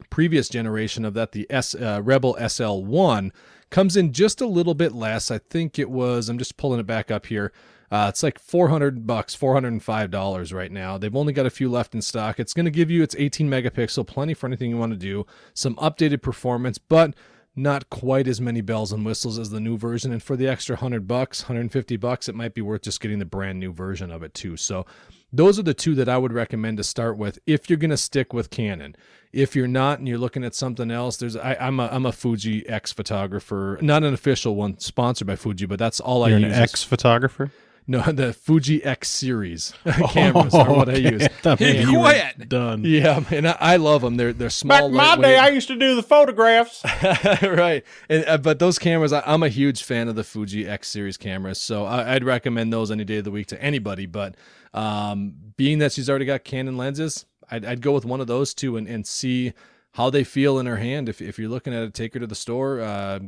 previous 0.09 0.49
generation 0.49 1.05
of 1.05 1.14
that, 1.14 1.33
the 1.33 1.47
S 1.51 1.75
uh, 1.75 2.01
Rebel 2.03 2.37
SL1 2.41 3.33
comes 3.71 3.97
in 3.97 4.12
just 4.12 4.41
a 4.41 4.47
little 4.47 4.75
bit 4.75 4.93
less. 4.93 5.31
I 5.31 5.39
think 5.39 5.79
it 5.79 5.91
was. 5.91 6.29
I'm 6.29 6.39
just 6.39 6.57
pulling 6.57 6.81
it 6.81 6.87
back 6.87 7.11
up 7.11 7.27
here. 7.27 7.53
Uh, 7.91 8.07
it's 8.09 8.23
like 8.23 8.39
400 8.39 9.07
bucks, 9.07 9.35
405 9.35 10.11
dollars 10.11 10.53
right 10.53 10.71
now. 10.71 10.97
They've 10.97 11.14
only 11.14 11.33
got 11.33 11.47
a 11.47 11.51
few 11.51 11.68
left 11.68 11.95
in 11.95 12.03
stock. 12.03 12.39
It's 12.39 12.55
going 12.55 12.66
to 12.66 12.71
give 12.71 12.91
you 12.91 13.03
its 13.03 13.16
18 13.18 13.49
megapixel, 13.49 14.07
plenty 14.07 14.33
for 14.33 14.47
anything 14.47 14.71
you 14.71 14.77
want 14.77 14.93
to 14.93 14.99
do. 14.99 15.27
Some 15.55 15.75
updated 15.77 16.23
performance, 16.23 16.79
but 16.79 17.14
not 17.57 17.91
quite 17.91 18.29
as 18.29 18.41
many 18.41 18.61
bells 18.61 18.93
and 18.93 19.05
whistles 19.05 19.39
as 19.39 19.51
the 19.51 19.59
new 19.59 19.77
version. 19.77 20.12
And 20.12 20.23
for 20.23 20.37
the 20.37 20.47
extra 20.47 20.77
100 20.77 21.09
bucks, 21.09 21.43
150 21.43 21.97
bucks, 21.97 22.29
it 22.29 22.35
might 22.37 22.55
be 22.55 22.62
worth 22.62 22.83
just 22.83 23.01
getting 23.01 23.18
the 23.18 23.25
brand 23.25 23.59
new 23.59 23.73
version 23.73 24.12
of 24.12 24.23
it 24.23 24.35
too. 24.35 24.57
So 24.57 24.87
those 25.33 25.59
are 25.59 25.62
the 25.62 25.74
two 25.74 25.95
that 25.95 26.09
I 26.09 26.18
would 26.18 26.33
recommend 26.33 26.76
to 26.78 26.85
start 26.85 27.16
with 27.16 27.39
if 27.47 27.68
you're 27.70 27.78
going 27.78 27.91
to 27.91 27.97
stick 27.97 28.33
with 28.33 28.51
Canon. 28.51 28.97
If 29.33 29.55
you're 29.55 29.68
not 29.68 30.01
and 30.01 30.09
you're 30.09 30.18
looking 30.18 30.43
at 30.43 30.57
something 30.57 30.91
else, 30.91 31.16
there's 31.16 31.37
I, 31.37 31.57
am 31.61 31.78
a 31.78 31.87
I'm 31.87 32.05
a 32.05 32.11
Fuji 32.11 32.68
X 32.68 32.91
photographer, 32.93 33.78
not 33.81 34.03
an 34.03 34.12
official 34.12 34.57
one 34.57 34.78
sponsored 34.81 35.28
by 35.28 35.37
Fuji, 35.37 35.66
but 35.66 35.78
that's 35.78 36.01
all. 36.01 36.28
You're 36.28 36.39
I 36.39 36.43
an 36.43 36.49
use. 36.49 36.59
ex 36.59 36.83
photographer. 36.83 37.53
No, 37.87 38.01
the 38.12 38.33
Fuji 38.33 38.85
X 38.85 39.09
series 39.09 39.72
cameras 40.11 40.55
are 40.55 40.72
what 40.72 40.89
I 40.89 40.97
use. 40.97 41.26
Hey, 41.43 41.85
quiet. 41.85 42.49
done. 42.49 42.85
Yeah, 42.85 43.24
and 43.31 43.49
I, 43.49 43.57
I 43.59 43.76
love 43.76 44.03
them. 44.03 44.16
They're 44.16 44.33
they're 44.33 44.51
small. 44.51 44.78
Back 44.78 44.85
in 44.91 44.95
my 44.95 45.16
day. 45.16 45.37
I 45.39 45.49
used 45.49 45.68
to 45.68 45.76
do 45.76 45.95
the 45.95 46.03
photographs. 46.03 46.83
right. 47.43 47.83
And, 48.09 48.24
uh, 48.26 48.39
but 48.39 48.59
those 48.59 48.78
cameras, 48.78 49.12
I, 49.12 49.22
I'm 49.26 49.43
a 49.43 49.49
huge 49.49 49.83
fan 49.83 50.09
of 50.09 50.16
the 50.16 50.24
Fuji 50.24 50.68
X 50.68 50.89
series 50.89 51.16
cameras, 51.16 51.61
so 51.61 51.85
I, 51.85 52.14
I'd 52.14 52.24
recommend 52.24 52.72
those 52.72 52.91
any 52.91 53.05
day 53.05 53.18
of 53.18 53.24
the 53.24 53.31
week 53.31 53.47
to 53.49 53.62
anybody. 53.62 54.07
But 54.07 54.37
um, 54.74 55.35
being 55.57 55.78
that 55.78 55.93
she's 55.93 56.09
already 56.09 56.24
got 56.26 56.45
Canon 56.45 56.76
lenses, 56.76 57.26
I'd, 57.51 57.64
I'd 57.64 57.81
go 57.81 57.93
with 57.93 58.05
one 58.05 58.20
of 58.20 58.26
those 58.26 58.55
two 58.55 58.76
and, 58.76 58.87
and 58.87 59.07
see 59.07 59.53
how 59.93 60.11
they 60.11 60.24
feel 60.24 60.59
in 60.59 60.66
her 60.66 60.76
hand. 60.76 61.09
If, 61.09 61.20
if 61.20 61.39
you're 61.39 61.49
looking 61.49 61.74
at 61.74 61.83
it, 61.83 61.95
take 61.95 62.14
her 62.14 62.20
to 62.20 62.26
the 62.26 62.35
store, 62.35 62.81
uh, 62.81 63.18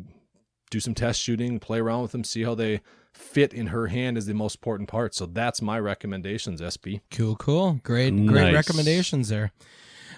do 0.71 0.81
some 0.81 0.95
test 0.95 1.21
shooting, 1.21 1.59
play 1.59 1.81
around 1.81 2.03
with 2.03 2.13
them, 2.13 2.25
see 2.25 2.45
how 2.45 2.55
they 2.55 2.81
fit 3.15 3.53
in 3.53 3.69
her 3.69 3.89
hand 3.89 4.17
is 4.19 4.27
the 4.27 4.35
most 4.35 4.57
important 4.57 4.89
part. 4.89 5.15
So 5.15 5.27
that's 5.27 5.63
my 5.63 5.79
recommendations, 5.79 6.63
SP. 6.63 7.05
Cool, 7.11 7.37
cool. 7.37 7.81
Great, 7.83 8.11
great 8.27 8.55
recommendations 8.55 9.29
there. 9.29 9.53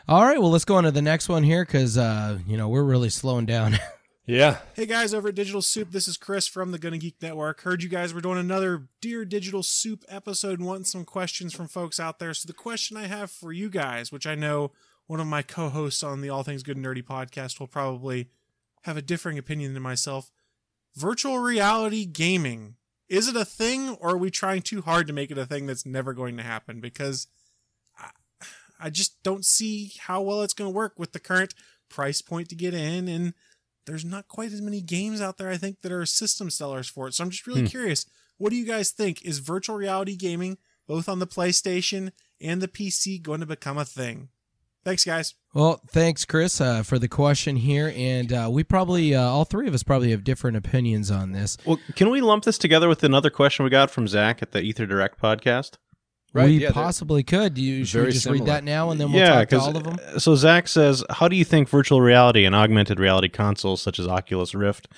All 0.06 0.24
right, 0.24 0.40
well, 0.40 0.50
let's 0.50 0.64
go 0.64 0.76
on 0.76 0.84
to 0.84 0.90
the 0.90 1.02
next 1.02 1.28
one 1.28 1.42
here 1.42 1.64
because, 1.64 1.96
uh, 1.96 2.38
you 2.46 2.56
know, 2.56 2.68
we're 2.68 2.84
really 2.84 3.10
slowing 3.10 3.46
down. 3.46 3.78
Yeah. 4.26 4.60
Hey 4.72 4.86
guys 4.86 5.12
over 5.12 5.28
at 5.28 5.34
Digital 5.34 5.60
Soup, 5.60 5.90
this 5.90 6.08
is 6.08 6.16
Chris 6.16 6.46
from 6.46 6.72
the 6.72 6.78
Gonna 6.78 6.96
Geek 6.96 7.20
Network. 7.20 7.60
Heard 7.60 7.82
you 7.82 7.90
guys 7.90 8.14
were 8.14 8.22
doing 8.22 8.38
another 8.38 8.88
Dear 9.02 9.26
Digital 9.26 9.62
Soup 9.62 10.02
episode 10.08 10.58
and 10.58 10.66
wanting 10.66 10.86
some 10.86 11.04
questions 11.04 11.52
from 11.52 11.68
folks 11.68 12.00
out 12.00 12.18
there. 12.18 12.32
So 12.32 12.46
the 12.46 12.54
question 12.54 12.96
I 12.96 13.06
have 13.06 13.30
for 13.30 13.52
you 13.52 13.68
guys, 13.68 14.10
which 14.10 14.26
I 14.26 14.34
know 14.34 14.72
one 15.06 15.20
of 15.20 15.26
my 15.26 15.42
co-hosts 15.42 16.02
on 16.02 16.22
the 16.22 16.30
All 16.30 16.42
Things 16.42 16.62
Good 16.62 16.78
and 16.78 16.86
Nerdy 16.86 17.04
podcast 17.04 17.60
will 17.60 17.66
probably 17.66 18.30
have 18.84 18.96
a 18.96 19.02
differing 19.02 19.36
opinion 19.36 19.74
than 19.74 19.82
myself. 19.82 20.30
Virtual 20.96 21.38
reality 21.38 22.06
gaming. 22.06 22.76
Is 23.08 23.28
it 23.28 23.36
a 23.36 23.44
thing 23.44 23.90
or 24.00 24.10
are 24.10 24.16
we 24.16 24.30
trying 24.30 24.62
too 24.62 24.82
hard 24.82 25.06
to 25.06 25.12
make 25.12 25.30
it 25.30 25.38
a 25.38 25.46
thing 25.46 25.66
that's 25.66 25.84
never 25.84 26.12
going 26.12 26.36
to 26.36 26.42
happen? 26.42 26.80
Because 26.80 27.26
I, 27.98 28.10
I 28.80 28.90
just 28.90 29.22
don't 29.22 29.44
see 29.44 29.92
how 30.00 30.22
well 30.22 30.42
it's 30.42 30.54
going 30.54 30.70
to 30.70 30.76
work 30.76 30.94
with 30.98 31.12
the 31.12 31.20
current 31.20 31.54
price 31.88 32.22
point 32.22 32.48
to 32.48 32.54
get 32.54 32.74
in 32.74 33.08
and 33.08 33.34
there's 33.86 34.04
not 34.04 34.28
quite 34.28 34.52
as 34.52 34.62
many 34.62 34.80
games 34.80 35.20
out 35.20 35.36
there, 35.36 35.50
I 35.50 35.56
think, 35.56 35.82
that 35.82 35.92
are 35.92 36.06
system 36.06 36.50
sellers 36.50 36.88
for 36.88 37.08
it. 37.08 37.14
So 37.14 37.24
I'm 37.24 37.30
just 37.30 37.46
really 37.46 37.62
hmm. 37.62 37.66
curious. 37.66 38.06
What 38.38 38.50
do 38.50 38.56
you 38.56 38.64
guys 38.64 38.90
think? 38.90 39.22
Is 39.22 39.38
virtual 39.38 39.76
reality 39.76 40.16
gaming, 40.16 40.58
both 40.86 41.08
on 41.08 41.18
the 41.18 41.26
PlayStation 41.26 42.12
and 42.40 42.60
the 42.60 42.68
PC, 42.68 43.22
going 43.22 43.40
to 43.40 43.46
become 43.46 43.78
a 43.78 43.84
thing? 43.84 44.28
Thanks, 44.84 45.04
guys. 45.04 45.34
well, 45.54 45.80
thanks, 45.88 46.24
Chris, 46.26 46.60
uh, 46.60 46.82
for 46.82 46.98
the 46.98 47.08
question 47.08 47.56
here. 47.56 47.92
And 47.96 48.32
uh, 48.32 48.48
we 48.52 48.64
probably, 48.64 49.14
uh, 49.14 49.22
all 49.22 49.44
three 49.44 49.66
of 49.66 49.74
us 49.74 49.82
probably 49.82 50.10
have 50.10 50.24
different 50.24 50.56
opinions 50.56 51.10
on 51.10 51.32
this. 51.32 51.56
Well, 51.64 51.78
can 51.96 52.10
we 52.10 52.20
lump 52.20 52.44
this 52.44 52.58
together 52.58 52.88
with 52.88 53.02
another 53.02 53.30
question 53.30 53.64
we 53.64 53.70
got 53.70 53.90
from 53.90 54.06
Zach 54.06 54.42
at 54.42 54.52
the 54.52 54.60
Ether 54.60 54.84
Direct 54.84 55.20
podcast? 55.20 55.78
Right, 56.34 56.46
we 56.46 56.58
yeah, 56.58 56.72
possibly 56.72 57.22
could. 57.22 57.56
You, 57.56 57.84
should 57.84 58.06
we 58.06 58.10
just 58.10 58.24
similar. 58.24 58.40
read 58.40 58.48
that 58.48 58.64
now 58.64 58.90
and 58.90 59.00
then 59.00 59.12
we'll 59.12 59.20
yeah, 59.20 59.44
talk 59.44 59.48
to 59.50 59.60
all 59.60 59.76
of 59.76 59.84
them? 59.84 59.96
uh, 60.04 60.18
so 60.18 60.34
Zach 60.34 60.66
says, 60.66 61.04
how 61.08 61.28
do 61.28 61.36
you 61.36 61.44
think 61.44 61.68
virtual 61.68 62.00
reality 62.00 62.44
and 62.44 62.56
augmented 62.56 62.98
reality 62.98 63.28
consoles 63.28 63.80
such 63.80 64.00
as 64.00 64.08
Oculus 64.08 64.52
Rift 64.52 64.88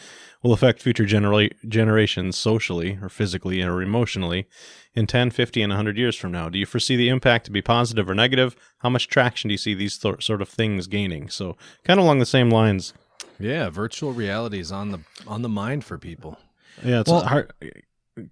will 0.42 0.52
affect 0.52 0.82
future 0.82 1.04
genera- 1.06 1.50
generations 1.68 2.36
socially 2.36 2.98
or 3.02 3.08
physically 3.08 3.62
or 3.62 3.82
emotionally 3.82 4.46
in 4.94 5.06
10, 5.06 5.30
50, 5.30 5.62
and 5.62 5.70
100 5.70 5.96
years 5.98 6.16
from 6.16 6.32
now? 6.32 6.48
Do 6.48 6.58
you 6.58 6.66
foresee 6.66 6.96
the 6.96 7.08
impact 7.08 7.46
to 7.46 7.50
be 7.50 7.62
positive 7.62 8.08
or 8.08 8.14
negative? 8.14 8.56
How 8.78 8.88
much 8.90 9.08
traction 9.08 9.48
do 9.48 9.52
you 9.54 9.58
see 9.58 9.74
these 9.74 9.98
th- 9.98 10.24
sort 10.24 10.42
of 10.42 10.48
things 10.48 10.86
gaining? 10.86 11.28
So, 11.28 11.56
kind 11.84 11.98
of 11.98 12.04
along 12.04 12.18
the 12.20 12.26
same 12.26 12.50
lines. 12.50 12.92
Yeah, 13.38 13.68
virtual 13.68 14.12
reality 14.12 14.58
is 14.60 14.72
on 14.72 14.92
the 14.92 15.00
on 15.26 15.42
the 15.42 15.48
mind 15.48 15.84
for 15.84 15.98
people. 15.98 16.38
Yeah, 16.84 17.00
it's 17.00 17.10
Well- 17.10 17.24
hard. 17.24 17.52
Uh, 17.62 17.66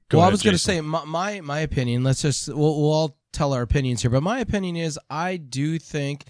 go 0.09 0.19
well, 0.19 0.27
I 0.27 0.31
was 0.31 0.43
going 0.43 0.55
to 0.55 0.59
say 0.59 0.81
my, 0.81 1.05
my 1.05 1.41
my 1.41 1.61
opinion. 1.61 2.05
Let's 2.05 2.23
just 2.23 2.49
we'll, 2.49 2.81
we'll 2.81 2.93
all 2.93 3.19
tell 3.33 3.53
our 3.53 3.63
opinions 3.63 4.01
here, 4.03 4.11
but 4.11 4.23
my 4.23 4.39
opinion 4.41 4.77
is 4.77 4.99
I 5.11 5.37
do 5.37 5.79
think 5.79 6.25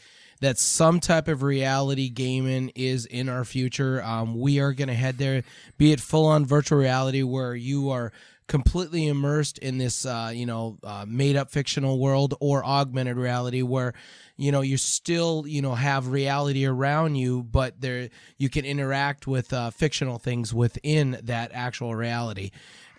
that 0.45 0.59
some 0.59 1.01
type 1.01 1.29
of 1.29 1.43
reality 1.43 2.09
gaming 2.09 2.71
is 2.75 3.07
in 3.07 3.29
our 3.29 3.45
future. 3.45 4.03
Um, 4.03 4.39
we 4.39 4.61
are 4.61 4.73
going 4.73 4.89
to 4.89 4.95
head 4.95 5.17
there, 5.17 5.43
be 5.79 5.93
it 5.93 6.01
full 6.01 6.27
on 6.27 6.45
virtual 6.45 6.79
reality 6.79 7.23
where 7.23 7.55
you 7.55 7.91
are 7.91 8.13
completely 8.47 9.07
immersed 9.07 9.57
in 9.59 9.79
this, 9.79 10.05
uh, 10.05 10.31
you 10.35 10.45
know, 10.45 10.77
uh, 10.85 11.07
made 11.09 11.35
up 11.35 11.51
fictional 11.51 11.99
world 11.99 12.35
or 12.41 12.63
augmented 12.65 13.17
reality 13.17 13.63
where, 13.63 13.95
you 14.37 14.53
know, 14.53 14.61
you 14.61 14.77
still, 14.77 15.45
you 15.47 15.63
know, 15.63 15.75
have 15.75 16.09
reality 16.09 16.67
around 16.67 17.15
you, 17.15 17.43
but 17.43 17.81
there 17.81 18.11
you 18.37 18.51
can 18.51 18.67
interact 18.67 19.27
with 19.27 19.53
uh, 19.53 19.71
fictional 19.71 20.19
things 20.19 20.53
within 20.53 21.19
that 21.23 21.53
actual 21.55 21.95
reality. 21.95 22.51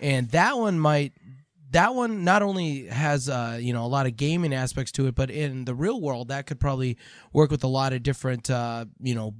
And 0.01 0.29
that 0.31 0.57
one 0.57 0.79
might 0.79 1.13
that 1.75 1.93
one 1.93 2.23
not 2.23 2.41
only 2.41 2.85
has 2.85 3.27
uh, 3.27 3.57
you 3.59 3.73
know 3.73 3.83
a 3.83 3.87
lot 3.87 4.05
of 4.05 4.15
gaming 4.15 4.53
aspects 4.53 4.93
to 4.93 5.07
it, 5.07 5.15
but 5.15 5.29
in 5.29 5.65
the 5.65 5.75
real 5.75 5.99
world 5.99 6.29
that 6.29 6.47
could 6.47 6.59
probably 6.59 6.97
work 7.33 7.51
with 7.51 7.63
a 7.65 7.67
lot 7.67 7.91
of 7.91 8.01
different 8.01 8.49
uh, 8.49 8.85
you 9.01 9.13
know 9.13 9.35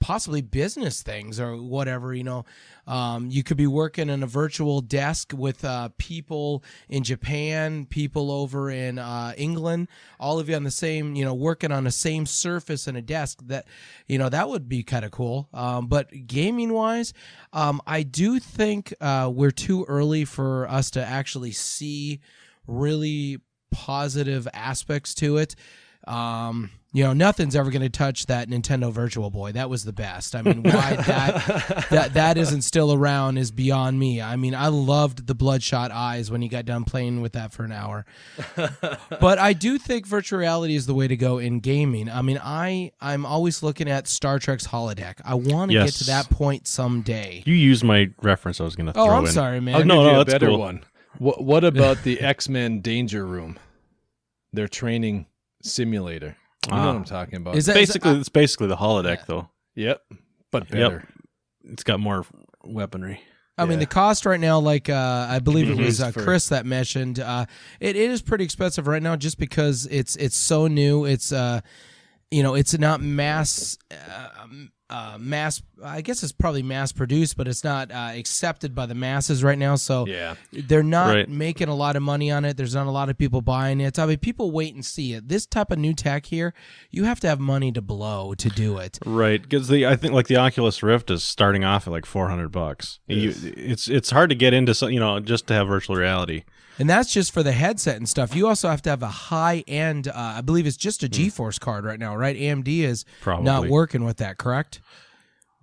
possibly 0.00 0.42
business 0.42 1.02
things 1.02 1.40
or 1.40 1.56
whatever 1.56 2.14
you 2.14 2.24
know. 2.24 2.44
Um, 2.86 3.30
you 3.30 3.42
could 3.42 3.56
be 3.56 3.66
working 3.66 4.08
in 4.08 4.22
a 4.22 4.26
virtual 4.26 4.80
desk 4.80 5.32
with 5.34 5.64
uh, 5.64 5.88
people 5.98 6.62
in 6.88 7.02
japan 7.02 7.84
people 7.86 8.30
over 8.30 8.70
in 8.70 8.98
uh, 8.98 9.32
england 9.36 9.88
all 10.20 10.38
of 10.38 10.48
you 10.48 10.54
on 10.54 10.62
the 10.62 10.70
same 10.70 11.16
you 11.16 11.24
know 11.24 11.34
working 11.34 11.72
on 11.72 11.84
the 11.84 11.90
same 11.90 12.26
surface 12.26 12.86
and 12.86 12.96
a 12.96 13.02
desk 13.02 13.40
that 13.46 13.66
you 14.06 14.18
know 14.18 14.28
that 14.28 14.48
would 14.48 14.68
be 14.68 14.82
kind 14.82 15.04
of 15.04 15.10
cool. 15.10 15.48
Um, 15.52 15.88
but 15.88 16.10
gaming 16.26 16.72
wise 16.72 17.12
um, 17.52 17.80
i 17.86 18.02
do 18.02 18.38
think 18.38 18.94
uh, 19.00 19.30
we're 19.32 19.50
too 19.50 19.84
early 19.88 20.24
for 20.24 20.68
us 20.68 20.90
to 20.92 21.04
actually 21.04 21.52
see 21.52 22.20
really 22.66 23.38
positive 23.70 24.48
aspects 24.52 25.14
to 25.14 25.36
it. 25.38 25.54
Um, 26.06 26.70
you 26.96 27.04
know, 27.04 27.12
nothing's 27.12 27.54
ever 27.54 27.70
going 27.70 27.82
to 27.82 27.90
touch 27.90 28.24
that 28.24 28.48
Nintendo 28.48 28.90
Virtual 28.90 29.28
Boy. 29.30 29.52
That 29.52 29.68
was 29.68 29.84
the 29.84 29.92
best. 29.92 30.34
I 30.34 30.40
mean, 30.40 30.62
why 30.62 30.96
that 30.96 31.86
that 31.90 32.14
that 32.14 32.38
isn't 32.38 32.62
still 32.62 32.90
around 32.90 33.36
is 33.36 33.50
beyond 33.50 33.98
me. 33.98 34.22
I 34.22 34.36
mean, 34.36 34.54
I 34.54 34.68
loved 34.68 35.26
the 35.26 35.34
bloodshot 35.34 35.90
eyes 35.90 36.30
when 36.30 36.40
you 36.40 36.48
got 36.48 36.64
done 36.64 36.84
playing 36.84 37.20
with 37.20 37.34
that 37.34 37.52
for 37.52 37.64
an 37.64 37.72
hour. 37.72 38.06
but 38.56 39.38
I 39.38 39.52
do 39.52 39.76
think 39.76 40.06
virtual 40.06 40.38
reality 40.38 40.74
is 40.74 40.86
the 40.86 40.94
way 40.94 41.06
to 41.06 41.18
go 41.18 41.36
in 41.36 41.60
gaming. 41.60 42.08
I 42.08 42.22
mean, 42.22 42.40
I 42.42 42.92
I'm 42.98 43.26
always 43.26 43.62
looking 43.62 43.90
at 43.90 44.08
Star 44.08 44.38
Trek's 44.38 44.68
holodeck. 44.68 45.20
I 45.22 45.34
want 45.34 45.72
to 45.72 45.74
Yes. 45.74 45.84
get 45.90 45.94
to 45.98 46.04
that 46.06 46.30
point 46.30 46.66
someday. 46.66 47.42
You 47.44 47.52
used 47.54 47.84
my 47.84 48.08
reference 48.22 48.58
I 48.58 48.64
was 48.64 48.74
going 48.74 48.86
to 48.86 48.92
oh, 48.98 49.04
throw 49.04 49.14
Oh, 49.14 49.18
I'm 49.18 49.26
in. 49.26 49.32
sorry, 49.32 49.60
man. 49.60 49.74
I'll 49.74 49.80
oh, 49.82 49.84
no, 49.84 50.02
no, 50.02 50.10
you 50.12 50.14
a 50.14 50.24
that's 50.24 50.32
better 50.32 50.46
cool. 50.46 50.60
one. 50.60 50.82
What 51.18 51.44
What 51.44 51.62
about 51.62 52.04
the 52.04 52.18
X 52.22 52.48
Men 52.48 52.80
Danger 52.80 53.26
Room? 53.26 53.58
Their 54.54 54.66
training 54.66 55.26
simulator. 55.60 56.38
You 56.66 56.72
know 56.72 56.78
Ah. 56.78 56.86
what 56.88 56.96
I'm 56.96 57.04
talking 57.04 57.36
about. 57.36 57.56
Is 57.56 57.66
that 57.66 57.74
basically, 57.74 58.12
Is 58.12 58.18
it's 58.20 58.28
basically 58.28 58.66
the 58.68 58.76
holodeck, 58.76 59.26
though. 59.26 59.48
yep, 59.74 60.02
but 60.50 60.68
better. 60.68 61.04
It's 61.64 61.82
got 61.84 62.00
more 62.00 62.24
weaponry. 62.64 63.20
I 63.58 63.64
mean, 63.64 63.72
Yeah. 63.74 63.78
the 63.80 63.86
cost 63.86 64.26
right 64.26 64.38
now, 64.40 64.58
like 64.58 64.88
uh, 64.90 65.26
I 65.30 65.38
believe 65.38 65.70
it 65.70 65.78
was 65.78 66.00
uh, 66.00 66.10
for- 66.10 66.22
Chris 66.22 66.48
that 66.50 66.66
mentioned, 66.66 67.18
uh, 67.20 67.46
it, 67.80 67.96
it 67.96 68.10
is 68.10 68.20
pretty 68.20 68.44
expensive 68.44 68.86
right 68.86 69.02
now, 69.02 69.16
just 69.16 69.38
because 69.38 69.86
it's 69.86 70.14
it's 70.16 70.36
so 70.36 70.66
new. 70.66 71.04
It's 71.06 71.32
uh, 71.32 71.60
you 72.30 72.42
know, 72.42 72.54
it's 72.54 72.76
not 72.78 73.00
mass, 73.00 73.78
uh, 73.90 74.28
uh, 74.88 75.16
mass. 75.18 75.62
I 75.82 76.00
guess 76.00 76.22
it's 76.22 76.32
probably 76.32 76.62
mass 76.62 76.92
produced, 76.92 77.36
but 77.36 77.48
it's 77.48 77.64
not 77.64 77.90
uh, 77.90 78.10
accepted 78.14 78.74
by 78.74 78.86
the 78.86 78.94
masses 78.94 79.42
right 79.42 79.58
now. 79.58 79.74
So 79.76 80.06
Yeah. 80.06 80.36
they're 80.52 80.82
not 80.82 81.14
Right. 81.14 81.28
making 81.28 81.68
a 81.68 81.74
lot 81.74 81.96
of 81.96 82.02
money 82.02 82.30
on 82.30 82.44
it. 82.44 82.56
There's 82.56 82.74
not 82.74 82.86
a 82.86 82.90
lot 82.90 83.08
of 83.08 83.18
people 83.18 83.42
buying 83.42 83.80
it. 83.80 83.98
I 83.98 84.06
mean, 84.06 84.18
people 84.18 84.50
wait 84.52 84.74
and 84.74 84.84
see 84.84 85.12
it. 85.12 85.28
This 85.28 85.44
type 85.44 85.70
of 85.70 85.78
new 85.78 85.92
tech 85.92 86.26
here, 86.26 86.54
you 86.90 87.04
have 87.04 87.20
to 87.20 87.28
have 87.28 87.40
money 87.40 87.72
to 87.72 87.82
blow 87.82 88.34
to 88.34 88.48
do 88.48 88.78
it. 88.78 88.98
Right, 89.04 89.42
because 89.42 89.68
the 89.68 89.86
I 89.86 89.96
think 89.96 90.14
like 90.14 90.28
the 90.28 90.36
Oculus 90.36 90.82
Rift 90.82 91.10
is 91.10 91.22
starting 91.24 91.64
off 91.64 91.86
at 91.86 91.90
like 91.92 92.06
four 92.06 92.28
hundred 92.28 92.50
bucks. 92.52 93.00
You, 93.08 93.34
it's 93.56 93.88
it's 93.88 94.10
hard 94.10 94.30
to 94.30 94.36
get 94.36 94.54
into 94.54 94.72
some, 94.74 94.90
you 94.90 95.00
know 95.00 95.18
just 95.20 95.46
to 95.48 95.54
have 95.54 95.66
virtual 95.68 95.96
reality. 95.96 96.44
And 96.78 96.88
that's 96.90 97.12
just 97.12 97.32
for 97.32 97.42
the 97.42 97.52
headset 97.52 97.96
and 97.96 98.08
stuff. 98.08 98.34
You 98.36 98.46
also 98.48 98.68
have 98.68 98.82
to 98.82 98.90
have 98.90 99.02
a 99.02 99.08
high 99.08 99.64
end, 99.66 100.08
uh, 100.08 100.12
I 100.14 100.40
believe 100.42 100.66
it's 100.66 100.76
just 100.76 101.02
a 101.02 101.08
GeForce 101.08 101.58
card 101.58 101.84
right 101.84 101.98
now, 101.98 102.14
right? 102.16 102.36
AMD 102.36 102.68
is 102.82 103.04
not 103.44 103.68
working 103.68 104.04
with 104.04 104.18
that, 104.18 104.36
correct? 104.38 104.80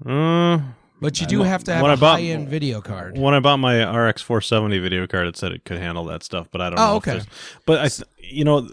Uh, 0.05 0.59
But 1.01 1.19
you 1.21 1.27
do 1.27 1.43
have 1.43 1.63
to 1.65 1.73
have 1.73 1.83
a 1.85 1.97
bought- 1.97 2.19
high 2.19 2.25
end 2.25 2.47
video 2.49 2.81
card. 2.81 3.17
when 3.17 3.33
I 3.33 3.39
bought 3.39 3.57
my 3.57 3.83
RX 3.83 4.21
470 4.21 4.79
video 4.79 5.05
card, 5.05 5.27
it 5.27 5.37
said 5.37 5.51
it 5.51 5.65
could 5.65 5.77
handle 5.77 6.05
that 6.05 6.23
stuff, 6.23 6.47
but 6.51 6.61
I 6.61 6.69
don't 6.69 6.79
Oh, 6.79 6.83
know. 6.91 6.95
okay. 6.95 7.21
But 7.65 7.79
I, 7.79 7.87
th- 7.89 8.03
you 8.19 8.43
know, 8.45 8.67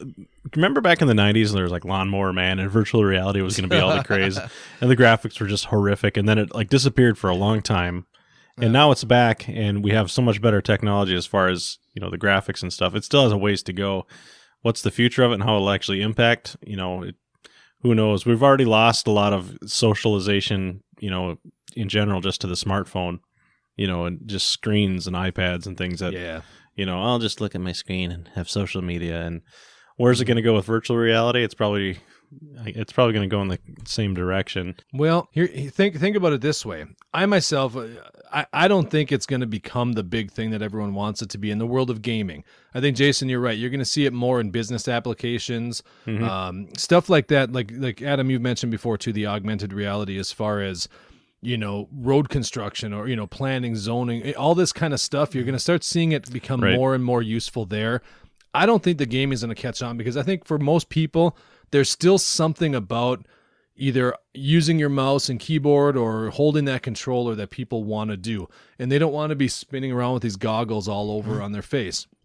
remember 0.54 0.80
back 0.80 1.02
in 1.02 1.08
the 1.08 1.14
90s, 1.14 1.52
there 1.52 1.64
was 1.64 1.72
like 1.72 1.84
Lawnmower 1.84 2.32
Man, 2.32 2.58
and 2.58 2.70
virtual 2.70 3.04
reality 3.04 3.42
was 3.42 3.56
going 3.56 3.68
to 3.68 3.74
be 3.76 3.80
all 3.80 3.94
the 3.96 4.04
craze, 4.04 4.38
and 4.80 4.90
the 4.90 4.96
graphics 4.96 5.40
were 5.40 5.46
just 5.46 5.66
horrific, 5.66 6.16
and 6.16 6.28
then 6.28 6.38
it 6.38 6.54
like 6.54 6.68
disappeared 6.68 7.18
for 7.18 7.28
a 7.28 7.34
long 7.34 7.60
time, 7.62 8.06
and 8.60 8.72
now 8.72 8.90
it's 8.90 9.04
back, 9.04 9.48
and 9.48 9.82
we 9.84 9.90
have 9.92 10.10
so 10.10 10.22
much 10.22 10.40
better 10.40 10.60
technology 10.60 11.14
as 11.14 11.26
far 11.26 11.48
as 11.48 11.78
you 11.94 12.00
know 12.00 12.10
the 12.10 12.18
graphics 12.18 12.62
and 12.62 12.72
stuff. 12.72 12.94
It 12.94 13.04
still 13.04 13.22
has 13.24 13.32
a 13.32 13.36
ways 13.36 13.62
to 13.64 13.72
go. 13.72 14.06
What's 14.62 14.82
the 14.82 14.90
future 14.90 15.22
of 15.22 15.30
it, 15.30 15.34
and 15.34 15.42
how 15.42 15.56
it'll 15.56 15.70
actually 15.70 16.02
impact? 16.02 16.56
You 16.66 16.76
know, 16.76 17.02
it, 17.02 17.14
who 17.82 17.94
knows? 17.94 18.26
We've 18.26 18.42
already 18.42 18.64
lost 18.66 19.06
a 19.06 19.12
lot 19.12 19.32
of 19.32 19.56
socialization. 19.66 20.82
You 20.98 21.10
know, 21.10 21.38
in 21.74 21.88
general, 21.88 22.20
just 22.20 22.40
to 22.42 22.46
the 22.46 22.54
smartphone 22.54 23.20
you 23.76 23.86
know, 23.86 24.04
and 24.04 24.20
just 24.26 24.48
screens 24.48 25.06
and 25.06 25.16
iPads 25.16 25.66
and 25.66 25.78
things 25.78 26.00
that, 26.00 26.12
Yeah. 26.12 26.42
you 26.74 26.84
know, 26.84 27.02
I'll 27.02 27.18
just 27.18 27.40
look 27.40 27.54
at 27.54 27.62
my 27.62 27.72
screen 27.72 28.10
and 28.10 28.28
have 28.34 28.50
social 28.50 28.82
media. 28.82 29.22
And 29.22 29.40
where's 29.96 30.20
it 30.20 30.26
going 30.26 30.36
to 30.36 30.42
go 30.42 30.54
with 30.54 30.66
virtual 30.66 30.98
reality? 30.98 31.42
It's 31.42 31.54
probably, 31.54 31.96
it's 32.64 32.92
probably 32.92 33.12
going 33.12 33.28
to 33.28 33.34
go 33.34 33.42
in 33.42 33.48
the 33.48 33.58
same 33.84 34.14
direction. 34.14 34.76
Well, 34.92 35.28
here 35.32 35.46
think 35.46 35.96
think 35.98 36.16
about 36.16 36.32
it 36.32 36.40
this 36.40 36.64
way. 36.64 36.84
I 37.12 37.26
myself, 37.26 37.76
uh, 37.76 37.86
I, 38.32 38.46
I 38.52 38.68
don't 38.68 38.90
think 38.90 39.10
it's 39.10 39.26
going 39.26 39.40
to 39.40 39.46
become 39.46 39.92
the 39.92 40.04
big 40.04 40.30
thing 40.30 40.50
that 40.50 40.62
everyone 40.62 40.94
wants 40.94 41.22
it 41.22 41.30
to 41.30 41.38
be 41.38 41.50
in 41.50 41.58
the 41.58 41.66
world 41.66 41.90
of 41.90 42.02
gaming. 42.02 42.44
I 42.74 42.80
think 42.80 42.96
Jason, 42.96 43.28
you're 43.28 43.40
right. 43.40 43.58
You're 43.58 43.70
going 43.70 43.80
to 43.80 43.84
see 43.84 44.06
it 44.06 44.12
more 44.12 44.40
in 44.40 44.50
business 44.50 44.86
applications, 44.86 45.82
um, 46.06 46.68
stuff 46.76 47.08
like 47.08 47.26
that. 47.28 47.52
Like 47.52 47.72
like 47.74 48.00
Adam, 48.02 48.30
you've 48.30 48.42
mentioned 48.42 48.70
before 48.70 48.96
too, 48.96 49.12
the 49.12 49.26
augmented 49.26 49.72
reality 49.72 50.18
as 50.18 50.30
far 50.30 50.60
as 50.60 50.88
you 51.42 51.56
know 51.56 51.88
road 51.92 52.28
construction 52.28 52.92
or 52.92 53.08
you 53.08 53.16
know 53.16 53.26
planning 53.26 53.74
zoning 53.74 54.22
eh, 54.24 54.32
all 54.34 54.54
this 54.54 54.74
kind 54.74 54.92
of 54.92 55.00
stuff 55.00 55.34
you're 55.34 55.42
going 55.44 55.54
to 55.54 55.58
start 55.58 55.82
seeing 55.82 56.12
it 56.12 56.30
become 56.30 56.60
Right. 56.62 56.76
more 56.76 56.94
and 56.94 57.02
more 57.02 57.22
useful 57.22 57.64
there 57.64 58.02
i 58.52 58.66
don't 58.66 58.82
think 58.82 58.98
the 58.98 59.06
game 59.06 59.32
is 59.32 59.40
going 59.40 59.48
to 59.48 59.54
catch 59.54 59.80
on 59.80 59.96
because 59.96 60.18
i 60.18 60.22
think 60.22 60.44
for 60.44 60.58
most 60.58 60.90
people 60.90 61.34
there's 61.70 61.90
still 61.90 62.18
something 62.18 62.74
about 62.74 63.26
either 63.76 64.14
using 64.34 64.78
your 64.78 64.88
mouse 64.88 65.28
and 65.28 65.40
keyboard 65.40 65.96
or 65.96 66.30
holding 66.30 66.66
that 66.66 66.82
controller 66.82 67.34
that 67.34 67.50
people 67.50 67.82
want 67.82 68.10
to 68.10 68.16
do 68.16 68.48
and 68.78 68.92
they 68.92 68.98
don't 68.98 69.12
want 69.12 69.30
to 69.30 69.36
be 69.36 69.48
spinning 69.48 69.90
around 69.90 70.14
with 70.14 70.22
these 70.22 70.36
goggles 70.36 70.86
all 70.86 71.10
over 71.10 71.34
mm-hmm. 71.34 71.42
on 71.42 71.52
their 71.52 71.62
face. 71.62 72.06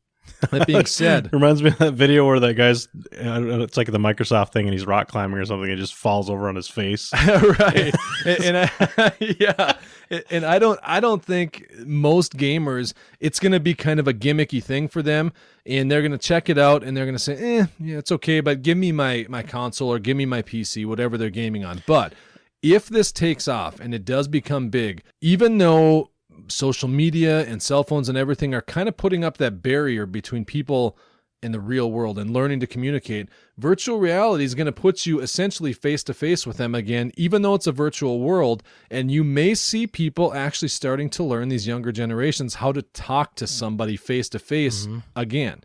That 0.49 0.65
being 0.65 0.87
said 0.87 1.29
Reminds 1.33 1.61
me 1.61 1.69
of 1.69 1.77
that 1.77 1.93
video 1.93 2.25
where 2.25 2.39
that 2.39 2.55
guy's, 2.55 2.87
it's 3.11 3.77
like 3.77 3.91
the 3.91 3.99
Microsoft 3.99 4.53
thing 4.53 4.65
and 4.65 4.73
he's 4.73 4.87
rock 4.87 5.07
climbing 5.07 5.37
or 5.37 5.45
something 5.45 5.69
and 5.69 5.79
just 5.79 5.93
falls 5.93 6.31
over 6.31 6.49
on 6.49 6.55
his 6.55 6.67
face. 6.67 7.13
right. 7.59 7.93
And, 8.25 8.43
and 8.43 8.71
I, 8.97 9.13
yeah 9.19 9.77
and 10.29 10.45
i 10.45 10.59
don't 10.59 10.79
i 10.83 10.99
don't 10.99 11.23
think 11.23 11.65
most 11.85 12.37
gamers 12.37 12.93
it's 13.19 13.39
going 13.39 13.51
to 13.51 13.59
be 13.59 13.73
kind 13.73 13.99
of 13.99 14.07
a 14.07 14.13
gimmicky 14.13 14.63
thing 14.63 14.87
for 14.87 15.01
them 15.01 15.31
and 15.65 15.89
they're 15.89 16.01
going 16.01 16.11
to 16.11 16.17
check 16.17 16.49
it 16.49 16.57
out 16.57 16.83
and 16.83 16.95
they're 16.95 17.05
going 17.05 17.15
to 17.15 17.19
say 17.19 17.35
eh 17.59 17.65
yeah 17.79 17.97
it's 17.97 18.11
okay 18.11 18.39
but 18.39 18.61
give 18.61 18.77
me 18.77 18.91
my 18.91 19.25
my 19.29 19.41
console 19.43 19.91
or 19.91 19.99
give 19.99 20.15
me 20.15 20.25
my 20.25 20.41
pc 20.41 20.85
whatever 20.85 21.17
they're 21.17 21.29
gaming 21.29 21.65
on. 21.65 21.83
But 21.85 22.13
if 22.61 22.87
this 22.87 23.11
takes 23.11 23.47
off 23.47 23.79
and 23.79 23.93
it 23.93 24.05
does 24.05 24.27
become 24.27 24.69
big 24.69 25.03
even 25.21 25.57
though 25.57 26.11
social 26.47 26.87
media 26.87 27.45
and 27.45 27.61
cell 27.61 27.83
phones 27.83 28.09
and 28.09 28.17
everything 28.17 28.53
are 28.53 28.61
kind 28.61 28.87
of 28.87 28.97
putting 28.97 29.23
up 29.23 29.37
that 29.37 29.61
barrier 29.61 30.05
between 30.05 30.45
people 30.45 30.97
in 31.43 31.51
the 31.51 31.59
real 31.59 31.91
world 31.91 32.17
and 32.17 32.31
learning 32.31 32.59
to 32.61 32.67
communicate, 32.67 33.29
virtual 33.57 33.99
reality 33.99 34.43
is 34.43 34.55
going 34.55 34.65
to 34.65 34.71
put 34.71 35.05
you 35.05 35.19
essentially 35.19 35.73
face 35.73 36.03
to 36.03 36.13
face 36.13 36.47
with 36.47 36.57
them 36.57 36.73
again, 36.73 37.11
even 37.17 37.41
though 37.41 37.53
it's 37.53 37.67
a 37.67 37.71
virtual 37.71 38.19
world. 38.19 38.63
And 38.89 39.11
you 39.11 39.23
may 39.23 39.53
see 39.53 39.85
people 39.85 40.33
actually 40.33 40.69
starting 40.69 41.09
to 41.11 41.23
learn 41.23 41.49
these 41.49 41.67
younger 41.67 41.91
generations 41.91 42.55
how 42.55 42.71
to 42.71 42.81
talk 42.81 43.35
to 43.35 43.47
somebody 43.47 43.95
face 43.97 44.29
to 44.29 44.39
face 44.39 44.85
mm-hmm. 44.87 44.99
again. 45.15 45.61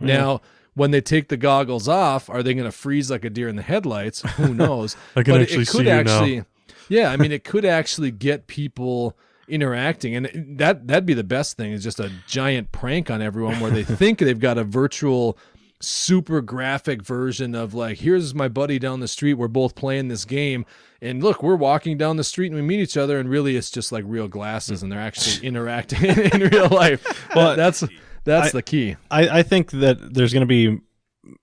Now, 0.00 0.40
when 0.74 0.90
they 0.90 1.00
take 1.00 1.28
the 1.28 1.36
goggles 1.36 1.88
off, 1.88 2.28
are 2.28 2.42
they 2.42 2.54
going 2.54 2.64
to 2.64 2.72
freeze 2.72 3.10
like 3.10 3.24
a 3.24 3.30
deer 3.30 3.48
in 3.48 3.56
the 3.56 3.62
headlights? 3.62 4.22
Who 4.32 4.54
knows? 4.54 4.96
I 5.16 5.22
can 5.22 5.34
But 5.34 5.40
it- 5.40 5.44
actually 5.44 5.62
it 5.62 5.68
see 5.68 5.78
could 5.78 5.86
now. 5.86 6.00
actually, 6.00 6.44
yeah, 6.88 7.10
I 7.10 7.16
mean, 7.16 7.32
it 7.32 7.44
could 7.44 7.64
actually 7.64 8.10
get 8.10 8.46
people 8.46 9.16
interacting. 9.48 10.14
And 10.14 10.58
that 10.58 10.86
that'd 10.86 11.06
be 11.06 11.14
the 11.14 11.24
best 11.24 11.56
thing 11.56 11.72
is 11.72 11.82
just 11.82 12.00
a 12.00 12.10
giant 12.26 12.72
prank 12.72 13.10
on 13.10 13.22
everyone 13.22 13.60
where 13.60 13.70
they 13.70 13.84
think 13.84 14.18
they've 14.18 14.38
got 14.38 14.58
a 14.58 14.64
virtual 14.64 15.38
super 15.80 16.40
graphic 16.40 17.02
version 17.02 17.54
of 17.54 17.74
like 17.74 17.98
here's 17.98 18.34
my 18.34 18.48
buddy 18.48 18.78
down 18.78 19.00
the 19.00 19.08
street. 19.08 19.34
We're 19.34 19.48
both 19.48 19.74
playing 19.74 20.08
this 20.08 20.24
game. 20.24 20.64
And 21.02 21.22
look 21.22 21.42
we're 21.42 21.56
walking 21.56 21.98
down 21.98 22.16
the 22.16 22.24
street 22.24 22.46
and 22.46 22.56
we 22.56 22.62
meet 22.62 22.80
each 22.80 22.96
other 22.96 23.18
and 23.18 23.28
really 23.28 23.56
it's 23.56 23.70
just 23.70 23.92
like 23.92 24.04
real 24.06 24.28
glasses 24.28 24.82
and 24.82 24.90
they're 24.90 25.00
actually 25.00 25.36
mm. 25.36 25.48
interacting 25.48 26.04
in 26.32 26.48
real 26.48 26.68
life. 26.68 27.28
Well 27.34 27.46
Well, 27.48 27.56
that's 27.56 27.84
that's 28.24 28.48
I- 28.48 28.58
the 28.58 28.62
key. 28.62 28.96
I, 29.10 29.40
I 29.40 29.42
think 29.42 29.70
that 29.72 30.14
there's 30.14 30.32
going 30.32 30.42
to 30.42 30.46
be 30.46 30.80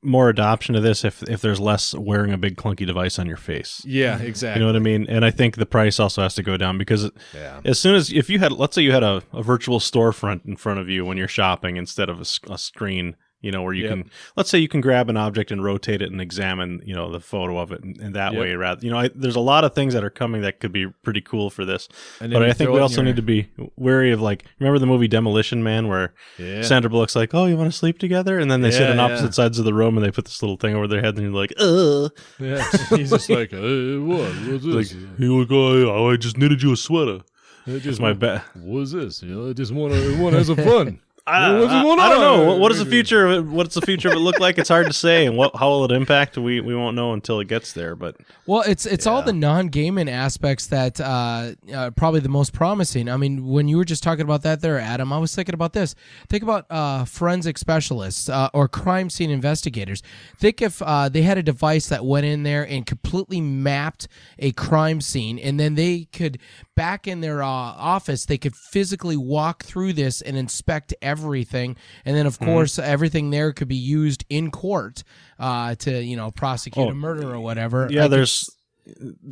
more 0.04 0.30
adoption 0.30 0.76
of 0.76 0.84
this 0.84 1.04
if 1.04 1.24
if 1.24 1.42
there's 1.42 1.60
less 1.60 1.94
wearing 1.94 2.32
a 2.34 2.38
big 2.38 2.56
clunky 2.56 2.86
device 2.86 3.18
on 3.20 3.28
your 3.28 3.38
face. 3.38 3.82
Yeah, 3.86 4.18
mm-hmm. 4.18 4.28
exactly. 4.28 4.60
You 4.60 4.66
know 4.68 4.72
what 4.74 4.76
I 4.76 4.84
mean? 4.84 5.06
And 5.10 5.26
I 5.26 5.32
think 5.32 5.56
the 5.56 5.66
price 5.66 6.00
also 6.00 6.22
has 6.22 6.36
to 6.36 6.44
go 6.44 6.58
down 6.58 6.78
because 6.78 7.10
Yeah. 7.34 7.62
as 7.66 7.80
soon 7.80 7.96
as 7.96 8.12
if 8.12 8.30
you 8.30 8.40
had 8.40 8.52
let's 8.52 8.76
say 8.76 8.82
you 8.82 8.92
had 8.92 9.04
a, 9.04 9.22
a 9.34 9.44
virtual 9.44 9.80
storefront 9.80 10.46
in 10.46 10.56
front 10.56 10.80
of 10.80 10.90
you 10.90 11.06
when 11.06 11.18
you're 11.18 11.28
shopping 11.28 11.78
instead 11.78 12.10
of 12.10 12.20
a 12.20 12.58
screen, 12.58 13.16
you 13.42 13.52
know, 13.52 13.64
where 13.64 13.74
you 13.74 13.84
Yep. 13.86 13.90
can 13.92 14.10
let's 14.36 14.50
say 14.50 14.58
you 14.60 14.68
can 14.68 14.82
grab 14.82 15.10
an 15.10 15.18
object 15.18 15.52
and 15.52 15.64
rotate 15.64 16.02
it 16.02 16.12
and 16.12 16.22
examine, 16.22 16.82
you 16.86 16.94
know, 16.96 17.12
the 17.12 17.20
photo 17.20 17.58
of 17.58 17.72
it 17.72 17.84
in, 17.84 18.00
in 18.02 18.14
that 18.14 18.34
Yep. 18.34 18.42
way 18.42 18.56
rather. 18.56 18.86
You 18.86 18.92
know, 18.92 18.98
I, 19.00 19.10
there's 19.14 19.36
a 19.36 19.40
lot 19.42 19.64
of 19.64 19.74
things 19.76 19.94
that 19.94 20.04
are 20.04 20.10
coming 20.10 20.42
that 20.44 20.60
could 20.60 20.72
be 20.72 20.88
pretty 21.04 21.22
cool 21.22 21.50
for 21.50 21.66
this. 21.66 21.88
And 22.20 22.32
But 22.32 22.44
I 22.44 22.54
think 22.54 22.70
we 22.72 22.80
also 22.80 22.98
your- 22.98 23.06
need 23.06 23.16
to 23.18 23.22
be 23.22 23.48
wary 23.76 24.12
of 24.12 24.22
like 24.22 24.46
remember 24.60 24.80
the 24.80 24.86
movie 24.88 25.08
Demolition 25.08 25.64
Man 25.64 25.88
where 25.88 26.14
Yeah. 26.38 26.62
Sandra 26.62 26.90
Bullock's 26.90 27.16
like, 27.16 27.34
"Oh, 27.34 27.46
you 27.46 27.58
want 27.58 27.72
to 27.72 27.78
sleep 27.78 27.98
together?" 28.00 28.40
And 28.40 28.50
then 28.52 28.62
they 28.62 28.72
sit 28.72 28.82
Yeah, 28.82 28.92
on 28.92 29.00
opposite 29.00 29.26
yeah. 29.26 29.30
sides 29.32 29.60
of 29.60 29.66
the 29.66 29.74
room 29.74 29.98
and 29.98 30.06
they 30.06 30.12
put 30.12 30.26
this 30.26 30.42
little 30.42 30.58
thing 30.58 30.76
over 30.76 30.88
their 30.88 31.02
head 31.02 31.16
and 31.18 31.24
you're 31.24 31.34
like, 31.34 31.54
"Ugh." 31.60 32.12
Yeah. 32.40 32.64
He's 32.96 33.10
just 33.10 33.30
like, 33.30 33.52
hey, 33.52 33.98
what? 33.98 34.20
What's 34.48 34.64
Like, 34.66 34.88
this? 34.88 34.92
hey, 35.18 35.26
look, 35.26 35.50
oh, 35.52 35.90
oh, 35.90 36.12
I 36.12 36.16
just 36.18 36.38
knitted 36.38 36.62
you 36.62 36.72
a 36.74 36.78
sweater. 36.78 37.22
It's 37.68 37.84
just 37.86 38.00
my 38.02 38.14
bet. 38.14 38.44
What's 38.56 38.92
this? 38.92 39.22
You 39.22 39.30
know, 39.36 39.50
I 39.50 39.54
just 39.54 39.72
want 39.72 39.94
to 39.94 40.18
want 40.22 40.34
to 40.34 40.38
have 40.40 40.48
some 40.48 40.56
fun. 40.58 41.00
I, 41.28 41.60
What's 41.60 41.72
I- 41.72 41.84
going 41.84 42.00
I 42.00 42.10
don't 42.10 42.22
know. 42.22 42.46
What, 42.48 42.60
what 42.60 42.72
is 42.72 42.80
the 42.80 42.86
future 42.86 43.28
of 43.28 43.32
it? 43.32 43.50
What's 43.50 43.76
the 43.76 43.82
future 43.82 44.10
of 44.10 44.16
it 44.16 44.20
look 44.20 44.40
like? 44.40 44.58
It's 44.58 44.70
hard 44.70 44.88
to 44.88 44.94
say, 44.94 45.26
and 45.26 45.38
what 45.38 45.56
how 45.56 45.70
will 45.70 45.86
it 45.86 45.92
impact? 45.92 46.38
We 46.38 46.62
we 46.62 46.76
won't 46.76 46.96
know 46.96 47.14
until 47.14 47.40
it 47.40 47.48
gets 47.48 47.74
there. 47.74 47.96
But 47.96 48.18
Well, 48.46 48.64
it's 48.66 48.86
it's 48.86 49.06
all 49.06 49.22
the 49.22 49.34
non-gaming 49.34 50.10
aspects 50.10 50.68
that 50.68 51.00
uh, 51.00 51.52
uh, 51.74 51.92
probably 51.92 52.22
the 52.22 52.30
most 52.30 52.54
promising. 52.54 53.08
I 53.10 53.18
mean, 53.18 53.48
when 53.48 53.68
you 53.68 53.78
were 53.78 53.86
just 53.86 54.04
talking 54.04 54.24
about 54.24 54.42
that 54.44 54.62
there, 54.62 54.80
Adam, 54.80 55.14
I 55.14 55.20
was 55.20 55.36
thinking 55.36 55.54
about 55.54 55.74
this. 55.74 55.96
Think 56.28 56.44
about 56.44 56.66
uh, 56.70 57.06
forensic 57.06 57.58
specialists 57.58 58.28
uh, 58.30 58.50
or 58.54 58.68
crime 58.68 59.10
scene 59.10 59.30
investigators. 59.30 60.02
Think 60.38 60.62
if 60.62 60.82
uh, 60.82 61.10
they 61.10 61.22
had 61.22 61.38
a 61.38 61.44
device 61.44 61.88
that 61.90 62.06
went 62.06 62.26
in 62.26 62.44
there 62.44 62.68
and 62.68 62.86
completely 62.86 63.42
mapped 63.42 64.08
a 64.40 64.52
crime 64.54 65.02
scene, 65.02 65.38
and 65.38 65.60
then 65.60 65.76
they 65.76 66.06
could 66.12 66.40
back 66.76 67.08
in 67.08 67.22
their 67.22 67.44
uh, 67.44 67.48
office, 67.48 68.26
they 68.26 68.38
could 68.38 68.56
physically 68.56 69.18
walk 69.18 69.64
through 69.64 69.94
this 69.94 70.22
and 70.22 70.36
inspect 70.36 70.94
everything, 71.02 71.11
and 71.20 72.16
then 72.16 72.26
of 72.26 72.36
Mm-hmm. 72.40 72.46
course 72.46 72.80
everything 72.80 73.30
there 73.30 73.52
could 73.54 73.68
be 73.68 73.76
used 73.76 74.24
in 74.30 74.52
court 74.52 75.04
uh, 75.40 75.76
to 75.76 76.02
you 76.04 76.16
know 76.16 76.32
prosecute 76.32 76.86
Oh, 76.86 76.90
a 76.90 76.94
murder 76.96 77.32
or 77.34 77.40
whatever. 77.40 77.88
I 77.88 77.90
yeah, 77.92 78.02
could 78.04 78.12
there's. 78.12 78.50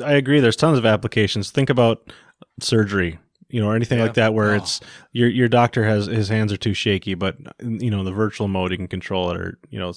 I 0.04 0.14
agree. 0.14 0.40
There's 0.40 0.56
tons 0.56 0.78
of 0.78 0.86
applications. 0.86 1.50
Think 1.52 1.70
about 1.70 2.12
surgery, 2.60 3.18
you 3.50 3.60
know, 3.60 3.70
or 3.70 3.76
anything 3.76 4.00
like 4.00 4.14
that, 4.14 4.34
where 4.34 4.56
it's 4.56 4.80
your 5.12 5.28
your 5.28 5.48
doctor 5.48 5.84
has 5.84 6.06
his 6.06 6.30
hands 6.30 6.54
are 6.54 6.58
too 6.58 6.74
shaky, 6.74 7.16
but 7.16 7.38
you 7.64 7.90
know, 7.90 8.04
the 8.04 8.12
virtual 8.12 8.48
mode 8.48 8.72
he 8.72 8.78
can 8.78 8.88
control 8.88 9.32
it, 9.32 9.38
or 9.38 9.58
you 9.70 9.80
know, 9.80 9.92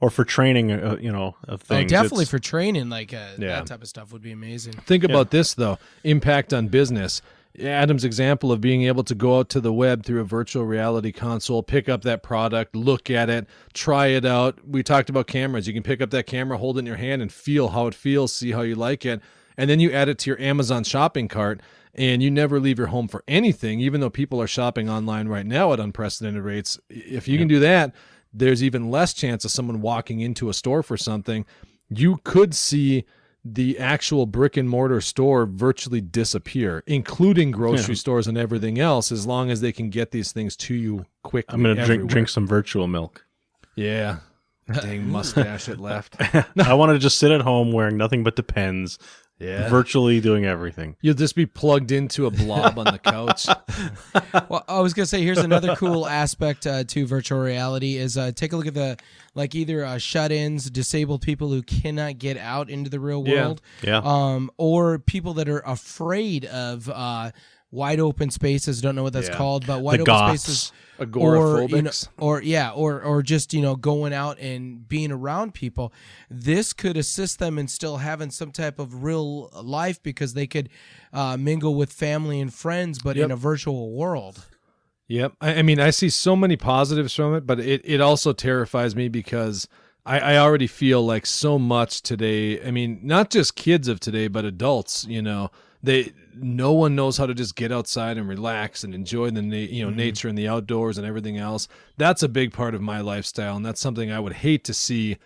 or 0.00 0.10
for 0.10 0.24
training, 0.24 0.70
uh, 0.72 0.96
you 1.00 1.10
know, 1.10 1.36
of 1.48 1.62
Oh, 1.70 1.82
definitely 1.84 2.26
for 2.26 2.38
training, 2.38 2.90
like 2.90 3.14
uh, 3.14 3.28
Yeah. 3.38 3.48
that 3.60 3.66
type 3.66 3.82
of 3.82 3.88
stuff 3.88 4.12
would 4.12 4.22
be 4.22 4.32
amazing. 4.32 4.74
Think 4.74 5.04
about 5.04 5.30
this 5.30 5.54
though 5.54 5.78
impact 6.04 6.52
on 6.52 6.68
business. 6.68 7.22
Adam's 7.60 8.04
example 8.04 8.50
of 8.50 8.60
being 8.60 8.84
able 8.84 9.04
to 9.04 9.14
go 9.14 9.38
out 9.38 9.48
to 9.50 9.60
the 9.60 9.72
web 9.72 10.04
through 10.04 10.20
a 10.20 10.24
virtual 10.24 10.64
reality 10.64 11.12
console, 11.12 11.62
pick 11.62 11.88
up 11.88 12.02
that 12.02 12.22
product, 12.22 12.74
look 12.74 13.10
at 13.10 13.28
it, 13.28 13.46
try 13.74 14.06
it 14.06 14.24
out. 14.24 14.66
We 14.66 14.82
talked 14.82 15.10
about 15.10 15.26
cameras. 15.26 15.66
You 15.66 15.74
can 15.74 15.82
pick 15.82 16.00
up 16.00 16.10
that 16.10 16.26
camera, 16.26 16.56
hold 16.56 16.78
it 16.78 16.80
in 16.80 16.86
your 16.86 16.96
hand, 16.96 17.20
and 17.20 17.30
feel 17.30 17.68
how 17.68 17.86
it 17.88 17.94
feels, 17.94 18.34
see 18.34 18.52
how 18.52 18.62
you 18.62 18.74
like 18.74 19.04
it. 19.04 19.20
And 19.56 19.68
then 19.68 19.80
you 19.80 19.92
add 19.92 20.08
it 20.08 20.18
to 20.20 20.30
your 20.30 20.40
Amazon 20.40 20.82
shopping 20.82 21.28
cart, 21.28 21.60
and 21.94 22.22
you 22.22 22.30
never 22.30 22.58
leave 22.58 22.78
your 22.78 22.86
home 22.86 23.06
for 23.06 23.22
anything, 23.28 23.80
even 23.80 24.00
though 24.00 24.08
people 24.08 24.40
are 24.40 24.46
shopping 24.46 24.88
online 24.88 25.28
right 25.28 25.44
now 25.44 25.74
at 25.74 25.80
unprecedented 25.80 26.42
rates. 26.42 26.80
If 26.88 27.28
you 27.28 27.36
can 27.36 27.48
do 27.48 27.60
that, 27.60 27.94
there's 28.32 28.62
even 28.62 28.90
less 28.90 29.12
chance 29.12 29.44
of 29.44 29.50
someone 29.50 29.82
walking 29.82 30.20
into 30.20 30.48
a 30.48 30.54
store 30.54 30.82
for 30.82 30.96
something. 30.96 31.44
You 31.90 32.18
could 32.24 32.54
see 32.54 33.04
the 33.44 33.78
actual 33.78 34.26
brick 34.26 34.56
and 34.56 34.68
mortar 34.68 35.00
store 35.00 35.46
virtually 35.46 36.00
disappear, 36.00 36.82
including 36.86 37.50
grocery 37.50 37.96
stores 37.96 38.26
and 38.26 38.38
everything 38.38 38.78
else, 38.78 39.10
as 39.10 39.26
long 39.26 39.50
as 39.50 39.60
they 39.60 39.72
can 39.72 39.90
get 39.90 40.10
these 40.12 40.32
things 40.32 40.56
to 40.56 40.74
you 40.74 41.06
quickly. 41.22 41.54
I'm 41.54 41.62
gonna 41.62 41.84
drink 41.84 42.06
drink 42.08 42.28
some 42.28 42.46
virtual 42.46 42.86
milk. 42.86 43.24
Yeah. 43.74 44.18
Dang 44.72 45.10
mustache 45.10 45.68
it 45.68 45.80
left. 45.80 46.16
I 46.58 46.74
want 46.74 46.92
to 46.92 46.98
just 46.98 47.18
sit 47.18 47.32
at 47.32 47.40
home 47.40 47.72
wearing 47.72 47.96
nothing 47.96 48.22
but 48.22 48.36
Depends, 48.36 48.98
Yeah. 49.42 49.68
virtually 49.68 50.20
doing 50.20 50.44
everything. 50.44 50.96
You'll 51.00 51.14
just 51.14 51.34
be 51.34 51.46
plugged 51.46 51.90
into 51.90 52.26
a 52.26 52.30
blob 52.30 52.78
on 52.78 52.84
the 52.86 52.98
couch. 52.98 53.46
Well, 54.48 54.64
I 54.68 54.80
was 54.80 54.94
gonna 54.94 55.06
say 55.06 55.22
here's 55.22 55.38
another 55.38 55.76
cool 55.76 56.06
aspect 56.06 56.66
uh, 56.66 56.84
to 56.84 57.06
virtual 57.06 57.38
reality 57.40 57.96
is 57.96 58.16
uh, 58.16 58.32
take 58.32 58.52
a 58.52 58.56
look 58.56 58.66
at 58.66 58.74
the 58.74 58.96
like 59.34 59.54
either 59.54 59.84
uh, 59.84 59.98
shut-ins, 59.98 60.68
disabled 60.70 61.22
people 61.22 61.48
who 61.48 61.62
cannot 61.62 62.18
get 62.18 62.36
out 62.36 62.68
into 62.70 62.88
the 62.90 63.00
real 63.00 63.26
Yeah. 63.26 63.34
world, 63.46 63.62
Yeah. 63.82 64.00
um, 64.04 64.50
or 64.58 64.98
people 64.98 65.34
that 65.34 65.48
are 65.48 65.62
afraid 65.66 66.44
of 66.46 66.88
uh, 66.88 67.30
wide 67.72 67.98
open 67.98 68.30
spaces. 68.30 68.80
Don't 68.80 68.94
know 68.94 69.02
what 69.02 69.12
that's 69.14 69.28
Yeah. 69.28 69.36
called, 69.36 69.66
but 69.66 69.80
wide 69.82 69.94
open 70.00 70.04
goths. 70.04 70.42
spaces. 70.44 70.72
Or, 71.00 71.04
you 71.04 71.08
know, 71.08 71.10
Agoraphobics. 71.90 72.08
or 72.18 72.42
yeah, 72.42 72.70
or 72.70 73.02
or 73.02 73.22
just 73.22 73.52
you 73.52 73.60
know 73.60 73.74
going 73.74 74.12
out 74.12 74.38
and 74.38 74.86
being 74.88 75.10
around 75.10 75.52
people. 75.52 75.92
This 76.30 76.72
could 76.72 76.96
assist 76.96 77.40
them 77.40 77.58
in 77.58 77.66
still 77.66 77.96
having 77.96 78.30
some 78.30 78.52
type 78.52 78.78
of 78.78 79.02
real 79.02 79.48
life 79.64 80.00
because 80.00 80.34
they 80.34 80.46
could 80.46 80.68
uh, 81.12 81.36
mingle 81.36 81.74
with 81.74 81.92
family 81.92 82.40
and 82.40 82.54
friends, 82.54 83.00
but 83.00 83.16
in 83.16 83.32
a 83.32 83.36
virtual 83.36 83.90
world. 83.90 84.46
Yep. 85.08 85.32
I, 85.40 85.54
I 85.56 85.62
mean, 85.62 85.80
I 85.80 85.90
see 85.90 86.08
so 86.08 86.36
many 86.36 86.56
positives 86.56 87.14
from 87.14 87.34
it, 87.34 87.46
but 87.46 87.58
it, 87.58 87.80
it 87.84 88.00
also 88.00 88.32
terrifies 88.32 88.94
me 88.94 89.08
because 89.08 89.66
I, 90.06 90.20
I 90.20 90.36
already 90.38 90.66
feel 90.68 91.04
like 91.04 91.26
so 91.26 91.58
much 91.58 92.00
today. 92.02 92.64
I 92.64 92.70
mean, 92.70 93.00
not 93.02 93.30
just 93.30 93.56
kids 93.56 93.88
of 93.88 93.98
today, 93.98 94.28
but 94.28 94.44
adults, 94.44 95.04
you 95.06 95.20
know, 95.20 95.50
they 95.82 96.12
no 96.34 96.72
one 96.72 96.94
knows 96.94 97.16
how 97.16 97.26
to 97.26 97.34
just 97.34 97.56
get 97.56 97.72
outside 97.72 98.18
and 98.18 98.28
relax 98.28 98.84
and 98.84 98.94
enjoy 98.94 99.30
the 99.30 99.42
na- 99.42 99.56
you 99.56 99.82
know 99.82 99.88
mm-hmm. 99.88 99.98
nature 99.98 100.28
and 100.28 100.38
the 100.38 100.48
outdoors 100.48 100.98
and 100.98 101.06
everything 101.06 101.38
else. 101.38 101.68
That's 101.96 102.22
a 102.22 102.28
big 102.28 102.52
part 102.52 102.74
of 102.74 102.80
my 102.80 103.00
lifestyle, 103.00 103.56
and 103.56 103.64
that's 103.64 103.80
something 103.80 104.10
I 104.10 104.20
would 104.20 104.34
hate 104.34 104.64
to 104.64 104.74
see 104.74 105.18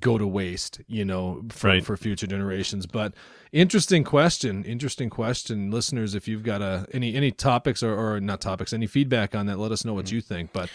go 0.00 0.18
to 0.18 0.26
waste, 0.26 0.80
you 0.88 1.04
know, 1.04 1.44
for, 1.50 1.68
Right. 1.68 1.84
for 1.84 1.96
future 1.96 2.26
generations. 2.26 2.86
But 2.86 3.14
interesting 3.52 4.02
question, 4.04 4.64
interesting 4.64 5.08
question, 5.08 5.70
listeners. 5.70 6.14
If 6.14 6.26
you've 6.26 6.42
got 6.42 6.62
a 6.62 6.86
any 6.92 7.14
any 7.14 7.30
topics 7.30 7.82
or, 7.82 7.94
or 7.94 8.20
not 8.20 8.40
topics, 8.40 8.72
any 8.72 8.86
feedback 8.86 9.34
on 9.34 9.46
that, 9.46 9.58
let 9.58 9.72
us 9.72 9.84
know 9.84 9.94
what 9.94 10.06
mm-hmm. 10.06 10.16
you 10.16 10.20
think. 10.20 10.52
But 10.52 10.70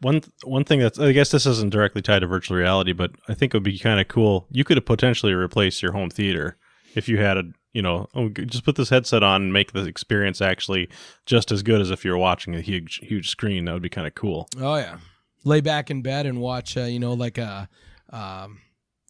One 0.00 0.22
one 0.44 0.64
thing 0.64 0.80
that's 0.80 0.98
I 0.98 1.12
guess 1.12 1.30
this 1.30 1.46
isn't 1.46 1.70
directly 1.70 2.02
tied 2.02 2.20
to 2.20 2.26
virtual 2.26 2.56
reality, 2.56 2.92
but 2.92 3.12
I 3.28 3.34
think 3.34 3.54
it 3.54 3.56
would 3.56 3.64
be 3.64 3.78
kind 3.78 4.00
of 4.00 4.08
cool. 4.08 4.46
You 4.50 4.64
could 4.64 4.84
potentially 4.86 5.32
replace 5.32 5.82
your 5.82 5.92
home 5.92 6.10
theater 6.10 6.56
if 6.94 7.08
you 7.08 7.18
had 7.18 7.36
a 7.36 7.44
you 7.72 7.82
know 7.82 8.08
oh, 8.14 8.28
just 8.28 8.64
put 8.64 8.76
this 8.76 8.88
headset 8.88 9.22
on 9.22 9.42
and 9.42 9.52
make 9.52 9.72
the 9.72 9.84
experience 9.84 10.40
actually 10.40 10.88
just 11.26 11.52
as 11.52 11.62
good 11.62 11.80
as 11.80 11.90
if 11.90 12.04
you're 12.04 12.18
watching 12.18 12.54
a 12.54 12.60
huge 12.60 13.00
huge 13.02 13.28
screen. 13.28 13.66
That 13.66 13.72
would 13.72 13.82
be 13.82 13.88
kind 13.88 14.06
of 14.06 14.14
cool. 14.14 14.48
Oh 14.58 14.76
yeah, 14.76 14.98
lay 15.44 15.60
back 15.60 15.90
in 15.90 16.02
bed 16.02 16.26
and 16.26 16.40
watch. 16.40 16.76
Uh, 16.76 16.84
you 16.84 16.98
know, 16.98 17.12
like 17.12 17.38
a 17.38 17.68
um, 18.10 18.61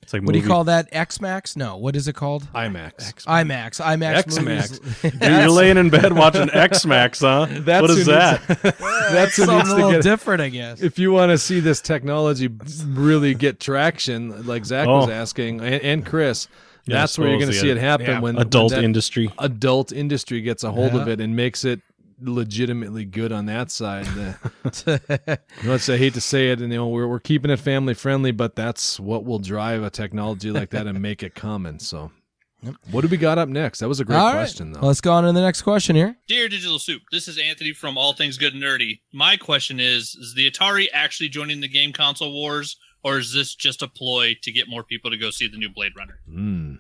It's 0.03 0.13
like 0.13 0.23
what 0.23 0.33
do 0.33 0.41
you 0.41 0.47
call 0.47 0.65
that? 0.65 0.89
X 0.91 1.21
Max? 1.21 1.57
No, 1.57 1.77
what 1.77 1.95
is 1.95 2.09
it 2.09 2.15
called? 2.15 2.43
IMAX. 2.55 3.25
IMAX. 3.25 3.81
IMAX. 3.81 4.15
X-Max. 4.17 4.81
movies. 4.81 5.15
You're, 5.23 5.41
you're 5.41 5.51
laying 5.51 5.77
in 5.79 5.91
bed 5.91 6.13
watching 6.13 6.51
X 6.53 6.85
Max, 6.85 7.21
huh? 7.21 7.47
That's 7.49 7.81
what 7.83 7.91
is 7.91 8.07
that? 8.07 8.49
needs- 8.49 8.79
That's 9.13 9.37
who 9.37 9.47
needs 9.47 9.69
a 9.71 9.75
little 9.77 9.91
get. 9.93 10.03
different, 10.03 10.41
I 10.43 10.49
guess. 10.49 10.83
If 10.83 10.99
you 10.99 11.13
want 11.13 11.31
to 11.31 11.39
see 11.39 11.61
this 11.61 11.81
technology 11.81 12.51
really 12.87 13.35
get 13.35 13.61
traction, 13.61 14.45
like 14.47 14.65
Zach 14.65 14.89
was 14.89 15.09
Oh. 15.09 15.13
asking, 15.13 15.61
and, 15.61 15.75
and 15.83 16.05
Chris, 16.07 16.49
Yeah, 16.85 16.97
that's 16.99 17.17
where 17.17 17.29
you're 17.29 17.39
going 17.39 17.53
to 17.53 17.57
see 17.59 17.71
it 17.71 17.77
happen 17.79 18.07
yeah, 18.07 18.21
when 18.21 18.37
Adult 18.39 18.73
when 18.73 18.85
industry. 18.85 19.31
adult 19.39 19.93
industry 19.93 20.41
gets 20.41 20.65
a 20.65 20.73
hold 20.73 20.95
of 20.95 21.07
it 21.07 21.21
and 21.21 21.37
makes 21.37 21.65
it 21.65 21.81
legitimately 22.23 23.05
good 23.05 23.33
on 23.33 23.47
that 23.47 23.71
side. 23.71 24.07
The- 24.07 25.39
Let's 25.65 25.89
I 25.89 25.97
hate 25.97 26.15
to 26.15 26.21
say 26.21 26.51
it, 26.51 26.61
and 26.61 26.73
you 26.73 26.79
know 26.79 26.89
we're 26.89 27.07
we're 27.07 27.21
keeping 27.21 27.51
it 27.51 27.59
family 27.59 27.95
friendly, 27.95 28.33
but 28.33 28.57
that's 28.57 28.99
what 29.01 29.25
will 29.25 29.39
drive 29.39 29.83
a 29.83 29.91
technology 29.91 30.51
like 30.51 30.71
that 30.71 30.87
and 30.87 31.01
make 31.01 31.23
it 31.23 31.35
common. 31.35 31.79
So, 31.79 32.11
what 32.91 33.01
do 33.03 33.09
we 33.09 33.17
got 33.17 33.39
up 33.39 33.49
next? 33.49 33.81
That 33.81 33.89
was 33.89 34.01
a 34.01 34.05
great 34.05 34.17
All 34.17 34.27
right. 34.27 34.35
question, 34.35 34.73
though. 34.73 34.81
Let's 34.81 35.01
go 35.01 35.13
on 35.13 35.25
to 35.25 35.33
the 35.33 35.41
next 35.41 35.63
question 35.63 35.97
here. 35.97 36.17
Dear 36.29 36.49
Digital 36.49 36.79
Soup, 36.79 37.03
this 37.11 37.29
is 37.29 37.39
Anthony 37.39 37.73
from 37.73 37.99
All 37.99 38.13
Things 38.13 38.39
Good 38.39 38.55
and 38.55 38.63
Nerdy. 38.63 39.01
My 39.13 39.37
question 39.37 39.81
is 39.81 40.15
Is 40.15 40.35
the 40.37 40.51
Atari 40.51 40.87
actually 40.93 41.29
joining 41.29 41.61
the 41.61 41.69
game 41.69 41.93
console 41.93 42.33
wars, 42.33 42.77
or 43.05 43.19
is 43.19 43.33
this 43.33 43.55
just 43.55 43.83
a 43.83 43.89
ploy 43.89 44.37
to 44.43 44.53
get 44.53 44.69
more 44.69 44.83
people 44.85 45.11
to 45.11 45.17
go 45.17 45.31
see 45.31 45.49
the 45.49 45.57
new 45.57 45.69
Blade 45.69 45.93
Runner? 45.97 46.19
Mm. 46.31 46.79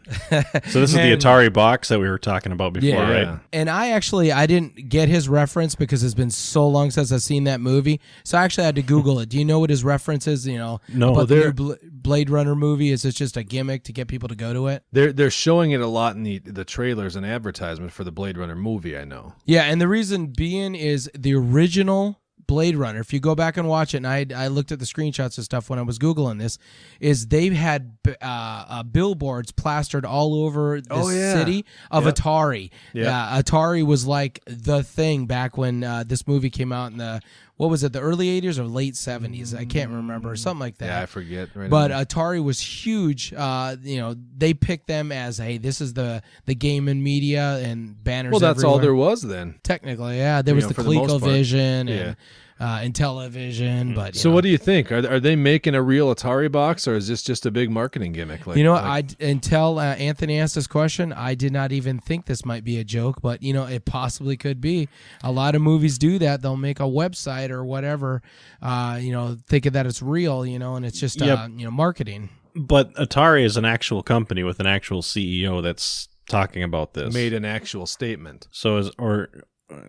So 0.70 0.80
this 0.80 0.90
is 0.90 0.94
the 0.96 1.16
Atari 1.16 1.52
box 1.52 1.88
that 1.88 1.98
we 1.98 2.08
were 2.08 2.18
talking 2.18 2.52
about 2.52 2.72
before, 2.72 2.88
Yeah. 2.88 3.10
right? 3.10 3.22
Yeah. 3.22 3.38
And 3.52 3.68
I 3.68 3.90
actually 3.90 4.32
I 4.32 4.46
didn't 4.46 4.88
get 4.88 5.08
his 5.08 5.28
reference 5.28 5.74
because 5.74 6.02
it's 6.04 6.14
been 6.14 6.30
so 6.30 6.66
long 6.68 6.90
since 6.90 7.10
I've 7.12 7.22
seen 7.22 7.44
that 7.44 7.60
movie. 7.60 8.00
So 8.24 8.38
I 8.38 8.44
actually 8.44 8.64
had 8.64 8.76
to 8.76 8.82
Google 8.82 9.18
it. 9.20 9.28
Do 9.28 9.38
you 9.38 9.44
know 9.44 9.58
what 9.58 9.70
his 9.70 9.84
reference 9.84 10.26
is? 10.26 10.46
You 10.46 10.58
know, 10.58 10.80
No, 10.88 11.12
about 11.12 11.28
the 11.28 11.34
new 11.36 11.52
Bl- 11.52 11.72
Blade 11.90 12.30
Runner 12.30 12.54
movie. 12.54 12.90
Is 12.90 13.04
it 13.04 13.14
just 13.14 13.36
a 13.36 13.42
gimmick 13.42 13.84
to 13.84 13.92
get 13.92 14.08
people 14.08 14.28
to 14.28 14.34
go 14.36 14.52
to 14.52 14.68
it? 14.68 14.84
They're 14.92 15.12
they're 15.12 15.30
showing 15.30 15.72
it 15.72 15.80
a 15.80 15.86
lot 15.86 16.16
in 16.16 16.22
the 16.22 16.38
the 16.38 16.64
trailers 16.64 17.16
and 17.16 17.26
advertisement 17.26 17.92
for 17.92 18.04
the 18.04 18.12
Blade 18.12 18.38
Runner 18.38 18.56
movie. 18.56 18.96
I 18.96 19.04
know. 19.04 19.34
Yeah, 19.44 19.64
and 19.64 19.80
the 19.80 19.88
reason 19.88 20.28
being 20.28 20.74
is 20.74 21.10
the 21.18 21.34
original 21.34 22.20
Blade 22.52 22.76
Runner. 22.76 23.00
If 23.00 23.12
you 23.12 23.20
go 23.20 23.34
back 23.34 23.56
and 23.56 23.66
watch 23.66 23.94
it, 23.94 23.98
and 23.98 24.06
I 24.06 24.26
I 24.36 24.48
looked 24.48 24.72
at 24.72 24.78
the 24.78 24.84
screenshots 24.84 25.36
and 25.38 25.44
stuff 25.44 25.70
when 25.70 25.78
I 25.78 25.82
was 25.82 25.98
googling 25.98 26.38
this, 26.38 26.58
is 27.00 27.26
they've 27.28 27.52
had 27.52 27.96
uh, 28.06 28.12
uh, 28.20 28.82
billboards 28.82 29.52
plastered 29.52 30.04
all 30.04 30.34
over 30.44 30.80
the 30.80 30.88
Oh, 30.92 31.08
yeah. 31.08 31.32
city 31.34 31.64
of 31.90 32.04
Yep. 32.04 32.14
Atari. 32.14 32.70
Yep. 32.92 33.06
Uh, 33.06 33.42
Atari 33.42 33.84
was 33.86 34.06
like 34.06 34.40
the 34.46 34.82
thing 34.82 35.26
back 35.26 35.56
when 35.56 35.82
uh, 35.82 36.04
this 36.06 36.26
movie 36.28 36.50
came 36.50 36.72
out 36.72 36.92
in 36.92 36.98
the 36.98 37.20
what 37.58 37.70
was 37.70 37.84
it, 37.84 37.92
the 37.92 38.00
early 38.00 38.40
'80s 38.40 38.58
or 38.58 38.64
late 38.64 38.94
'70s? 38.94 39.56
I 39.56 39.64
can't 39.64 39.90
remember, 39.92 40.34
something 40.34 40.58
like 40.58 40.78
that. 40.78 40.86
Yeah, 40.86 41.02
I 41.02 41.06
forget. 41.06 41.50
Right 41.54 41.70
But 41.70 41.88
now. 41.88 42.02
Atari 42.02 42.42
was 42.42 42.58
huge. 42.58 43.32
Uh, 43.36 43.76
you 43.82 43.98
know, 44.00 44.16
they 44.36 44.52
picked 44.52 44.88
them 44.88 45.12
as 45.12 45.38
hey, 45.38 45.58
this 45.58 45.80
is 45.80 45.94
the 45.94 46.22
the 46.46 46.56
game 46.56 46.88
and 46.88 47.04
media 47.04 47.58
and 47.62 48.02
banners. 48.02 48.32
well, 48.32 48.40
that's 48.40 48.64
all 48.64 48.78
there 48.80 48.94
was 48.96 49.22
then. 49.22 49.60
Technically, 49.62 50.16
yeah, 50.16 50.42
there 50.42 50.52
You 50.54 50.56
was 50.56 50.64
know, 50.64 50.68
the 50.70 50.74
for 50.74 50.82
the. 50.82 50.90
ColecoVision 50.90 51.88
Yeah. 51.88 52.14
And 52.62 52.70
uh, 52.70 52.84
and 52.84 52.94
television. 52.94 53.94
But 53.94 54.16
So 54.16 54.28
know. 54.28 54.34
what 54.34 54.42
do 54.44 54.48
you 54.50 54.58
think? 54.58 54.90
Are 54.92 55.06
are 55.08 55.20
they 55.20 55.36
making 55.36 55.74
a 55.74 55.82
real 55.82 56.14
Atari 56.14 56.50
box, 56.50 56.86
or 56.86 56.94
is 56.94 57.08
this 57.08 57.22
just 57.22 57.46
a 57.46 57.50
big 57.50 57.70
marketing 57.70 58.12
gimmick? 58.12 58.46
Like, 58.46 58.56
you 58.56 58.64
know, 58.64 58.72
like- 58.74 59.20
I 59.20 59.24
until 59.24 59.78
uh, 59.78 59.94
Anthony 59.94 60.38
asked 60.38 60.54
this 60.54 60.66
question, 60.66 61.12
I 61.12 61.34
did 61.34 61.52
not 61.52 61.72
even 61.72 61.98
think 61.98 62.26
this 62.26 62.44
might 62.44 62.64
be 62.64 62.78
a 62.78 62.84
joke, 62.84 63.20
but 63.22 63.42
you 63.42 63.52
know, 63.52 63.64
it 63.66 63.84
possibly 63.84 64.36
could 64.36 64.60
be. 64.60 64.88
A 65.22 65.32
lot 65.32 65.54
of 65.54 65.62
movies 65.62 65.98
do 65.98 66.18
that; 66.18 66.42
they'll 66.42 66.56
make 66.56 66.80
a 66.80 66.84
website 66.84 67.50
or 67.50 67.64
whatever, 67.64 68.22
uh, 68.60 68.98
you 69.00 69.12
know, 69.12 69.36
thinking 69.48 69.72
that 69.72 69.86
it's 69.86 70.02
real, 70.02 70.44
you 70.46 70.58
know, 70.58 70.76
and 70.76 70.84
it's 70.86 71.00
just 71.00 71.20
Yep. 71.20 71.38
uh, 71.38 71.48
you 71.56 71.64
know 71.64 71.70
marketing. 71.70 72.28
But 72.54 72.92
Atari 72.94 73.44
is 73.44 73.56
an 73.56 73.64
actual 73.64 74.02
company 74.02 74.42
with 74.42 74.60
an 74.60 74.66
actual 74.66 75.00
CEO 75.02 75.62
that's 75.62 76.08
talking 76.28 76.62
about 76.62 76.94
this. 76.94 77.12
made 77.14 77.32
an 77.32 77.44
actual 77.44 77.86
statement. 77.86 78.46
So 78.50 78.76
is 78.78 78.90
or 78.98 79.28
well, 79.32 79.42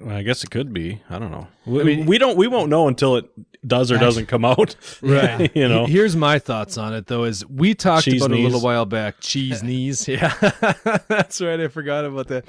I 0.08 0.22
guess 0.24 0.44
it 0.44 0.52
could 0.52 0.74
be. 0.74 1.02
I 1.10 1.20
don't 1.20 1.32
know. 1.32 1.48
We, 1.66 1.82
I 1.82 1.84
mean- 1.84 2.06
we 2.06 2.18
don't. 2.18 2.38
We 2.38 2.48
won't 2.48 2.70
know 2.70 2.88
until 2.88 3.18
it 3.18 3.30
does 3.66 3.92
or 3.92 3.98
doesn't 3.98 4.28
come 4.28 4.46
out. 4.46 4.76
Right. 5.02 5.52
you 5.56 5.68
know. 5.68 5.86
Here's 5.86 6.16
my 6.16 6.40
thoughts 6.40 6.78
on 6.78 6.94
it 6.94 7.08
though 7.08 7.24
is 7.24 7.46
we 7.48 7.74
talked 7.74 8.06
Cheese 8.06 8.24
about 8.24 8.38
it 8.38 8.40
a 8.40 8.44
little 8.44 8.62
while 8.62 8.86
back. 8.86 9.20
Cheese 9.20 9.64
knees. 9.64 10.08
Yeah. 10.08 10.34
That's 11.08 11.42
right. 11.42 11.60
I 11.60 11.68
forgot 11.68 12.06
about 12.06 12.28
that. 12.28 12.46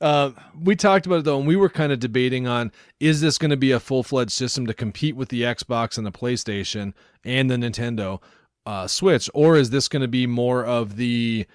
Uh, 0.00 0.30
we 0.60 0.76
talked 0.76 1.06
about 1.06 1.20
it 1.20 1.24
though, 1.24 1.38
and 1.38 1.46
we 1.46 1.56
were 1.56 1.68
kind 1.70 1.90
of 1.92 1.98
debating 2.00 2.46
on 2.46 2.70
is 3.00 3.20
this 3.20 3.38
going 3.38 3.50
to 3.50 3.56
be 3.56 3.70
a 3.72 3.80
full 3.80 4.02
fledged 4.02 4.32
system 4.32 4.66
to 4.66 4.74
compete 4.74 5.16
with 5.16 5.30
the 5.30 5.42
Xbox 5.42 5.96
and 5.96 6.06
the 6.06 6.12
PlayStation 6.12 6.92
and 7.24 7.50
the 7.50 7.56
Nintendo 7.56 8.20
uh, 8.66 8.86
Switch, 8.86 9.30
or 9.32 9.56
is 9.56 9.70
this 9.70 9.88
going 9.88 10.02
to 10.02 10.08
be 10.08 10.26
more 10.26 10.64
of 10.64 10.96
the 10.96 11.46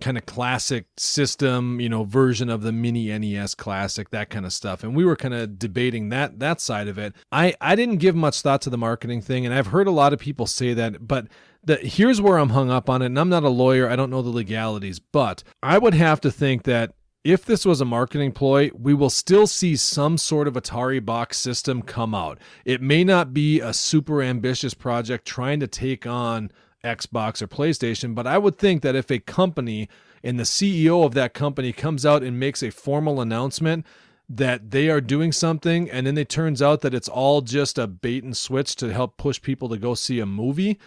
kind 0.00 0.18
of 0.18 0.26
classic 0.26 0.86
system, 0.96 1.80
you 1.80 1.88
know, 1.88 2.04
version 2.04 2.48
of 2.48 2.62
the 2.62 2.72
mini 2.72 3.16
NES 3.16 3.54
classic, 3.54 4.10
that 4.10 4.30
kind 4.30 4.46
of 4.46 4.52
stuff. 4.52 4.82
And 4.82 4.94
we 4.94 5.04
were 5.04 5.16
kind 5.16 5.34
of 5.34 5.58
debating 5.58 6.08
that 6.10 6.38
that 6.40 6.60
side 6.60 6.88
of 6.88 6.98
it. 6.98 7.14
I 7.32 7.54
I 7.60 7.76
didn't 7.76 7.96
give 7.96 8.14
much 8.14 8.40
thought 8.40 8.62
to 8.62 8.70
the 8.70 8.78
marketing 8.78 9.22
thing, 9.22 9.44
and 9.46 9.54
I've 9.54 9.68
heard 9.68 9.86
a 9.86 9.92
lot 9.92 10.12
of 10.12 10.18
people 10.18 10.46
say 10.46 10.74
that, 10.74 11.06
but 11.06 11.28
the, 11.62 11.76
here's 11.76 12.20
where 12.20 12.38
I'm 12.38 12.50
hung 12.50 12.70
up 12.70 12.88
on 12.88 13.02
it, 13.02 13.06
and 13.06 13.18
I'm 13.18 13.28
not 13.28 13.44
a 13.44 13.48
lawyer, 13.48 13.88
I 13.88 13.96
don't 13.96 14.10
know 14.10 14.22
the 14.22 14.30
legalities, 14.30 14.98
but 14.98 15.42
I 15.62 15.78
would 15.78 15.94
have 15.94 16.20
to 16.22 16.30
think 16.30 16.62
that 16.62 16.94
if 17.22 17.44
this 17.44 17.66
was 17.66 17.82
a 17.82 17.84
marketing 17.84 18.32
ploy, 18.32 18.70
we 18.72 18.94
will 18.94 19.10
still 19.10 19.46
see 19.46 19.76
some 19.76 20.16
sort 20.16 20.48
of 20.48 20.54
Atari 20.54 21.04
box 21.04 21.36
system 21.38 21.82
come 21.82 22.14
out. 22.14 22.38
It 22.64 22.80
may 22.80 23.04
not 23.04 23.34
be 23.34 23.60
a 23.60 23.74
super 23.74 24.22
ambitious 24.22 24.72
project 24.72 25.26
trying 25.26 25.60
to 25.60 25.66
take 25.66 26.06
on 26.06 26.50
Xbox 26.84 27.42
or 27.42 27.48
PlayStation, 27.48 28.14
but 28.14 28.26
I 28.26 28.38
would 28.38 28.58
think 28.58 28.82
that 28.82 28.96
if 28.96 29.10
a 29.10 29.18
company 29.18 29.88
and 30.22 30.38
the 30.38 30.44
CEO 30.44 31.04
of 31.04 31.14
that 31.14 31.34
company 31.34 31.72
comes 31.72 32.04
out 32.04 32.22
and 32.22 32.38
makes 32.38 32.62
a 32.62 32.70
formal 32.70 33.20
announcement 33.20 33.86
that 34.28 34.70
they 34.70 34.88
are 34.88 35.00
doing 35.00 35.32
something 35.32 35.90
and 35.90 36.06
then 36.06 36.16
it 36.16 36.28
turns 36.28 36.62
out 36.62 36.82
that 36.82 36.94
it's 36.94 37.08
all 37.08 37.40
just 37.40 37.78
a 37.78 37.86
bait 37.86 38.22
and 38.22 38.36
switch 38.36 38.76
to 38.76 38.92
help 38.92 39.16
push 39.16 39.42
people 39.42 39.68
to 39.68 39.76
go 39.76 39.94
see 39.94 40.20
a 40.20 40.26
movie, 40.26 40.78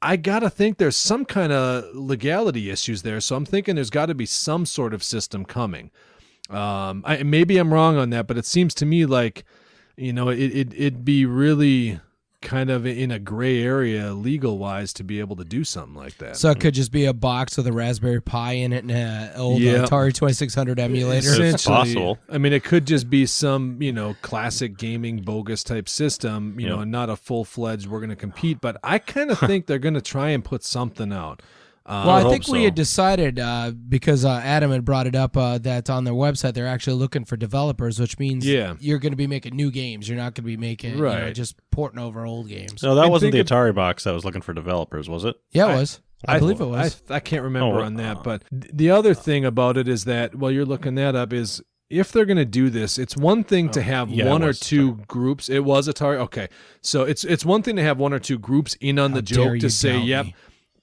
I 0.00 0.16
got 0.16 0.40
to 0.40 0.50
think 0.50 0.78
there's 0.78 0.96
some 0.96 1.24
kind 1.24 1.52
of 1.52 1.84
legality 1.94 2.70
issues 2.70 3.02
there. 3.02 3.20
So 3.20 3.36
I'm 3.36 3.44
thinking 3.44 3.76
there's 3.76 3.90
got 3.90 4.06
to 4.06 4.14
be 4.14 4.26
some 4.26 4.66
sort 4.66 4.94
of 4.94 5.02
system 5.02 5.44
coming. 5.44 5.90
Um, 6.50 7.02
I, 7.06 7.22
maybe 7.22 7.56
I'm 7.58 7.72
wrong 7.72 7.96
on 7.96 8.10
that, 8.10 8.26
but 8.26 8.36
it 8.36 8.46
seems 8.46 8.74
to 8.74 8.86
me 8.86 9.06
like, 9.06 9.44
you 9.96 10.12
know, 10.12 10.28
it, 10.28 10.38
it, 10.38 10.74
it'd 10.74 11.04
be 11.04 11.24
really 11.24 12.00
kind 12.42 12.70
of 12.70 12.86
in 12.86 13.10
a 13.10 13.18
gray 13.18 13.62
area 13.62 14.12
legal 14.12 14.58
wise 14.58 14.92
to 14.94 15.04
be 15.04 15.20
able 15.20 15.36
to 15.36 15.44
do 15.44 15.64
something 15.64 15.94
like 15.94 16.18
that. 16.18 16.36
So 16.36 16.50
it 16.50 16.60
could 16.60 16.74
mm-hmm. 16.74 16.80
just 16.80 16.92
be 16.92 17.06
a 17.06 17.14
box 17.14 17.56
with 17.56 17.66
a 17.66 17.72
Raspberry 17.72 18.20
Pi 18.20 18.52
in 18.52 18.72
it 18.72 18.82
and 18.82 18.90
an 18.90 19.30
old 19.36 19.60
Yeah. 19.60 19.84
Atari 19.84 20.12
2600 20.12 20.78
emulator. 20.78 21.16
It's 21.16 21.26
Essentially, 21.28 21.74
possible. 21.74 22.18
I 22.28 22.38
mean, 22.38 22.52
it 22.52 22.64
could 22.64 22.86
just 22.86 23.08
be 23.08 23.24
some, 23.26 23.80
you 23.80 23.92
know, 23.92 24.16
classic 24.22 24.76
gaming 24.76 25.22
bogus 25.22 25.62
type 25.62 25.88
system, 25.88 26.58
you 26.58 26.68
know, 26.68 26.80
and 26.80 26.90
not 26.90 27.08
a 27.08 27.16
full 27.16 27.44
fledged, 27.44 27.86
we're 27.86 28.00
going 28.00 28.10
to 28.10 28.16
compete. 28.16 28.60
But 28.60 28.76
I 28.82 28.98
kind 28.98 29.30
of 29.30 29.38
think 29.38 29.66
they're 29.66 29.78
going 29.78 29.94
to 29.94 30.02
try 30.02 30.30
and 30.30 30.44
put 30.44 30.64
something 30.64 31.12
out. 31.12 31.40
Um, 31.84 32.06
Well, 32.06 32.16
I, 32.16 32.20
hope 32.22 32.32
think 32.32 32.48
we 32.48 32.64
had 32.64 32.74
decided 32.74 33.40
uh, 33.40 33.72
because 33.88 34.24
uh, 34.24 34.40
Adam 34.44 34.70
had 34.70 34.84
brought 34.84 35.06
it 35.06 35.16
up 35.16 35.36
uh, 35.36 35.58
that 35.58 35.90
on 35.90 36.04
their 36.04 36.14
website 36.14 36.54
they're 36.54 36.66
actually 36.68 36.96
looking 36.96 37.24
for 37.24 37.36
developers, 37.36 37.98
which 37.98 38.18
means 38.18 38.46
Yeah. 38.46 38.74
you're 38.78 38.98
going 39.00 39.12
to 39.12 39.16
be 39.16 39.26
making 39.26 39.56
new 39.56 39.70
games. 39.70 40.08
You're 40.08 40.16
not 40.18 40.34
going 40.34 40.34
to 40.34 40.42
be 40.42 40.56
making 40.56 40.90
you 40.92 40.96
know, 40.98 41.02
Right. 41.02 41.34
just 41.34 41.56
porting 41.70 41.98
over 41.98 42.24
old 42.24 42.48
games. 42.48 42.82
No, 42.82 42.94
that 42.94 43.04
I 43.06 43.08
wasn't 43.08 43.32
the 43.32 43.38
think 43.38 43.50
it- 43.50 43.52
Atari 43.54 43.74
box 43.74 44.04
that 44.04 44.12
was 44.14 44.24
looking 44.24 44.42
for 44.42 44.52
developers, 44.54 45.08
was 45.08 45.24
it? 45.24 45.36
yeah, 45.50 45.66
it 45.66 45.72
I- 45.72 45.76
was. 45.76 46.00
I, 46.28 46.38
believe 46.38 46.60
it 46.60 46.66
was. 46.66 47.02
I, 47.10 47.16
I 47.16 47.20
can't 47.20 47.42
remember 47.42 47.80
Oh, 47.80 47.82
on 47.82 47.94
that, 47.94 48.18
uh, 48.18 48.22
but 48.22 48.44
the 48.52 48.90
other 48.90 49.12
thing 49.12 49.44
about 49.44 49.76
it 49.76 49.88
is 49.88 50.04
that 50.04 50.36
while 50.36 50.52
you're 50.52 50.64
looking 50.64 50.94
that 50.94 51.16
up 51.16 51.32
is 51.32 51.60
if 51.90 52.12
they're 52.12 52.24
going 52.26 52.36
to 52.36 52.44
do 52.44 52.70
this, 52.70 52.96
it's 52.96 53.16
one 53.16 53.42
thing 53.42 53.68
to 53.70 53.82
have 53.82 54.08
yeah, 54.08 54.28
one 54.30 54.44
or 54.44 54.46
was 54.46 54.60
two 54.60 55.00
groups. 55.08 55.48
It 55.48 55.64
was 55.64 55.88
Atari. 55.88 56.18
Okay, 56.18 56.46
so 56.80 57.02
it's 57.02 57.24
it's 57.24 57.44
one 57.44 57.62
thing 57.62 57.74
to 57.74 57.82
have 57.82 57.98
one 57.98 58.12
or 58.12 58.20
two 58.20 58.38
groups 58.38 58.76
in 58.80 59.00
on 59.00 59.10
How 59.10 59.16
the 59.16 59.22
joke 59.22 59.58
to 59.58 59.68
say, 59.68 59.94
doubt 59.94 60.04
"Yep, 60.04 60.26
me. 60.26 60.34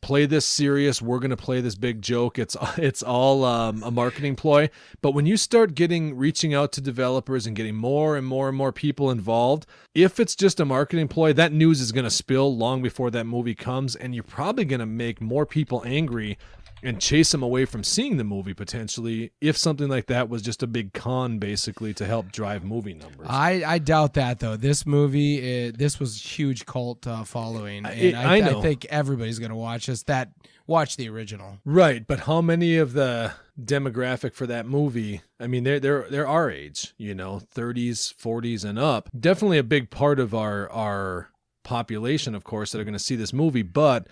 Play 0.02 0.26
this 0.26 0.46
serious. 0.46 1.02
We're 1.02 1.20
going 1.20 1.30
to 1.30 1.38
play 1.38 1.62
this 1.62 1.76
big 1.76 2.02
joke." 2.02 2.40
It's 2.40 2.56
it's 2.78 3.04
all 3.04 3.44
um, 3.46 3.84
a 3.84 3.92
marketing 3.92 4.36
ploy. 4.36 4.70
But 5.02 5.12
when 5.12 5.26
you 5.26 5.38
start 5.38 5.76
getting 5.76 6.16
reaching 6.16 6.54
out 6.54 6.72
to 6.74 6.82
developers 6.82 7.46
and 7.46 7.56
getting 7.56 7.76
more 7.76 8.16
and 8.16 8.26
more 8.26 8.50
and 8.50 8.58
more 8.58 8.72
people 8.72 9.12
involved, 9.12 9.66
if 9.94 10.20
it's 10.20 10.36
just 10.36 10.60
a 10.60 10.66
marketing 10.66 11.08
ploy, 11.08 11.34
that 11.34 11.52
news 11.52 11.82
is 11.82 11.92
going 11.92 12.06
to 12.06 12.10
spill 12.10 12.56
long 12.56 12.82
before 12.82 13.12
that 13.12 13.26
movie 13.26 13.56
comes, 13.56 13.96
and 13.96 14.14
you're 14.14 14.24
probably 14.24 14.66
going 14.66 14.80
to 14.80 14.86
make 14.86 15.22
more 15.22 15.46
people 15.46 15.84
angry 15.86 16.38
and 16.84 17.00
chase 17.02 17.32
them 17.32 17.44
away 17.44 17.66
from 17.66 17.84
seeing 17.84 18.18
the 18.18 18.24
movie 18.24 18.54
potentially 18.54 19.32
if 19.42 19.58
something 19.58 19.88
like 19.90 20.08
that 20.08 20.30
was 20.30 20.42
just 20.42 20.64
a 20.64 20.68
big 20.68 20.94
con 20.94 21.40
basically 21.40 21.94
to 21.94 22.06
help 22.06 22.32
drive 22.32 22.64
movie 22.64 22.94
numbers. 22.94 23.28
I, 23.30 23.64
I 23.66 23.78
doubt 23.80 24.14
that 24.16 24.40
though. 24.40 24.56
This 24.56 24.86
movie, 24.86 25.68
uh, 25.70 25.72
this 25.76 26.00
was 26.00 26.22
huge 26.22 26.66
cult 26.66 27.06
uh, 27.08 27.24
following, 27.24 27.86
I- 27.86 27.92
and 27.94 28.18
I 28.18 28.38
I, 28.38 28.40
know. 28.42 28.60
I 28.60 28.62
think 28.62 28.86
everybody's 28.86 29.40
going 29.40 29.52
to 29.52 29.56
watch 29.58 29.88
this. 29.88 30.04
That 30.04 30.32
watch 30.68 30.98
the 30.98 31.10
original. 31.10 31.58
Right, 31.66 32.06
but 32.06 32.22
how 32.22 32.42
many 32.42 32.78
of 32.78 32.94
the 32.94 33.34
demographic 33.60 34.34
for 34.34 34.48
that 34.48 34.66
movie? 34.66 35.22
I 35.40 35.48
mean, 35.48 35.64
they're 35.64 35.80
they're 35.80 36.06
they're 36.10 36.28
our 36.28 36.50
age, 36.50 36.94
you 36.98 37.14
know, 37.16 37.42
30s, 37.56 38.14
40s, 38.14 38.64
and 38.64 38.78
up. 38.80 39.10
Definitely 39.20 39.58
a 39.58 39.64
big 39.64 39.90
part 39.90 40.20
of 40.20 40.34
our 40.34 40.70
our 40.72 41.30
population, 41.64 42.36
of 42.36 42.44
course, 42.44 42.72
that 42.72 42.80
are 42.80 42.84
going 42.84 42.94
to 42.94 43.00
see 43.00 43.16
this 43.16 43.34
movie. 43.34 43.62
But 43.64 44.08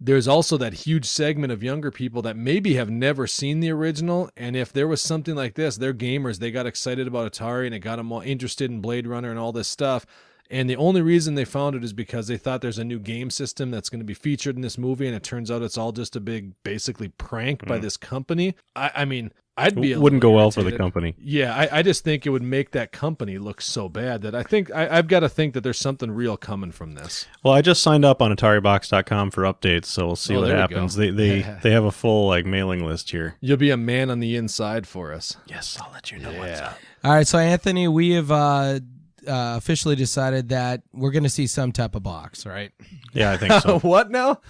there's 0.00 0.26
also 0.26 0.56
that 0.56 0.72
huge 0.72 1.04
segment 1.04 1.52
of 1.52 1.62
younger 1.62 1.90
people 1.90 2.22
that 2.22 2.36
maybe 2.36 2.74
have 2.74 2.88
never 2.88 3.26
seen 3.26 3.60
the 3.60 3.70
original, 3.70 4.30
and 4.36 4.56
if 4.56 4.72
there 4.72 4.88
was 4.88 5.02
something 5.02 5.34
like 5.34 5.54
this, 5.54 5.76
they're 5.76 5.92
gamers. 5.92 6.38
They 6.38 6.50
got 6.50 6.66
excited 6.66 7.06
about 7.06 7.30
Atari, 7.30 7.66
and 7.66 7.74
it 7.74 7.80
got 7.80 7.96
them 7.96 8.10
all 8.10 8.22
interested 8.22 8.70
in 8.70 8.80
Blade 8.80 9.06
Runner 9.06 9.30
and 9.30 9.38
all 9.38 9.52
this 9.52 9.68
stuff. 9.68 10.06
And 10.50 10.68
the 10.68 10.76
only 10.76 11.00
reason 11.00 11.34
they 11.34 11.44
found 11.44 11.76
it 11.76 11.84
is 11.84 11.92
because 11.92 12.26
they 12.26 12.36
thought 12.36 12.60
there's 12.60 12.78
a 12.78 12.84
new 12.84 12.98
game 12.98 13.30
system 13.30 13.70
that's 13.70 13.88
going 13.88 14.00
to 14.00 14.04
be 14.04 14.14
featured 14.14 14.56
in 14.56 14.62
this 14.62 14.78
movie, 14.78 15.06
and 15.06 15.14
it 15.14 15.22
turns 15.22 15.50
out 15.50 15.62
it's 15.62 15.78
all 15.78 15.92
just 15.92 16.16
a 16.16 16.20
big, 16.20 16.54
basically 16.64 17.08
prank 17.08 17.66
by 17.66 17.78
mm. 17.78 17.82
this 17.82 17.96
company. 17.96 18.56
I, 18.74 18.90
I 18.96 19.04
mean, 19.04 19.32
I'd 19.60 19.80
be 19.80 19.92
a 19.92 19.96
It 19.96 20.00
wouldn't 20.00 20.22
go 20.22 20.30
well 20.30 20.50
for 20.50 20.62
the 20.62 20.72
company. 20.76 21.14
Yeah, 21.20 21.54
I, 21.54 21.78
I 21.78 21.82
just 21.82 22.04
think 22.04 22.26
it 22.26 22.30
would 22.30 22.42
make 22.42 22.70
that 22.72 22.92
company 22.92 23.38
look 23.38 23.60
so 23.60 23.88
bad 23.88 24.22
that 24.22 24.34
I 24.34 24.42
think 24.42 24.70
I, 24.74 24.98
I've 24.98 25.08
got 25.08 25.20
to 25.20 25.28
think 25.28 25.54
that 25.54 25.62
there's 25.62 25.78
something 25.78 26.10
real 26.10 26.36
coming 26.36 26.72
from 26.72 26.94
this. 26.94 27.26
Well, 27.42 27.54
I 27.54 27.62
just 27.62 27.82
signed 27.82 28.04
up 28.04 28.20
on 28.22 28.34
AtariBox.com 28.34 29.30
for 29.30 29.42
updates, 29.42 29.86
so 29.86 30.06
we'll 30.06 30.16
see 30.16 30.36
Oh, 30.36 30.40
what 30.40 30.50
happens. 30.50 30.96
go. 30.96 31.02
They 31.02 31.10
they 31.10 31.56
they 31.62 31.70
have 31.70 31.84
a 31.84 31.92
full 31.92 32.26
like 32.28 32.46
mailing 32.46 32.84
list 32.84 33.10
here. 33.10 33.36
You'll 33.40 33.56
be 33.56 33.70
a 33.70 33.76
man 33.76 34.10
on 34.10 34.20
the 34.20 34.36
inside 34.36 34.86
for 34.86 35.12
us. 35.12 35.36
Yes, 35.46 35.78
I'll 35.80 35.92
let 35.92 36.10
you 36.10 36.18
know 36.18 36.32
what's 36.32 36.60
up. 36.60 36.78
All 37.04 37.12
right, 37.12 37.26
so 37.26 37.38
Anthony, 37.38 37.88
we 37.88 38.10
have 38.10 38.30
uh, 38.30 38.80
uh, 39.26 39.54
officially 39.56 39.96
decided 39.96 40.50
that 40.50 40.82
we're 40.92 41.10
going 41.10 41.22
to 41.22 41.30
see 41.30 41.46
some 41.46 41.72
type 41.72 41.94
of 41.94 42.02
box, 42.02 42.44
right? 42.44 42.72
Yeah, 43.12 43.32
I 43.32 43.36
think 43.38 43.52
so. 43.62 43.78
what 43.82 44.10
now? 44.10 44.40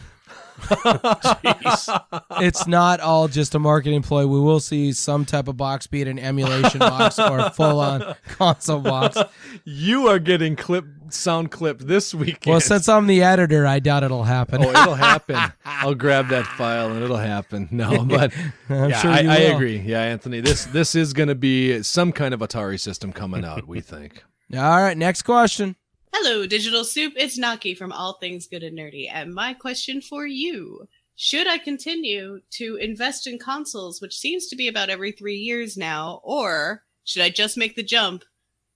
it's 2.40 2.66
not 2.66 3.00
all 3.00 3.28
just 3.28 3.54
a 3.54 3.58
marketing 3.58 4.02
ploy. 4.02 4.26
We 4.26 4.40
will 4.40 4.60
see 4.60 4.92
some 4.92 5.24
type 5.24 5.48
of 5.48 5.56
box, 5.56 5.86
be 5.86 6.02
it 6.02 6.08
an 6.08 6.18
emulation 6.18 6.78
box 6.78 7.18
or 7.18 7.38
a 7.38 7.50
full-on 7.50 8.14
console 8.28 8.80
box. 8.80 9.18
You 9.64 10.08
are 10.08 10.18
getting 10.18 10.56
clip 10.56 10.84
sound 11.10 11.50
clipped 11.50 11.86
this 11.86 12.14
weekend. 12.14 12.46
Well, 12.46 12.60
since 12.60 12.88
I'm 12.88 13.06
the 13.06 13.22
editor, 13.22 13.66
I 13.66 13.78
doubt 13.80 14.04
it'll 14.04 14.24
happen. 14.24 14.64
oh, 14.64 14.70
it'll 14.70 14.94
happen. 14.94 15.36
I'll 15.64 15.94
grab 15.94 16.28
that 16.28 16.46
file 16.46 16.90
and 16.90 17.02
it'll 17.02 17.16
happen. 17.16 17.68
No, 17.70 18.04
but 18.04 18.32
I'm 18.68 18.90
yeah, 18.90 19.00
sure 19.00 19.10
I, 19.10 19.20
you 19.20 19.30
I 19.30 19.36
agree. 19.36 19.78
Yeah, 19.78 20.02
Anthony, 20.02 20.40
this 20.40 20.64
this 20.66 20.94
is 20.94 21.12
going 21.12 21.28
to 21.28 21.34
be 21.34 21.82
some 21.82 22.12
kind 22.12 22.34
of 22.34 22.40
Atari 22.40 22.78
system 22.78 23.12
coming 23.12 23.44
out. 23.44 23.66
We 23.66 23.80
think. 23.80 24.22
All 24.54 24.60
right, 24.60 24.96
next 24.96 25.22
question. 25.22 25.76
Hello, 26.12 26.44
Digital 26.44 26.84
Soup. 26.84 27.12
It's 27.16 27.38
Naki 27.38 27.72
from 27.72 27.92
All 27.92 28.14
Things 28.14 28.48
Good 28.48 28.64
and 28.64 28.76
Nerdy. 28.76 29.08
And 29.10 29.32
my 29.32 29.54
question 29.54 30.00
for 30.00 30.26
you 30.26 30.88
Should 31.14 31.46
I 31.46 31.56
continue 31.56 32.40
to 32.52 32.76
invest 32.76 33.28
in 33.28 33.38
consoles, 33.38 34.00
which 34.00 34.18
seems 34.18 34.48
to 34.48 34.56
be 34.56 34.66
about 34.66 34.90
every 34.90 35.12
three 35.12 35.36
years 35.36 35.76
now, 35.76 36.20
or 36.24 36.82
should 37.04 37.22
I 37.22 37.30
just 37.30 37.56
make 37.56 37.76
the 37.76 37.84
jump 37.84 38.24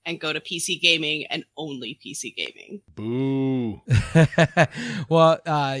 and 0.05 0.19
go 0.19 0.31
to 0.31 0.39
PC 0.39 0.81
gaming 0.81 1.25
and 1.29 1.43
only 1.57 1.99
PC 2.03 2.33
gaming? 2.35 2.81
Boo. 2.95 3.81
well, 5.09 5.39
uh, 5.45 5.79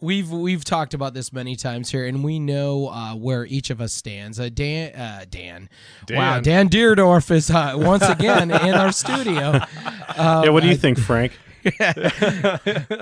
we've 0.00 0.30
we've 0.30 0.64
talked 0.64 0.94
about 0.94 1.14
this 1.14 1.32
many 1.32 1.56
times 1.56 1.90
here, 1.90 2.06
and 2.06 2.22
we 2.22 2.38
know 2.38 2.88
uh, 2.88 3.14
where 3.14 3.44
each 3.46 3.70
of 3.70 3.80
us 3.80 3.92
stands. 3.92 4.38
Uh, 4.38 4.48
Dan, 4.52 4.94
uh, 4.94 5.24
Dan, 5.28 5.68
wow, 6.10 6.40
Dan 6.40 6.68
Dierdorf 6.68 7.30
is 7.30 7.50
uh, 7.50 7.74
once 7.76 8.08
again 8.08 8.50
in 8.50 8.74
our 8.74 8.92
studio. 8.92 9.60
Um, 10.18 10.44
yeah, 10.44 10.50
what 10.50 10.62
do 10.62 10.70
you 10.70 10.76
think, 10.76 10.98
Frank? 10.98 11.38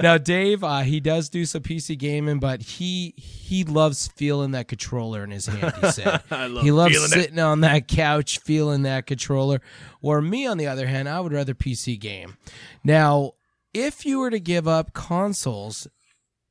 now, 0.02 0.18
Dave, 0.18 0.64
uh, 0.64 0.80
he 0.80 0.98
does 0.98 1.28
do 1.28 1.44
some 1.44 1.62
PC 1.62 1.96
gaming, 1.98 2.40
but 2.40 2.62
he 2.62 3.14
he 3.16 3.62
loves 3.62 4.08
feeling 4.08 4.52
that 4.52 4.66
controller 4.68 5.22
in 5.22 5.30
his 5.30 5.46
hand. 5.46 5.74
He 5.80 5.90
said 5.92 6.22
I 6.30 6.46
love 6.46 6.64
he 6.64 6.72
loves 6.72 6.94
feeling 6.94 7.06
it. 7.06 7.22
sitting 7.22 7.38
on 7.38 7.60
that 7.60 7.86
couch 7.88 8.38
feeling 8.38 8.82
that 8.82 9.06
controller. 9.06 9.60
Or 10.02 10.20
me, 10.20 10.46
on 10.46 10.58
the 10.58 10.66
other 10.66 10.86
hand, 10.86 11.08
I 11.08 11.20
would 11.20 11.32
rather 11.32 11.54
PC 11.54 12.00
game. 12.00 12.36
Now, 12.82 13.32
if 13.72 14.04
you 14.04 14.18
were 14.18 14.30
to 14.30 14.40
give 14.40 14.66
up 14.66 14.92
consoles, 14.92 15.86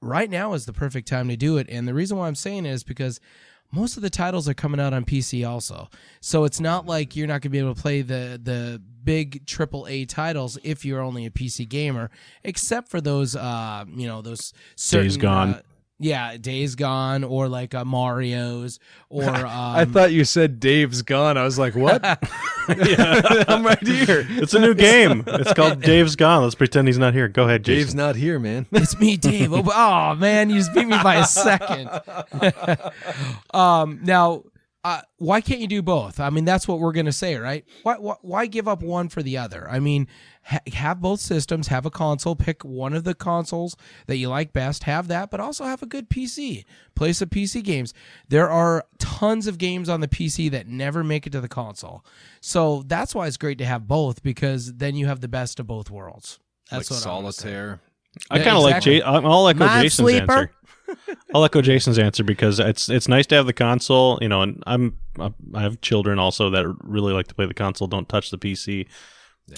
right 0.04 0.30
now 0.30 0.54
is 0.54 0.66
the 0.66 0.74
perfect 0.74 1.08
time 1.08 1.30
to 1.30 1.36
do 1.36 1.58
it. 1.58 1.68
And 1.70 1.88
the 1.88 1.94
reason 1.94 2.18
why 2.18 2.28
I'm 2.28 2.36
saying 2.36 2.66
it 2.66 2.72
is 2.72 2.84
because 2.84 3.20
most 3.72 3.98
of 3.98 4.04
the 4.04 4.10
titles 4.10 4.48
are 4.48 4.54
coming 4.54 4.80
out 4.80 4.94
on 4.94 5.04
PC 5.04 5.48
also. 5.48 5.90
So 6.22 6.44
it's 6.44 6.60
not 6.60 6.86
like 6.86 7.16
you're 7.16 7.28
not 7.28 7.42
going 7.42 7.42
to 7.42 7.50
be 7.50 7.60
able 7.60 7.74
to 7.74 7.82
play 7.82 8.02
the 8.02 8.40
the 8.42 8.82
big 9.04 9.46
triple 9.46 9.86
A 9.90 10.06
titles 10.06 10.58
if 10.64 10.86
you're 10.86 11.02
only 11.02 11.26
a 11.26 11.30
PC 11.30 11.68
gamer, 11.68 12.10
except 12.44 12.90
for 12.90 13.02
those 13.02 13.36
uh 13.36 13.86
you 13.90 14.08
know 14.08 14.22
those 14.22 14.54
certain, 14.76 15.08
Days 15.08 15.18
Gone. 15.18 15.50
uh, 15.56 15.62
yeah, 16.00 16.38
Days 16.38 16.76
Gone 16.76 17.24
or 17.24 17.48
like 17.48 17.74
uh, 17.74 17.86
Mario's 17.86 18.80
or 19.10 19.24
um, 19.30 19.46
I 19.46 19.86
thought 19.86 20.12
you 20.12 20.26
said 20.26 20.60
Dave's 20.60 21.02
gone. 21.02 21.38
I 21.38 21.44
was 21.44 21.58
like, 21.60 21.76
what? 21.76 22.02
Yeah 22.04 22.16
I'm 23.48 23.66
right 23.66 23.86
here. 23.86 24.26
It's 24.30 24.54
a 24.54 24.60
new 24.60 24.74
game. 24.74 25.24
It's 25.28 25.54
called 25.54 25.82
Dave's 25.82 26.16
Gone. 26.16 26.44
Let's 26.44 26.56
pretend 26.56 26.88
he's 26.88 26.98
not 26.98 27.14
here. 27.14 27.28
Go 27.28 27.44
ahead, 27.44 27.64
Jason. 27.64 27.80
Dave's 27.80 27.96
not 27.96 28.16
here, 28.16 28.40
man. 28.40 28.66
It's 28.72 28.98
me, 29.00 29.18
Dave. 29.18 29.54
Oh, 29.54 29.64
oh, 29.74 30.16
man, 30.16 30.50
you 30.50 30.58
just 30.58 30.74
beat 30.74 30.88
me 30.88 30.98
by 31.04 31.16
a 31.16 31.26
second. 31.26 31.90
um, 33.54 34.00
now, 34.04 34.44
uh, 34.84 35.02
why 35.18 35.42
can't 35.42 35.62
you 35.62 35.68
do 35.68 35.82
both? 35.82 36.20
I 36.20 36.30
mean, 36.30 36.46
that's 36.46 36.68
what 36.68 36.80
we're 36.80 36.92
gonna 36.92 37.14
say, 37.14 37.36
right? 37.36 37.66
Why, 37.84 37.96
why, 37.98 38.16
why 38.22 38.46
give 38.48 38.68
up 38.68 38.82
one 38.82 39.10
for 39.10 39.24
the 39.24 39.38
other? 39.38 39.68
I 39.70 39.80
mean, 39.80 40.08
ha- 40.44 40.60
have 40.74 41.02
both 41.02 41.20
systems, 41.20 41.68
have 41.68 41.86
a 41.86 41.90
console, 41.90 42.36
pick 42.36 42.64
one 42.64 42.94
of 42.94 43.04
the 43.04 43.14
consoles 43.14 43.76
that 44.08 44.18
you 44.18 44.30
like 44.30 44.54
best, 44.54 44.84
have 44.84 45.08
that, 45.08 45.32
but 45.32 45.40
also 45.40 45.66
have 45.66 45.82
a 45.82 45.86
good 45.86 46.10
PC. 46.10 46.66
Play 46.96 47.14
some 47.14 47.30
PC 47.30 47.64
games. 47.64 47.94
There 48.30 48.50
are 48.50 48.86
tons 49.00 49.48
of 49.48 49.58
games 49.58 49.90
on 49.90 50.02
the 50.02 50.08
PC 50.08 50.52
that 50.52 50.68
never 50.68 51.04
make 51.04 51.26
it 51.28 51.32
to 51.32 51.42
the 51.42 51.50
console, 51.50 52.06
so 52.42 52.84
that's 52.88 53.16
why 53.16 53.28
it's 53.28 53.38
great 53.38 53.58
to 53.60 53.66
have 53.66 53.88
both 53.88 54.24
because 54.24 54.74
then 54.76 54.96
you 54.96 55.08
have 55.08 55.22
the 55.22 55.28
best 55.28 55.60
of 55.60 55.68
both 55.68 55.90
worlds. 55.90 56.40
That's 56.70 56.90
like 56.90 56.98
what 57.02 57.08
I'm 57.08 57.24
solitaire. 57.24 57.82
I 58.30 58.38
kind 58.38 58.58
of 58.58 58.66
exactly. 58.66 59.02
like. 59.02 59.04
Jay- 59.04 59.28
I'll 59.28 59.48
echo 59.48 59.68
Jason's 59.68 60.10
Minesweeper. 60.10 60.30
answer. 60.30 60.52
I'll 61.34 61.44
echo 61.44 61.62
Jason's 61.62 61.98
answer 61.98 62.24
because 62.24 62.60
it's 62.60 62.90
it's 62.90 63.08
nice 63.08 63.26
to 63.28 63.36
have 63.36 63.46
the 63.46 63.54
console, 63.54 64.20
you 64.22 64.30
know, 64.30 64.42
and 64.42 64.62
I'm 64.68 65.00
I 65.20 65.62
have 65.62 65.82
children 65.82 66.20
also 66.20 66.50
that 66.52 66.66
really 66.82 67.14
like 67.14 67.28
to 67.28 67.36
play 67.36 67.46
the 67.46 67.54
console, 67.54 67.88
don't 67.88 68.08
touch 68.08 68.30
the 68.30 68.38
PC. 68.38 68.88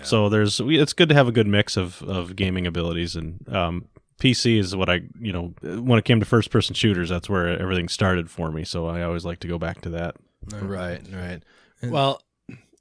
So 0.03 0.29
there's 0.29 0.59
it's 0.63 0.93
good 0.93 1.09
to 1.09 1.15
have 1.15 1.27
a 1.27 1.31
good 1.31 1.47
mix 1.47 1.77
of 1.77 2.01
of 2.03 2.35
gaming 2.35 2.67
abilities 2.67 3.15
and 3.15 3.47
um, 3.53 3.85
PC 4.19 4.59
is 4.59 4.75
what 4.75 4.89
I 4.89 5.01
you 5.19 5.33
know 5.33 5.53
when 5.61 5.99
it 5.99 6.05
came 6.05 6.19
to 6.19 6.25
first 6.25 6.49
person 6.49 6.73
shooters, 6.73 7.09
that's 7.09 7.29
where 7.29 7.59
everything 7.59 7.87
started 7.89 8.29
for 8.29 8.51
me. 8.51 8.63
So 8.63 8.87
I 8.87 9.03
always 9.03 9.25
like 9.25 9.39
to 9.39 9.47
go 9.47 9.57
back 9.57 9.81
to 9.81 9.89
that. 9.91 10.15
Right, 10.51 11.01
right. 11.11 11.43
Well, 11.83 12.21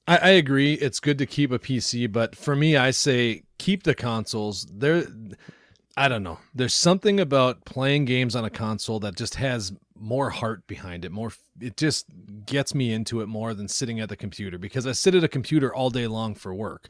I, 0.06 0.18
I 0.18 0.28
agree. 0.31 0.74
It's 0.74 1.01
good 1.01 1.18
to 1.18 1.26
keep 1.26 1.51
a 1.51 1.59
PC, 1.59 2.10
but 2.10 2.36
for 2.36 2.55
me, 2.55 2.76
I 2.76 2.90
say 2.90 3.43
keep 3.59 3.85
the 3.85 3.94
consoles. 3.94 4.66
There, 4.70 5.05
I 5.97 6.09
don't 6.09 6.23
know. 6.23 6.39
There's 6.55 6.75
something 6.75 7.21
about 7.21 7.65
playing 7.65 8.07
games 8.07 8.35
on 8.35 8.45
a 8.45 8.51
console 8.51 8.99
that 9.01 9.16
just 9.16 9.37
has 9.37 9.73
more 9.97 10.31
heart 10.31 10.66
behind 10.66 11.05
it. 11.05 11.12
More, 11.12 11.33
it 11.61 11.77
just 11.77 12.07
gets 12.47 12.75
me 12.75 12.93
into 12.93 13.21
it 13.21 13.27
more 13.27 13.55
than 13.55 13.69
sitting 13.69 14.01
at 14.01 14.09
the 14.09 14.16
computer 14.16 14.59
because 14.59 14.87
I 14.87 14.93
sit 14.93 15.15
at 15.15 15.23
a 15.23 15.29
computer 15.29 15.73
all 15.73 15.91
day 15.91 16.07
long 16.07 16.35
for 16.35 16.53
work, 16.53 16.89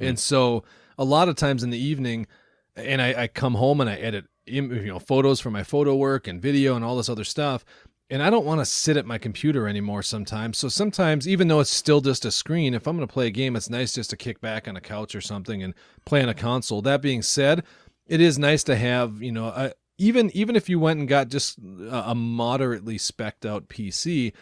mm. 0.00 0.08
and 0.08 0.18
so 0.18 0.62
a 0.98 1.04
lot 1.04 1.28
of 1.28 1.34
times 1.34 1.64
in 1.64 1.70
the 1.70 1.78
evening, 1.78 2.28
and 2.76 3.02
I, 3.02 3.22
I 3.22 3.26
come 3.26 3.54
home 3.54 3.80
and 3.80 3.90
I 3.90 3.96
edit, 3.96 4.26
you 4.46 4.62
know, 4.62 5.00
photos 5.00 5.40
for 5.40 5.50
my 5.50 5.64
photo 5.64 5.96
work 5.96 6.28
and 6.28 6.40
video 6.40 6.76
and 6.76 6.84
all 6.84 6.96
this 6.96 7.08
other 7.08 7.24
stuff 7.24 7.64
and 8.10 8.22
I 8.22 8.28
don't 8.30 8.44
want 8.44 8.60
to 8.60 8.66
sit 8.66 8.96
at 8.96 9.06
my 9.06 9.18
computer 9.18 9.66
anymore 9.66 10.02
sometimes. 10.02 10.58
So 10.58 10.68
sometimes, 10.68 11.26
even 11.26 11.48
though 11.48 11.60
it's 11.60 11.70
still 11.70 12.00
just 12.00 12.24
a 12.24 12.30
screen, 12.30 12.74
if 12.74 12.86
I'm 12.86 12.96
going 12.96 13.08
to 13.08 13.12
play 13.12 13.28
a 13.28 13.30
game, 13.30 13.56
it's 13.56 13.70
nice 13.70 13.94
just 13.94 14.10
to 14.10 14.16
kick 14.16 14.40
back 14.40 14.68
on 14.68 14.76
a 14.76 14.80
couch 14.80 15.14
or 15.14 15.20
something 15.20 15.62
and 15.62 15.74
play 16.04 16.22
on 16.22 16.28
a 16.28 16.34
console. 16.34 16.82
That 16.82 17.00
being 17.00 17.22
said, 17.22 17.64
it 18.06 18.20
is 18.20 18.38
nice 18.38 18.64
to 18.64 18.76
have, 18.76 19.22
you 19.22 19.32
know, 19.32 19.46
a, 19.46 19.72
even 19.98 20.30
even 20.34 20.56
if 20.56 20.68
you 20.68 20.78
went 20.78 21.00
and 21.00 21.08
got 21.08 21.28
just 21.28 21.58
a, 21.90 22.14
moderately 22.14 22.98
specked 22.98 23.46
out 23.46 23.68
PC, 23.68 24.32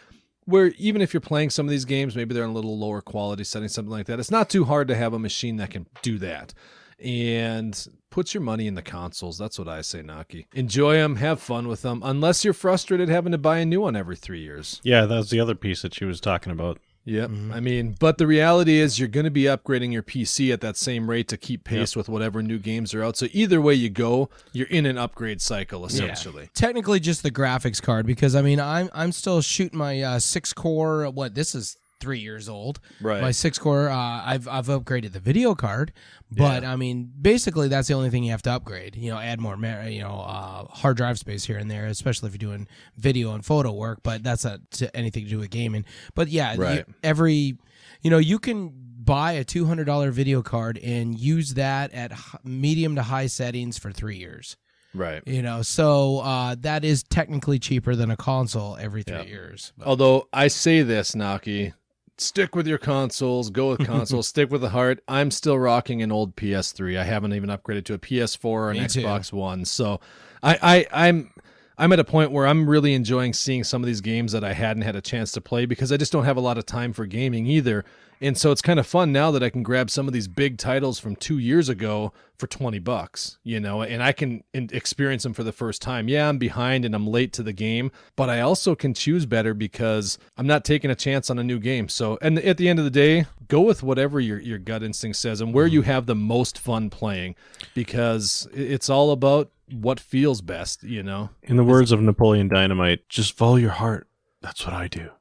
where 0.45 0.67
even 0.77 1.01
if 1.01 1.13
you're 1.13 1.21
playing 1.21 1.49
some 1.49 1.65
of 1.65 1.69
these 1.69 1.85
games, 1.85 2.15
maybe 2.15 2.33
they're 2.33 2.43
in 2.43 2.49
a 2.49 2.53
little 2.53 2.77
lower 2.77 3.01
quality 3.01 3.43
setting, 3.43 3.69
something 3.69 3.91
like 3.91 4.07
that. 4.07 4.19
It's 4.19 4.31
not 4.31 4.49
too 4.49 4.65
hard 4.65 4.87
to 4.87 4.95
have 4.95 5.13
a 5.13 5.19
machine 5.19 5.57
that 5.57 5.69
can 5.69 5.87
do 6.01 6.17
that. 6.19 6.53
And 6.99 7.87
puts 8.09 8.33
your 8.33 8.41
money 8.41 8.67
in 8.67 8.75
the 8.75 8.81
consoles. 8.81 9.37
That's 9.37 9.59
what 9.59 9.67
I 9.67 9.81
say, 9.81 10.01
Naki. 10.01 10.47
Enjoy 10.53 10.93
them, 10.93 11.17
have 11.17 11.41
fun 11.41 11.67
with 11.67 11.81
them, 11.81 12.01
unless 12.03 12.45
you're 12.45 12.53
frustrated 12.53 13.09
having 13.09 13.31
to 13.31 13.37
buy 13.37 13.57
a 13.57 13.65
new 13.65 13.81
one 13.81 13.95
every 13.95 14.15
three 14.15 14.41
years. 14.41 14.79
Yeah, 14.83 15.05
that's 15.05 15.29
the 15.29 15.39
other 15.39 15.55
piece 15.55 15.81
that 15.81 15.93
she 15.93 16.05
was 16.05 16.21
talking 16.21 16.53
about. 16.53 16.79
Yep. 17.05 17.31
I 17.51 17.59
mean, 17.59 17.95
but 17.99 18.17
the 18.17 18.25
reality 18.25 18.79
is 18.79 18.97
you're 18.97 19.09
going 19.09 19.25
to 19.25 19.31
be 19.31 19.43
upgrading 19.43 19.91
your 19.91 20.03
PC 20.03 20.53
at 20.53 20.61
that 20.61 20.77
same 20.77 21.09
rate 21.09 21.27
to 21.27 21.37
keep 21.37 21.65
pace 21.65 21.95
with 21.95 22.07
whatever 22.07 22.41
new 22.41 22.59
games 22.59 22.93
are 22.93 23.03
out. 23.03 23.17
So 23.17 23.27
either 23.33 23.59
way 23.59 23.73
you 23.73 23.89
go, 23.89 24.29
you're 24.53 24.67
in 24.67 24.85
an 24.85 24.97
upgrade 24.97 25.41
cycle 25.41 25.85
essentially. 25.85 26.49
technically 26.53 26.99
just 27.01 27.21
the 27.23 27.31
graphics 27.31 27.81
card 27.81 28.05
because 28.05 28.35
I 28.35 28.41
mean 28.41 28.59
I'm 28.59 28.89
I'm 28.93 29.11
still 29.11 29.41
shooting 29.41 29.77
my 29.77 30.01
uh, 30.01 30.19
six 30.19 30.53
core. 30.53 31.09
What 31.09 31.35
this 31.35 31.53
is 31.55 31.77
three 32.03 32.19
years 32.19 32.47
old. 32.49 32.79
Right. 33.01 33.21
My 33.21 33.31
six 33.31 33.57
core. 33.57 33.89
Uh, 33.89 33.95
I've 34.31 34.47
I've 34.47 34.67
upgraded 34.67 35.13
the 35.13 35.19
video 35.19 35.55
card, 35.55 35.91
but 36.31 36.63
I 36.63 36.75
mean 36.75 37.11
basically 37.19 37.67
that's 37.69 37.87
the 37.87 37.93
only 37.95 38.09
thing 38.09 38.23
you 38.23 38.31
have 38.31 38.41
to 38.43 38.51
upgrade. 38.51 38.95
You 38.95 39.11
know, 39.11 39.17
add 39.17 39.39
more 39.39 39.55
you 39.87 40.01
know 40.01 40.19
uh, 40.35 40.65
hard 40.65 40.97
drive 40.97 41.17
space 41.17 41.45
here 41.45 41.57
and 41.57 41.71
there, 41.71 41.85
especially 41.87 42.27
if 42.27 42.33
you're 42.33 42.49
doing 42.51 42.67
video 42.97 43.33
and 43.33 43.43
photo 43.45 43.71
work. 43.71 43.99
But 44.03 44.23
that's 44.23 44.43
not 44.45 44.59
to 44.79 44.95
anything 44.95 45.23
to 45.23 45.29
do 45.29 45.39
with 45.39 45.49
gaming. 45.49 45.85
But 46.15 46.27
yeah, 46.29 46.53
you- 46.53 46.85
every 47.03 47.57
you 48.01 48.09
know 48.11 48.17
you 48.19 48.37
can 48.39 48.71
buy 49.05 49.33
a 49.33 49.43
two 49.43 49.65
hundred 49.65 49.85
dollar 49.85 50.11
video 50.11 50.41
card 50.41 50.77
and 50.83 51.17
use 51.19 51.55
that 51.55 51.93
at 51.93 52.11
h- 52.11 52.19
medium 52.43 52.95
to 52.95 53.03
high 53.03 53.27
settings 53.27 53.77
for 53.77 53.91
three 53.91 54.17
years. 54.17 54.55
Right. 54.95 55.23
You 55.25 55.41
know, 55.41 55.63
so 55.63 56.19
uh, 56.19 56.55
that 56.59 56.85
is 56.85 57.01
technically 57.01 57.57
cheaper 57.57 57.95
than 57.95 58.11
a 58.11 58.15
console 58.15 58.77
every 58.77 59.01
three 59.01 59.25
years. 59.25 59.73
But- 59.75 59.87
Although 59.87 60.27
I 60.31 60.47
say 60.49 60.83
this, 60.83 61.15
Naki, 61.15 61.73
stick 62.17 62.55
with 62.55 62.67
your 62.67 62.77
consoles, 62.77 63.49
go 63.49 63.69
with 63.71 63.79
consoles, 63.85 64.27
stick 64.27 64.51
with 64.51 64.61
the 64.61 64.69
heart. 64.69 65.03
I'm 65.07 65.31
still 65.31 65.57
rocking 65.57 66.01
an 66.01 66.11
old 66.11 66.35
PS3. 66.35 66.97
I 66.97 67.03
haven't 67.03 67.33
even 67.33 67.49
upgraded 67.49 67.85
to 67.85 67.93
a 67.93 67.99
PS4 67.99 68.45
or 68.45 68.71
an 68.71 68.77
Me 68.77 68.87
too. 68.87 69.01
Xbox 69.01 69.31
One. 69.33 69.65
So 69.65 69.99
I, 70.41 70.85
I 70.91 71.07
I'm 71.07 71.31
I'm 71.77 71.91
at 71.91 71.99
a 71.99 72.03
point 72.03 72.31
where 72.31 72.45
I'm 72.45 72.69
really 72.69 72.93
enjoying 72.93 73.33
seeing 73.33 73.63
some 73.63 73.81
of 73.81 73.87
these 73.87 74.01
games 74.01 74.31
that 74.33 74.43
I 74.43 74.53
hadn't 74.53 74.83
had 74.83 74.95
a 74.95 75.01
chance 75.01 75.31
to 75.33 75.41
play 75.41 75.65
because 75.65 75.91
I 75.91 75.97
just 75.97 76.11
don't 76.11 76.25
have 76.25 76.37
a 76.37 76.41
lot 76.41 76.57
of 76.57 76.65
time 76.65 76.93
for 76.93 77.05
gaming 77.05 77.47
either. 77.47 77.83
And 78.21 78.37
so 78.37 78.51
it's 78.51 78.61
kind 78.61 78.79
of 78.79 78.87
fun 78.87 79.11
now 79.11 79.31
that 79.31 79.43
I 79.43 79.49
can 79.49 79.63
grab 79.63 79.89
some 79.89 80.07
of 80.07 80.13
these 80.13 80.27
big 80.27 80.57
titles 80.57 80.99
from 80.99 81.15
two 81.15 81.37
years 81.37 81.69
ago 81.69 82.13
for 82.37 82.47
20 82.47 82.79
bucks, 82.79 83.37
you 83.43 83.59
know, 83.59 83.81
and 83.81 84.01
I 84.01 84.11
can 84.11 84.43
experience 84.53 85.23
them 85.23 85.33
for 85.33 85.43
the 85.43 85.51
first 85.51 85.81
time. 85.81 86.07
Yeah, 86.07 86.29
I'm 86.29 86.37
behind 86.37 86.85
and 86.85 86.95
I'm 86.95 87.07
late 87.07 87.31
to 87.33 87.43
the 87.43 87.53
game, 87.53 87.91
but 88.15 88.29
I 88.29 88.41
also 88.41 88.75
can 88.75 88.93
choose 88.93 89.25
better 89.25 89.53
because 89.53 90.17
I'm 90.37 90.47
not 90.47 90.65
taking 90.65 90.91
a 90.91 90.95
chance 90.95 91.29
on 91.29 91.39
a 91.39 91.43
new 91.43 91.59
game. 91.59 91.89
So, 91.89 92.17
and 92.21 92.39
at 92.39 92.57
the 92.57 92.69
end 92.69 92.79
of 92.79 92.85
the 92.85 92.91
day, 92.91 93.25
go 93.47 93.61
with 93.61 93.83
whatever 93.83 94.19
your, 94.19 94.39
your 94.39 94.57
gut 94.57 94.83
instinct 94.83 95.17
says 95.17 95.41
and 95.41 95.53
where 95.53 95.67
you 95.67 95.81
mm-hmm. 95.81 95.91
have 95.91 96.05
the 96.05 96.15
most 96.15 96.57
fun 96.57 96.89
playing 96.89 97.35
because 97.73 98.47
it's 98.53 98.89
all 98.89 99.11
about 99.11 99.51
what 99.71 99.99
feels 99.99 100.41
best, 100.41 100.83
you 100.83 101.03
know? 101.03 101.29
In 101.43 101.55
the 101.55 101.63
words 101.63 101.91
of 101.91 102.01
Napoleon 102.01 102.47
Dynamite, 102.47 103.07
just 103.09 103.37
follow 103.37 103.55
your 103.55 103.71
heart. 103.71 104.07
That's 104.41 104.65
what 104.65 104.73
I 104.73 104.87
do. 104.87 105.11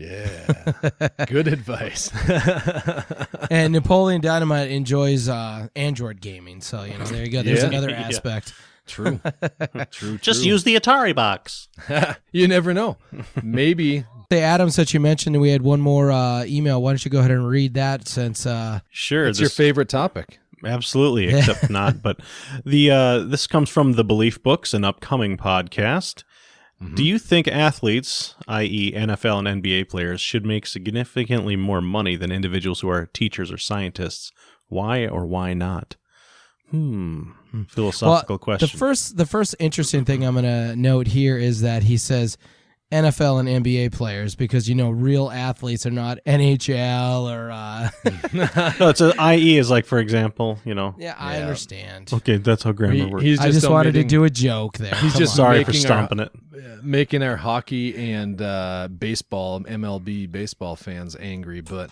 Yeah. 0.00 1.08
Good 1.26 1.46
advice. 1.48 2.10
and 3.50 3.72
Napoleon 3.72 4.20
Dynamite 4.20 4.70
enjoys 4.70 5.28
uh, 5.28 5.68
Android 5.76 6.20
gaming, 6.20 6.60
so 6.60 6.84
you 6.84 6.96
know 6.96 7.04
there 7.04 7.24
you 7.24 7.30
go. 7.30 7.42
There's 7.42 7.60
Yeah. 7.62 7.68
another 7.68 7.90
Yeah. 7.90 8.00
aspect. 8.08 8.54
True. 8.86 9.20
True. 9.92 10.18
Just 10.18 10.42
use 10.44 10.64
the 10.64 10.74
Atari 10.74 11.14
box. 11.14 11.68
you 12.32 12.48
never 12.48 12.72
know. 12.74 12.96
Maybe 13.42 14.04
Hey, 14.30 14.42
Adams, 14.42 14.76
that 14.76 14.94
you 14.94 15.00
mentioned 15.00 15.40
we 15.40 15.50
had 15.50 15.62
one 15.62 15.80
more 15.80 16.10
uh, 16.10 16.44
email. 16.44 16.80
Why 16.82 16.92
don't 16.92 17.04
you 17.04 17.10
go 17.10 17.18
ahead 17.18 17.30
and 17.32 17.46
read 17.46 17.74
that 17.74 18.08
since 18.08 18.46
uh, 18.46 18.80
Sure. 18.90 19.26
it's 19.26 19.38
your 19.40 19.46
this- 19.48 19.56
favorite 19.56 19.88
topic. 19.88 20.38
absolutely, 20.64 21.28
except 21.28 21.68
not. 21.70 22.00
But 22.02 22.20
the 22.64 22.90
uh, 22.90 23.18
this 23.20 23.46
comes 23.46 23.68
from 23.68 23.92
the 23.92 24.04
Belief 24.04 24.42
Books, 24.42 24.72
an 24.74 24.84
upcoming 24.84 25.36
podcast. 25.36 26.24
Do 26.94 27.04
you 27.04 27.18
think 27.18 27.46
athletes, 27.46 28.34
i.e., 28.48 28.92
NFL 28.92 29.46
and 29.46 29.62
NBA 29.62 29.90
players, 29.90 30.20
should 30.20 30.46
make 30.46 30.66
significantly 30.66 31.54
more 31.54 31.82
money 31.82 32.16
than 32.16 32.32
individuals 32.32 32.80
who 32.80 32.88
are 32.88 33.06
teachers 33.06 33.52
or 33.52 33.58
scientists? 33.58 34.32
Why 34.68 35.06
or 35.06 35.26
why 35.26 35.52
not? 35.52 35.96
Hmm. 36.70 37.32
Philosophical 37.68 38.34
well, 38.34 38.38
question. 38.38 38.68
The 38.72 38.78
first, 38.78 39.16
the 39.16 39.26
first 39.26 39.56
interesting 39.58 40.04
thing 40.04 40.24
I'm 40.24 40.34
going 40.34 40.44
to 40.44 40.74
note 40.76 41.08
here 41.08 41.36
is 41.36 41.60
that 41.60 41.82
he 41.82 41.98
says 41.98 42.38
NFL 42.92 43.38
and 43.46 43.64
NBA 43.64 43.92
players 43.92 44.34
because 44.34 44.68
you 44.68 44.74
know 44.74 44.90
real 44.90 45.30
athletes 45.30 45.86
are 45.86 45.92
not 45.92 46.18
NHL 46.26 47.22
or. 47.30 47.50
Uh, 47.52 47.90
no, 48.80 48.88
it's 48.88 49.00
a 49.00 49.14
IE 49.34 49.58
is 49.58 49.70
like, 49.70 49.86
for 49.86 49.98
example, 50.00 50.58
you 50.64 50.74
know. 50.74 50.96
yeah, 50.98 51.14
I 51.18 51.38
understand. 51.38 52.10
Okay, 52.12 52.38
that's 52.38 52.64
how 52.64 52.72
grammar 52.72 52.94
He- 52.94 53.04
works. 53.04 53.22
he's 53.22 53.38
I 53.40 53.50
just 53.52 53.68
wanted 53.70 53.94
to 53.94 54.02
do 54.04 54.24
a 54.24 54.30
joke 54.30 54.76
there. 54.78 54.94
He's 54.96 55.12
Come 55.12 55.20
just 55.20 55.32
on. 55.34 55.36
Sorry 55.36 55.64
for 55.64 55.72
stomping 55.72 56.18
our, 56.20 56.26
it. 56.26 56.32
uh, 56.56 56.80
making 56.82 57.22
our 57.22 57.36
hockey 57.36 58.12
and 58.12 58.42
uh, 58.42 58.88
baseball 58.98 59.60
MLB 59.60 60.30
baseball 60.30 60.74
fans 60.74 61.14
angry. 61.20 61.60
But 61.60 61.90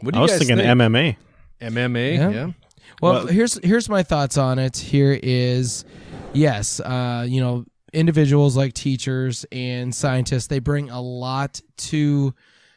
what 0.00 0.14
do 0.14 0.18
I 0.18 0.20
you 0.20 0.22
was 0.22 0.30
guys 0.32 0.38
thinking 0.38 0.58
think? 0.58 0.68
MMA. 0.68 1.16
MMA, 1.60 2.14
Yeah. 2.14 2.30
yeah. 2.30 2.50
Well, 3.02 3.12
Well- 3.14 3.26
here's 3.26 3.58
here's 3.64 3.88
my 3.88 4.04
thoughts 4.04 4.38
on 4.38 4.60
it. 4.60 4.76
Here 4.76 5.18
is, 5.20 5.84
yes, 6.32 6.78
uh, 6.80 7.26
you 7.28 7.40
know, 7.40 7.64
individuals 7.96 8.56
like 8.56 8.74
teachers 8.74 9.46
and 9.50 9.94
scientists 9.94 10.48
they 10.48 10.58
bring 10.58 10.90
a 10.90 11.00
lot 11.00 11.62
to, 11.78 12.34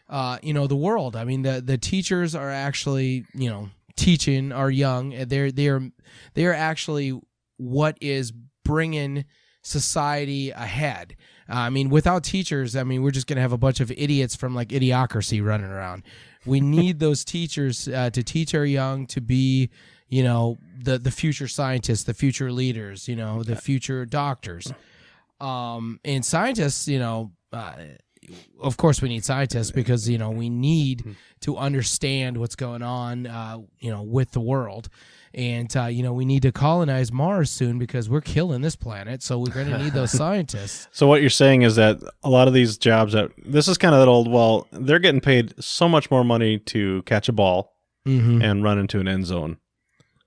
uh, 0.07 0.39
you 0.41 0.53
know, 0.53 0.65
the 0.65 0.77
world. 0.77 1.15
I 1.15 1.25
mean, 1.25 1.41
the 1.41 1.61
the 1.61 1.77
teachers 1.77 2.33
are 2.33 2.49
actually, 2.49 3.25
you 3.33 3.49
know, 3.49 3.69
teaching 3.97 4.51
our 4.53 4.71
young. 4.71 5.13
They're 5.27 5.51
they're 5.51 5.91
they're 6.33 6.53
actually 6.53 7.19
what 7.57 7.97
is 7.99 8.31
bringing 8.63 9.25
society 9.61 10.51
ahead. 10.51 11.17
Uh, 11.49 11.55
I 11.55 11.69
mean, 11.69 11.89
without 11.89 12.23
teachers, 12.23 12.77
I 12.77 12.83
mean, 12.83 13.03
we're 13.03 13.11
just 13.11 13.27
gonna 13.27 13.41
have 13.41 13.51
a 13.51 13.57
bunch 13.57 13.81
of 13.81 13.91
idiots 13.91 14.37
from 14.37 14.55
like 14.55 14.69
idiocracy 14.69 15.45
running 15.45 15.69
around. 15.69 16.03
We 16.45 16.61
need 16.77 16.99
those 16.99 17.25
teachers 17.25 17.89
uh, 17.89 18.09
to 18.11 18.23
teach 18.23 18.55
our 18.55 18.65
young 18.65 19.05
to 19.07 19.19
be, 19.19 19.69
you 20.07 20.23
know, 20.23 20.57
the 20.81 20.97
the 20.97 21.11
future 21.11 21.49
scientists, 21.49 22.03
the 22.03 22.13
future 22.13 22.53
leaders, 22.53 23.09
you 23.09 23.17
know, 23.17 23.43
the 23.43 23.57
future 23.57 24.05
doctors. 24.05 24.71
Um, 25.41 25.99
and 26.03 26.25
scientists, 26.25 26.87
you 26.87 26.99
know, 26.99 27.31
uh, 27.53 27.73
of 28.61 28.77
course 28.77 29.01
we 29.01 29.09
need 29.09 29.23
scientists 29.23 29.71
because 29.71 30.07
you 30.07 30.17
know 30.17 30.29
we 30.29 30.49
need 30.49 31.15
to 31.41 31.57
understand 31.57 32.37
what's 32.37 32.55
going 32.55 32.81
on, 32.83 33.25
uh, 33.27 33.57
you 33.79 33.89
know, 33.91 34.03
with 34.03 34.31
the 34.31 34.39
world. 34.41 34.89
And 35.33 35.75
uh, 35.77 35.85
you 35.85 36.01
know 36.03 36.11
we 36.13 36.25
need 36.25 36.41
to 36.41 36.51
colonize 36.51 37.11
Mars 37.11 37.49
soon 37.51 37.77
because 37.79 38.09
we're 38.09 38.21
killing 38.21 38.61
this 38.61 38.75
planet. 38.75 39.21
So 39.23 39.37
we're 39.39 39.53
going 39.53 39.69
to 39.69 39.77
need 39.77 39.93
those 39.93 40.11
scientists. 40.23 40.87
So 40.91 41.05
what 41.07 41.21
you're 41.21 41.29
saying 41.29 41.61
is 41.61 41.75
that 41.75 41.99
a 42.23 42.29
lot 42.29 42.47
of 42.47 42.53
these 42.53 42.77
jobs 42.77 43.13
that 43.13 43.31
this 43.45 43.67
is 43.67 43.77
kind 43.77 43.93
of 43.93 44.01
that 44.01 44.07
old. 44.07 44.29
Well, 44.29 44.67
they're 44.71 44.99
getting 44.99 45.21
paid 45.21 45.53
so 45.63 45.87
much 45.87 46.09
more 46.11 46.23
money 46.23 46.57
to 46.59 47.03
catch 47.03 47.29
a 47.29 47.33
ball 47.33 47.73
Mhm. 48.07 48.43
and 48.43 48.63
run 48.63 48.79
into 48.79 48.99
an 48.99 49.07
end 49.07 49.25
zone, 49.27 49.57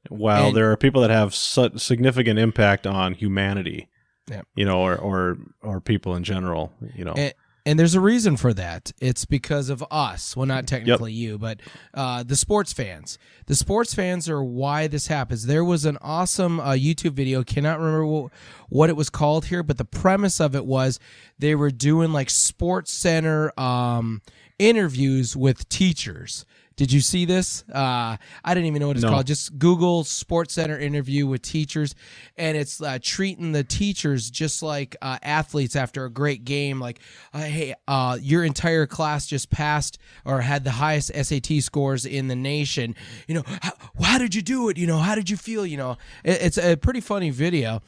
while 0.09 0.49
And- 0.49 0.57
there 0.57 0.71
are 0.71 0.77
people 0.77 1.01
that 1.03 1.11
have 1.11 1.35
such 1.35 1.79
significant 1.81 2.39
impact 2.39 2.87
on 2.87 3.15
humanity. 3.15 3.89
Yep. 4.33 4.49
You 4.57 4.65
know, 4.65 4.81
or 4.81 4.97
or 4.97 5.39
or 5.63 5.81
people 5.81 6.17
in 6.17 6.25
general. 6.25 6.73
You 6.97 7.05
know, 7.05 7.13
And, 7.13 7.35
and 7.65 7.79
there's 7.79 7.95
a 7.95 8.01
reason 8.01 8.37
for 8.37 8.53
that. 8.55 8.91
It's 9.01 9.25
because 9.25 9.69
of 9.69 9.85
us. 9.91 10.37
Well, 10.37 10.47
not 10.47 10.67
technically 10.67 11.13
you, 11.13 11.39
but 11.39 11.61
uh, 11.95 12.25
the 12.25 12.35
sports 12.35 12.73
fans. 12.73 13.19
The 13.47 13.55
sports 13.55 13.95
fans 13.95 14.29
are 14.29 14.43
why 14.43 14.89
this 14.89 15.07
happens. 15.07 15.47
There 15.47 15.65
was 15.65 15.85
an 15.85 15.97
awesome 16.01 16.59
uh, 16.59 16.73
YouTube 16.73 17.13
video. 17.13 17.45
Cannot 17.45 17.79
remember 17.79 18.07
what, 18.07 18.33
what 18.69 18.91
it 18.91 18.97
was 18.97 19.11
called 19.11 19.47
here, 19.47 19.63
but 19.63 19.79
the 19.79 19.85
premise 19.85 20.41
of 20.41 20.57
it 20.57 20.67
was 20.67 20.99
they 21.39 21.55
were 21.55 21.71
doing 21.71 22.13
like 22.13 22.31
Sports 22.31 22.93
Center 22.93 23.53
um, 23.61 24.23
interviews 24.59 25.37
with 25.37 25.69
teachers. 25.69 26.45
Did 26.77 26.91
you 26.91 27.01
see 27.01 27.25
this? 27.25 27.65
Uh, 27.73 28.17
I 28.45 28.55
didn't 28.55 28.67
even 28.67 28.81
know 28.81 28.89
what 28.89 28.97
it's 28.97 29.05
No. 29.05 29.11
called. 29.11 29.27
Just 29.27 29.59
Google 29.59 30.05
Sports 30.05 30.55
Center 30.55 30.79
interview 30.79 31.27
with 31.27 31.43
teachers, 31.43 31.95
and 32.37 32.57
it's 32.57 32.81
uh, 32.81 32.99
treating 33.03 33.53
the 33.53 33.63
teachers 33.65 34.31
just 34.31 34.63
like 34.63 34.97
uh, 35.03 35.19
athletes 35.23 35.77
after 35.77 36.05
a 36.05 36.11
great 36.11 36.45
game. 36.45 36.81
Like, 36.81 37.01
uh, 37.35 37.41
hey, 37.41 37.75
uh, 37.87 38.19
your 38.21 38.45
entire 38.45 38.87
class 38.87 39.27
just 39.27 39.51
passed 39.51 39.99
or 40.25 40.41
had 40.41 40.65
the 40.65 40.71
highest 40.71 41.13
SAT 41.15 41.63
scores 41.63 42.07
in 42.07 42.29
the 42.29 42.37
nation. 42.37 42.95
You 43.29 43.37
know, 43.37 43.45
how, 43.61 43.73
how 44.03 44.19
did 44.19 44.35
you 44.35 44.43
do 44.43 44.69
it? 44.69 44.79
You 44.79 44.87
know, 44.87 44.99
how 44.99 45.15
did 45.15 45.29
you 45.29 45.37
feel? 45.37 45.67
You 45.67 45.77
know, 45.77 45.93
it, 46.25 46.43
it's 46.43 46.59
a 46.59 46.77
pretty 46.77 47.01
funny 47.01 47.31
video. 47.31 47.83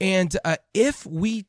And 0.00 0.36
uh, 0.44 0.56
if 0.74 1.06
we 1.06 1.46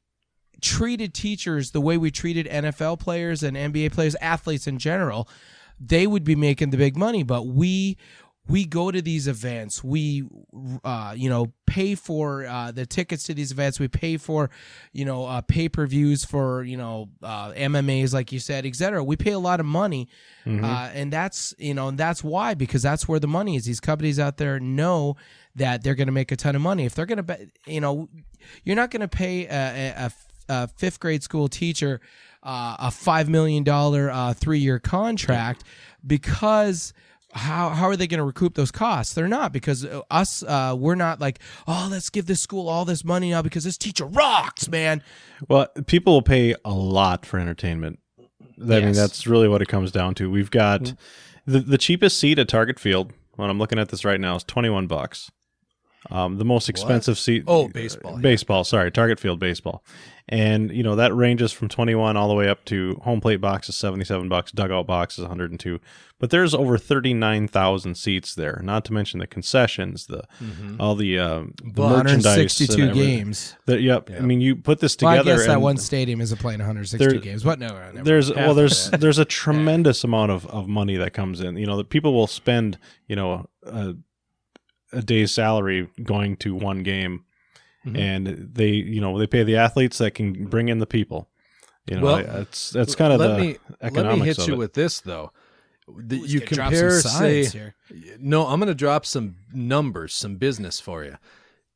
treated 0.61 1.14
teachers 1.14 1.72
the 1.72 1.81
way 1.81 1.97
we 1.97 2.09
treated 2.11 2.47
NFL 2.47 2.99
players 2.99 3.43
and 3.43 3.55
NBA 3.57 3.91
players, 3.91 4.15
athletes 4.22 4.68
in 4.68 4.80
general, 4.80 5.30
they 5.80 6.08
would 6.08 6.24
be 6.24 6.36
making 6.36 6.72
the 6.72 6.78
big 6.78 6.98
money. 6.98 7.24
But 7.24 7.48
we 7.48 7.98
we 8.49 8.66
go 8.66 8.91
to 8.91 9.02
these 9.02 9.28
events, 9.28 9.84
we 9.84 10.24
uh, 10.84 11.14
you 11.16 11.30
know 11.30 11.52
pay 11.66 11.95
for 11.95 12.45
uh, 12.45 12.72
the 12.72 12.86
tickets 12.86 13.24
to 13.26 13.34
these 13.34 13.52
events, 13.52 13.80
we 13.80 13.88
pay 13.88 14.18
for 14.18 14.49
you 14.94 15.06
know 15.06 15.26
uh, 15.26 15.41
pay 15.41 15.68
per 15.68 15.86
views 15.86 16.24
for 16.24 16.64
you 16.64 16.78
know 16.78 17.10
uh, 17.22 17.52
MMA's 17.52 18.14
like 18.14 18.32
you 18.32 18.40
said, 18.40 18.66
etc. 18.66 19.04
We 19.04 19.16
pay 19.18 19.32
a 19.32 19.40
lot 19.40 19.60
of 19.60 19.66
money, 19.66 20.08
uh, 20.45 20.90
and 20.94 21.12
that's 21.12 21.54
you 21.58 21.74
know 21.74 21.90
and 21.90 21.98
that's 21.98 22.24
why 22.24 22.54
because 22.54 22.82
that's 22.82 23.08
where 23.08 23.20
the 23.20 23.28
money 23.28 23.56
is. 23.56 23.66
These 23.66 23.80
companies 23.82 24.20
out 24.20 24.38
there 24.38 24.60
know 24.60 25.18
that 25.56 25.84
they're 25.84 25.95
going 25.95 26.08
to 26.08 26.14
make 26.14 26.32
a 26.32 26.36
ton 26.36 26.56
of 26.56 26.62
money 26.62 26.86
if 26.86 26.95
they're 26.95 27.06
going 27.06 27.26
to 27.26 27.48
you 27.66 27.82
know 27.82 28.08
you're 28.64 28.76
not 28.76 28.91
going 28.91 29.02
to 29.02 29.08
pay 29.08 29.45
a, 29.48 30.06
a, 30.06 30.12
a 30.49 30.68
fifth 30.70 30.99
grade 30.99 31.24
school 31.24 31.48
teacher 31.48 31.99
uh, 32.48 32.78
a 32.80 32.90
five 32.91 33.30
million 33.30 33.64
dollar 33.64 34.10
uh, 34.10 34.34
three 34.34 34.60
year 34.60 34.80
contract 34.80 35.64
because 36.06 36.94
how 37.34 37.69
how 37.69 37.88
are 37.88 37.95
they 37.98 38.07
going 38.07 38.19
to 38.19 38.24
recoup 38.24 38.56
those 38.56 38.72
costs? 38.72 39.14
They're 39.14 39.28
not 39.28 39.52
because 39.52 39.86
uh, 39.86 40.02
us 40.10 40.41
uh, 40.44 40.76
we're 40.80 40.95
not 40.95 41.19
like 41.19 41.40
oh 41.68 41.88
let's 41.91 42.10
give 42.10 42.26
this 42.26 42.40
school 42.41 42.69
all 42.69 42.86
this 42.86 43.03
money 43.03 43.32
now 43.32 43.41
because 43.41 43.64
this 43.65 43.78
teacher 43.78 44.06
rocks 44.06 44.69
man. 44.69 45.03
Well, 45.48 45.68
people 45.86 46.14
will 46.14 46.22
pay 46.22 46.56
a 46.65 46.74
lot 46.74 47.26
for 47.26 47.38
entertainment. 47.38 47.99
I 48.19 48.24
mean, 48.64 48.69
Yes. 48.69 48.95
Mm. 48.95 48.95
that's 48.95 49.28
really 49.28 49.48
what 49.48 49.61
it 49.61 49.68
comes 49.68 49.91
down 49.91 50.15
to. 50.15 50.32
We've 50.32 50.49
got 50.49 50.94
the 51.45 51.60
the 51.60 51.78
cheapest 51.78 52.18
seat 52.18 52.40
at 52.40 52.48
Target 52.48 52.80
Field. 52.80 53.14
When 53.36 53.49
I'm 53.52 53.60
looking 53.60 53.78
at 53.78 53.90
this 53.90 54.03
right 54.03 54.19
now, 54.19 54.36
is 54.38 54.44
twenty 54.44 54.69
one 54.69 54.88
bucks. 54.88 55.30
Um, 56.10 56.38
the 56.38 56.46
most 56.46 56.70
expensive 56.70 57.18
seat. 57.18 57.44
Oh, 57.48 57.68
baseball, 57.68 58.14
yeah. 58.14 58.22
Baseball. 58.22 58.64
Sorry, 58.64 58.92
Target 58.92 59.20
Field 59.20 59.40
baseball. 59.40 59.84
And 60.30 60.72
you 60.72 60.84
know 60.84 60.98
that 60.98 61.16
ranges 61.16 61.54
from 61.54 61.70
twenty 61.70 61.96
one 61.96 62.18
all 62.18 62.28
the 62.28 62.34
way 62.34 62.50
up 62.50 62.66
to 62.66 63.00
home 63.04 63.22
plate 63.22 63.40
box 63.40 63.70
is 63.70 63.78
seventy 63.78 64.04
seven 64.04 64.28
bucks, 64.28 64.52
dugout 64.52 64.86
box 64.86 65.18
is 65.18 65.22
one 65.22 65.30
hundred 65.30 65.52
and 65.52 65.60
two. 65.60 65.80
But 66.20 66.32
there's 66.32 66.54
over 66.54 66.78
thirty 66.78 67.14
nine 67.14 67.48
thousand 67.48 67.96
seats 67.96 68.36
there. 68.36 68.60
Not 68.62 68.84
to 68.86 68.94
mention 68.94 69.20
the 69.22 69.28
concessions, 69.28 70.08
the 70.08 70.26
all 70.82 70.96
the 70.96 71.18
uh, 71.18 71.44
the 71.64 71.82
merchandise, 71.82 72.26
and 72.26 72.26
162 72.26 72.94
games. 72.94 73.56
That, 73.68 73.82
yep. 73.82 74.10
I 74.12 74.20
mean, 74.20 74.42
you 74.42 74.58
put 74.58 74.82
this 74.82 74.98
together. 74.98 75.24
Well, 75.24 75.36
I 75.36 75.38
guess 75.38 75.48
that 75.48 75.62
one 75.62 75.78
stadium 75.78 76.20
isn't 76.20 76.40
playing 76.40 76.60
160 76.60 77.20
games. 77.20 77.46
What? 77.46 77.60
No, 77.60 77.92
there's 77.94 78.34
well, 78.34 78.54
there's 78.54 78.90
there's 78.92 79.20
a 79.20 79.26
tremendous 79.26 80.04
amount 80.04 80.34
of, 80.34 80.46
of 80.48 80.68
money 80.68 80.98
that 80.98 81.14
comes 81.14 81.40
in. 81.40 81.56
You 81.56 81.68
know, 81.68 81.78
that 81.78 81.90
people 81.90 82.14
will 82.14 82.28
spend 82.28 82.78
you 83.08 83.16
know 83.16 83.48
a, 83.64 83.96
a 84.93 85.01
day's 85.01 85.31
salary 85.31 85.89
going 86.03 86.38
to 86.38 86.55
one 86.55 86.84
game, 86.84 87.23
Mm-hmm. 87.85 87.95
and 87.95 88.27
they 88.53 88.69
you 88.72 88.99
know 88.99 89.18
they 89.18 89.27
pay 89.27 89.43
the 89.43 89.55
athletes 89.55 89.97
that 89.99 90.11
can 90.11 90.47
bring 90.47 90.68
in 90.68 90.80
the 90.80 90.88
people. 90.88 91.30
You 91.85 91.97
know, 91.97 92.03
Well, 92.03 92.18
it's 92.41 92.72
that's 92.72 92.95
kind 92.95 93.14
of 93.14 93.19
let 93.22 93.38
the 93.38 93.41
me 93.41 93.57
economics 93.81 94.09
let 94.09 94.19
me 94.19 94.26
hit 94.26 94.47
you 94.47 94.53
it. 94.55 94.57
with 94.57 94.73
this 94.73 94.99
though. 94.99 95.31
The, 95.88 96.18
you 96.18 96.39
gonna 96.41 96.49
drop 96.51 96.73
some 96.73 96.81
compare, 96.81 97.01
say, 97.01 97.45
here? 97.45 97.76
no, 98.19 98.47
I'm 98.47 98.59
going 98.59 98.68
to 98.68 98.76
drop 98.76 99.05
some 99.05 99.38
numbers, 99.53 100.14
some 100.14 100.35
business 100.35 100.81
for 100.81 101.05
you. 101.05 101.15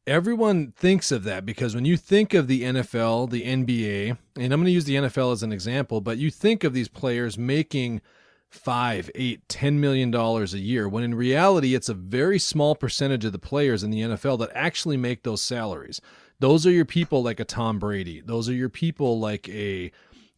Everyone 0.06 0.74
thinks 0.76 1.14
of 1.14 1.24
that 1.24 1.46
because 1.46 1.76
when 1.76 1.86
you 1.86 1.96
think 1.96 2.34
of 2.34 2.48
the 2.48 2.64
NFL, 2.64 3.30
the 3.30 3.44
NBA, 3.44 4.18
and 4.36 4.52
I'm 4.52 4.60
going 4.60 4.66
to 4.66 4.72
use 4.72 4.84
the 4.86 4.96
NFL 4.96 5.32
as 5.32 5.44
an 5.44 5.54
example, 5.54 6.02
but 6.02 6.18
you 6.18 6.30
think 6.30 6.66
of 6.66 6.74
these 6.74 6.90
players 6.90 7.38
making 7.38 8.02
five, 8.52 9.10
eight, 9.16 9.48
ten 9.50 9.80
million 9.80 10.12
dollars 10.12 10.54
a 10.54 10.60
year, 10.60 10.88
when 10.88 11.04
in 11.04 11.16
reality, 11.16 11.74
it's 11.74 11.90
a 11.90 11.94
very 11.94 12.38
small 12.38 12.76
percentage 12.76 13.26
of 13.26 13.32
the 13.32 13.40
players 13.40 13.82
in 13.82 13.90
the 13.90 14.02
NFL 14.02 14.38
that 14.40 14.52
actually 14.54 14.98
make 14.98 15.24
those 15.24 15.42
salaries. 15.42 16.00
Those 16.40 16.68
are 16.68 16.72
your 16.72 16.86
people 16.86 17.24
like 17.24 17.40
a 17.40 17.46
Tom 17.46 17.80
Brady. 17.80 18.22
Those 18.22 18.50
are 18.50 18.54
your 18.54 18.70
people 18.70 19.20
like 19.20 19.48
a 19.50 19.92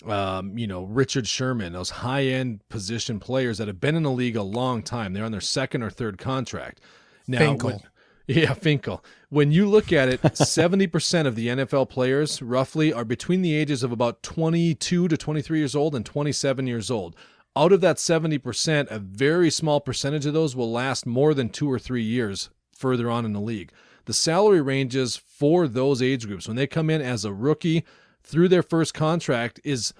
um, 0.05 0.57
you 0.57 0.67
know, 0.67 0.83
Richard 0.83 1.27
Sherman, 1.27 1.73
those 1.73 1.89
high 1.89 2.23
end 2.25 2.67
position 2.69 3.19
players 3.19 3.57
that 3.57 3.67
have 3.67 3.79
been 3.79 3.95
in 3.95 4.03
the 4.03 4.11
league 4.11 4.35
a 4.35 4.43
long 4.43 4.83
time. 4.83 5.13
They're 5.13 5.23
on 5.25 5.31
their 5.31 5.41
second 5.41 5.81
or 5.81 5.89
third 5.89 6.17
contract. 6.17 6.81
Now, 7.27 7.39
Finkle. 7.39 7.63
when- 7.63 7.79
yeah, 8.27 8.53
Finkle. 8.53 9.01
When 9.29 9.51
you 9.51 9.67
look 9.67 9.91
at 9.93 10.09
it, 10.09 10.21
70% 10.23 11.25
of 11.25 11.35
the 11.35 11.47
NFL 11.47 11.89
players 11.89 12.41
roughly 12.41 12.91
are 12.93 13.05
between 13.05 13.41
the 13.41 13.55
ages 13.55 13.81
of 13.81 13.91
about 13.91 14.23
22 14.23 15.07
to 15.07 15.17
23 15.17 15.57
years 15.59 15.75
old 15.75 15.95
and 15.95 16.05
27 16.05 16.67
years 16.67 16.91
old. 16.91 17.15
Out 17.55 17.71
of 17.71 17.81
that 17.81 17.97
70%, 17.97 18.89
a 18.89 18.97
very 18.99 19.51
small 19.51 19.79
percentage 19.79 20.25
of 20.25 20.33
those 20.33 20.55
will 20.55 20.71
last 20.71 21.05
more 21.05 21.33
than 21.33 21.49
two 21.49 21.71
or 21.71 21.77
three 21.77 22.03
years 22.03 22.49
further 22.75 23.11
on 23.11 23.25
in 23.25 23.33
the 23.33 23.39
league. 23.39 23.71
The 24.05 24.13
salary 24.13 24.61
ranges 24.61 25.15
for 25.15 25.67
those 25.67 26.01
age 26.01 26.27
groups 26.27 26.47
when 26.47 26.57
they 26.57 26.67
come 26.67 26.89
in 26.89 27.01
as 27.01 27.23
a 27.23 27.31
rookie 27.33 27.85
through 28.23 28.49
their 28.49 28.63
first 28.63 28.93
contract 28.93 29.59
is 29.63 29.93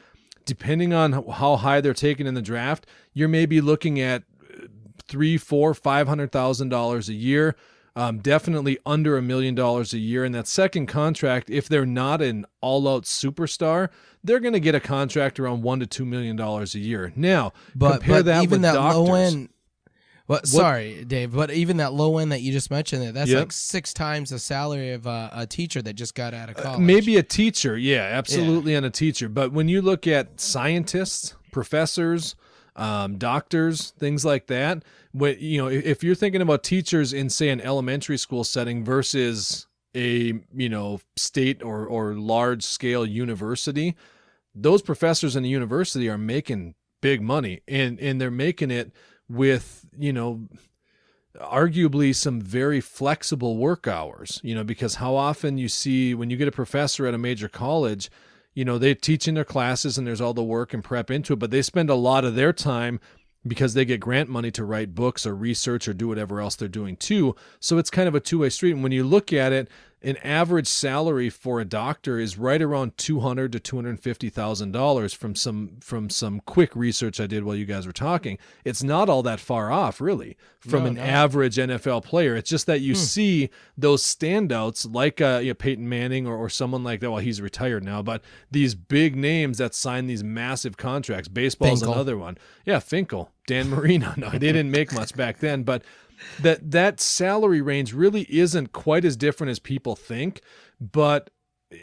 depending 0.46 0.94
on 0.94 1.14
how 1.14 1.58
high 1.58 1.80
they're 1.80 1.94
taken 1.94 2.28
in 2.28 2.34
the 2.34 2.42
draft, 2.42 2.86
you're 3.14 3.30
maybe 3.30 3.62
looking 3.62 4.00
at 4.00 4.24
uh, 4.52 4.68
three, 5.08 5.38
four, 5.38 5.74
five 5.74 6.08
hundred 6.08 6.32
thousand 6.32 6.70
dollars 6.70 7.08
a 7.08 7.14
year. 7.14 7.56
Um, 7.96 8.18
definitely 8.20 8.80
under 8.88 9.18
a 9.18 9.22
million 9.22 9.54
dollars 9.54 9.94
a 9.94 10.00
year. 10.00 10.24
And 10.24 10.34
that 10.34 10.48
second 10.48 10.88
contract, 10.88 11.52
if 11.52 11.70
they're 11.70 11.86
not 11.86 12.24
an 12.24 12.48
all-out 12.60 13.04
superstar, 13.04 13.90
they're 14.24 14.40
going 14.40 14.54
to 14.54 14.60
get 14.60 14.74
a 14.74 14.80
contract 14.80 15.40
around 15.40 15.62
one 15.62 15.80
to 15.80 15.86
two 15.86 16.04
million 16.04 16.36
dollars 16.36 16.74
a 16.74 16.80
year. 16.80 17.14
Now, 17.16 17.54
But, 17.76 18.00
compare 18.00 18.16
but 18.20 18.26
that 18.26 18.44
even 18.44 18.50
with 18.50 18.62
that 18.64 18.74
doctors. 18.74 18.98
low 19.10 19.14
end. 19.14 19.50
What, 20.26 20.48
sorry, 20.48 21.04
Dave, 21.06 21.34
but 21.34 21.52
even 21.52 21.78
that 21.78 21.94
low 21.94 22.18
end 22.18 22.32
that 22.32 22.40
you 22.42 22.54
just 22.54 22.72
mentioned, 22.72 23.14
that's 23.16 23.30
Yep. 23.30 23.40
like 23.40 23.52
six 23.52 23.94
times 23.94 24.30
the 24.30 24.40
salary 24.40 24.94
of 24.94 25.06
uh, 25.06 25.30
a 25.34 25.46
teacher 25.46 25.82
that 25.82 25.94
just 25.94 26.16
got 26.16 26.34
out 26.34 26.50
of 26.50 26.56
college. 26.56 26.78
Uh, 26.78 26.82
Maybe 26.82 27.18
a 27.18 27.24
teacher, 27.24 27.78
yeah, 27.78 28.04
absolutely 28.04 28.74
and 28.74 28.86
a 28.86 28.90
teacher. 28.90 29.28
But 29.28 29.52
when 29.52 29.68
you 29.68 29.82
look 29.82 30.08
at 30.08 30.40
scientists, 30.40 31.36
professors, 31.52 32.36
um, 32.76 33.18
doctors, 33.18 33.92
things 33.92 34.26
like 34.26 34.48
that, 34.48 34.84
when 35.12 35.38
you 35.40 35.60
know, 35.60 35.68
if 35.68 35.86
if 35.86 36.04
you're 36.04 36.16
thinking 36.16 36.42
about 36.42 36.64
teachers 36.64 37.14
in 37.14 37.30
say 37.30 37.50
an 37.50 37.62
elementary 37.62 38.18
school 38.18 38.44
setting 38.44 38.84
versus 38.84 39.68
a 39.96 40.34
you 40.54 40.70
know 40.70 41.00
state 41.16 41.62
or 41.64 41.86
or 41.86 42.16
large 42.16 42.64
scale 42.64 43.06
university, 43.06 43.96
those 44.56 44.82
professors 44.82 45.36
in 45.36 45.44
the 45.44 45.50
university 45.50 46.10
are 46.10 46.18
making 46.18 46.76
big 47.02 47.22
money, 47.22 47.62
and 47.68 48.00
and 48.00 48.20
they're 48.20 48.32
making 48.32 48.72
it 48.72 48.92
with 49.30 49.86
you 49.98 50.12
know 50.12 50.48
arguably 51.40 52.16
some 52.16 52.40
very 52.42 52.80
flexible 52.82 53.58
work 53.58 53.88
hours, 53.88 54.40
you 54.44 54.54
know, 54.54 54.64
because 54.64 54.96
how 54.96 55.16
often 55.16 55.58
you 55.58 55.68
see 55.68 56.14
when 56.14 56.30
you 56.30 56.38
get 56.38 56.48
a 56.48 56.52
professor 56.52 57.06
at 57.08 57.14
a 57.14 57.18
major 57.18 57.48
college, 57.48 58.10
you 58.54 58.66
know, 58.66 58.78
they 58.78 58.94
teach 58.94 59.28
in 59.28 59.36
their 59.36 59.46
classes 59.46 59.98
and 59.98 60.06
there's 60.06 60.22
all 60.22 60.34
the 60.34 60.44
work 60.44 60.74
and 60.74 60.84
prep 60.84 61.10
into 61.10 61.34
it, 61.34 61.40
but 61.40 61.52
they 61.52 61.62
spend 61.62 61.90
a 61.90 61.96
lot 61.96 62.26
of 62.26 62.36
their 62.36 62.54
time 62.54 63.00
because 63.46 63.74
they 63.74 63.86
get 63.86 64.00
grant 64.00 64.30
money 64.30 64.52
to 64.52 64.64
write 64.64 64.96
books 64.96 65.26
or 65.26 65.36
research 65.36 65.88
or 65.88 65.94
do 65.94 66.08
whatever 66.08 66.40
else 66.40 66.56
they're 66.56 66.68
doing 66.68 66.96
too. 66.96 67.36
So 67.60 67.78
it's 67.78 67.90
kind 67.90 68.08
of 68.08 68.16
a 68.16 68.20
two-way 68.20 68.50
street. 68.50 68.72
And 68.72 68.84
when 68.84 68.92
you 68.92 69.04
look 69.04 69.34
at 69.34 69.52
it, 69.52 69.70
an 70.04 70.18
average 70.18 70.68
salary 70.68 71.30
for 71.30 71.60
a 71.62 71.66
doctor 71.66 72.20
is 72.20 72.38
right 72.38 72.62
around 72.62 72.98
two 72.98 73.22
hundred 73.22 73.52
to 73.54 73.60
two 73.60 73.78
hundred 73.78 74.00
fifty 74.00 74.30
thousand 74.30 74.72
dollars 74.72 75.14
from 75.14 75.36
some 75.36 75.78
from 75.80 76.10
some 76.10 76.42
quick 76.42 76.76
research 76.76 77.20
I 77.20 77.28
did 77.28 77.44
while 77.44 77.56
you 77.56 77.66
guys 77.66 77.86
were 77.88 77.94
talking. 77.94 78.38
It's 78.66 78.84
not 78.84 79.08
all 79.10 79.24
that 79.24 79.40
far 79.40 79.72
off, 79.72 80.02
really, 80.02 80.36
from 80.60 80.82
No, 80.84 80.86
an 80.88 80.94
no. 80.96 81.02
average 81.04 81.56
NFL 81.56 82.04
player. 82.04 82.36
It's 82.36 82.50
just 82.50 82.66
that 82.66 82.82
you 82.82 82.96
see 82.96 83.50
those 83.78 84.04
standouts 84.04 84.94
like 84.94 85.22
uh, 85.22 85.40
you 85.42 85.50
know, 85.52 85.54
Peyton 85.56 85.88
Manning 85.88 86.28
or, 86.28 86.36
or 86.36 86.50
someone 86.50 86.84
like 86.84 87.00
that. 87.00 87.10
Well, 87.10 87.20
he's 87.22 87.42
retired 87.42 87.84
now, 87.84 88.02
but 88.02 88.22
these 88.52 88.76
big 88.76 89.16
names 89.16 89.58
that 89.60 89.74
sign 89.74 90.08
these 90.08 90.24
massive 90.24 90.78
contracts. 90.78 91.28
Baseball's 91.28 91.82
Finkle. 91.82 91.94
another 91.94 92.18
one. 92.18 92.38
Yeah, 92.66 92.80
Finkle, 92.80 93.30
Dan 93.48 93.70
Marino. 93.70 94.14
No, 94.18 94.30
they 94.30 94.40
didn't 94.40 94.72
make 94.72 94.94
much 94.94 95.16
back 95.16 95.40
then, 95.40 95.64
but 95.64 95.84
that 96.42 96.72
that 96.72 97.00
salary 97.00 97.62
range 97.62 97.94
really 97.94 98.26
isn't 98.30 98.72
quite 98.72 99.06
as 99.06 99.16
different 99.16 99.52
as 99.52 99.60
people 99.60 99.96
think. 99.96 100.42
But 100.80 101.30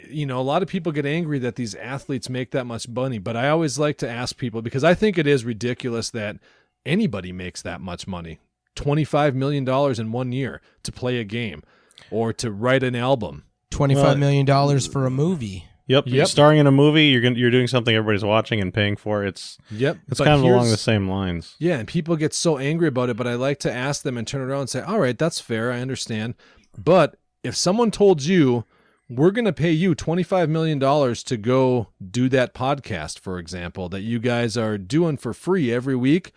you 0.09 0.25
know, 0.25 0.39
a 0.39 0.43
lot 0.43 0.61
of 0.61 0.69
people 0.69 0.91
get 0.91 1.05
angry 1.05 1.39
that 1.39 1.55
these 1.55 1.75
athletes 1.75 2.29
make 2.29 2.51
that 2.51 2.65
much 2.65 2.87
money. 2.87 3.17
But 3.19 3.35
I 3.35 3.49
always 3.49 3.77
like 3.77 3.97
to 3.99 4.09
ask 4.09 4.37
people 4.37 4.61
because 4.61 4.83
I 4.83 4.93
think 4.93 5.17
it 5.17 5.27
is 5.27 5.43
ridiculous 5.43 6.09
that 6.11 6.37
anybody 6.85 7.31
makes 7.31 7.61
that 7.61 7.81
much 7.81 8.07
money. 8.07 8.39
$25 8.77 9.33
million 9.33 9.67
in 9.99 10.11
one 10.11 10.31
year 10.31 10.61
to 10.83 10.91
play 10.91 11.17
a 11.17 11.25
game 11.25 11.61
or 12.09 12.31
to 12.33 12.51
write 12.51 12.83
an 12.83 12.95
album. 12.95 13.43
Twenty-five 13.69 14.19
million 14.19 14.45
dollars 14.45 14.85
for 14.85 15.05
a 15.05 15.09
movie. 15.09 15.65
Yep. 15.87 16.05
Yep. 16.07 16.13
You're 16.13 16.25
starring 16.25 16.59
in 16.59 16.67
a 16.67 16.71
movie, 16.71 17.05
you're 17.05 17.21
gonna, 17.21 17.35
you're 17.35 17.51
doing 17.51 17.67
something 17.67 17.95
everybody's 17.95 18.23
watching 18.23 18.61
and 18.61 18.73
paying 18.73 18.95
for. 18.95 19.25
It's 19.25 19.57
Yep. 19.71 19.97
it's 20.07 20.19
But 20.19 20.25
kind 20.25 20.39
of 20.39 20.43
along 20.43 20.69
the 20.69 20.77
same 20.77 21.09
lines. 21.09 21.55
Yeah, 21.59 21.77
and 21.77 21.87
people 21.87 22.15
get 22.15 22.33
so 22.33 22.57
angry 22.57 22.87
about 22.87 23.09
it, 23.09 23.17
but 23.17 23.27
I 23.27 23.35
like 23.35 23.59
to 23.59 23.71
ask 23.71 24.03
them 24.03 24.17
and 24.17 24.27
turn 24.27 24.41
around 24.41 24.61
and 24.61 24.69
say, 24.69 24.81
"All 24.81 24.99
right, 24.99 25.17
that's 25.17 25.39
fair. 25.39 25.71
I 25.71 25.81
understand." 25.81 26.35
But 26.77 27.17
if 27.43 27.55
someone 27.55 27.91
told 27.91 28.23
you, 28.23 28.65
"We're 29.09 29.31
going 29.31 29.45
to 29.45 29.53
pay 29.53 29.71
you 29.71 29.95
$25 29.95 30.49
million 30.49 30.79
to 30.79 31.37
go 31.37 31.87
do 32.09 32.29
that 32.29 32.53
podcast, 32.53 33.19
for 33.19 33.39
example, 33.39 33.89
that 33.89 34.01
you 34.01 34.19
guys 34.19 34.55
are 34.55 34.77
doing 34.77 35.17
for 35.17 35.33
free 35.33 35.73
every 35.73 35.95
week, 35.95 36.31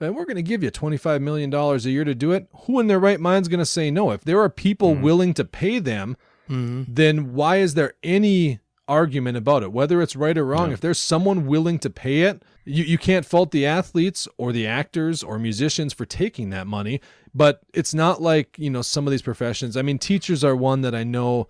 and 0.00 0.14
we're 0.14 0.24
going 0.24 0.36
to 0.36 0.42
give 0.42 0.62
you 0.62 0.70
$25 0.70 1.20
million 1.20 1.52
a 1.52 1.76
year 1.78 2.04
to 2.04 2.14
do 2.14 2.32
it," 2.32 2.48
who 2.66 2.78
in 2.78 2.86
their 2.86 3.00
right 3.00 3.20
mind 3.20 3.44
is 3.44 3.48
going 3.48 3.58
to 3.58 3.66
say 3.66 3.90
no? 3.90 4.12
If 4.12 4.22
there 4.22 4.40
are 4.40 4.50
people 4.50 4.92
mm-hmm. 4.92 5.02
willing 5.02 5.34
to 5.34 5.44
pay 5.44 5.78
them, 5.78 6.16
mm-hmm. 6.48 6.84
then 6.86 7.32
why 7.32 7.56
is 7.56 7.74
there 7.74 7.94
any 8.02 8.60
argument 8.90 9.36
about 9.36 9.62
it, 9.62 9.72
whether 9.72 10.02
it's 10.02 10.16
right 10.16 10.36
or 10.36 10.44
wrong? 10.44 10.72
If 10.72 10.80
there's 10.80 10.98
someone 10.98 11.46
willing 11.46 11.78
to 11.78 11.88
pay 11.88 12.22
it, 12.22 12.42
you, 12.64 12.82
you 12.82 12.98
can't 12.98 13.24
fault 13.24 13.52
the 13.52 13.64
athletes 13.64 14.26
or 14.36 14.52
the 14.52 14.66
actors 14.66 15.22
or 15.22 15.38
musicians 15.38 15.92
for 15.92 16.04
taking 16.04 16.50
that 16.50 16.66
money. 16.66 17.00
But 17.32 17.60
it's 17.72 17.94
not 17.94 18.20
like, 18.20 18.58
you 18.58 18.68
know, 18.68 18.82
some 18.82 19.06
of 19.06 19.12
these 19.12 19.22
professions. 19.22 19.76
I 19.76 19.82
mean, 19.82 19.98
teachers 19.98 20.42
are 20.42 20.56
one 20.56 20.80
that 20.80 20.94
I 20.94 21.04
know 21.04 21.46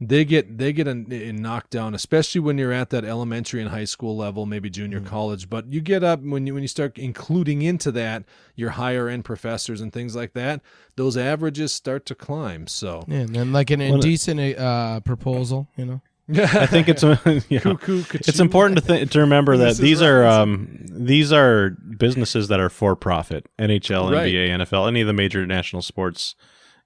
they 0.00 0.24
get 0.24 0.56
they 0.56 0.72
get 0.72 0.88
a, 0.88 0.92
a 0.92 1.32
knocked 1.32 1.70
down, 1.70 1.94
especially 1.94 2.40
when 2.40 2.56
you're 2.56 2.72
at 2.72 2.88
that 2.90 3.04
elementary 3.04 3.60
and 3.60 3.70
high 3.70 3.84
school 3.84 4.16
level, 4.16 4.46
maybe 4.46 4.70
junior 4.70 5.00
college. 5.00 5.50
But 5.50 5.70
you 5.70 5.82
get 5.82 6.02
up 6.02 6.22
when 6.22 6.46
you 6.46 6.54
when 6.54 6.62
you 6.62 6.68
start 6.68 6.98
including 6.98 7.60
into 7.60 7.92
that 7.92 8.24
your 8.56 8.70
higher 8.70 9.08
end 9.08 9.26
professors 9.26 9.80
and 9.80 9.92
things 9.92 10.16
like 10.16 10.32
that, 10.32 10.62
those 10.96 11.18
averages 11.18 11.72
start 11.74 12.06
to 12.06 12.14
climb. 12.14 12.66
So 12.66 13.04
Yeah, 13.06 13.18
and 13.18 13.36
then 13.36 13.52
like 13.52 13.70
an 13.70 13.82
indecent 13.82 14.58
uh, 14.58 15.00
proposal, 15.00 15.68
you 15.76 15.84
know. 15.84 16.00
I 16.38 16.66
think 16.66 16.88
it's 16.88 17.02
yeah. 17.48 17.60
Cuckoo, 17.60 18.04
it's 18.12 18.40
important 18.40 18.80
to 18.80 18.86
th- 18.86 19.10
to 19.12 19.20
remember 19.20 19.56
that 19.58 19.76
these 19.76 20.00
are 20.02 20.24
um, 20.26 20.84
these 20.90 21.32
are 21.32 21.70
businesses 21.98 22.48
that 22.48 22.60
are 22.60 22.70
for 22.70 22.94
profit. 22.96 23.46
NHL, 23.58 24.12
Right. 24.12 24.32
NBA, 24.32 24.48
NFL, 24.66 24.88
any 24.88 25.00
of 25.00 25.06
the 25.06 25.12
major 25.12 25.46
national 25.46 25.82
sports 25.82 26.34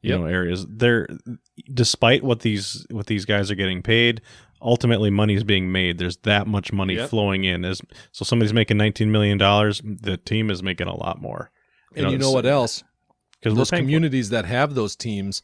you 0.03 0.11
Yep. 0.11 0.21
know 0.21 0.27
areas. 0.27 0.67
They're 0.69 1.09
despite 1.73 2.23
what 2.23 2.41
these 2.41 2.87
what 2.91 3.07
these 3.07 3.25
guys 3.25 3.51
are 3.51 3.55
getting 3.55 3.83
paid, 3.83 4.21
ultimately 4.61 5.11
money 5.11 5.35
is 5.35 5.45
being 5.45 5.73
made. 5.73 5.99
There's 5.99 6.17
that 6.19 6.47
much 6.47 6.73
money 6.73 6.95
Yep. 6.97 7.11
flowing 7.11 7.45
in. 7.45 7.65
As 7.65 7.81
so 8.13 8.25
somebody's 8.25 8.53
making 8.53 8.77
19 8.77 9.11
million 9.11 9.39
dollars, 9.39 9.81
the 9.85 10.17
team 10.17 10.51
is 10.51 10.63
making 10.63 10.87
a 10.89 10.97
lot 10.97 11.21
more. 11.21 11.51
And 11.97 12.11
you 12.11 12.19
know 12.19 12.33
what 12.33 12.47
else? 12.47 12.83
Because 13.41 13.57
those 13.57 13.71
communities 13.71 14.31
that 14.31 14.45
have 14.47 14.75
those 14.75 14.97
teams. 14.97 15.43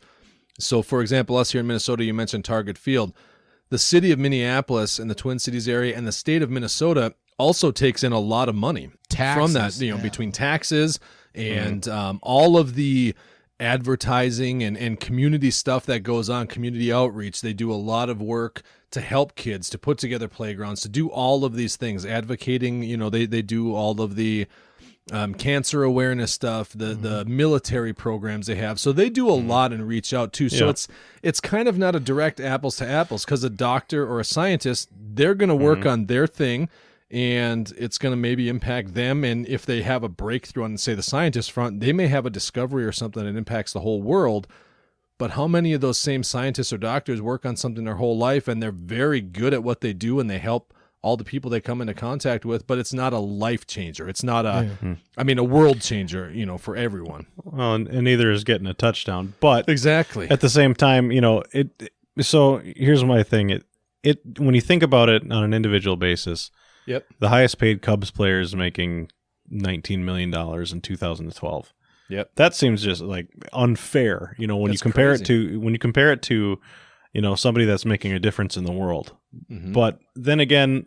So, 0.59 0.83
for 0.83 1.01
example, 1.01 1.37
us 1.37 1.53
here 1.53 1.61
in 1.61 1.67
Minnesota, 1.67 2.05
you 2.05 2.13
mentioned 2.13 2.45
Target 2.45 2.77
Field. 2.77 3.15
The 3.71 3.79
city 3.79 4.13
of 4.13 4.19
Minneapolis 4.19 4.99
and 4.99 5.11
the 5.11 5.15
Twin 5.15 5.39
Cities 5.39 5.69
area 5.69 5.97
and 5.97 6.07
the 6.07 6.13
state 6.13 6.43
of 6.43 6.51
Minnesota 6.51 7.15
also 7.39 7.71
takes 7.71 8.05
in 8.05 8.13
a 8.13 8.19
lot 8.19 8.49
of 8.49 8.55
money 8.55 8.91
from 9.45 9.53
that, 9.55 9.81
you 9.81 9.91
know, 9.91 9.97
yeah. 9.97 10.03
between 10.03 10.33
taxes 10.33 11.01
and 11.35 11.89
um, 11.89 12.19
all 12.23 12.59
of 12.59 12.75
the 12.75 13.15
advertising 13.59 14.63
and, 14.63 14.77
and 14.77 14.99
community 14.99 15.51
stuff 15.51 15.87
that 15.87 16.01
goes 16.01 16.29
on, 16.29 16.47
community 16.47 16.93
outreach. 16.93 17.41
They 17.41 17.53
do 17.53 17.73
a 17.73 17.75
lot 17.75 18.11
of 18.11 18.21
work 18.21 18.63
to 18.91 19.01
help 19.01 19.37
kids, 19.37 19.71
to 19.71 19.79
put 19.79 19.99
together 19.99 20.29
playgrounds, 20.29 20.81
to 20.83 20.89
do 20.89 21.09
all 21.09 21.45
of 21.45 21.55
these 21.55 21.77
things, 21.77 22.05
advocating, 22.05 22.83
you 22.83 22.97
know, 22.97 23.09
they, 23.09 23.27
they 23.27 23.43
do 23.43 23.75
all 23.75 24.01
of 24.01 24.17
the 24.17 24.47
um, 25.13 25.35
cancer 25.35 25.83
awareness 25.83 26.33
stuff, 26.33 26.71
the 26.73 26.93
mm-hmm. 26.93 27.03
the 27.03 27.25
military 27.25 27.93
programs 27.93 28.47
they 28.47 28.55
have. 28.57 28.79
So 28.79 28.93
they 28.93 29.11
do 29.11 29.29
a 29.29 29.33
mm-hmm. 29.33 29.49
lot 29.49 29.73
and 29.73 29.87
reach 29.87 30.15
out 30.15 30.33
too. 30.33 30.49
So 30.49 30.67
Yeah. 30.67 30.71
it's 30.71 30.89
it's 31.23 31.41
kind 31.41 31.69
of 31.69 31.79
not 31.79 31.97
a 31.97 32.01
direct 32.01 32.41
apples 32.41 32.77
to 32.77 32.89
apples 32.89 33.25
because 33.25 33.43
a 33.45 33.51
doctor 33.51 34.07
or 34.07 34.21
a 34.21 34.25
scientist 34.25 34.89
they're 34.93 35.35
going 35.35 35.49
to 35.49 35.57
work 35.57 35.81
mm-hmm. 35.81 35.89
on 35.89 36.07
their 36.07 36.27
thing, 36.27 36.69
and 37.11 37.73
it's 37.77 37.99
going 37.99 38.13
to 38.13 38.17
maybe 38.17 38.49
impact 38.49 38.95
them. 38.95 39.25
And 39.25 39.47
if 39.49 39.67
they 39.67 39.83
have 39.83 40.05
a 40.05 40.09
breakthrough 40.09 40.65
on 40.65 40.79
say 40.79 40.95
the 40.95 41.03
scientist 41.03 41.51
front, 41.51 41.81
they 41.81 41.93
may 41.93 42.07
have 42.07 42.27
a 42.27 42.31
discovery 42.31 42.85
or 42.85 42.93
something 42.93 43.25
that 43.25 43.37
impacts 43.37 43.73
the 43.73 43.81
whole 43.81 44.03
world. 44.03 44.47
But 45.19 45.33
how 45.33 45.47
many 45.47 45.75
of 45.75 45.83
those 45.83 45.99
same 45.99 46.23
scientists 46.23 46.73
or 46.73 46.79
doctors 46.79 47.21
work 47.21 47.45
on 47.45 47.55
something 47.55 47.85
their 47.85 47.97
whole 47.97 48.17
life 48.17 48.49
and 48.49 48.63
they're 48.63 48.73
very 48.73 49.21
good 49.21 49.53
at 49.53 49.63
what 49.63 49.83
they 49.83 49.93
do 49.93 50.19
and 50.19 50.31
they 50.31 50.39
help 50.39 50.73
all 51.03 51.17
the 51.17 51.25
people 51.25 51.51
they 51.51 51.61
come 51.61 51.81
into 51.81 51.95
contact 51.95 52.45
with, 52.45 52.67
but 52.67 52.79
it's 52.79 52.93
not 52.93 53.13
a 53.13 53.19
life 53.19 53.67
changer. 53.67 54.09
It's 54.09 54.23
not 54.23 54.45
a, 54.45 54.65
hmm. 54.81 54.93
I 55.17 55.23
mean, 55.25 55.39
a 55.39 55.45
world 55.45 55.81
changer, 55.81 56.31
you 56.31 56.45
know, 56.45 56.59
for 56.59 56.77
everyone. 56.77 57.27
well, 57.43 57.75
and, 57.75 57.89
and 57.89 58.05
neither 58.05 58.31
is 58.31 58.45
getting 58.45 58.67
a 58.67 58.75
touchdown, 58.75 59.33
but 59.41 59.69
Exactly. 59.69 60.29
at 60.31 60.41
the 60.41 60.51
same 60.51 60.75
time, 60.75 61.11
you 61.11 61.21
know, 61.23 61.43
it. 61.53 61.91
So 62.21 62.59
here's 62.77 63.03
my 63.05 63.23
thing. 63.23 63.51
It 63.51 63.65
it 64.03 64.21
when 64.39 64.55
you 64.55 64.61
think 64.61 64.83
about 64.83 65.09
it 65.09 65.23
on 65.33 65.43
an 65.45 65.55
individual 65.55 65.97
basis, 65.97 66.51
Yep. 66.87 67.07
the 67.19 67.29
highest 67.31 67.59
paid 67.59 67.81
Cubs 67.83 68.11
player 68.11 68.41
is 68.41 68.55
making 68.57 69.11
19 69.49 70.05
million 70.05 70.31
dollars 70.31 70.73
in 70.73 70.81
2012. 70.83 71.73
Yep. 72.11 72.31
That 72.35 72.55
seems 72.55 72.83
just 72.83 73.01
like 73.01 73.29
unfair, 73.53 74.35
you 74.39 74.47
know, 74.47 74.57
when 74.57 74.71
That's 74.71 74.81
you 74.81 74.83
compare 74.83 75.11
crazy. 75.17 75.23
it 75.23 75.27
to 75.27 75.61
when 75.61 75.73
you 75.73 75.79
compare 75.79 76.13
it 76.13 76.23
to, 76.23 76.61
you 77.13 77.21
know, 77.23 77.35
somebody 77.37 77.65
that's 77.65 77.85
making 77.87 78.13
a 78.13 78.19
difference 78.19 78.57
in 78.57 78.65
the 78.65 78.73
world. 78.73 79.15
Mhm. 79.51 79.73
But 79.73 79.99
then 80.15 80.41
again, 80.41 80.87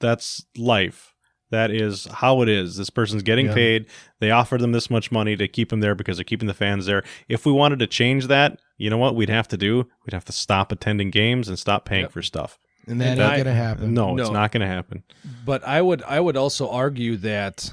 that's 0.00 0.44
life. 0.56 1.14
That 1.50 1.70
is 1.72 2.06
how 2.06 2.42
it 2.42 2.48
is. 2.48 2.76
This 2.76 2.90
person's 2.90 3.24
getting 3.24 3.46
Yeah. 3.46 3.54
paid. 3.54 3.86
They 4.20 4.30
offered 4.30 4.60
them 4.60 4.70
this 4.72 4.88
much 4.88 5.10
money 5.10 5.36
to 5.36 5.48
keep 5.48 5.70
them 5.70 5.80
there 5.80 5.96
because 5.96 6.16
they're 6.16 6.24
keeping 6.24 6.46
the 6.46 6.54
fans 6.54 6.86
there. 6.86 7.02
If 7.28 7.44
we 7.44 7.50
wanted 7.52 7.80
to 7.80 7.88
change 7.88 8.28
that, 8.28 8.60
you 8.78 8.88
know 8.88 8.98
what 8.98 9.16
we'd 9.16 9.28
have 9.30 9.48
to 9.48 9.56
do? 9.56 9.88
We'd 10.06 10.12
have 10.14 10.24
to 10.26 10.32
stop 10.32 10.70
attending 10.70 11.10
games 11.10 11.48
and 11.48 11.58
stop 11.58 11.84
paying 11.84 12.02
Yep. 12.02 12.12
for 12.12 12.22
stuff. 12.22 12.58
And 12.86 13.00
that 13.00 13.18
And 13.18 13.20
ain't 13.20 13.44
gonna 13.44 13.54
happen. 13.54 13.92
No, 13.92 14.16
it's 14.16 14.30
not 14.30 14.52
going 14.52 14.60
to 14.62 14.66
happen. 14.66 15.02
But 15.44 15.62
I 15.66 15.82
would 15.82 16.02
I 16.04 16.18
would 16.20 16.36
also 16.36 16.70
argue 16.70 17.16
that 17.18 17.72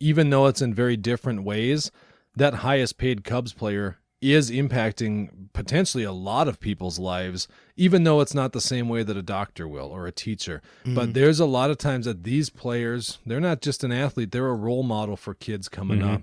even 0.00 0.30
though 0.30 0.46
it's 0.46 0.62
in 0.62 0.72
very 0.72 0.96
different 0.96 1.42
ways, 1.42 1.90
that 2.36 2.54
highest 2.54 2.96
paid 2.96 3.22
Cubs 3.24 3.52
player 3.52 3.98
is 4.20 4.50
impacting 4.50 5.48
potentially 5.52 6.04
a 6.04 6.12
lot 6.12 6.48
of 6.48 6.58
people's 6.58 6.98
lives, 6.98 7.48
even 7.76 8.04
though 8.04 8.20
it's 8.20 8.34
not 8.34 8.52
the 8.52 8.60
same 8.60 8.88
way 8.88 9.02
that 9.02 9.16
a 9.16 9.22
doctor 9.22 9.68
will 9.68 9.88
or 9.88 10.06
a 10.06 10.12
teacher. 10.12 10.62
But 10.84 11.10
mm. 11.10 11.12
there's 11.12 11.40
a 11.40 11.46
lot 11.46 11.70
of 11.70 11.78
times 11.78 12.06
that 12.06 12.24
these 12.24 12.48
players, 12.48 13.18
they're 13.26 13.40
not 13.40 13.60
just 13.60 13.84
an 13.84 13.92
athlete, 13.92 14.32
they're 14.32 14.48
a 14.48 14.54
role 14.54 14.82
model 14.82 15.16
for 15.16 15.34
kids 15.34 15.68
coming 15.68 16.00
mm-hmm. 16.00 16.14
up. 16.14 16.22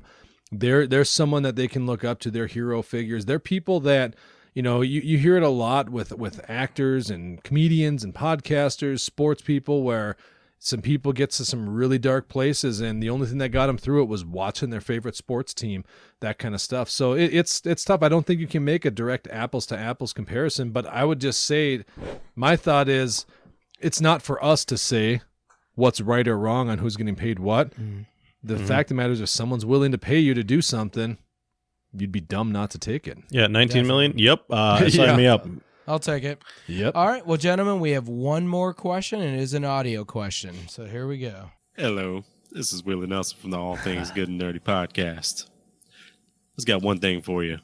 They're 0.52 0.86
they're 0.86 1.06
someone 1.06 1.44
that 1.44 1.56
they 1.56 1.68
can 1.68 1.86
look 1.86 2.04
up 2.04 2.20
to, 2.22 2.32
they're 2.32 2.48
hero 2.48 2.82
figures. 2.82 3.26
They're 3.26 3.40
people 3.40 3.80
that 3.82 4.16
you 4.54 4.62
know, 4.62 4.82
you, 4.82 5.02
you 5.02 5.18
hear 5.18 5.36
it 5.36 5.44
a 5.44 5.50
lot 5.50 5.90
with 5.90 6.12
with 6.14 6.40
actors 6.48 7.10
and 7.10 7.44
comedians 7.44 8.04
and 8.04 8.14
podcasters, 8.14 9.00
sports 9.00 9.42
people, 9.42 9.82
where 9.82 10.16
some 10.66 10.82
people 10.82 11.12
get 11.12 11.30
to 11.32 11.44
some 11.44 11.68
really 11.70 12.00
dark 12.00 12.30
places, 12.30 12.80
and 12.80 13.04
the 13.04 13.10
only 13.10 13.28
thing 13.28 13.38
that 13.40 13.50
got 13.50 13.68
them 13.68 13.78
through 13.78 14.04
it 14.04 14.08
was 14.08 14.24
watching 14.24 14.70
their 14.70 14.80
favorite 14.80 15.16
sports 15.16 15.54
team, 15.54 15.84
that 16.22 16.40
kind 16.40 16.56
of 16.56 16.62
stuff. 16.62 16.90
So 16.90 17.12
it, 17.14 17.34
it's 17.34 17.62
it's 17.66 17.84
tough. 17.84 18.02
I 18.02 18.08
don't 18.10 18.26
think 18.26 18.40
you 18.40 18.48
can 18.48 18.64
make 18.64 18.86
a 18.86 18.92
direct 18.92 19.28
apples 19.28 19.66
to 19.68 19.78
apples 19.78 20.14
comparison, 20.14 20.70
but 20.72 20.86
I 20.88 21.04
would 21.04 21.20
just 21.20 21.44
say, 21.44 21.84
my 22.36 22.56
thought 22.56 22.88
is, 22.88 23.26
it's 23.82 24.00
not 24.00 24.22
for 24.22 24.42
us 24.44 24.64
to 24.66 24.78
say 24.78 25.20
what's 25.76 26.00
right 26.00 26.28
or 26.28 26.38
wrong 26.38 26.70
on 26.70 26.78
who's 26.78 26.96
getting 26.96 27.16
paid 27.16 27.40
what. 27.40 27.74
The 28.42 28.58
fact 28.58 28.88
of 28.92 28.96
the 28.96 29.02
matter 29.02 29.12
is, 29.14 29.20
if 29.22 29.30
someone's 29.30 29.66
willing 29.66 29.92
to 29.92 29.98
pay 29.98 30.20
you 30.20 30.34
to 30.34 30.44
do 30.46 30.62
something, 30.62 31.18
you'd 31.94 32.12
be 32.12 32.22
dumb 32.22 32.52
not 32.54 32.72
to 32.72 32.80
take 32.80 33.06
it. 33.08 33.18
Yeah, 33.30 33.48
19 33.48 33.86
million. 33.86 34.18
Yep. 34.18 34.44
Uh, 34.50 34.78
sign 34.90 34.92
Yeah. 35.10 35.16
me 35.18 35.28
up. 35.28 35.46
I'll 35.88 36.00
take 36.00 36.24
it. 36.24 36.42
Yep. 36.68 36.96
All 36.96 37.08
right, 37.08 37.26
well, 37.26 37.38
gentlemen, 37.38 37.80
we 37.80 37.92
have 37.92 38.08
one 38.08 38.48
more 38.48 38.74
question, 38.74 39.22
and 39.22 39.36
it 39.38 39.42
is 39.42 39.54
an 39.54 39.66
audio 39.66 40.06
question. 40.06 40.68
So 40.70 40.86
here 40.86 41.08
we 41.08 41.18
go. 41.18 41.52
Hello, 41.76 42.24
this 42.52 42.72
is 42.72 42.84
Willie 42.84 43.08
Nelson 43.08 43.38
from 43.40 43.52
the 43.52 43.58
All 43.60 43.76
Things 43.76 44.12
Good 44.12 44.30
and 44.30 44.40
Nerdy 44.40 44.62
podcast. 44.62 45.46
I 45.48 46.56
just 46.58 46.68
got 46.68 46.82
one 46.82 47.00
thing 47.00 47.22
for 47.22 47.44
you 47.44 47.58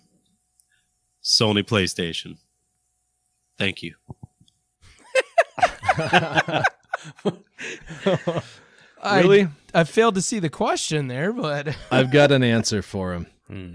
Sony 1.23 1.63
PlayStation. 1.63 2.37
Thank 3.57 3.83
you. 3.83 3.95
I- 9.01 9.21
Really? 9.21 9.47
I, 9.73 9.83
failed 9.85 10.15
to 10.15 10.21
see 10.21 10.39
the 10.39 10.49
question 10.49 11.07
there, 11.07 11.31
but 11.31 11.75
I've 11.91 12.11
got 12.11 12.31
an 12.31 12.43
answer 12.43 12.81
for 12.81 13.13
him. 13.13 13.27
Hmm. 13.49 13.73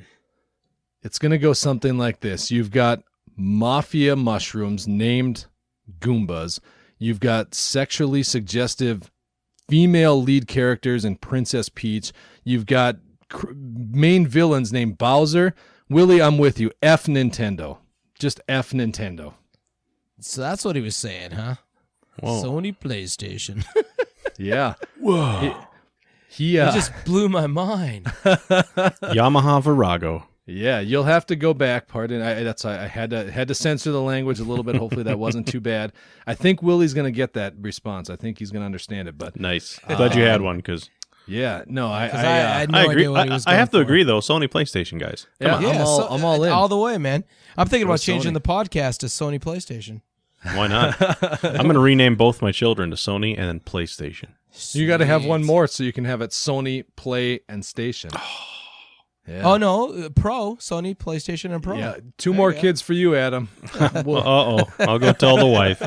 It's 1.03 1.19
going 1.19 1.33
to 1.33 1.39
go 1.39 1.53
something 1.53 1.99
like 1.99 2.21
this. 2.21 2.49
You've 2.53 2.71
got 2.71 3.03
mafia 3.36 4.16
mushrooms 4.16 4.86
named 4.89 5.47
Goombas. 6.01 6.61
You've 6.98 7.20
got 7.20 7.55
sexually 7.55 8.23
suggestive 8.23 9.11
female 9.69 10.20
lead 10.23 10.47
characters 10.47 11.05
in 11.05 11.16
Princess 11.16 11.69
Peach. 11.69 12.12
You've 12.44 12.66
got 12.66 12.97
cr- 13.28 13.52
main 13.55 14.27
villains 14.27 14.73
named 14.73 14.98
Bowser. 14.98 15.55
Willie, 15.89 16.23
I'm 16.23 16.39
with 16.39 16.59
you. 16.61 16.70
F 16.82 17.05
Nintendo. 17.06 17.78
Just 18.19 18.40
F 18.48 18.70
Nintendo. 18.70 19.35
so 20.20 20.40
that's 20.40 20.65
what 20.65 20.77
he 20.77 20.82
was 20.82 20.97
saying, 20.97 21.32
huh? 21.32 21.56
Whoa. 22.20 22.43
Sony 22.43 22.77
PlayStation. 22.78 23.65
Yeah. 24.36 24.74
Whoa. 24.98 25.55
He, 26.28 26.44
he, 26.47 26.59
uh, 26.59 26.70
It 26.70 26.74
just 26.74 26.90
blew 27.05 27.28
my 27.28 27.47
mind. 27.47 28.06
Yamaha 28.24 29.62
Virago. 29.62 30.27
Yeah, 30.47 30.81
you'll 30.81 31.05
have 31.05 31.25
to 31.27 31.37
go 31.37 31.55
back. 31.55 31.89
Pardon, 31.89 32.21
I, 32.21 32.43
that's 32.43 32.65
I, 32.66 32.85
I 32.85 32.87
had 32.87 33.11
to 33.11 33.31
had 33.31 33.49
to 33.49 33.55
censor 33.55 33.91
the 33.93 34.03
language 34.03 34.41
a 34.41 34.45
little 34.45 34.62
bit. 34.65 34.77
Hopefully, 34.77 35.05
that 35.05 35.19
wasn't 35.19 35.49
too 35.49 35.61
bad. 35.61 35.93
I 36.27 36.35
think 36.35 36.62
Willie's 36.62 36.93
going 36.93 37.07
to 37.07 37.11
get 37.16 37.33
that 37.33 37.55
response. 37.59 38.11
I 38.11 38.16
think 38.16 38.39
he's 38.39 38.51
going 38.51 38.61
to 38.61 38.66
understand 38.66 39.09
it. 39.09 39.16
But 39.16 39.41
Nice. 39.41 39.79
Glad 39.87 40.15
you 40.15 40.23
had 40.23 40.43
one 40.43 40.57
because 40.59 40.91
yeah, 41.27 41.62
no, 41.66 41.91
I, 41.91 42.09
'Cause 42.11 42.21
I, 42.21 42.27
I- 42.27 42.41
uh, 42.41 42.55
I 42.55 42.59
had 42.61 42.71
no 42.73 42.79
I 42.79 42.83
agree. 42.83 42.93
idea 42.95 43.11
what 43.12 43.25
he 43.25 43.31
I, 43.31 43.35
was 43.35 43.47
I 43.47 43.55
have 43.55 43.71
to 43.71 43.79
for. 43.79 43.83
agree 43.83 44.03
though. 44.03 44.19
Sony 44.21 44.47
PlayStation 44.49 45.01
guys. 45.01 45.27
Come 45.41 45.62
yeah, 45.62 45.71
I'm 45.71 45.81
all 45.87 46.01
so- 46.03 46.09
I'm 46.09 46.25
all 46.27 46.45
in. 46.45 46.53
All 46.53 46.69
the 46.69 46.77
way, 46.77 46.99
man. 46.99 47.25
I'm 47.57 47.66
thinking 47.66 47.87
Go 47.87 47.93
about 47.93 48.01
changing 48.01 48.33
Sony. 48.33 48.35
the 48.35 48.41
podcast 48.43 48.99
to 48.99 49.07
Sony 49.07 49.41
PlayStation. 49.41 50.03
Why 50.55 50.66
not? 50.66 51.01
I'm 51.43 51.62
going 51.62 51.73
to 51.73 51.79
rename 51.81 52.16
both 52.16 52.43
my 52.43 52.53
children 52.53 52.91
to 52.91 52.97
Sony 52.97 53.31
and 53.39 53.49
then 53.49 53.61
PlayStation. 53.61 54.27
you 54.73 54.87
got 54.87 54.99
to 54.99 55.07
have 55.07 55.25
one 55.25 55.43
more 55.43 55.66
so 55.66 55.83
you 55.85 55.93
can 55.95 56.05
have 56.05 56.21
it 56.21 56.33
Sony 56.33 56.85
Play 56.97 57.41
and 57.49 57.65
Station. 57.65 58.11
Yeah. 59.27 59.43
Oh 59.45 59.57
no, 59.57 59.93
uh, 59.93 60.09
Pro, 60.11 60.57
Sony 60.57 60.95
PlayStation 60.95 61.55
and 61.55 61.63
Pro. 61.63 61.79
Yeah, 61.79 61.97
two 62.19 62.31
There 62.31 62.37
more 62.37 62.53
kids 62.53 62.83
for 62.83 62.93
you, 62.93 63.17
Adam. 63.17 63.49
Uh 63.81 64.03
oh. 64.05 64.59
I'll 64.81 64.99
go 64.99 65.13
tell 65.13 65.37
the 65.37 65.47
wife. 65.47 65.83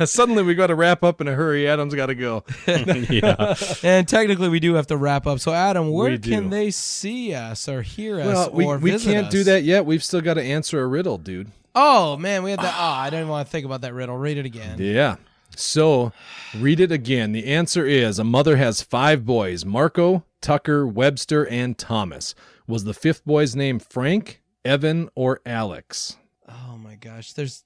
Suddenly 0.08 0.42
we 0.42 0.54
got 0.54 0.66
to 0.68 0.74
wrap 0.74 1.02
up 1.02 1.20
in 1.20 1.28
a 1.28 1.32
hurry. 1.32 1.68
Adam's 1.68 1.94
got 1.94 2.06
to 2.06 2.14
go. 2.14 2.44
yeah. 2.66 3.54
And 3.82 4.06
technically, 4.06 4.48
we 4.48 4.60
do 4.60 4.74
have 4.74 4.86
to 4.88 4.96
wrap 4.96 5.26
up. 5.26 5.40
So, 5.40 5.52
Adam, 5.52 5.90
where 5.90 6.18
can 6.18 6.50
they 6.50 6.70
see 6.70 7.34
us 7.34 7.68
or 7.68 7.82
hear 7.82 8.20
us 8.20 8.26
Well, 8.26 8.50
we, 8.50 8.64
or 8.64 8.78
we 8.78 8.90
visit 8.92 9.12
can't 9.12 9.30
do 9.30 9.44
that 9.44 9.62
yet. 9.62 9.86
We've 9.86 10.02
still 10.02 10.20
got 10.20 10.34
to 10.34 10.42
answer 10.42 10.82
a 10.82 10.86
riddle, 10.86 11.18
dude. 11.18 11.50
Oh 11.74 12.16
man, 12.16 12.42
we 12.42 12.50
had 12.50 12.60
that. 12.60 12.74
Oh, 12.76 12.82
I 12.84 13.10
didn't 13.10 13.28
want 13.28 13.46
to 13.46 13.50
think 13.50 13.66
about 13.66 13.80
that 13.82 13.94
riddle. 13.94 14.16
Read 14.16 14.38
it 14.38 14.46
again. 14.46 14.78
Yeah. 14.78 15.16
So 15.56 16.12
read 16.56 16.80
it 16.80 16.92
again. 16.92 17.32
The 17.32 17.46
answer 17.46 17.86
is 17.86 18.18
a 18.18 18.24
mother 18.24 18.56
has 18.56 18.82
five 18.82 19.24
boys 19.24 19.64
Marco, 19.64 20.24
Tucker, 20.44 20.86
Webster, 20.86 21.46
and 21.46 21.78
Thomas. 21.78 22.34
Was 22.66 22.84
the 22.84 22.92
fifth 22.92 23.24
boy's 23.24 23.56
name 23.56 23.78
Frank, 23.78 24.42
Evan, 24.62 25.08
or 25.14 25.40
Alex? 25.46 26.18
Oh 26.46 26.76
my 26.76 26.96
gosh, 26.96 27.32
there's 27.32 27.64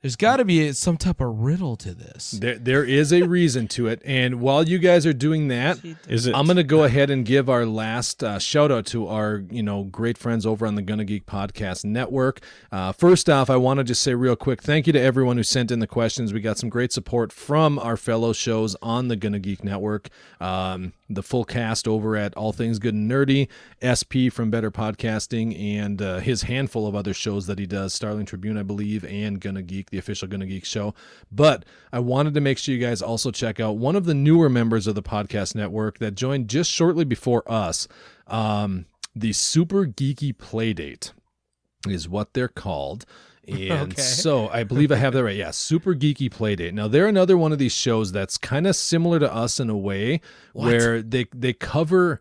there's 0.00 0.14
got 0.14 0.36
to 0.36 0.44
be 0.44 0.70
some 0.74 0.96
type 0.96 1.20
of 1.20 1.40
riddle 1.40 1.74
to 1.74 1.92
this. 1.92 2.30
There, 2.30 2.56
there 2.56 2.84
is 2.84 3.12
a 3.12 3.22
reason 3.22 3.66
to 3.68 3.88
it. 3.88 4.00
And 4.04 4.40
while 4.40 4.68
you 4.68 4.78
guys 4.78 5.04
are 5.06 5.12
doing 5.12 5.48
that, 5.48 5.80
Is 6.08 6.28
it? 6.28 6.36
I'm 6.36 6.46
going 6.46 6.56
to 6.56 6.62
go 6.62 6.84
ahead 6.84 7.10
and 7.10 7.24
give 7.24 7.50
our 7.50 7.66
last 7.66 8.22
uh, 8.22 8.38
shout 8.38 8.70
out 8.70 8.86
to 8.86 9.08
our, 9.08 9.42
you 9.50 9.64
know, 9.64 9.82
great 9.82 10.16
friends 10.16 10.46
over 10.46 10.68
on 10.68 10.76
the 10.76 10.82
Gonna 10.82 11.04
Geek 11.04 11.26
Podcast 11.26 11.84
Network. 11.84 12.40
Uh, 12.70 12.92
first 12.92 13.28
off, 13.28 13.50
I 13.50 13.56
want 13.56 13.78
to 13.78 13.84
just 13.84 14.00
say 14.00 14.14
real 14.14 14.36
quick, 14.36 14.62
thank 14.62 14.86
you 14.86 14.92
to 14.92 15.00
everyone 15.00 15.36
who 15.36 15.42
sent 15.42 15.72
in 15.72 15.80
the 15.80 15.88
questions. 15.88 16.32
We 16.32 16.40
got 16.42 16.58
some 16.58 16.68
great 16.68 16.92
support 16.92 17.32
from 17.32 17.76
our 17.80 17.96
fellow 17.96 18.32
shows 18.32 18.76
on 18.80 19.08
the 19.08 19.16
Gonna 19.16 19.40
Geek 19.40 19.64
Network. 19.64 20.10
Um, 20.40 20.92
the 21.08 21.22
full 21.22 21.44
cast 21.44 21.88
over 21.88 22.16
at 22.16 22.34
All 22.34 22.52
Things 22.52 22.78
Good 22.78 22.94
and 22.94 23.10
Nerdy, 23.10 23.48
SP 23.80 24.32
from 24.32 24.50
Better 24.50 24.70
Podcasting, 24.70 25.58
and 25.58 26.02
uh, 26.02 26.18
his 26.18 26.42
handful 26.42 26.86
of 26.86 26.94
other 26.94 27.14
shows 27.14 27.46
that 27.46 27.58
he 27.58 27.66
does, 27.66 27.94
Starling 27.94 28.26
Tribune, 28.26 28.58
I 28.58 28.62
believe, 28.62 29.04
and 29.04 29.40
Gonna 29.40 29.62
Geek, 29.62 29.90
the 29.90 29.98
official 29.98 30.28
Gonna 30.28 30.46
Geek 30.46 30.64
show. 30.64 30.94
But 31.32 31.64
I 31.92 32.00
wanted 32.00 32.34
to 32.34 32.40
make 32.40 32.58
sure 32.58 32.74
you 32.74 32.80
guys 32.80 33.00
also 33.00 33.30
check 33.30 33.58
out 33.58 33.78
one 33.78 33.96
of 33.96 34.04
the 34.04 34.14
newer 34.14 34.48
members 34.48 34.86
of 34.86 34.94
the 34.94 35.02
podcast 35.02 35.54
network 35.54 35.98
that 35.98 36.14
joined 36.14 36.48
just 36.48 36.70
shortly 36.70 37.04
before 37.04 37.42
us, 37.50 37.88
um, 38.26 38.86
the 39.14 39.32
Super 39.32 39.86
Geeky 39.86 40.34
Playdate 40.36 41.12
is 41.88 42.08
what 42.08 42.34
they're 42.34 42.48
called. 42.48 43.06
And 43.70 43.92
Okay. 43.92 44.02
so 44.02 44.48
I 44.48 44.64
believe 44.64 44.92
I 44.92 44.96
have 44.96 45.12
that 45.14 45.24
right. 45.24 45.36
Yeah, 45.36 45.50
Super 45.52 45.94
Geeky 45.94 46.28
Playdate. 46.30 46.72
Now 46.74 46.86
they're 46.88 47.06
another 47.06 47.38
one 47.38 47.52
of 47.52 47.58
these 47.58 47.72
shows 47.74 48.12
that's 48.12 48.36
kind 48.38 48.66
of 48.66 48.76
similar 48.76 49.18
to 49.18 49.32
us 49.32 49.58
in 49.58 49.70
a 49.70 49.76
way 49.76 50.20
where 50.52 51.02
they 51.02 51.26
they 51.34 51.52
cover 51.52 52.20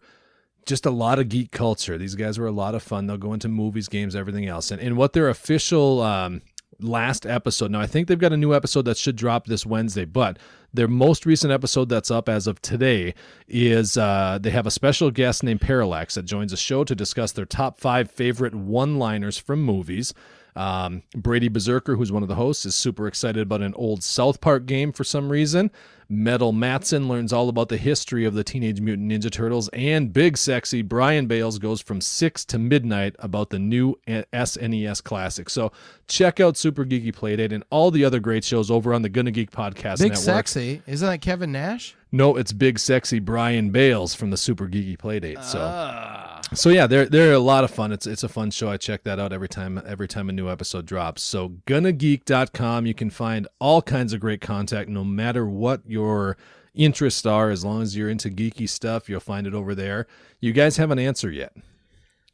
just 0.65 0.85
a 0.85 0.91
lot 0.91 1.19
of 1.19 1.29
geek 1.29 1.51
culture. 1.51 1.97
These 1.97 2.15
guys 2.15 2.37
were 2.37 2.47
a 2.47 2.51
lot 2.51 2.75
of 2.75 2.83
fun. 2.83 3.07
They'll 3.07 3.17
go 3.17 3.33
into 3.33 3.47
movies, 3.47 3.87
games, 3.87 4.15
everything 4.15 4.47
else. 4.47 4.71
And 4.71 4.81
and 4.81 4.95
what 4.97 5.13
their 5.13 5.29
official 5.29 6.01
um 6.01 6.41
last 6.79 7.25
episode. 7.25 7.71
Now 7.71 7.81
I 7.81 7.87
think 7.87 8.07
they've 8.07 8.19
got 8.19 8.33
a 8.33 8.37
new 8.37 8.53
episode 8.53 8.83
that 8.83 8.97
should 8.97 9.15
drop 9.15 9.47
this 9.47 9.65
Wednesday, 9.65 10.05
but 10.05 10.37
their 10.73 10.87
most 10.87 11.25
recent 11.25 11.51
episode 11.51 11.89
that's 11.89 12.11
up 12.11 12.29
as 12.29 12.45
of 12.45 12.61
today 12.61 13.15
is 13.47 13.97
uh, 13.97 14.37
they 14.39 14.51
have 14.51 14.67
a 14.67 14.71
special 14.71 15.09
guest 15.09 15.41
named 15.41 15.59
Parallax 15.61 16.15
that 16.15 16.23
joins 16.23 16.51
the 16.51 16.57
show 16.57 16.83
to 16.83 16.93
discuss 16.93 17.31
their 17.31 17.45
top 17.45 17.79
five 17.79 18.11
favorite 18.11 18.53
one-liners 18.53 19.37
from 19.39 19.61
movies. 19.63 20.13
Um, 20.57 21.03
Brady 21.15 21.47
Berserker, 21.49 21.95
who's 21.95 22.11
one 22.11 22.23
of 22.23 22.29
the 22.29 22.35
hosts, 22.35 22.65
is 22.65 22.75
super 22.75 23.07
excited 23.07 23.41
about 23.43 23.61
an 23.61 23.73
old 23.75 24.03
South 24.03 24.41
Park 24.41 24.65
game 24.65 24.91
for 24.91 25.03
some 25.03 25.29
reason. 25.29 25.69
Metal 26.09 26.53
Matson 26.53 27.09
learns 27.09 27.33
all 27.33 27.49
about 27.49 27.67
the 27.67 27.75
history 27.77 28.23
of 28.23 28.33
the 28.33 28.43
Teenage 28.43 28.79
Mutant 28.79 29.11
Ninja 29.11 29.29
Turtles, 29.29 29.67
and 29.73 30.13
Big 30.13 30.37
Sexy 30.37 30.81
Brian 30.81 31.27
Bales 31.27 31.59
goes 31.59 31.81
from 31.81 31.99
six 31.99 32.45
to 32.45 32.57
midnight 32.57 33.15
about 33.19 33.49
the 33.49 33.59
new 33.59 33.95
SNES 34.07 35.03
classic. 35.03 35.49
So 35.49 35.71
check 36.07 36.39
out 36.39 36.55
Super 36.55 36.85
Geeky 36.85 37.13
Playdate 37.13 37.51
and 37.51 37.63
all 37.69 37.91
the 37.91 38.05
other 38.05 38.21
great 38.21 38.45
shows 38.45 38.71
over 38.71 38.93
on 38.93 39.01
the 39.01 39.09
Gonna 39.09 39.31
Geek 39.31 39.51
Podcast 39.51 39.99
Big 39.99 40.11
Network. 40.13 40.17
sexy, 40.17 40.81
isn't 40.87 41.07
that 41.07 41.19
Kevin 41.21 41.51
Nash? 41.51 41.93
No, 42.11 42.37
it's 42.37 42.53
Big 42.53 42.79
Sexy 42.79 43.19
Brian 43.19 43.69
Bales 43.71 44.15
from 44.15 44.29
the 44.31 44.37
Super 44.37 44.67
Geeky 44.69 44.97
Playdate. 44.97 45.43
So 45.43 45.59
Ah. 45.61 46.16
So 46.53 46.69
yeah, 46.69 46.87
they're 46.87 47.05
they're 47.05 47.33
a 47.33 47.39
lot 47.39 47.63
of 47.63 47.71
fun. 47.71 47.91
It's 47.91 48.07
it's 48.07 48.23
a 48.23 48.29
fun 48.29 48.51
show. 48.51 48.69
I 48.69 48.77
check 48.77 49.03
that 49.03 49.19
out 49.19 49.33
every 49.33 49.49
time 49.49 49.81
every 49.85 50.07
time 50.07 50.29
a 50.29 50.33
new 50.33 50.49
episode 50.49 50.85
drops. 50.85 51.21
So 51.21 51.49
gonnageek.com, 51.65 52.85
you 52.85 52.93
can 52.93 53.09
find 53.09 53.47
all 53.59 53.81
kinds 53.81 54.13
of 54.13 54.19
great 54.19 54.41
content 54.41 54.89
no 54.89 55.03
matter 55.03 55.45
what 55.45 55.81
your 55.85 56.37
interests 56.73 57.25
are 57.25 57.49
as 57.49 57.65
long 57.65 57.81
as 57.81 57.97
you're 57.97 58.09
into 58.09 58.29
geeky 58.29 58.69
stuff, 58.69 59.09
you'll 59.09 59.19
find 59.19 59.47
it 59.47 59.53
over 59.53 59.73
there. 59.75 60.07
You 60.39 60.53
guys 60.53 60.77
have 60.77 60.91
an 60.91 60.99
answer 60.99 61.31
yet. 61.31 61.53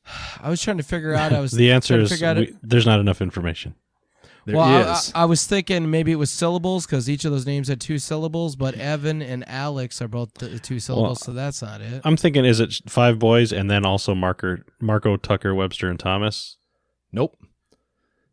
I 0.41 0.49
was 0.49 0.61
trying 0.61 0.77
to 0.77 0.83
figure 0.83 1.13
out. 1.13 1.33
I 1.33 1.39
was 1.39 1.51
the 1.51 1.71
answer 1.71 1.99
is 1.99 2.21
we, 2.21 2.55
there's 2.61 2.85
not 2.85 2.99
enough 2.99 3.21
information. 3.21 3.75
There 4.45 4.57
well, 4.57 4.65
I- 4.89 4.93
is. 4.93 5.11
I, 5.15 5.21
I 5.21 5.25
was 5.25 5.45
thinking 5.47 5.89
maybe 5.89 6.11
it 6.11 6.15
was 6.15 6.29
syllables 6.29 6.85
because 6.85 7.09
each 7.09 7.23
of 7.25 7.31
those 7.31 7.45
names 7.45 7.69
had 7.69 7.79
two 7.79 7.97
syllables, 7.97 8.55
but 8.55 8.75
Evan 8.75 9.21
and 9.21 9.47
Alex 9.47 10.01
are 10.01 10.07
both 10.07 10.33
the 10.35 10.59
two 10.59 10.79
syllables, 10.79 11.21
so 11.21 11.31
that's 11.31 11.61
not 11.61 11.79
it. 11.81 12.01
I'm 12.03 12.17
thinking, 12.17 12.43
is 12.43 12.59
it 12.59 12.81
five 12.87 13.19
boys 13.19 13.53
and 13.53 13.71
then 13.71 13.85
also 13.85 14.13
Marker, 14.13 14.65
Marco, 14.81 15.15
Tucker, 15.17 15.55
Webster, 15.55 15.89
and 15.89 15.99
Thomas? 15.99 16.57
Nope. 17.11 17.37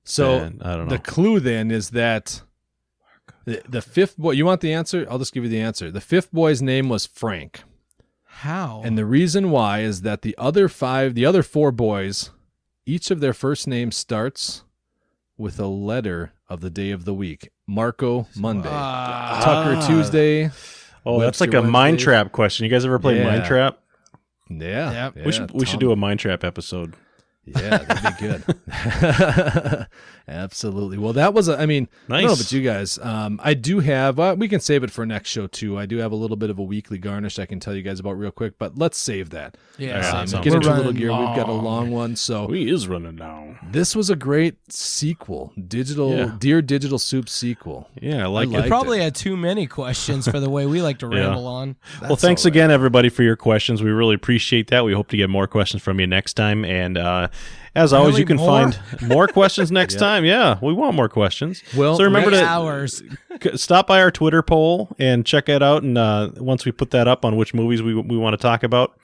So 0.02 0.38
And 0.38 0.62
I 0.62 0.74
don't 0.76 0.88
know. 0.88 0.96
the 0.96 1.02
clue 1.02 1.38
then 1.38 1.70
is 1.70 1.90
that 1.90 2.42
the, 3.44 3.62
the 3.68 3.82
fifth 3.82 4.16
boy. 4.16 4.32
You 4.32 4.44
want 4.46 4.60
the 4.62 4.72
answer? 4.72 5.06
I'll 5.08 5.18
just 5.18 5.32
give 5.32 5.44
you 5.44 5.50
the 5.50 5.60
answer. 5.60 5.90
The 5.90 6.00
fifth 6.00 6.32
boy's 6.32 6.60
name 6.60 6.88
was 6.88 7.06
Frank, 7.06 7.62
How? 8.24 8.82
and 8.84 8.98
the 8.98 9.06
reason 9.06 9.50
why 9.50 9.80
is 9.80 10.02
that 10.02 10.22
the 10.22 10.34
other 10.38 10.68
five, 10.68 11.14
the 11.14 11.24
other 11.26 11.42
four 11.42 11.70
boys, 11.70 12.30
each 12.86 13.10
of 13.10 13.20
their 13.20 13.32
first 13.34 13.68
names 13.68 13.94
starts 13.96 14.64
with 15.40 15.58
a 15.58 15.66
letter 15.66 16.32
of 16.48 16.60
the 16.60 16.68
day 16.70 16.90
of 16.90 17.04
the 17.04 17.14
week. 17.14 17.48
Marco 17.66 18.26
Monday, 18.36 18.68
Ah. 18.70 19.40
Tucker 19.42 19.86
Tuesday. 19.86 20.50
oh, 21.06 21.18
that's 21.18 21.40
like 21.40 21.54
a 21.54 21.62
mind 21.62 21.98
trap 21.98 22.30
question. 22.30 22.64
You 22.64 22.70
guys 22.70 22.84
ever 22.84 22.98
played 22.98 23.24
Mind 23.24 23.44
Trap? 23.44 23.78
Yeah, 24.50 24.92
Yep. 24.92 25.16
yeah, 25.16 25.24
we 25.24 25.32
should 25.32 25.50
we 25.52 25.64
should 25.64 25.80
do 25.80 25.92
a 25.92 25.96
Mind 25.96 26.20
Trap 26.20 26.44
episode. 26.44 26.94
Yeah, 27.56 27.78
that'd 27.78 28.18
be 28.18 28.26
good. 28.26 29.86
Absolutely. 30.28 30.96
Well, 30.96 31.12
that 31.14 31.34
was, 31.34 31.48
a, 31.48 31.58
I 31.58 31.66
mean, 31.66 31.88
I 32.08 32.12
don't 32.12 32.22
know 32.22 32.28
Nice. 32.28 32.40
about 32.40 32.52
you 32.52 32.62
guys. 32.62 32.98
Um, 33.02 33.40
I 33.42 33.54
do 33.54 33.80
have, 33.80 34.16
well, 34.18 34.36
we 34.36 34.46
can 34.46 34.60
save 34.60 34.84
it 34.84 34.90
for 34.92 35.04
next 35.04 35.28
show 35.30 35.48
too. 35.48 35.76
I 35.76 35.86
do 35.86 35.96
have 35.96 36.12
a 36.12 36.16
little 36.16 36.36
bit 36.36 36.50
of 36.50 36.58
a 36.58 36.62
weekly 36.62 36.98
garnish 36.98 37.38
I 37.40 37.46
can 37.46 37.58
tell 37.58 37.74
you 37.74 37.82
guys 37.82 37.98
about 37.98 38.12
real 38.12 38.30
quick, 38.30 38.56
but 38.58 38.78
let's 38.78 38.96
save 38.96 39.30
that. 39.30 39.56
yeah, 39.76 39.88
Yeah, 39.98 40.24
same. 40.24 40.26
that 40.38 40.44
Get 40.44 40.50
We're 40.52 40.56
into 40.58 40.68
a 40.68 40.70
little 40.70 40.84
running 40.84 41.00
gear. 41.00 41.08
We've 41.10 41.36
got 41.36 41.48
a 41.48 41.52
long. 41.52 41.64
long 41.64 41.90
one. 41.90 42.16
So 42.16 42.46
We 42.46 42.70
is 42.70 42.86
running 42.86 43.16
down. 43.16 43.58
this 43.72 43.96
was 43.96 44.08
a 44.08 44.14
great 44.16 44.56
sequel, 44.72 45.52
digital, 45.66 46.14
Yeah. 46.16 46.34
Dear 46.38 46.62
Digital 46.62 46.98
Soup 47.00 47.28
sequel. 47.28 47.88
Yeah, 48.00 48.24
I 48.24 48.26
like 48.28 48.48
I 48.48 48.50
it. 48.50 48.54
like- 48.54 48.62
We 48.64 48.68
probably 48.68 49.00
had 49.00 49.16
too 49.16 49.36
many 49.36 49.66
questions 49.66 50.28
for 50.28 50.38
the 50.38 50.50
way 50.50 50.64
we 50.66 50.80
like 50.80 50.98
to 51.00 51.06
Yeah. 51.12 51.20
ramble 51.26 51.46
on. 51.48 51.74
well, 52.02 52.14
thanks 52.16 52.44
again, 52.44 52.70
everybody, 52.70 53.08
for 53.08 53.24
your 53.24 53.36
questions. 53.36 53.82
We 53.82 53.90
really 53.90 54.14
appreciate 54.14 54.68
that. 54.68 54.84
We 54.84 54.92
hope 54.92 55.08
to 55.08 55.16
get 55.16 55.28
more 55.28 55.48
questions 55.48 55.82
from 55.82 55.98
you 55.98 56.06
next 56.06 56.34
time. 56.34 56.64
And 56.64 56.96
uh, 56.96 57.28
as 57.74 57.92
always, 57.92 58.12
Really 58.14 58.20
you 58.22 58.26
can 58.26 58.36
more? 58.38 58.48
find 58.72 58.80
more 59.02 59.28
questions 59.28 59.70
next 59.80 59.96
time. 59.96 60.24
Yeah, 60.24 60.58
we 60.60 60.72
want 60.72 60.96
more 60.96 61.08
questions. 61.08 61.62
Well, 61.76 61.96
so 61.96 62.04
remember 62.04 62.30
to 62.30 62.44
hours. 62.44 63.02
stop 63.54 63.86
by 63.86 64.00
our 64.00 64.10
Twitter 64.10 64.42
poll 64.42 64.94
and 64.98 65.24
check 65.24 65.48
it 65.48 65.62
out. 65.62 65.82
And 65.82 65.96
uh, 65.96 66.30
once 66.36 66.64
we 66.64 66.72
put 66.72 66.90
that 66.90 67.06
up 67.06 67.24
on 67.24 67.36
which 67.36 67.54
movies 67.54 67.82
we, 67.82 67.94
we 67.94 68.16
want 68.16 68.34
to 68.34 68.38
talk 68.42 68.62
about. 68.62 68.98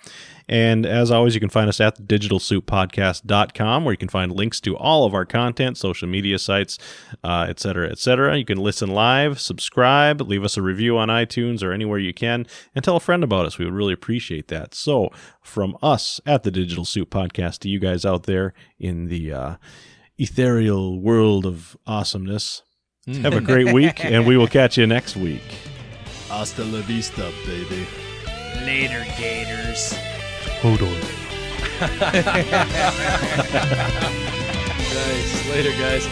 And 0.49 0.87
as 0.87 1.11
always, 1.11 1.35
you 1.35 1.41
can 1.41 1.49
find 1.51 1.69
us 1.69 1.81
at 1.81 1.97
the 1.97 2.03
digitalsouppodcast.com 2.03 3.85
where 3.85 3.93
you 3.93 3.99
can 3.99 4.09
find 4.09 4.31
links 4.33 4.61
to 4.61 4.77
all 4.77 5.05
of 5.05 5.13
our 5.13 5.25
content, 5.25 5.77
social 5.77 6.07
media 6.09 6.39
sites, 6.39 6.79
uh, 7.25 7.47
et 7.49 7.59
cetera, 7.59 7.91
et 7.91 7.99
cetera. 7.99 8.37
You 8.37 8.45
can 8.45 8.59
listen 8.59 8.91
live, 8.91 9.41
subscribe, 9.41 10.21
leave 10.21 10.45
us 10.45 10.57
a 10.57 10.63
review 10.63 10.97
on 10.99 11.09
iTunes 11.09 11.63
or 11.63 11.73
anywhere 11.73 11.99
you 11.99 12.15
can, 12.15 12.47
and 12.75 12.85
tell 12.85 12.97
a 12.97 13.01
friend 13.01 13.25
about 13.25 13.47
us. 13.47 13.59
We 13.59 13.65
would 13.65 13.75
really 13.75 13.93
appreciate 13.93 14.49
that. 14.49 14.75
So, 14.75 15.11
from 15.43 15.77
us 15.83 16.21
at 16.25 16.45
the 16.45 16.51
Digital 16.51 16.85
Soup 16.85 17.11
Podcast 17.11 17.61
to 17.61 17.69
you 17.69 17.81
guys 17.81 18.05
out 18.05 18.25
there 18.25 18.55
in 18.79 19.07
the 19.07 19.33
uh, 19.33 19.57
ethereal 20.17 21.01
world 21.01 21.45
of 21.45 21.77
awesomeness, 21.87 22.63
have 23.23 23.35
a 23.35 23.41
great 23.41 23.73
week, 23.73 24.05
and 24.05 24.27
we 24.27 24.37
will 24.37 24.49
catch 24.49 24.77
you 24.77 24.87
next 24.87 25.17
week. 25.17 25.43
Hasta 26.29 26.65
la 26.65 26.81
vista, 26.83 27.33
baby. 27.47 27.87
Later, 28.65 29.05
Gators. 29.17 29.95
Hold 30.63 30.83
on. 30.83 31.01
Nice. 34.95 35.51
Later, 35.51 35.73
guys. 35.79 36.09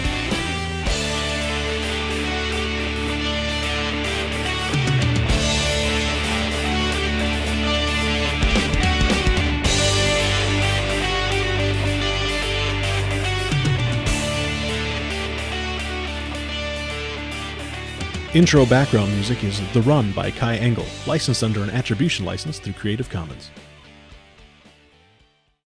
Intro 18.35 18.67
background 18.67 19.13
music 19.13 19.45
is 19.45 19.61
The 19.73 19.83
Run 19.83 20.11
by 20.11 20.31
Kai 20.33 20.57
Engel, 20.57 20.85
licensed 21.07 21.45
under 21.45 21.63
an 21.63 21.71
attribution 21.71 22.25
license 22.25 22.59
through 22.59 22.73
Creative 22.73 23.09
Commons. 23.09 23.51